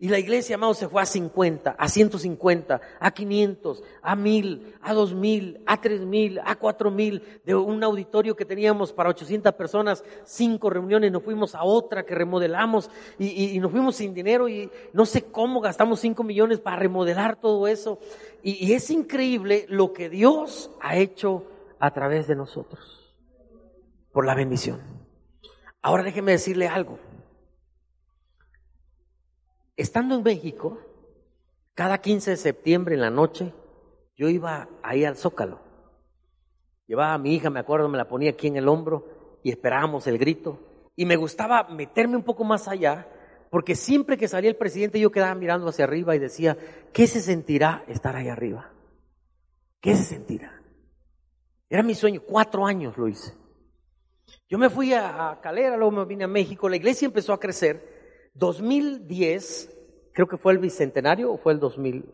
Y 0.01 0.07
la 0.07 0.17
iglesia, 0.17 0.55
amados, 0.55 0.77
se 0.77 0.87
fue 0.87 1.01
a 1.01 1.05
50, 1.05 1.71
a 1.71 1.89
150, 1.89 2.79
a 3.01 3.11
500, 3.11 3.83
a 4.01 4.15
1000, 4.15 4.75
a 4.81 4.93
2000, 4.93 5.63
a 5.65 5.81
3000, 5.81 6.39
a 6.39 6.55
4000, 6.55 7.41
de 7.43 7.55
un 7.55 7.83
auditorio 7.83 8.33
que 8.33 8.45
teníamos 8.45 8.93
para 8.93 9.09
800 9.09 9.53
personas, 9.55 10.05
cinco 10.23 10.69
reuniones, 10.69 11.11
nos 11.11 11.21
fuimos 11.21 11.53
a 11.53 11.65
otra 11.65 12.05
que 12.05 12.15
remodelamos 12.15 12.89
y, 13.17 13.53
y, 13.53 13.59
nos 13.59 13.71
fuimos 13.71 13.97
sin 13.97 14.13
dinero 14.13 14.47
y 14.47 14.71
no 14.93 15.05
sé 15.05 15.23
cómo 15.23 15.59
gastamos 15.59 15.99
5 15.99 16.23
millones 16.23 16.61
para 16.61 16.77
remodelar 16.77 17.35
todo 17.35 17.67
eso. 17.67 17.99
Y, 18.41 18.65
y 18.65 18.71
es 18.71 18.89
increíble 18.91 19.65
lo 19.67 19.91
que 19.91 20.09
Dios 20.09 20.71
ha 20.79 20.95
hecho 20.95 21.43
a 21.77 21.91
través 21.91 22.25
de 22.25 22.37
nosotros 22.37 23.17
por 24.13 24.25
la 24.25 24.33
bendición. 24.33 24.79
Ahora 25.81 26.03
déjeme 26.03 26.31
decirle 26.31 26.69
algo. 26.69 26.99
Estando 29.79 30.15
en 30.15 30.23
México, 30.23 30.77
cada 31.73 31.99
15 31.99 32.31
de 32.31 32.35
septiembre 32.35 32.95
en 32.95 33.01
la 33.01 33.09
noche, 33.09 33.53
yo 34.17 34.27
iba 34.27 34.67
ahí 34.83 35.05
al 35.05 35.15
Zócalo. 35.15 35.61
Llevaba 36.85 37.13
a 37.13 37.17
mi 37.17 37.33
hija, 37.33 37.49
me 37.49 37.61
acuerdo, 37.61 37.87
me 37.87 37.97
la 37.97 38.09
ponía 38.09 38.31
aquí 38.31 38.47
en 38.47 38.57
el 38.57 38.67
hombro 38.67 39.39
y 39.41 39.51
esperábamos 39.51 40.05
el 40.07 40.17
grito. 40.17 40.59
Y 40.97 41.05
me 41.05 41.15
gustaba 41.15 41.69
meterme 41.69 42.17
un 42.17 42.23
poco 42.23 42.43
más 42.43 42.67
allá, 42.67 43.07
porque 43.49 43.73
siempre 43.73 44.17
que 44.17 44.27
salía 44.27 44.49
el 44.49 44.57
presidente 44.57 44.99
yo 44.99 45.13
quedaba 45.13 45.33
mirando 45.33 45.69
hacia 45.69 45.85
arriba 45.85 46.13
y 46.13 46.19
decía, 46.19 46.57
¿qué 46.91 47.07
se 47.07 47.21
sentirá 47.21 47.85
estar 47.87 48.17
ahí 48.17 48.27
arriba? 48.27 48.73
¿Qué 49.79 49.95
se 49.95 50.03
sentirá? 50.03 50.61
Era 51.69 51.83
mi 51.83 51.95
sueño, 51.95 52.19
cuatro 52.27 52.65
años 52.65 52.97
lo 52.97 53.07
hice. 53.07 53.33
Yo 54.49 54.57
me 54.57 54.69
fui 54.69 54.93
a, 54.93 55.39
Calera, 55.41 55.77
luego 55.77 55.91
me 55.91 56.03
vine 56.03 56.25
a 56.25 56.27
México, 56.27 56.67
la 56.67 56.75
iglesia 56.75 57.05
empezó 57.05 57.31
a 57.31 57.39
crecer. 57.39 57.98
2010, 58.33 59.75
creo 60.13 60.27
que 60.27 60.37
fue 60.37 60.53
el 60.53 60.59
bicentenario 60.59 61.31
o 61.33 61.37
fue 61.37 61.53
el 61.53 61.59
2000. 61.59 62.05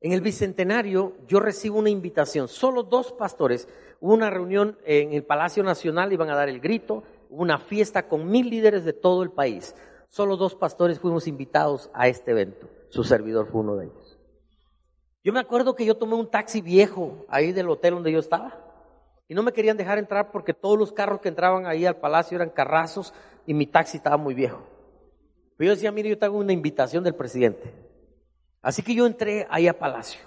En 0.00 0.12
el 0.12 0.20
bicentenario 0.20 1.14
yo 1.26 1.40
recibo 1.40 1.78
una 1.78 1.90
invitación, 1.90 2.48
solo 2.48 2.82
dos 2.82 3.12
pastores, 3.12 3.68
hubo 4.00 4.14
una 4.14 4.30
reunión 4.30 4.78
en 4.84 5.12
el 5.12 5.24
Palacio 5.24 5.62
Nacional, 5.62 6.12
iban 6.12 6.30
a 6.30 6.36
dar 6.36 6.48
el 6.48 6.60
grito, 6.60 7.02
una 7.30 7.58
fiesta 7.58 8.06
con 8.08 8.30
mil 8.30 8.50
líderes 8.50 8.84
de 8.84 8.92
todo 8.92 9.22
el 9.22 9.30
país. 9.30 9.74
Solo 10.08 10.36
dos 10.36 10.54
pastores 10.54 11.00
fuimos 11.00 11.26
invitados 11.26 11.90
a 11.92 12.08
este 12.08 12.30
evento, 12.30 12.68
su 12.90 13.04
servidor 13.04 13.48
fue 13.50 13.62
uno 13.62 13.76
de 13.76 13.86
ellos. 13.86 14.18
Yo 15.24 15.32
me 15.32 15.40
acuerdo 15.40 15.74
que 15.74 15.84
yo 15.84 15.96
tomé 15.96 16.14
un 16.14 16.30
taxi 16.30 16.60
viejo 16.60 17.24
ahí 17.28 17.50
del 17.50 17.68
hotel 17.68 17.94
donde 17.94 18.12
yo 18.12 18.20
estaba 18.20 18.62
y 19.26 19.34
no 19.34 19.42
me 19.42 19.52
querían 19.52 19.76
dejar 19.76 19.98
entrar 19.98 20.30
porque 20.30 20.54
todos 20.54 20.78
los 20.78 20.92
carros 20.92 21.20
que 21.20 21.28
entraban 21.28 21.66
ahí 21.66 21.84
al 21.84 21.96
palacio 21.96 22.36
eran 22.36 22.50
carrazos 22.50 23.12
y 23.46 23.54
mi 23.54 23.66
taxi 23.66 23.96
estaba 23.96 24.16
muy 24.16 24.34
viejo. 24.34 24.62
Pero 25.56 25.68
yo 25.68 25.74
decía, 25.74 25.92
mire, 25.92 26.10
yo 26.10 26.18
tengo 26.18 26.36
una 26.36 26.52
invitación 26.52 27.02
del 27.04 27.14
presidente. 27.14 27.72
Así 28.62 28.82
que 28.82 28.94
yo 28.94 29.06
entré 29.06 29.46
ahí 29.48 29.68
a 29.68 29.78
palacio. 29.78 30.20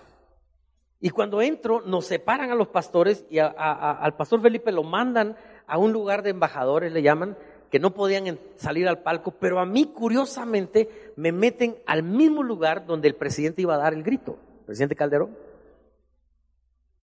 Y 1.01 1.09
cuando 1.09 1.41
entro, 1.41 1.81
nos 1.81 2.05
separan 2.05 2.51
a 2.51 2.55
los 2.55 2.67
pastores 2.67 3.25
y 3.29 3.39
al 3.39 4.15
pastor 4.17 4.41
Felipe 4.41 4.71
lo 4.71 4.83
mandan 4.83 5.37
a 5.67 5.77
un 5.77 5.93
lugar 5.93 6.23
de 6.23 6.31
embajadores, 6.31 6.91
le 6.91 7.01
llaman, 7.01 7.37
que 7.69 7.79
no 7.79 7.93
podían 7.93 8.39
salir 8.57 8.87
al 8.87 8.99
palco, 8.99 9.31
pero 9.31 9.59
a 9.59 9.65
mí 9.65 9.85
curiosamente 9.93 11.13
me 11.15 11.31
meten 11.31 11.77
al 11.85 12.03
mismo 12.03 12.43
lugar 12.43 12.85
donde 12.85 13.07
el 13.07 13.15
presidente 13.15 13.61
iba 13.61 13.75
a 13.75 13.77
dar 13.77 13.93
el 13.93 14.03
grito, 14.03 14.37
presidente 14.65 14.95
Calderón. 14.95 15.37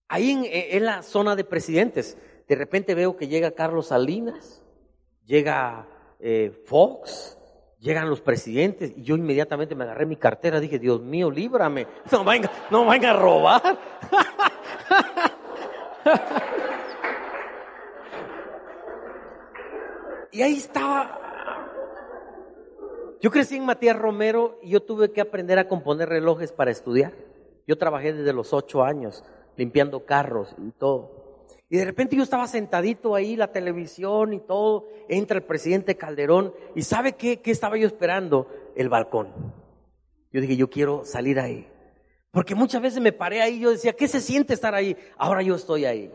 Ahí 0.09 0.31
en, 0.51 0.85
la 0.85 1.01
zona 1.03 1.35
de 1.35 1.43
presidentes, 1.43 2.17
de 2.47 2.55
repente 2.55 2.95
veo 2.95 3.17
que 3.17 3.27
llega 3.27 3.51
Carlos 3.51 3.87
Salinas, 3.87 4.61
llega 5.25 5.87
eh, 6.19 6.51
Fox, 6.65 7.37
llegan 7.79 8.09
los 8.09 8.21
presidentes 8.21 8.93
y 8.95 9.03
yo 9.03 9.15
inmediatamente 9.15 9.75
me 9.75 9.83
agarré 9.83 10.05
mi 10.05 10.15
cartera, 10.15 10.59
dije, 10.59 10.79
Dios 10.79 11.01
mío, 11.01 11.31
líbrame, 11.31 11.87
no 12.11 12.23
venga, 12.23 12.49
no 12.71 12.85
venga 12.85 13.11
a 13.11 13.13
robar. 13.13 13.61
y 20.31 20.41
ahí 20.41 20.57
estaba. 20.57 21.23
Yo 23.19 23.31
crecí 23.31 23.55
en 23.55 23.65
Matías 23.65 23.97
Romero 23.97 24.59
y 24.61 24.69
yo 24.69 24.81
tuve 24.81 25.11
que 25.11 25.21
aprender 25.21 25.57
a 25.57 25.67
componer 25.67 26.09
relojes 26.09 26.51
para 26.51 26.71
estudiar. 26.71 27.13
Yo 27.65 27.77
trabajé 27.77 28.13
desde 28.13 28.31
los 28.31 28.53
ocho 28.53 28.83
años 28.83 29.23
limpiando 29.55 30.05
carros 30.05 30.55
y 30.59 30.71
todo. 30.71 31.26
Y 31.69 31.77
de 31.77 31.85
repente 31.85 32.15
yo 32.15 32.23
estaba 32.23 32.47
sentadito 32.47 33.13
ahí, 33.13 33.35
la 33.35 33.51
televisión 33.51 34.33
y 34.33 34.39
todo, 34.39 34.87
entra 35.09 35.37
el 35.37 35.43
presidente 35.43 35.97
Calderón 35.97 36.53
y 36.75 36.83
¿sabe 36.83 37.13
qué, 37.13 37.41
qué 37.41 37.51
estaba 37.51 37.77
yo 37.77 37.87
esperando? 37.87 38.47
El 38.75 38.87
balcón. 38.87 39.27
Yo 40.31 40.39
dije, 40.39 40.55
yo 40.55 40.69
quiero 40.69 41.03
salir 41.03 41.39
ahí. 41.39 41.67
Porque 42.31 42.55
muchas 42.55 42.81
veces 42.81 43.01
me 43.01 43.11
paré 43.11 43.41
ahí 43.41 43.59
yo 43.59 43.71
decía, 43.71 43.93
¿qué 43.93 44.07
se 44.07 44.21
siente 44.21 44.53
estar 44.53 44.73
ahí? 44.75 44.95
Ahora 45.17 45.41
yo 45.41 45.55
estoy 45.55 45.85
ahí. 45.85 46.09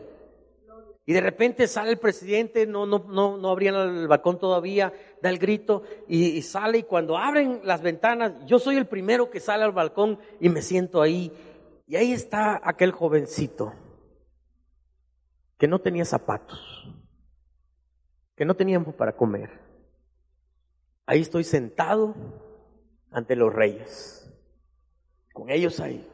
Y 1.05 1.13
de 1.13 1.21
repente 1.21 1.67
sale 1.67 1.91
el 1.91 1.97
presidente, 1.99 2.65
no, 2.65 2.85
no, 2.85 3.05
no, 3.09 3.37
no 3.37 3.49
abrían 3.49 3.75
el 3.75 4.07
balcón 4.07 4.39
todavía, 4.39 4.93
da 5.21 5.29
el 5.29 5.37
grito 5.37 5.83
y, 6.07 6.27
y 6.27 6.41
sale 6.41 6.79
y 6.79 6.83
cuando 6.83 7.17
abren 7.17 7.59
las 7.63 7.81
ventanas, 7.81 8.31
yo 8.45 8.57
soy 8.57 8.77
el 8.77 8.87
primero 8.87 9.29
que 9.29 9.41
sale 9.41 9.63
al 9.63 9.73
balcón 9.73 10.17
y 10.39 10.49
me 10.49 10.61
siento 10.61 11.01
ahí. 11.01 11.31
Y 11.85 11.97
ahí 11.97 12.13
está 12.13 12.59
aquel 12.63 12.91
jovencito 12.91 13.73
que 15.63 15.67
no 15.69 15.79
tenía 15.79 16.03
zapatos, 16.03 16.59
que 18.35 18.43
no 18.43 18.53
teníamos 18.53 18.95
para 18.95 19.15
comer. 19.15 19.49
Ahí 21.05 21.21
estoy 21.21 21.45
sentado 21.45 22.13
ante 23.11 23.37
los 23.37 23.53
reyes, 23.53 24.29
con 25.31 25.49
ellos 25.49 25.79
ahí. 25.79 26.05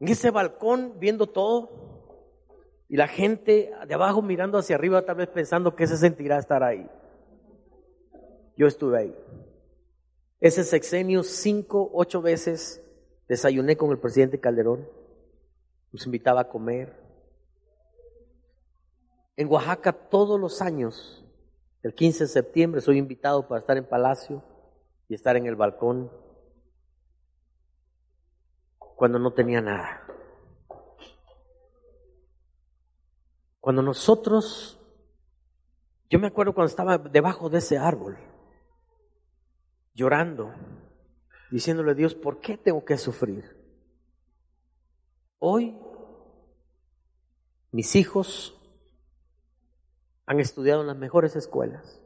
En 0.00 0.08
ese 0.08 0.32
balcón 0.32 0.94
viendo 0.98 1.28
todo 1.28 2.74
y 2.88 2.96
la 2.96 3.06
gente 3.06 3.72
de 3.86 3.94
abajo 3.94 4.20
mirando 4.20 4.58
hacia 4.58 4.74
arriba 4.74 5.04
tal 5.04 5.18
vez 5.18 5.28
pensando 5.28 5.76
que 5.76 5.86
se 5.86 5.96
sentirá 5.96 6.36
estar 6.36 6.64
ahí. 6.64 6.90
Yo 8.56 8.66
estuve 8.66 8.98
ahí. 8.98 9.16
Ese 10.40 10.64
sexenio 10.64 11.22
cinco, 11.22 11.88
ocho 11.94 12.20
veces 12.20 12.82
desayuné 13.28 13.76
con 13.76 13.92
el 13.92 14.00
presidente 14.00 14.40
Calderón. 14.40 14.88
Nos 15.92 16.04
invitaba 16.04 16.40
a 16.40 16.48
comer. 16.48 16.99
En 19.36 19.48
Oaxaca 19.48 19.92
todos 19.92 20.38
los 20.38 20.60
años, 20.60 21.24
el 21.82 21.94
15 21.94 22.24
de 22.24 22.28
septiembre, 22.28 22.80
soy 22.80 22.98
invitado 22.98 23.48
para 23.48 23.60
estar 23.60 23.76
en 23.76 23.88
Palacio 23.88 24.42
y 25.08 25.14
estar 25.14 25.36
en 25.36 25.46
el 25.46 25.56
balcón 25.56 26.10
cuando 28.78 29.18
no 29.18 29.32
tenía 29.32 29.62
nada. 29.62 30.06
Cuando 33.60 33.82
nosotros, 33.82 34.78
yo 36.10 36.18
me 36.18 36.26
acuerdo 36.26 36.54
cuando 36.54 36.68
estaba 36.68 36.98
debajo 36.98 37.48
de 37.48 37.58
ese 37.58 37.78
árbol, 37.78 38.18
llorando, 39.94 40.52
diciéndole 41.50 41.92
a 41.92 41.94
Dios, 41.94 42.14
¿por 42.14 42.40
qué 42.40 42.58
tengo 42.58 42.84
que 42.84 42.98
sufrir? 42.98 43.56
Hoy, 45.38 45.78
mis 47.72 47.96
hijos 47.96 48.59
han 50.30 50.38
estudiado 50.38 50.82
en 50.82 50.86
las 50.86 50.96
mejores 50.96 51.34
escuelas. 51.34 52.00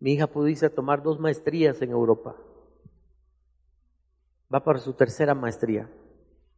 Mi 0.00 0.12
hija 0.12 0.28
a 0.28 0.68
tomar 0.68 1.02
dos 1.02 1.18
maestrías 1.18 1.80
en 1.80 1.88
Europa. 1.88 2.36
Va 4.54 4.62
para 4.62 4.78
su 4.78 4.92
tercera 4.92 5.34
maestría. 5.34 5.88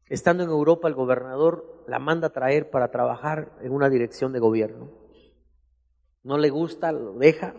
Estando 0.09 0.43
en 0.43 0.51
Europa, 0.51 0.89
el 0.89 0.95
gobernador 0.95 1.85
la 1.87 2.01
manda 2.01 2.27
a 2.27 2.33
traer 2.33 2.70
para 2.70 2.91
trabajar 2.91 3.53
en 3.61 3.70
una 3.70 3.89
dirección 3.89 4.33
de 4.33 4.41
gobierno. 4.41 4.91
No 6.25 6.39
le 6.39 6.51
gusta, 6.51 6.91
lo 6.91 7.12
deja. 7.12 7.55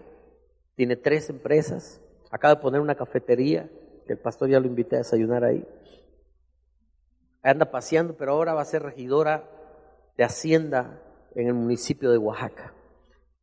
Tiene 0.75 0.97
tres 0.97 1.29
empresas. 1.29 2.01
Acaba 2.31 2.55
de 2.55 2.61
poner 2.61 2.81
una 2.81 2.95
cafetería, 2.95 3.69
que 4.05 4.11
el 4.11 4.19
pastor 4.19 4.49
ya 4.49 4.59
lo 4.59 4.67
invité 4.67 4.97
a 4.97 4.99
desayunar 4.99 5.45
ahí. 5.45 5.65
Anda 7.43 7.71
paseando, 7.71 8.17
pero 8.17 8.33
ahora 8.33 8.53
va 8.53 8.63
a 8.63 8.65
ser 8.65 8.83
regidora 8.83 9.49
de 10.17 10.25
Hacienda 10.25 11.01
en 11.33 11.47
el 11.47 11.53
municipio 11.53 12.11
de 12.11 12.17
Oaxaca. 12.17 12.73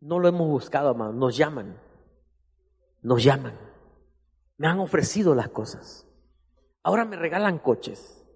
No 0.02 0.18
lo 0.18 0.26
hemos 0.26 0.48
buscado, 0.48 0.88
amado. 0.88 1.12
Nos 1.12 1.36
llaman. 1.36 1.80
Nos 3.02 3.22
llaman. 3.22 3.56
Me 4.56 4.66
han 4.66 4.80
ofrecido 4.80 5.32
las 5.36 5.48
cosas. 5.48 6.08
Ahora 6.82 7.04
me 7.04 7.14
regalan 7.14 7.60
coches. 7.60 8.26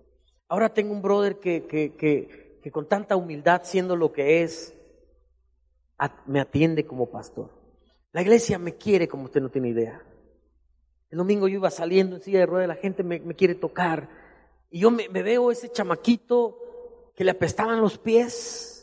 Ahora 0.49 0.73
tengo 0.73 0.93
un 0.93 1.03
brother 1.03 1.41
que, 1.41 1.67
que, 1.67 1.97
que, 1.97 2.71
con 2.71 2.89
tanta 2.89 3.17
humildad, 3.17 3.63
siendo 3.65 3.97
lo 3.97 4.13
que 4.13 4.45
es, 4.45 4.75
me 6.27 6.39
atiende 6.39 6.87
como 6.87 7.11
pastor. 7.11 7.51
La 8.13 8.23
iglesia 8.23 8.61
me 8.61 8.77
quiere 8.77 9.09
como 9.09 9.25
usted 9.25 9.41
no 9.41 9.51
tiene 9.51 9.71
idea. 9.71 10.01
El 11.11 11.19
domingo 11.19 11.49
yo 11.49 11.57
iba 11.57 11.71
saliendo 11.71 12.15
en 12.15 12.23
silla 12.23 12.41
de 12.41 12.47
ruedas, 12.47 12.69
la 12.69 12.77
gente 12.77 13.03
me, 13.03 13.19
me 13.19 13.35
quiere 13.35 13.57
tocar. 13.57 14.09
Y 14.71 14.81
yo 14.81 14.93
me, 14.93 15.09
me, 15.09 15.25
veo 15.25 15.51
ese 15.51 15.71
chamaquito 15.71 16.59
que 17.17 17.25
le 17.25 17.33
apestaban 17.33 17.81
los 17.81 17.99
pies. 17.99 18.76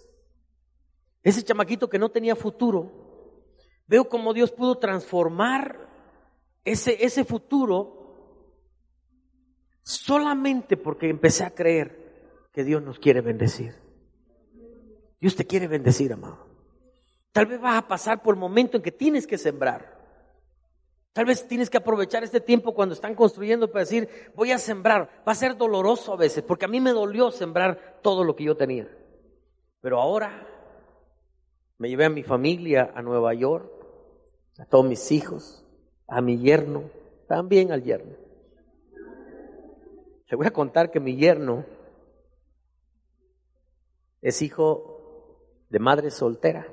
Ese 1.24 1.44
chamaquito 1.44 1.90
que 1.90 1.98
no 1.98 2.10
tenía 2.10 2.36
futuro. 2.36 2.92
Veo 3.88 4.08
cómo 4.10 4.34
Dios 4.34 4.52
pudo 4.52 4.78
transformar 4.78 5.90
ese, 6.66 7.04
ese 7.04 7.24
futuro 7.24 8.04
solamente 9.84 10.78
porque 10.78 11.10
empecé 11.10 11.44
a 11.44 11.54
creer 11.54 12.48
que 12.52 12.64
Dios 12.64 12.82
nos 12.84 13.00
quiere 13.00 13.22
bendecir. 13.22 13.76
Dios 15.20 15.36
te 15.36 15.46
quiere 15.46 15.68
bendecir, 15.68 16.12
amado. 16.12 16.48
Tal 17.32 17.46
vez 17.46 17.60
vas 17.60 17.78
a 17.78 17.88
pasar 17.88 18.22
por 18.22 18.36
el 18.36 18.40
momento 18.40 18.78
en 18.78 18.84
que 18.84 18.92
tienes 18.92 19.26
que 19.26 19.38
sembrar. 19.38 19.94
Tal 21.14 21.26
vez 21.26 21.48
tienes 21.48 21.70
que 21.70 21.78
aprovechar 21.78 22.24
este 22.24 22.42
tiempo 22.42 22.74
cuando 22.74 22.94
están 22.94 23.16
construyendo 23.16 23.72
para 23.72 23.82
decir, 23.82 24.10
voy 24.36 24.52
a 24.52 24.58
sembrar. 24.58 25.24
Va 25.28 25.32
a 25.32 25.36
ser 25.36 25.56
doloroso 25.56 26.14
a 26.14 26.18
veces, 26.18 26.44
porque 26.44 26.66
a 26.66 26.68
mí 26.68 26.82
me 26.82 26.92
dolió 26.92 27.32
sembrar 27.32 28.00
todo 28.02 28.24
lo 28.24 28.36
que 28.36 28.44
yo 28.44 28.58
tenía. 28.58 28.90
Pero 29.80 30.02
ahora 30.02 30.48
me 31.78 31.90
llevé 31.90 32.06
a 32.06 32.10
mi 32.10 32.24
familia 32.24 32.92
a 32.96 33.02
Nueva 33.02 33.34
York, 33.34 33.72
a 34.60 34.66
todos 34.66 34.86
mis 34.86 35.12
hijos, 35.12 35.66
a 36.08 36.22
mi 36.22 36.38
yerno, 36.40 36.84
también 37.28 37.72
al 37.72 37.84
yerno. 37.84 38.16
Le 40.30 40.38
voy 40.38 40.48
a 40.48 40.52
contar 40.52 40.90
que 40.92 41.00
mi 41.00 41.16
yerno 41.16 41.66
es 44.22 44.42
hijo 44.42 45.38
de 45.70 45.80
madre 45.80 46.10
soltera, 46.12 46.68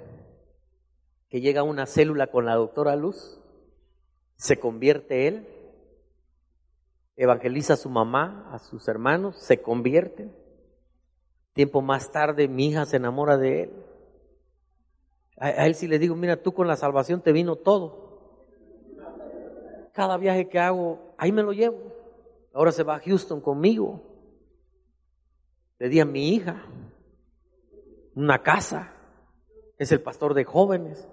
que 1.28 1.40
llega 1.40 1.60
a 1.60 1.64
una 1.64 1.86
célula 1.86 2.28
con 2.28 2.46
la 2.46 2.54
doctora 2.54 2.96
Luz, 2.96 3.40
se 4.36 4.58
convierte 4.58 5.26
él, 5.26 5.46
evangeliza 7.16 7.74
a 7.74 7.76
su 7.76 7.90
mamá, 7.90 8.48
a 8.52 8.58
sus 8.58 8.88
hermanos, 8.88 9.36
se 9.36 9.60
convierte. 9.60 10.30
Tiempo 11.52 11.82
más 11.82 12.10
tarde 12.10 12.48
mi 12.48 12.68
hija 12.68 12.86
se 12.86 12.96
enamora 12.96 13.36
de 13.36 13.64
él. 13.64 13.70
A, 15.40 15.66
él 15.66 15.74
sí 15.74 15.88
le 15.88 15.98
digo, 15.98 16.14
mira, 16.14 16.36
tú 16.36 16.52
con 16.52 16.68
la 16.68 16.76
salvación 16.76 17.22
te 17.22 17.32
vino 17.32 17.56
todo. 17.56 18.10
Cada 19.92 20.18
viaje 20.18 20.48
que 20.48 20.60
hago, 20.60 21.14
ahí 21.16 21.32
me 21.32 21.42
lo 21.42 21.52
llevo. 21.52 21.78
Ahora 22.52 22.70
se 22.70 22.82
va 22.82 22.96
a 22.96 23.00
Houston 23.00 23.40
conmigo. 23.40 24.02
Le 25.78 25.88
di 25.88 25.98
a 25.98 26.04
mi 26.04 26.34
hija 26.34 26.62
una 28.14 28.42
casa. 28.42 28.92
Es 29.78 29.90
el 29.92 30.02
pastor 30.02 30.34
de 30.34 30.44
jóvenes. 30.44 31.08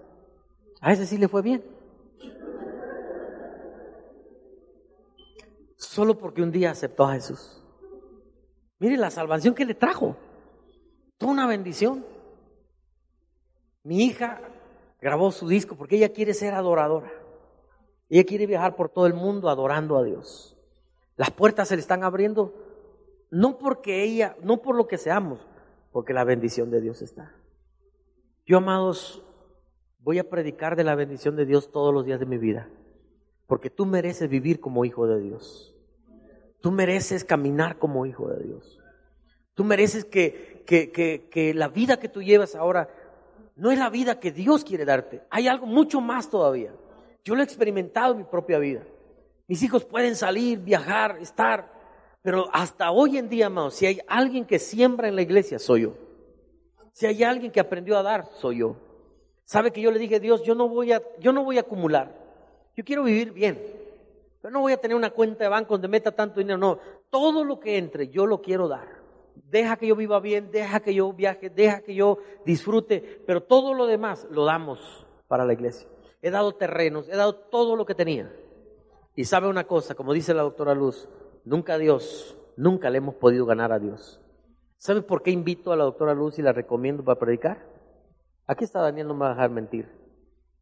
A 0.82 0.92
ese 0.92 1.06
sí 1.06 1.18
le 1.18 1.30
fue 1.30 1.42
bien. 1.42 1.64
Solo 5.78 6.18
porque 6.18 6.42
un 6.42 6.52
día 6.52 6.72
aceptó 6.72 7.06
a 7.06 7.14
Jesús. 7.14 7.64
Mire 8.80 8.98
la 8.98 9.10
salvación 9.10 9.56
que 9.56 9.64
le 9.64 9.74
trajo. 9.74 10.18
Toda 11.18 11.32
una 11.32 11.48
bendición. 11.48 12.17
Mi 13.88 14.04
hija 14.04 14.42
grabó 15.00 15.32
su 15.32 15.48
disco 15.48 15.78
porque 15.78 15.96
ella 15.96 16.12
quiere 16.12 16.34
ser 16.34 16.54
adoradora. 16.54 17.10
Ella 18.10 18.26
quiere 18.26 18.46
viajar 18.46 18.76
por 18.76 18.90
todo 18.90 19.08
el 19.08 19.14
mundo 19.14 19.48
adorando 19.48 19.96
a 19.98 20.04
Dios. 20.04 20.58
Las 21.16 21.32
puertas 21.32 21.70
se 21.70 21.78
le 21.78 21.82
están 21.82 22.04
abriendo 22.04 22.54
no 23.32 23.58
porque 23.58 24.04
ella, 24.04 24.36
no 24.44 24.62
por 24.62 24.76
lo 24.76 24.90
que 24.90 24.98
seamos, 24.98 25.40
porque 25.94 26.12
la 26.12 26.26
bendición 26.26 26.70
de 26.70 26.82
Dios 26.82 27.02
está. 27.02 27.34
Yo, 28.46 28.58
amados, 28.58 29.24
voy 30.00 30.20
a 30.20 30.30
predicar 30.30 30.76
de 30.76 30.84
la 30.84 30.96
bendición 30.96 31.38
de 31.38 31.46
Dios 31.46 31.72
todos 31.72 31.94
los 31.94 32.06
días 32.06 32.20
de 32.20 32.26
mi 32.26 32.38
vida, 32.38 32.70
porque 33.46 33.70
tú 33.70 33.86
mereces 33.86 34.30
vivir 34.30 34.60
como 34.60 34.84
hijo 34.84 35.08
de 35.08 35.22
Dios. 35.22 35.74
Tú 36.60 36.72
mereces 36.72 37.24
caminar 37.24 37.80
como 37.80 38.06
hijo 38.06 38.28
de 38.28 38.44
Dios. 38.44 38.82
Tú 39.54 39.64
mereces 39.64 40.04
que, 40.04 40.66
que, 40.68 40.92
que, 40.92 41.30
que 41.32 41.54
la 41.54 41.70
vida 41.70 42.02
que 42.02 42.10
tú 42.10 42.22
llevas 42.22 42.54
ahora 42.54 42.90
no 43.58 43.72
es 43.72 43.80
la 43.80 43.90
vida 43.90 44.20
que 44.20 44.32
Dios 44.32 44.64
quiere 44.64 44.86
darte. 44.86 45.24
Hay 45.30 45.48
algo 45.48 45.66
mucho 45.66 46.00
más 46.00 46.30
todavía. 46.30 46.74
Yo 47.24 47.36
lo 47.36 47.42
he 47.42 47.44
experimentado 47.44 48.14
en 48.14 48.20
mi 48.20 48.24
propia 48.24 48.60
vida. 48.60 48.84
Mis 49.48 49.62
hijos 49.64 49.84
pueden 49.84 50.16
salir, 50.16 50.60
viajar, 50.60 51.18
estar, 51.20 51.72
pero 52.22 52.50
hasta 52.54 52.92
hoy 52.92 53.18
en 53.18 53.30
día, 53.30 53.48
amados, 53.48 53.76
si 53.76 53.86
hay 53.86 54.02
alguien 54.08 54.46
que 54.46 54.60
siembra 54.60 55.08
en 55.08 55.16
la 55.16 55.22
iglesia, 55.22 55.60
soy 55.60 55.84
yo. 55.84 55.94
Si 56.94 57.06
hay 57.06 57.24
alguien 57.24 57.52
que 57.52 57.60
aprendió 57.60 57.98
a 57.98 58.04
dar, 58.04 58.26
soy 58.34 58.58
yo. 58.58 58.76
Sabe 59.44 59.72
que 59.72 59.82
yo 59.82 59.92
le 59.92 60.00
dije, 60.00 60.20
Dios, 60.20 60.44
yo 60.44 60.54
no 60.54 60.68
voy 60.68 60.92
a, 60.92 61.02
yo 61.20 61.32
no 61.32 61.44
voy 61.44 61.58
a 61.58 61.62
acumular. 61.62 62.14
Yo 62.76 62.84
quiero 62.84 63.04
vivir 63.04 63.32
bien. 63.32 63.60
Pero 64.42 64.52
no 64.52 64.60
voy 64.60 64.74
a 64.74 64.78
tener 64.78 64.96
una 64.96 65.10
cuenta 65.10 65.46
de 65.46 65.50
banco 65.50 65.74
donde 65.74 65.88
meta 65.88 66.12
tanto 66.12 66.40
dinero. 66.40 66.58
No, 66.58 66.80
todo 67.10 67.44
lo 67.44 67.60
que 67.60 67.78
entre, 67.78 68.10
yo 68.10 68.26
lo 68.26 68.42
quiero 68.42 68.68
dar. 68.68 68.97
Deja 69.46 69.78
que 69.78 69.88
yo 69.88 69.96
viva 69.96 70.20
bien, 70.20 70.52
deja 70.52 70.80
que 70.80 70.94
yo 70.94 71.14
viaje, 71.14 71.50
deja 71.50 71.82
que 71.82 71.96
yo 71.96 72.18
disfrute, 72.46 73.24
pero 73.26 73.44
todo 73.44 73.74
lo 73.74 73.86
demás 73.86 74.28
lo 74.32 74.46
damos 74.46 75.08
para 75.28 75.46
la 75.46 75.54
iglesia. 75.54 75.88
He 76.22 76.32
dado 76.32 76.56
terrenos, 76.56 77.08
he 77.08 77.16
dado 77.16 77.36
todo 77.36 77.76
lo 77.76 77.86
que 77.86 77.96
tenía. 77.96 78.32
Y 79.16 79.26
sabe 79.26 79.48
una 79.48 79.66
cosa, 79.66 79.96
como 79.96 80.14
dice 80.14 80.34
la 80.34 80.44
doctora 80.44 80.74
Luz, 80.74 81.10
nunca 81.44 81.76
a 81.76 81.78
Dios, 81.78 82.38
nunca 82.56 82.90
le 82.90 83.00
hemos 83.00 83.16
podido 83.16 83.46
ganar 83.46 83.72
a 83.72 83.80
Dios. 83.80 84.22
¿Sabe 84.78 85.02
por 85.02 85.24
qué 85.24 85.32
invito 85.32 85.72
a 85.72 85.76
la 85.76 85.86
doctora 85.86 86.14
Luz 86.14 86.38
y 86.38 86.42
la 86.42 86.54
recomiendo 86.54 87.04
para 87.04 87.20
predicar? 87.20 87.66
Aquí 88.46 88.64
está 88.64 88.82
Daniel, 88.82 89.08
no 89.08 89.14
me 89.14 89.22
va 89.22 89.28
a 89.28 89.34
dejar 89.34 89.50
mentir. 89.50 89.90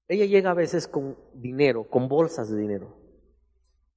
Ella 0.07 0.26
llega 0.26 0.52
a 0.52 0.56
veces 0.56 0.88
con 0.88 1.18
dinero, 1.34 1.89
con 1.89 2.07
bolsas 2.07 2.49
de 2.49 2.57
dinero. 2.57 2.95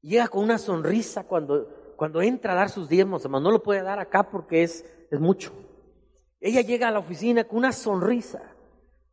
Llega 0.00 0.28
con 0.28 0.42
una 0.42 0.58
sonrisa 0.58 1.24
cuando, 1.24 1.68
cuando 1.98 2.22
entra 2.22 2.52
a 2.52 2.54
dar 2.54 2.70
sus 2.70 2.88
diezmos, 2.88 3.24
hermano. 3.24 3.46
No 3.46 3.50
lo 3.50 3.60
puede 3.60 3.82
dar 3.82 3.98
acá 3.98 4.30
porque 4.30 4.62
es, 4.62 4.84
es 5.10 5.18
mucho. 5.18 5.52
Ella 6.40 6.60
llega 6.60 6.86
a 6.86 6.92
la 6.92 7.00
oficina 7.00 7.42
con 7.42 7.58
una 7.58 7.72
sonrisa. 7.72 8.40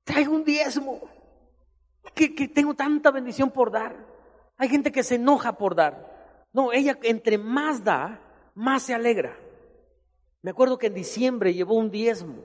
Traigo 0.04 0.36
un 0.36 0.44
diezmo. 0.44 1.02
Que, 2.14 2.36
que 2.36 2.48
tengo 2.48 2.76
tanta 2.76 3.10
bendición 3.10 3.50
por 3.50 3.72
dar. 3.72 3.96
Hay 4.58 4.70
gente 4.70 4.92
que 4.92 5.02
se 5.02 5.16
enoja 5.16 5.58
por 5.58 5.74
dar. 5.74 6.46
No, 6.54 6.72
ella 6.72 6.96
entre 7.02 7.40
más 7.40 7.84
da, 7.84 8.22
más 8.54 8.84
se 8.84 8.94
alegra. 8.94 9.36
Me 10.44 10.52
acuerdo 10.52 10.78
que 10.78 10.86
en 10.86 10.94
diciembre 10.94 11.56
llevó 11.56 11.74
un 11.74 11.90
diezmo. 11.90 12.44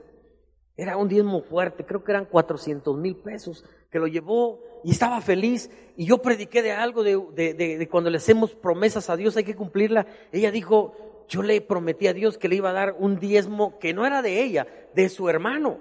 Era 0.75 0.97
un 0.97 1.07
diezmo 1.07 1.43
fuerte, 1.43 1.85
creo 1.85 2.03
que 2.03 2.13
eran 2.13 2.25
400 2.25 2.97
mil 2.97 3.15
pesos, 3.15 3.63
que 3.91 3.99
lo 3.99 4.07
llevó 4.07 4.59
y 4.83 4.91
estaba 4.91 5.21
feliz. 5.21 5.69
Y 5.95 6.05
yo 6.05 6.19
prediqué 6.19 6.61
de 6.61 6.71
algo, 6.71 7.03
de, 7.03 7.87
cuando 7.89 8.09
le 8.09 8.17
hacemos 8.17 8.55
promesas 8.55 9.09
a 9.09 9.17
Dios 9.17 9.37
hay 9.37 9.43
que 9.43 9.55
cumplirla. 9.55 10.05
Ella 10.31 10.51
dijo, 10.51 11.25
yo 11.27 11.41
le 11.41 11.61
prometí 11.61 12.07
a 12.07 12.13
Dios 12.13 12.37
que 12.37 12.49
le 12.49 12.55
iba 12.55 12.69
a 12.69 12.73
dar 12.73 12.95
un 12.97 13.19
diezmo 13.19 13.79
que 13.79 13.93
no 13.93 14.05
era 14.05 14.21
de 14.21 14.43
ella, 14.43 14.67
de 14.93 15.09
su 15.09 15.29
hermano. 15.29 15.79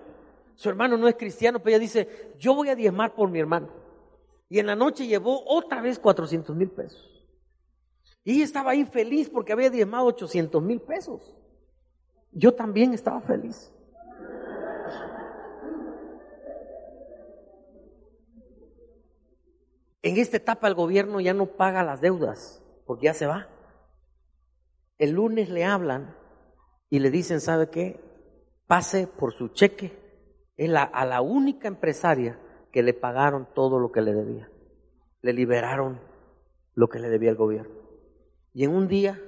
Su 0.55 0.69
hermano 0.69 0.97
no 0.97 1.09
es 1.09 1.15
cristiano, 1.15 1.61
pero 1.61 1.71
ella 1.71 1.81
dice, 1.81 2.33
yo 2.39 2.55
voy 2.55 2.69
a 2.69 2.77
diezmar 2.77 3.15
por 3.15 3.31
mi 3.31 3.39
hermano. 3.39 3.69
Y 4.49 4.59
en 4.59 4.67
la 4.67 4.77
noche 4.77 5.07
llevó 5.07 5.43
otra 5.47 5.81
vez 5.81 5.99
400 5.99 6.55
mil 6.57 6.71
pesos. 6.71 7.09
Y 8.25 8.43
estaba 8.43 8.73
ahí 8.73 8.85
feliz 8.85 9.31
porque 9.31 9.53
había 9.53 9.71
diezmado 9.71 10.07
800 10.07 10.63
mil 10.63 10.81
pesos. 10.81 11.35
Yo 12.33 12.53
también 12.53 12.93
estaba 12.93 13.21
feliz. 13.21 13.73
En 20.03 20.17
esta 20.17 20.39
etapa 20.39 20.67
el 20.67 20.75
gobierno 20.75 21.21
ya 21.21 21.35
no 21.35 21.47
paga 21.47 21.85
las 21.85 22.01
deudas 22.01 22.63
porque 22.87 23.07
ya 23.07 23.15
se 23.15 23.27
va. 23.27 23.49
El 24.99 25.13
lunes 25.13 25.51
le 25.51 25.65
hablan 25.65 26.17
y 26.89 26.99
le 26.99 27.11
dicen, 27.11 27.41
¿sabe 27.41 27.71
qué? 27.71 28.01
Pase 28.67 29.07
por 29.07 29.33
su 29.33 29.49
cheque. 29.49 29.99
Es 30.57 30.71
a 30.75 31.05
la 31.07 31.21
única 31.21 31.69
empresaria 31.69 32.39
que 32.73 32.83
le 32.83 32.95
pagaron 32.95 33.49
todo 33.55 33.79
lo 33.79 33.93
que 33.93 34.03
le 34.03 34.13
debía. 34.13 34.51
Le 35.23 35.33
liberaron 35.33 36.01
lo 36.75 36.89
que 36.89 36.99
le 36.99 37.09
debía 37.09 37.31
el 37.31 37.37
gobierno. 37.37 37.75
Y 38.53 38.65
en 38.65 38.75
un 38.75 38.89
día 38.89 39.21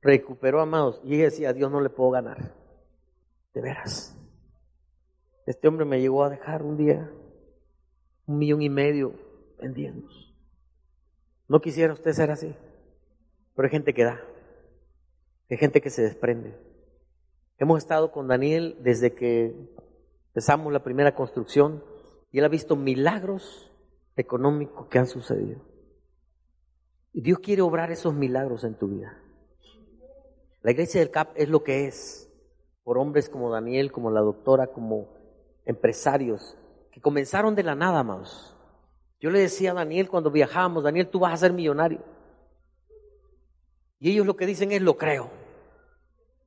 recuperó 0.00 0.60
amados 0.60 1.00
y 1.04 1.14
ella 1.14 1.24
decía, 1.24 1.50
a 1.50 1.52
Dios 1.52 1.70
no 1.70 1.80
le 1.80 1.90
puedo 1.90 2.10
ganar. 2.10 2.54
De 3.54 3.60
veras. 3.60 4.16
Este 5.46 5.68
hombre 5.68 5.84
me 5.84 6.00
llegó 6.00 6.24
a 6.24 6.30
dejar 6.30 6.62
un 6.62 6.76
día 6.76 7.10
un 8.26 8.38
millón 8.38 8.62
y 8.62 8.68
medio 8.68 9.14
No 11.48 11.60
quisiera 11.60 11.92
usted 11.92 12.12
ser 12.12 12.30
así, 12.30 12.54
pero 13.54 13.66
hay 13.66 13.70
gente 13.70 13.94
que 13.94 14.04
da, 14.04 14.20
hay 15.50 15.56
gente 15.56 15.80
que 15.80 15.90
se 15.90 16.02
desprende. 16.02 16.56
Hemos 17.58 17.78
estado 17.78 18.10
con 18.10 18.28
Daniel 18.28 18.76
desde 18.80 19.14
que 19.14 19.54
empezamos 20.28 20.72
la 20.72 20.82
primera 20.82 21.14
construcción 21.14 21.84
y 22.30 22.38
él 22.38 22.44
ha 22.44 22.48
visto 22.48 22.74
milagros 22.74 23.70
económicos 24.16 24.88
que 24.88 24.98
han 24.98 25.06
sucedido. 25.06 25.60
Y 27.12 27.20
Dios 27.20 27.38
quiere 27.40 27.62
obrar 27.62 27.90
esos 27.90 28.14
milagros 28.14 28.64
en 28.64 28.74
tu 28.74 28.88
vida. 28.88 29.18
La 30.62 30.70
iglesia 30.70 31.00
del 31.00 31.10
CAP 31.10 31.32
es 31.34 31.48
lo 31.48 31.62
que 31.62 31.86
es, 31.86 32.32
por 32.84 32.96
hombres 32.96 33.28
como 33.28 33.50
Daniel, 33.50 33.92
como 33.92 34.10
la 34.10 34.20
doctora, 34.20 34.68
como 34.68 35.08
empresarios, 35.66 36.56
que 36.90 37.00
comenzaron 37.00 37.54
de 37.54 37.62
la 37.62 37.74
nada, 37.74 38.02
más. 38.02 38.51
Yo 39.22 39.30
le 39.30 39.38
decía 39.38 39.70
a 39.70 39.74
Daniel 39.74 40.08
cuando 40.08 40.32
viajábamos, 40.32 40.82
Daniel, 40.82 41.06
tú 41.06 41.20
vas 41.20 41.32
a 41.32 41.36
ser 41.36 41.52
millonario. 41.52 42.00
Y 44.00 44.10
ellos 44.10 44.26
lo 44.26 44.34
que 44.34 44.46
dicen 44.46 44.72
es, 44.72 44.82
lo 44.82 44.98
creo. 44.98 45.30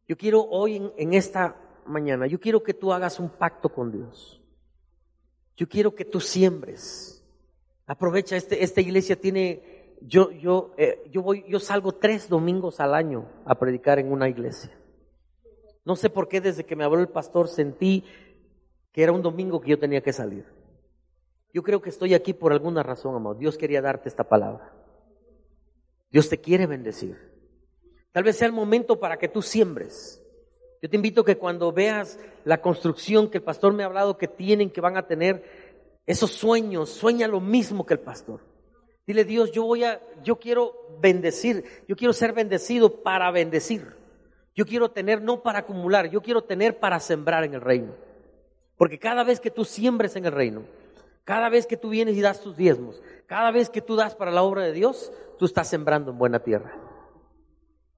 Yo 0.09 0.17
quiero 0.17 0.43
hoy 0.43 0.75
en, 0.75 0.91
en 0.97 1.13
esta 1.13 1.55
mañana, 1.85 2.27
yo 2.27 2.37
quiero 2.37 2.61
que 2.63 2.73
tú 2.73 2.91
hagas 2.91 3.17
un 3.17 3.29
pacto 3.29 3.69
con 3.69 3.93
Dios. 3.93 4.41
Yo 5.55 5.69
quiero 5.69 5.95
que 5.95 6.03
tú 6.03 6.19
siembres. 6.19 7.25
Aprovecha, 7.87 8.35
este, 8.35 8.61
esta 8.61 8.81
iglesia 8.81 9.15
tiene, 9.15 9.95
yo, 10.01 10.31
yo, 10.31 10.73
eh, 10.77 11.01
yo 11.09 11.21
voy, 11.21 11.45
yo 11.47 11.61
salgo 11.61 11.93
tres 11.93 12.27
domingos 12.27 12.81
al 12.81 12.93
año 12.93 13.25
a 13.45 13.55
predicar 13.57 13.99
en 13.99 14.11
una 14.11 14.27
iglesia. 14.27 14.77
No 15.85 15.95
sé 15.95 16.09
por 16.09 16.27
qué 16.27 16.41
desde 16.41 16.65
que 16.65 16.75
me 16.75 16.83
habló 16.83 16.99
el 16.99 17.07
pastor 17.07 17.47
sentí 17.47 18.03
que 18.91 19.01
era 19.01 19.13
un 19.13 19.21
domingo 19.21 19.61
que 19.61 19.69
yo 19.69 19.79
tenía 19.79 20.01
que 20.01 20.11
salir. 20.11 20.54
Yo 21.55 21.63
creo 21.63 21.81
que 21.81 21.89
estoy 21.89 22.13
aquí 22.13 22.33
por 22.33 22.51
alguna 22.51 22.83
razón, 22.83 23.15
amado. 23.15 23.35
Dios 23.35 23.57
quería 23.57 23.81
darte 23.81 24.09
esta 24.09 24.25
palabra. 24.25 24.73
Dios 26.11 26.27
te 26.27 26.41
quiere 26.41 26.67
bendecir. 26.67 27.17
Tal 28.11 28.25
vez 28.25 28.35
sea 28.35 28.47
el 28.47 28.51
momento 28.51 28.99
para 28.99 29.15
que 29.15 29.29
tú 29.29 29.41
siembres. 29.41 30.21
Yo 30.81 30.89
te 30.89 30.97
invito 30.97 31.23
que 31.23 31.37
cuando 31.37 31.71
veas 31.71 32.19
la 32.43 32.59
construcción 32.59 33.29
que 33.29 33.37
el 33.37 33.43
pastor 33.45 33.71
me 33.71 33.83
ha 33.83 33.85
hablado 33.85 34.17
que 34.17 34.27
tienen, 34.27 34.69
que 34.69 34.81
van 34.81 34.97
a 34.97 35.07
tener 35.07 35.45
esos 36.05 36.31
sueños, 36.31 36.89
sueña 36.89 37.25
lo 37.25 37.39
mismo 37.39 37.85
que 37.85 37.93
el 37.93 38.01
pastor. 38.01 38.41
Dile, 39.07 39.23
Dios, 39.23 39.53
yo 39.53 39.63
voy 39.63 39.85
a, 39.85 40.01
yo 40.25 40.37
quiero 40.37 40.73
bendecir, 40.99 41.63
yo 41.87 41.95
quiero 41.95 42.11
ser 42.11 42.33
bendecido 42.33 43.01
para 43.01 43.31
bendecir. 43.31 43.95
Yo 44.55 44.65
quiero 44.65 44.91
tener 44.91 45.21
no 45.21 45.41
para 45.41 45.59
acumular, 45.59 46.09
yo 46.09 46.21
quiero 46.21 46.43
tener 46.43 46.81
para 46.81 46.99
sembrar 46.99 47.45
en 47.45 47.53
el 47.53 47.61
reino. 47.61 47.93
Porque 48.75 48.99
cada 48.99 49.23
vez 49.23 49.39
que 49.39 49.51
tú 49.51 49.63
siembres 49.63 50.17
en 50.17 50.25
el 50.25 50.33
reino, 50.33 50.63
cada 51.25 51.49
vez 51.49 51.65
que 51.65 51.75
tú 51.75 51.89
vienes 51.89 52.15
y 52.15 52.21
das 52.21 52.39
tus 52.39 52.55
diezmos, 52.55 53.01
cada 53.25 53.51
vez 53.51 53.71
que 53.71 53.81
tú 53.81 53.95
das 53.95 54.15
para 54.15 54.31
la 54.31 54.43
obra 54.43 54.61
de 54.61 54.71
Dios, 54.71 55.11
tú 55.39 55.45
estás 55.45 55.67
sembrando 55.67 56.11
en 56.11 56.19
buena 56.19 56.39
tierra. 56.39 56.79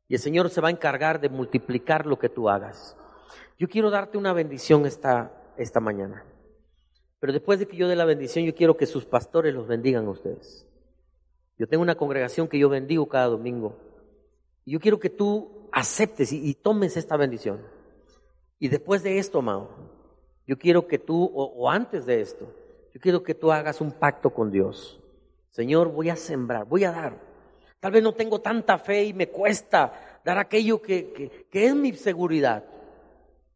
Y 0.07 0.15
el 0.15 0.21
Señor 0.21 0.49
se 0.49 0.61
va 0.61 0.69
a 0.69 0.71
encargar 0.71 1.19
de 1.19 1.27
multiplicar 1.27 2.05
lo 2.05 2.17
que 2.17 2.29
tú 2.29 2.49
hagas. 2.49 2.95
Yo 3.59 3.67
quiero 3.67 3.89
darte 3.89 4.17
una 4.17 4.31
bendición 4.31 4.85
esta, 4.85 5.33
esta 5.57 5.81
mañana. 5.81 6.23
Pero 7.19 7.33
después 7.33 7.59
de 7.59 7.67
que 7.67 7.75
yo 7.75 7.89
dé 7.89 7.97
la 7.97 8.05
bendición, 8.05 8.45
yo 8.45 8.55
quiero 8.55 8.77
que 8.77 8.85
sus 8.85 9.03
pastores 9.03 9.53
los 9.53 9.67
bendigan 9.67 10.05
a 10.05 10.11
ustedes. 10.11 10.65
Yo 11.57 11.67
tengo 11.67 11.83
una 11.83 11.95
congregación 11.95 12.47
que 12.47 12.59
yo 12.59 12.69
bendigo 12.69 13.09
cada 13.09 13.25
domingo. 13.25 13.75
Y 14.63 14.71
yo 14.71 14.79
quiero 14.79 14.99
que 14.99 15.09
tú 15.09 15.67
aceptes 15.73 16.31
y, 16.31 16.53
tomes 16.53 16.95
esta 16.95 17.17
bendición. 17.17 17.61
Y 18.57 18.69
después 18.69 19.03
de 19.03 19.17
esto, 19.17 19.39
amado, 19.39 19.69
yo 20.45 20.57
quiero 20.57 20.87
que 20.87 20.97
tú, 20.97 21.29
o 21.33 21.69
antes 21.69 22.05
de 22.05 22.21
esto, 22.21 22.47
yo 22.97 23.01
quiero 23.01 23.21
que 23.21 23.35
tú 23.35 23.51
hagas 23.51 23.79
un 23.79 23.91
pacto 23.91 24.31
con 24.31 24.49
Dios. 24.49 24.99
Señor, 25.51 25.91
voy 25.91 26.09
a 26.09 26.15
sembrar, 26.15 26.65
voy 26.65 26.83
a 26.83 26.91
dar. 26.91 27.13
Tal 27.79 27.91
vez 27.91 28.01
no 28.01 28.15
tengo 28.15 28.41
tanta 28.41 28.79
fe 28.79 29.03
y 29.03 29.13
me 29.13 29.29
cuesta 29.29 30.19
dar 30.25 30.39
aquello 30.39 30.81
que, 30.81 31.45
que, 31.47 31.65
es 31.67 31.75
mi 31.75 31.93
seguridad. 31.93 32.63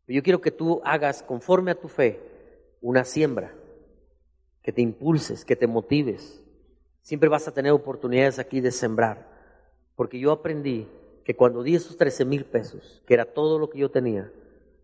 Pero 0.06 0.16
yo 0.18 0.22
quiero 0.22 0.42
que 0.42 0.52
tú 0.52 0.80
hagas 0.86 1.24
conforme 1.24 1.72
a 1.72 1.80
tu 1.80 1.88
fe 1.88 2.20
una 2.82 3.04
siembra, 3.04 3.52
que 4.62 4.72
te 4.72 4.84
impulses, 4.84 5.44
que 5.44 5.56
te 5.56 5.66
motives. 5.66 6.40
Siempre 7.02 7.28
vas 7.28 7.48
a 7.48 7.52
tener 7.52 7.72
oportunidades 7.72 8.38
aquí 8.38 8.62
de 8.62 8.70
sembrar. 8.70 9.28
Porque 9.96 10.20
yo 10.20 10.32
aprendí 10.32 10.88
que 11.24 11.36
cuando 11.36 11.64
di 11.64 11.74
esos 11.74 11.98
13 11.98 12.26
mil 12.26 12.46
pesos, 12.46 13.02
que 13.08 13.16
era 13.16 13.26
todo 13.26 13.58
lo 13.58 13.72
que 13.72 13.80
yo 13.80 13.90
tenía, 13.90 14.32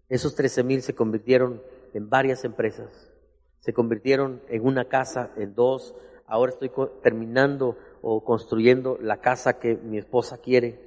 esos 0.10 0.34
13 0.34 0.64
mil 0.64 0.82
se 0.82 0.96
convirtieron 0.96 1.62
en 1.94 2.10
varias 2.10 2.44
empresas. 2.44 3.12
Se 3.60 3.74
convirtieron 3.74 4.42
en 4.50 4.66
una 4.66 4.86
casa, 4.86 5.32
en 5.36 5.56
dos. 5.56 5.96
Ahora 6.26 6.52
estoy 6.52 6.72
terminando 7.02 7.78
o 8.02 8.24
construyendo 8.24 8.98
la 9.02 9.22
casa 9.22 9.60
que 9.60 9.76
mi 9.76 9.98
esposa 9.98 10.38
quiere. 10.38 10.80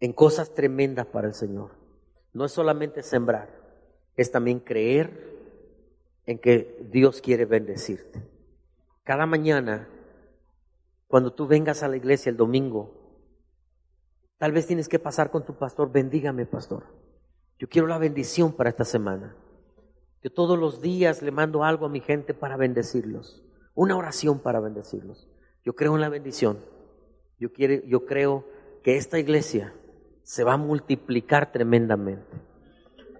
En 0.00 0.12
cosas 0.12 0.54
tremendas 0.54 1.06
para 1.06 1.28
el 1.28 1.34
Señor. 1.34 1.70
No 2.32 2.44
es 2.44 2.52
solamente 2.52 3.02
sembrar, 3.02 3.50
es 4.16 4.30
también 4.30 4.58
creer 4.58 5.32
en 6.26 6.38
que 6.38 6.86
Dios 6.90 7.20
quiere 7.20 7.44
bendecirte. 7.44 8.22
Cada 9.04 9.26
mañana, 9.26 9.88
cuando 11.08 11.32
tú 11.32 11.46
vengas 11.46 11.82
a 11.82 11.88
la 11.88 11.96
iglesia 11.96 12.30
el 12.30 12.36
domingo, 12.36 12.94
tal 14.38 14.52
vez 14.52 14.66
tienes 14.66 14.88
que 14.88 14.98
pasar 14.98 15.30
con 15.30 15.44
tu 15.44 15.54
pastor, 15.54 15.92
bendígame 15.92 16.46
pastor. 16.46 16.84
Yo 17.58 17.68
quiero 17.68 17.86
la 17.86 17.98
bendición 17.98 18.52
para 18.52 18.70
esta 18.70 18.84
semana. 18.84 19.36
Yo 20.22 20.30
todos 20.30 20.58
los 20.58 20.80
días 20.80 21.20
le 21.20 21.32
mando 21.32 21.64
algo 21.64 21.86
a 21.86 21.88
mi 21.88 22.00
gente 22.00 22.32
para 22.32 22.56
bendecirlos, 22.56 23.42
una 23.74 23.96
oración 23.96 24.38
para 24.38 24.60
bendecirlos. 24.60 25.28
Yo 25.64 25.74
creo 25.74 25.94
en 25.94 26.00
la 26.00 26.08
bendición. 26.08 26.58
Yo, 27.38 27.52
quiero, 27.52 27.84
yo 27.86 28.06
creo 28.06 28.44
que 28.84 28.96
esta 28.96 29.18
iglesia 29.18 29.74
se 30.22 30.44
va 30.44 30.54
a 30.54 30.58
multiplicar 30.58 31.50
tremendamente. 31.50 32.36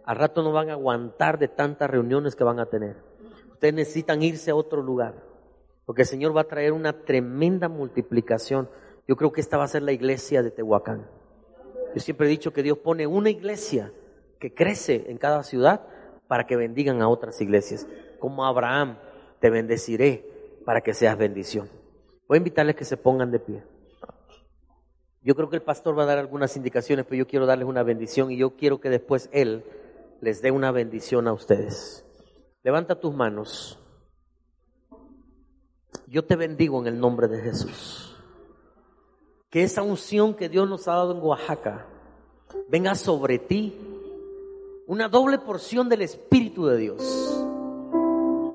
Al 0.05 0.17
rato 0.17 0.43
no 0.43 0.53
van 0.53 0.71
a 0.71 0.75
aguantar 0.75 1.39
de 1.39 1.49
tantas 1.49 1.91
reuniones 1.91 2.37
que 2.37 2.45
van 2.45 2.61
a 2.61 2.67
tener. 2.67 2.97
Ustedes 3.51 3.75
necesitan 3.75 4.23
irse 4.23 4.53
a 4.53 4.55
otro 4.55 4.81
lugar, 4.81 5.15
porque 5.87 6.03
el 6.03 6.09
Señor 6.09 6.37
va 6.37 6.43
a 6.43 6.49
traer 6.49 6.73
una 6.73 7.05
tremenda 7.05 7.69
multiplicación. 7.69 8.69
Yo 9.09 9.17
creo 9.17 9.33
que 9.33 9.41
esta 9.41 9.57
va 9.57 9.65
a 9.65 9.69
ser 9.69 9.83
la 9.83 9.93
iglesia 9.93 10.43
de 10.43 10.53
Tehuacán. 10.53 11.09
Yo 11.95 12.01
siempre 12.01 12.27
he 12.27 12.31
dicho 12.31 12.53
que 12.53 12.63
Dios 12.63 12.79
pone 12.79 13.07
una 13.07 13.31
iglesia 13.31 13.93
que 14.39 14.55
crece 14.55 15.05
en 15.09 15.19
cada 15.19 15.43
ciudad 15.43 15.87
para 16.33 16.47
que 16.47 16.57
bendigan 16.57 17.03
a 17.03 17.11
otras 17.11 17.39
iglesias. 17.43 17.87
Como 18.19 18.47
Abraham, 18.47 18.97
te 19.39 19.51
bendeciré 19.51 20.27
para 20.65 20.81
que 20.81 20.95
seas 20.95 21.19
bendición. 21.19 21.69
Voy 22.27 22.37
a 22.37 22.39
invitarles 22.39 22.75
que 22.75 22.87
se 22.87 22.97
pongan 22.97 23.31
de 23.31 23.39
pie. 23.39 23.63
Yo 25.21 25.35
creo 25.35 25.51
que 25.51 25.57
el 25.57 25.63
pastor 25.63 25.99
va 25.99 26.05
a 26.05 26.07
dar 26.07 26.17
algunas 26.17 26.57
indicaciones, 26.57 27.05
pero 27.05 27.19
yo 27.19 27.27
quiero 27.27 27.45
darles 27.45 27.69
una 27.69 27.83
bendición 27.83 28.31
y 28.31 28.39
yo 28.39 28.57
quiero 28.57 28.81
que 28.81 28.89
después 28.89 29.29
él 29.31 29.63
les 30.23 30.41
dé 30.41 30.51
una 30.51 30.73
bendición 30.73 31.29
a 31.29 31.35
ustedes. 31.35 32.03
Levanta 32.63 32.99
tus 32.99 33.15
manos. 33.15 33.79
Yo 36.07 36.25
te 36.25 36.37
bendigo 36.37 36.81
en 36.81 36.87
el 36.87 36.99
nombre 36.99 37.29
de 37.29 37.43
Jesús. 37.43 38.17
Que 39.51 39.65
esa 39.65 39.83
unción 39.83 40.33
que 40.33 40.49
Dios 40.49 40.67
nos 40.67 40.89
ha 40.89 40.93
dado 40.93 41.13
en 41.13 41.23
Oaxaca 41.23 41.89
venga 42.71 42.95
sobre 42.95 43.39
ti. 43.39 44.02
Una 44.87 45.09
doble 45.09 45.39
porción 45.39 45.89
del 45.89 46.03
Espíritu 46.03 46.67
de 46.67 46.77
Dios. 46.77 47.47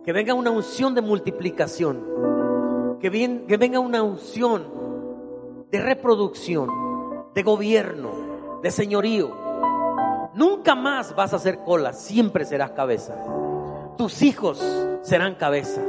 Que 0.03 0.11
venga 0.11 0.33
una 0.33 0.51
unción 0.51 0.93
de 0.93 1.01
multiplicación. 1.01 2.97
Que, 2.99 3.09
venga 3.57 3.79
una 3.79 4.03
unción 4.03 4.65
de 5.71 5.81
reproducción, 5.81 6.69
de 7.33 7.43
gobierno, 7.43 8.11
de 8.61 8.71
señorío. 8.71 9.33
Nunca 10.33 10.75
más 10.75 11.15
vas 11.15 11.33
a 11.33 11.39
ser 11.39 11.59
cola, 11.59 11.93
siempre 11.93 12.43
serás 12.43 12.71
cabeza. 12.71 13.15
Tus 13.97 14.21
hijos 14.21 14.61
serán 15.03 15.35
cabeza. 15.35 15.81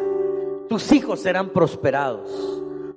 Tus 0.69 0.93
hijos 0.93 1.21
serán 1.21 1.51
prosperados. 1.51 2.31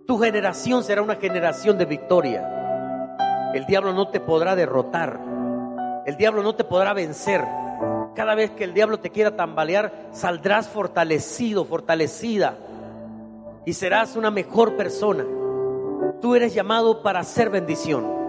Tu 0.06 0.20
generación 0.20 0.84
será 0.84 1.02
una 1.02 1.16
generación 1.16 1.78
de 1.80 1.86
victoria. 1.86 3.52
El 3.56 3.66
diablo 3.66 3.94
no 3.94 4.10
te 4.10 4.20
podrá 4.20 4.56
derrotar. 4.56 5.31
El 6.06 6.18
diablo 6.18 6.42
no 6.42 6.56
te 6.56 6.64
podrá 6.64 6.94
vencer. 6.94 7.46
Cada 8.16 8.36
vez 8.36 8.52
que 8.52 8.64
el 8.64 8.74
diablo 8.74 9.00
te 9.00 9.10
quiera 9.10 9.36
tambalear, 9.36 10.10
saldrás 10.12 10.68
fortalecido, 10.68 11.66
fortalecida. 11.66 12.56
Y 13.66 13.74
serás 13.74 14.16
una 14.16 14.32
mejor 14.32 14.76
persona. 14.76 15.24
Tú 16.20 16.36
eres 16.36 16.54
llamado 16.54 17.04
para 17.04 17.20
hacer 17.20 17.50
bendición. 17.50 18.22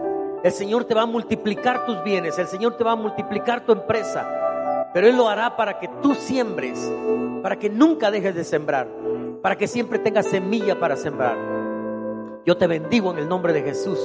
El 0.45 0.53
Señor 0.53 0.85
te 0.85 0.95
va 0.95 1.03
a 1.03 1.07
multiplicar 1.07 1.87
tus 1.87 2.03
bienes, 2.03 2.39
el 2.39 2.49
Señor 2.49 2.77
te 2.77 2.85
va 2.85 2.93
a 2.93 2.97
multiplicar 2.97 3.65
tu 3.65 3.73
empresa, 3.73 4.91
pero 4.93 5.07
Él 5.07 5.17
lo 5.17 5.29
hará 5.29 5.57
para 5.57 5.79
que 5.79 5.89
tú 6.03 6.17
siembres, 6.17 6.93
para 7.43 7.57
que 7.57 7.71
nunca 7.71 8.11
dejes 8.11 8.35
de 8.35 8.43
sembrar, 8.43 8.89
para 9.41 9.57
que 9.57 9.69
siempre 9.69 10.01
tengas 10.01 10.27
semilla 10.27 10.81
para 10.81 10.97
sembrar. 10.97 11.37
Yo 12.45 12.57
te 12.57 12.67
bendigo 12.67 13.13
en 13.13 13.19
el 13.19 13.29
nombre 13.29 13.53
de 13.53 13.63
Jesús 13.63 14.01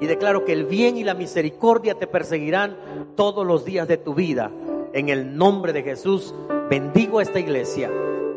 y 0.00 0.06
declaro 0.06 0.44
que 0.44 0.52
el 0.52 0.64
bien 0.64 0.96
y 0.96 1.04
la 1.04 1.14
misericordia 1.14 1.94
te 1.94 2.06
perseguirán 2.06 2.76
todos 3.16 3.46
los 3.46 3.64
días 3.64 3.88
de 3.88 3.96
tu 3.96 4.14
vida. 4.14 4.50
En 4.92 5.08
el 5.08 5.36
nombre 5.36 5.72
de 5.72 5.82
Jesús, 5.82 6.34
bendigo 6.68 7.18
a 7.18 7.22
esta 7.22 7.40
iglesia, 7.40 7.90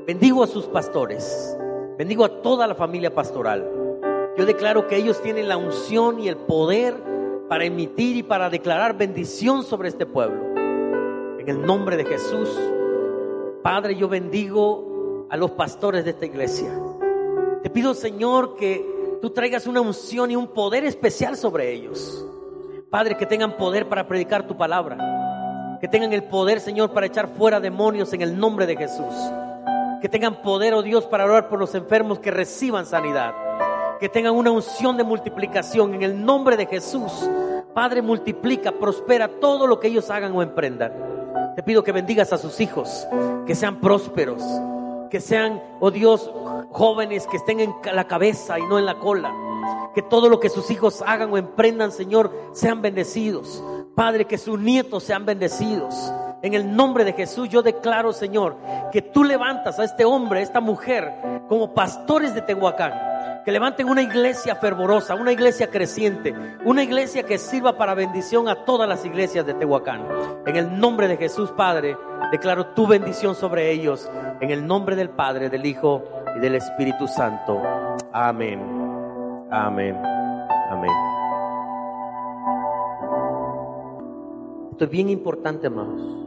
bendigo 0.05 0.43
a 0.43 0.47
sus 0.47 0.65
pastores, 0.65 1.57
bendigo 1.97 2.25
a 2.25 2.41
toda 2.41 2.67
la 2.67 2.75
familia 2.75 3.13
pastoral. 3.13 3.69
Yo 4.37 4.45
declaro 4.45 4.87
que 4.87 4.97
ellos 4.97 5.21
tienen 5.21 5.47
la 5.47 5.57
unción 5.57 6.19
y 6.19 6.27
el 6.27 6.37
poder 6.37 6.95
para 7.49 7.65
emitir 7.65 8.17
y 8.17 8.23
para 8.23 8.49
declarar 8.49 8.97
bendición 8.97 9.63
sobre 9.63 9.89
este 9.89 10.05
pueblo. 10.05 10.55
En 11.39 11.47
el 11.47 11.65
nombre 11.65 11.97
de 11.97 12.05
Jesús, 12.05 12.49
Padre, 13.63 13.95
yo 13.95 14.07
bendigo 14.07 15.27
a 15.29 15.37
los 15.37 15.51
pastores 15.51 16.05
de 16.05 16.11
esta 16.11 16.25
iglesia. 16.25 16.69
Te 17.63 17.69
pido, 17.69 17.93
Señor, 17.93 18.55
que 18.55 18.96
tú 19.27 19.33
traigas 19.33 19.67
una 19.67 19.81
unción 19.81 20.31
y 20.31 20.37
un 20.37 20.47
poder 20.47 20.85
especial 20.85 21.35
sobre 21.35 21.73
ellos. 21.73 22.25
Padre, 22.89 23.17
que 23.17 23.25
tengan 23.25 23.57
poder 23.57 23.89
para 23.89 24.07
predicar 24.07 24.47
tu 24.47 24.55
palabra. 24.55 25.77
Que 25.81 25.89
tengan 25.89 26.13
el 26.13 26.23
poder, 26.23 26.61
Señor, 26.61 26.93
para 26.93 27.07
echar 27.07 27.27
fuera 27.35 27.59
demonios 27.59 28.13
en 28.13 28.21
el 28.21 28.39
nombre 28.39 28.65
de 28.65 28.77
Jesús. 28.77 29.13
Que 30.01 30.07
tengan 30.07 30.41
poder, 30.41 30.73
oh 30.73 30.81
Dios, 30.81 31.05
para 31.07 31.25
orar 31.25 31.49
por 31.49 31.59
los 31.59 31.75
enfermos 31.75 32.19
que 32.19 32.31
reciban 32.31 32.85
sanidad 32.85 33.35
que 33.99 34.09
tengan 34.09 34.35
una 34.35 34.51
unción 34.51 34.95
de 34.95 35.03
multiplicación 35.03 35.95
en 35.95 36.03
el 36.03 36.23
nombre 36.23 36.55
de 36.55 36.67
Jesús. 36.67 37.11
Padre, 37.73 38.03
multiplica, 38.03 38.71
prospera 38.71 39.27
todo 39.27 39.65
lo 39.65 39.79
que 39.79 39.87
ellos 39.87 40.11
hagan 40.11 40.33
o 40.33 40.43
emprendan. 40.43 40.93
Te 41.55 41.63
pido 41.63 41.83
que 41.83 41.91
bendigas 41.91 42.31
a 42.31 42.37
sus 42.37 42.59
hijos, 42.59 43.07
que 43.47 43.55
sean 43.55 43.81
prósperos, 43.81 44.43
que 45.09 45.19
sean, 45.19 45.61
oh 45.79 45.91
Dios, 45.91 46.31
jóvenes 46.71 47.27
que 47.27 47.37
estén 47.37 47.59
en 47.59 47.73
la 47.93 48.07
cabeza 48.07 48.59
y 48.59 48.63
no 48.63 48.79
en 48.79 48.85
la 48.85 48.99
cola. 48.99 49.33
Que 49.93 50.01
todo 50.01 50.29
lo 50.29 50.39
que 50.39 50.49
sus 50.49 50.69
hijos 50.69 51.03
hagan 51.05 51.31
o 51.31 51.37
emprendan, 51.37 51.91
Señor, 51.91 52.31
sean 52.53 52.81
bendecidos. 52.81 53.63
Padre, 53.95 54.25
que 54.25 54.37
sus 54.37 54.59
nietos 54.59 55.03
sean 55.03 55.25
bendecidos. 55.25 55.95
En 56.41 56.53
el 56.53 56.75
nombre 56.75 57.03
de 57.03 57.13
Jesús 57.13 57.49
yo 57.49 57.61
declaro, 57.61 58.13
Señor, 58.13 58.57
que 58.91 59.01
tú 59.01 59.23
levantas 59.23 59.79
a 59.79 59.83
este 59.83 60.05
hombre, 60.05 60.39
a 60.39 60.43
esta 60.43 60.59
mujer, 60.59 61.13
como 61.47 61.73
pastores 61.73 62.33
de 62.35 62.41
Tehuacán 62.41 63.07
que 63.47 63.53
levanten 63.53 63.87
una 63.87 64.01
iglesia 64.01 64.57
fervorosa, 64.57 65.15
una 65.15 65.31
iglesia 65.31 65.69
creciente, 65.69 66.35
una 66.65 66.83
iglesia 66.83 67.23
que 67.23 67.37
sirva 67.37 67.77
para 67.77 67.93
bendición 67.93 68.49
a 68.49 68.65
todas 68.65 68.89
las 68.89 69.05
iglesias 69.05 69.45
de 69.45 69.53
Tehuacán. 69.53 70.05
En 70.45 70.57
el 70.57 70.77
nombre 70.77 71.07
de 71.07 71.15
Jesús, 71.15 71.51
Padre, 71.51 71.95
declaro 72.29 72.73
tu 72.73 72.85
bendición 72.87 73.35
sobre 73.35 73.71
ellos. 73.71 74.11
En 74.41 74.51
el 74.51 74.67
nombre 74.67 74.97
del 74.97 75.11
Padre, 75.11 75.49
del 75.49 75.65
Hijo 75.65 76.03
y 76.35 76.41
del 76.41 76.55
Espíritu 76.55 77.07
Santo. 77.07 77.61
Amén. 78.11 78.59
Amén. 79.49 79.95
Amén. 80.69 80.91
Esto 84.71 84.83
es 84.83 84.89
bien 84.89 85.09
importante, 85.09 85.67
hermanos. 85.67 86.26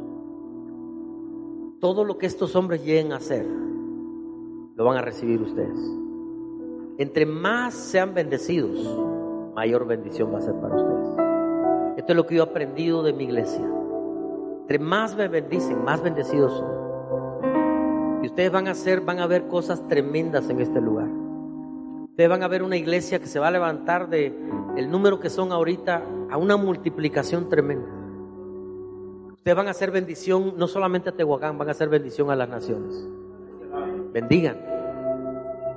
Todo 1.81 2.05
lo 2.05 2.19
que 2.19 2.27
estos 2.27 2.55
hombres 2.57 2.85
lleguen 2.85 3.15
a 3.15 3.17
hacer, 3.17 3.47
lo 3.47 4.85
van 4.85 4.99
a 4.99 5.01
recibir 5.01 5.41
ustedes. 5.41 5.79
Entre 6.99 7.25
más 7.25 7.73
sean 7.73 8.13
bendecidos, 8.13 8.79
mayor 9.55 9.87
bendición 9.87 10.31
va 10.31 10.39
a 10.39 10.43
ser 10.43 10.55
para 10.57 10.77
ustedes. 10.77 11.97
Esto 11.97 12.13
es 12.13 12.17
lo 12.17 12.27
que 12.27 12.35
yo 12.35 12.43
he 12.43 12.47
aprendido 12.47 13.03
de 13.03 13.15
mi 13.15 13.25
iglesia. 13.25 13.67
Entre 14.61 14.79
más 14.79 15.17
me 15.17 15.29
bendicen, 15.29 15.83
más 15.83 16.03
bendecidos 16.03 16.53
son. 16.53 18.25
Y 18.25 18.27
ustedes 18.27 18.53
van 18.53 18.69
a 18.69 18.73
hacer, 18.73 19.01
van 19.01 19.19
a 19.19 19.27
ver 19.27 19.49
cosas 19.49 19.89
tremendas 19.89 20.51
en 20.51 20.61
este 20.61 20.83
lugar. 20.83 21.09
Ustedes 22.11 22.29
van 22.29 22.43
a 22.43 22.49
ver 22.49 22.63
una 22.63 22.77
iglesia 22.77 23.21
que 23.21 23.27
se 23.27 23.39
va 23.39 23.49
a 23.49 23.51
levantar 23.51 24.11
de 24.11 24.39
el 24.77 24.91
número 24.91 25.19
que 25.19 25.31
son 25.31 25.51
ahorita 25.51 26.03
a 26.31 26.37
una 26.37 26.59
multiplicación 26.59 27.49
tremenda. 27.49 28.00
Ustedes 29.41 29.57
van 29.57 29.69
a 29.69 29.71
hacer 29.71 29.91
bendición 29.91 30.53
no 30.59 30.69
solamente 30.69 31.09
a 31.09 31.13
Tehuacán, 31.13 31.57
van 31.57 31.69
a 31.69 31.71
hacer 31.71 31.89
bendición 31.89 32.31
a 32.31 32.37
las 32.37 32.47
naciones. 32.47 33.09
Bendigan. 34.13 34.59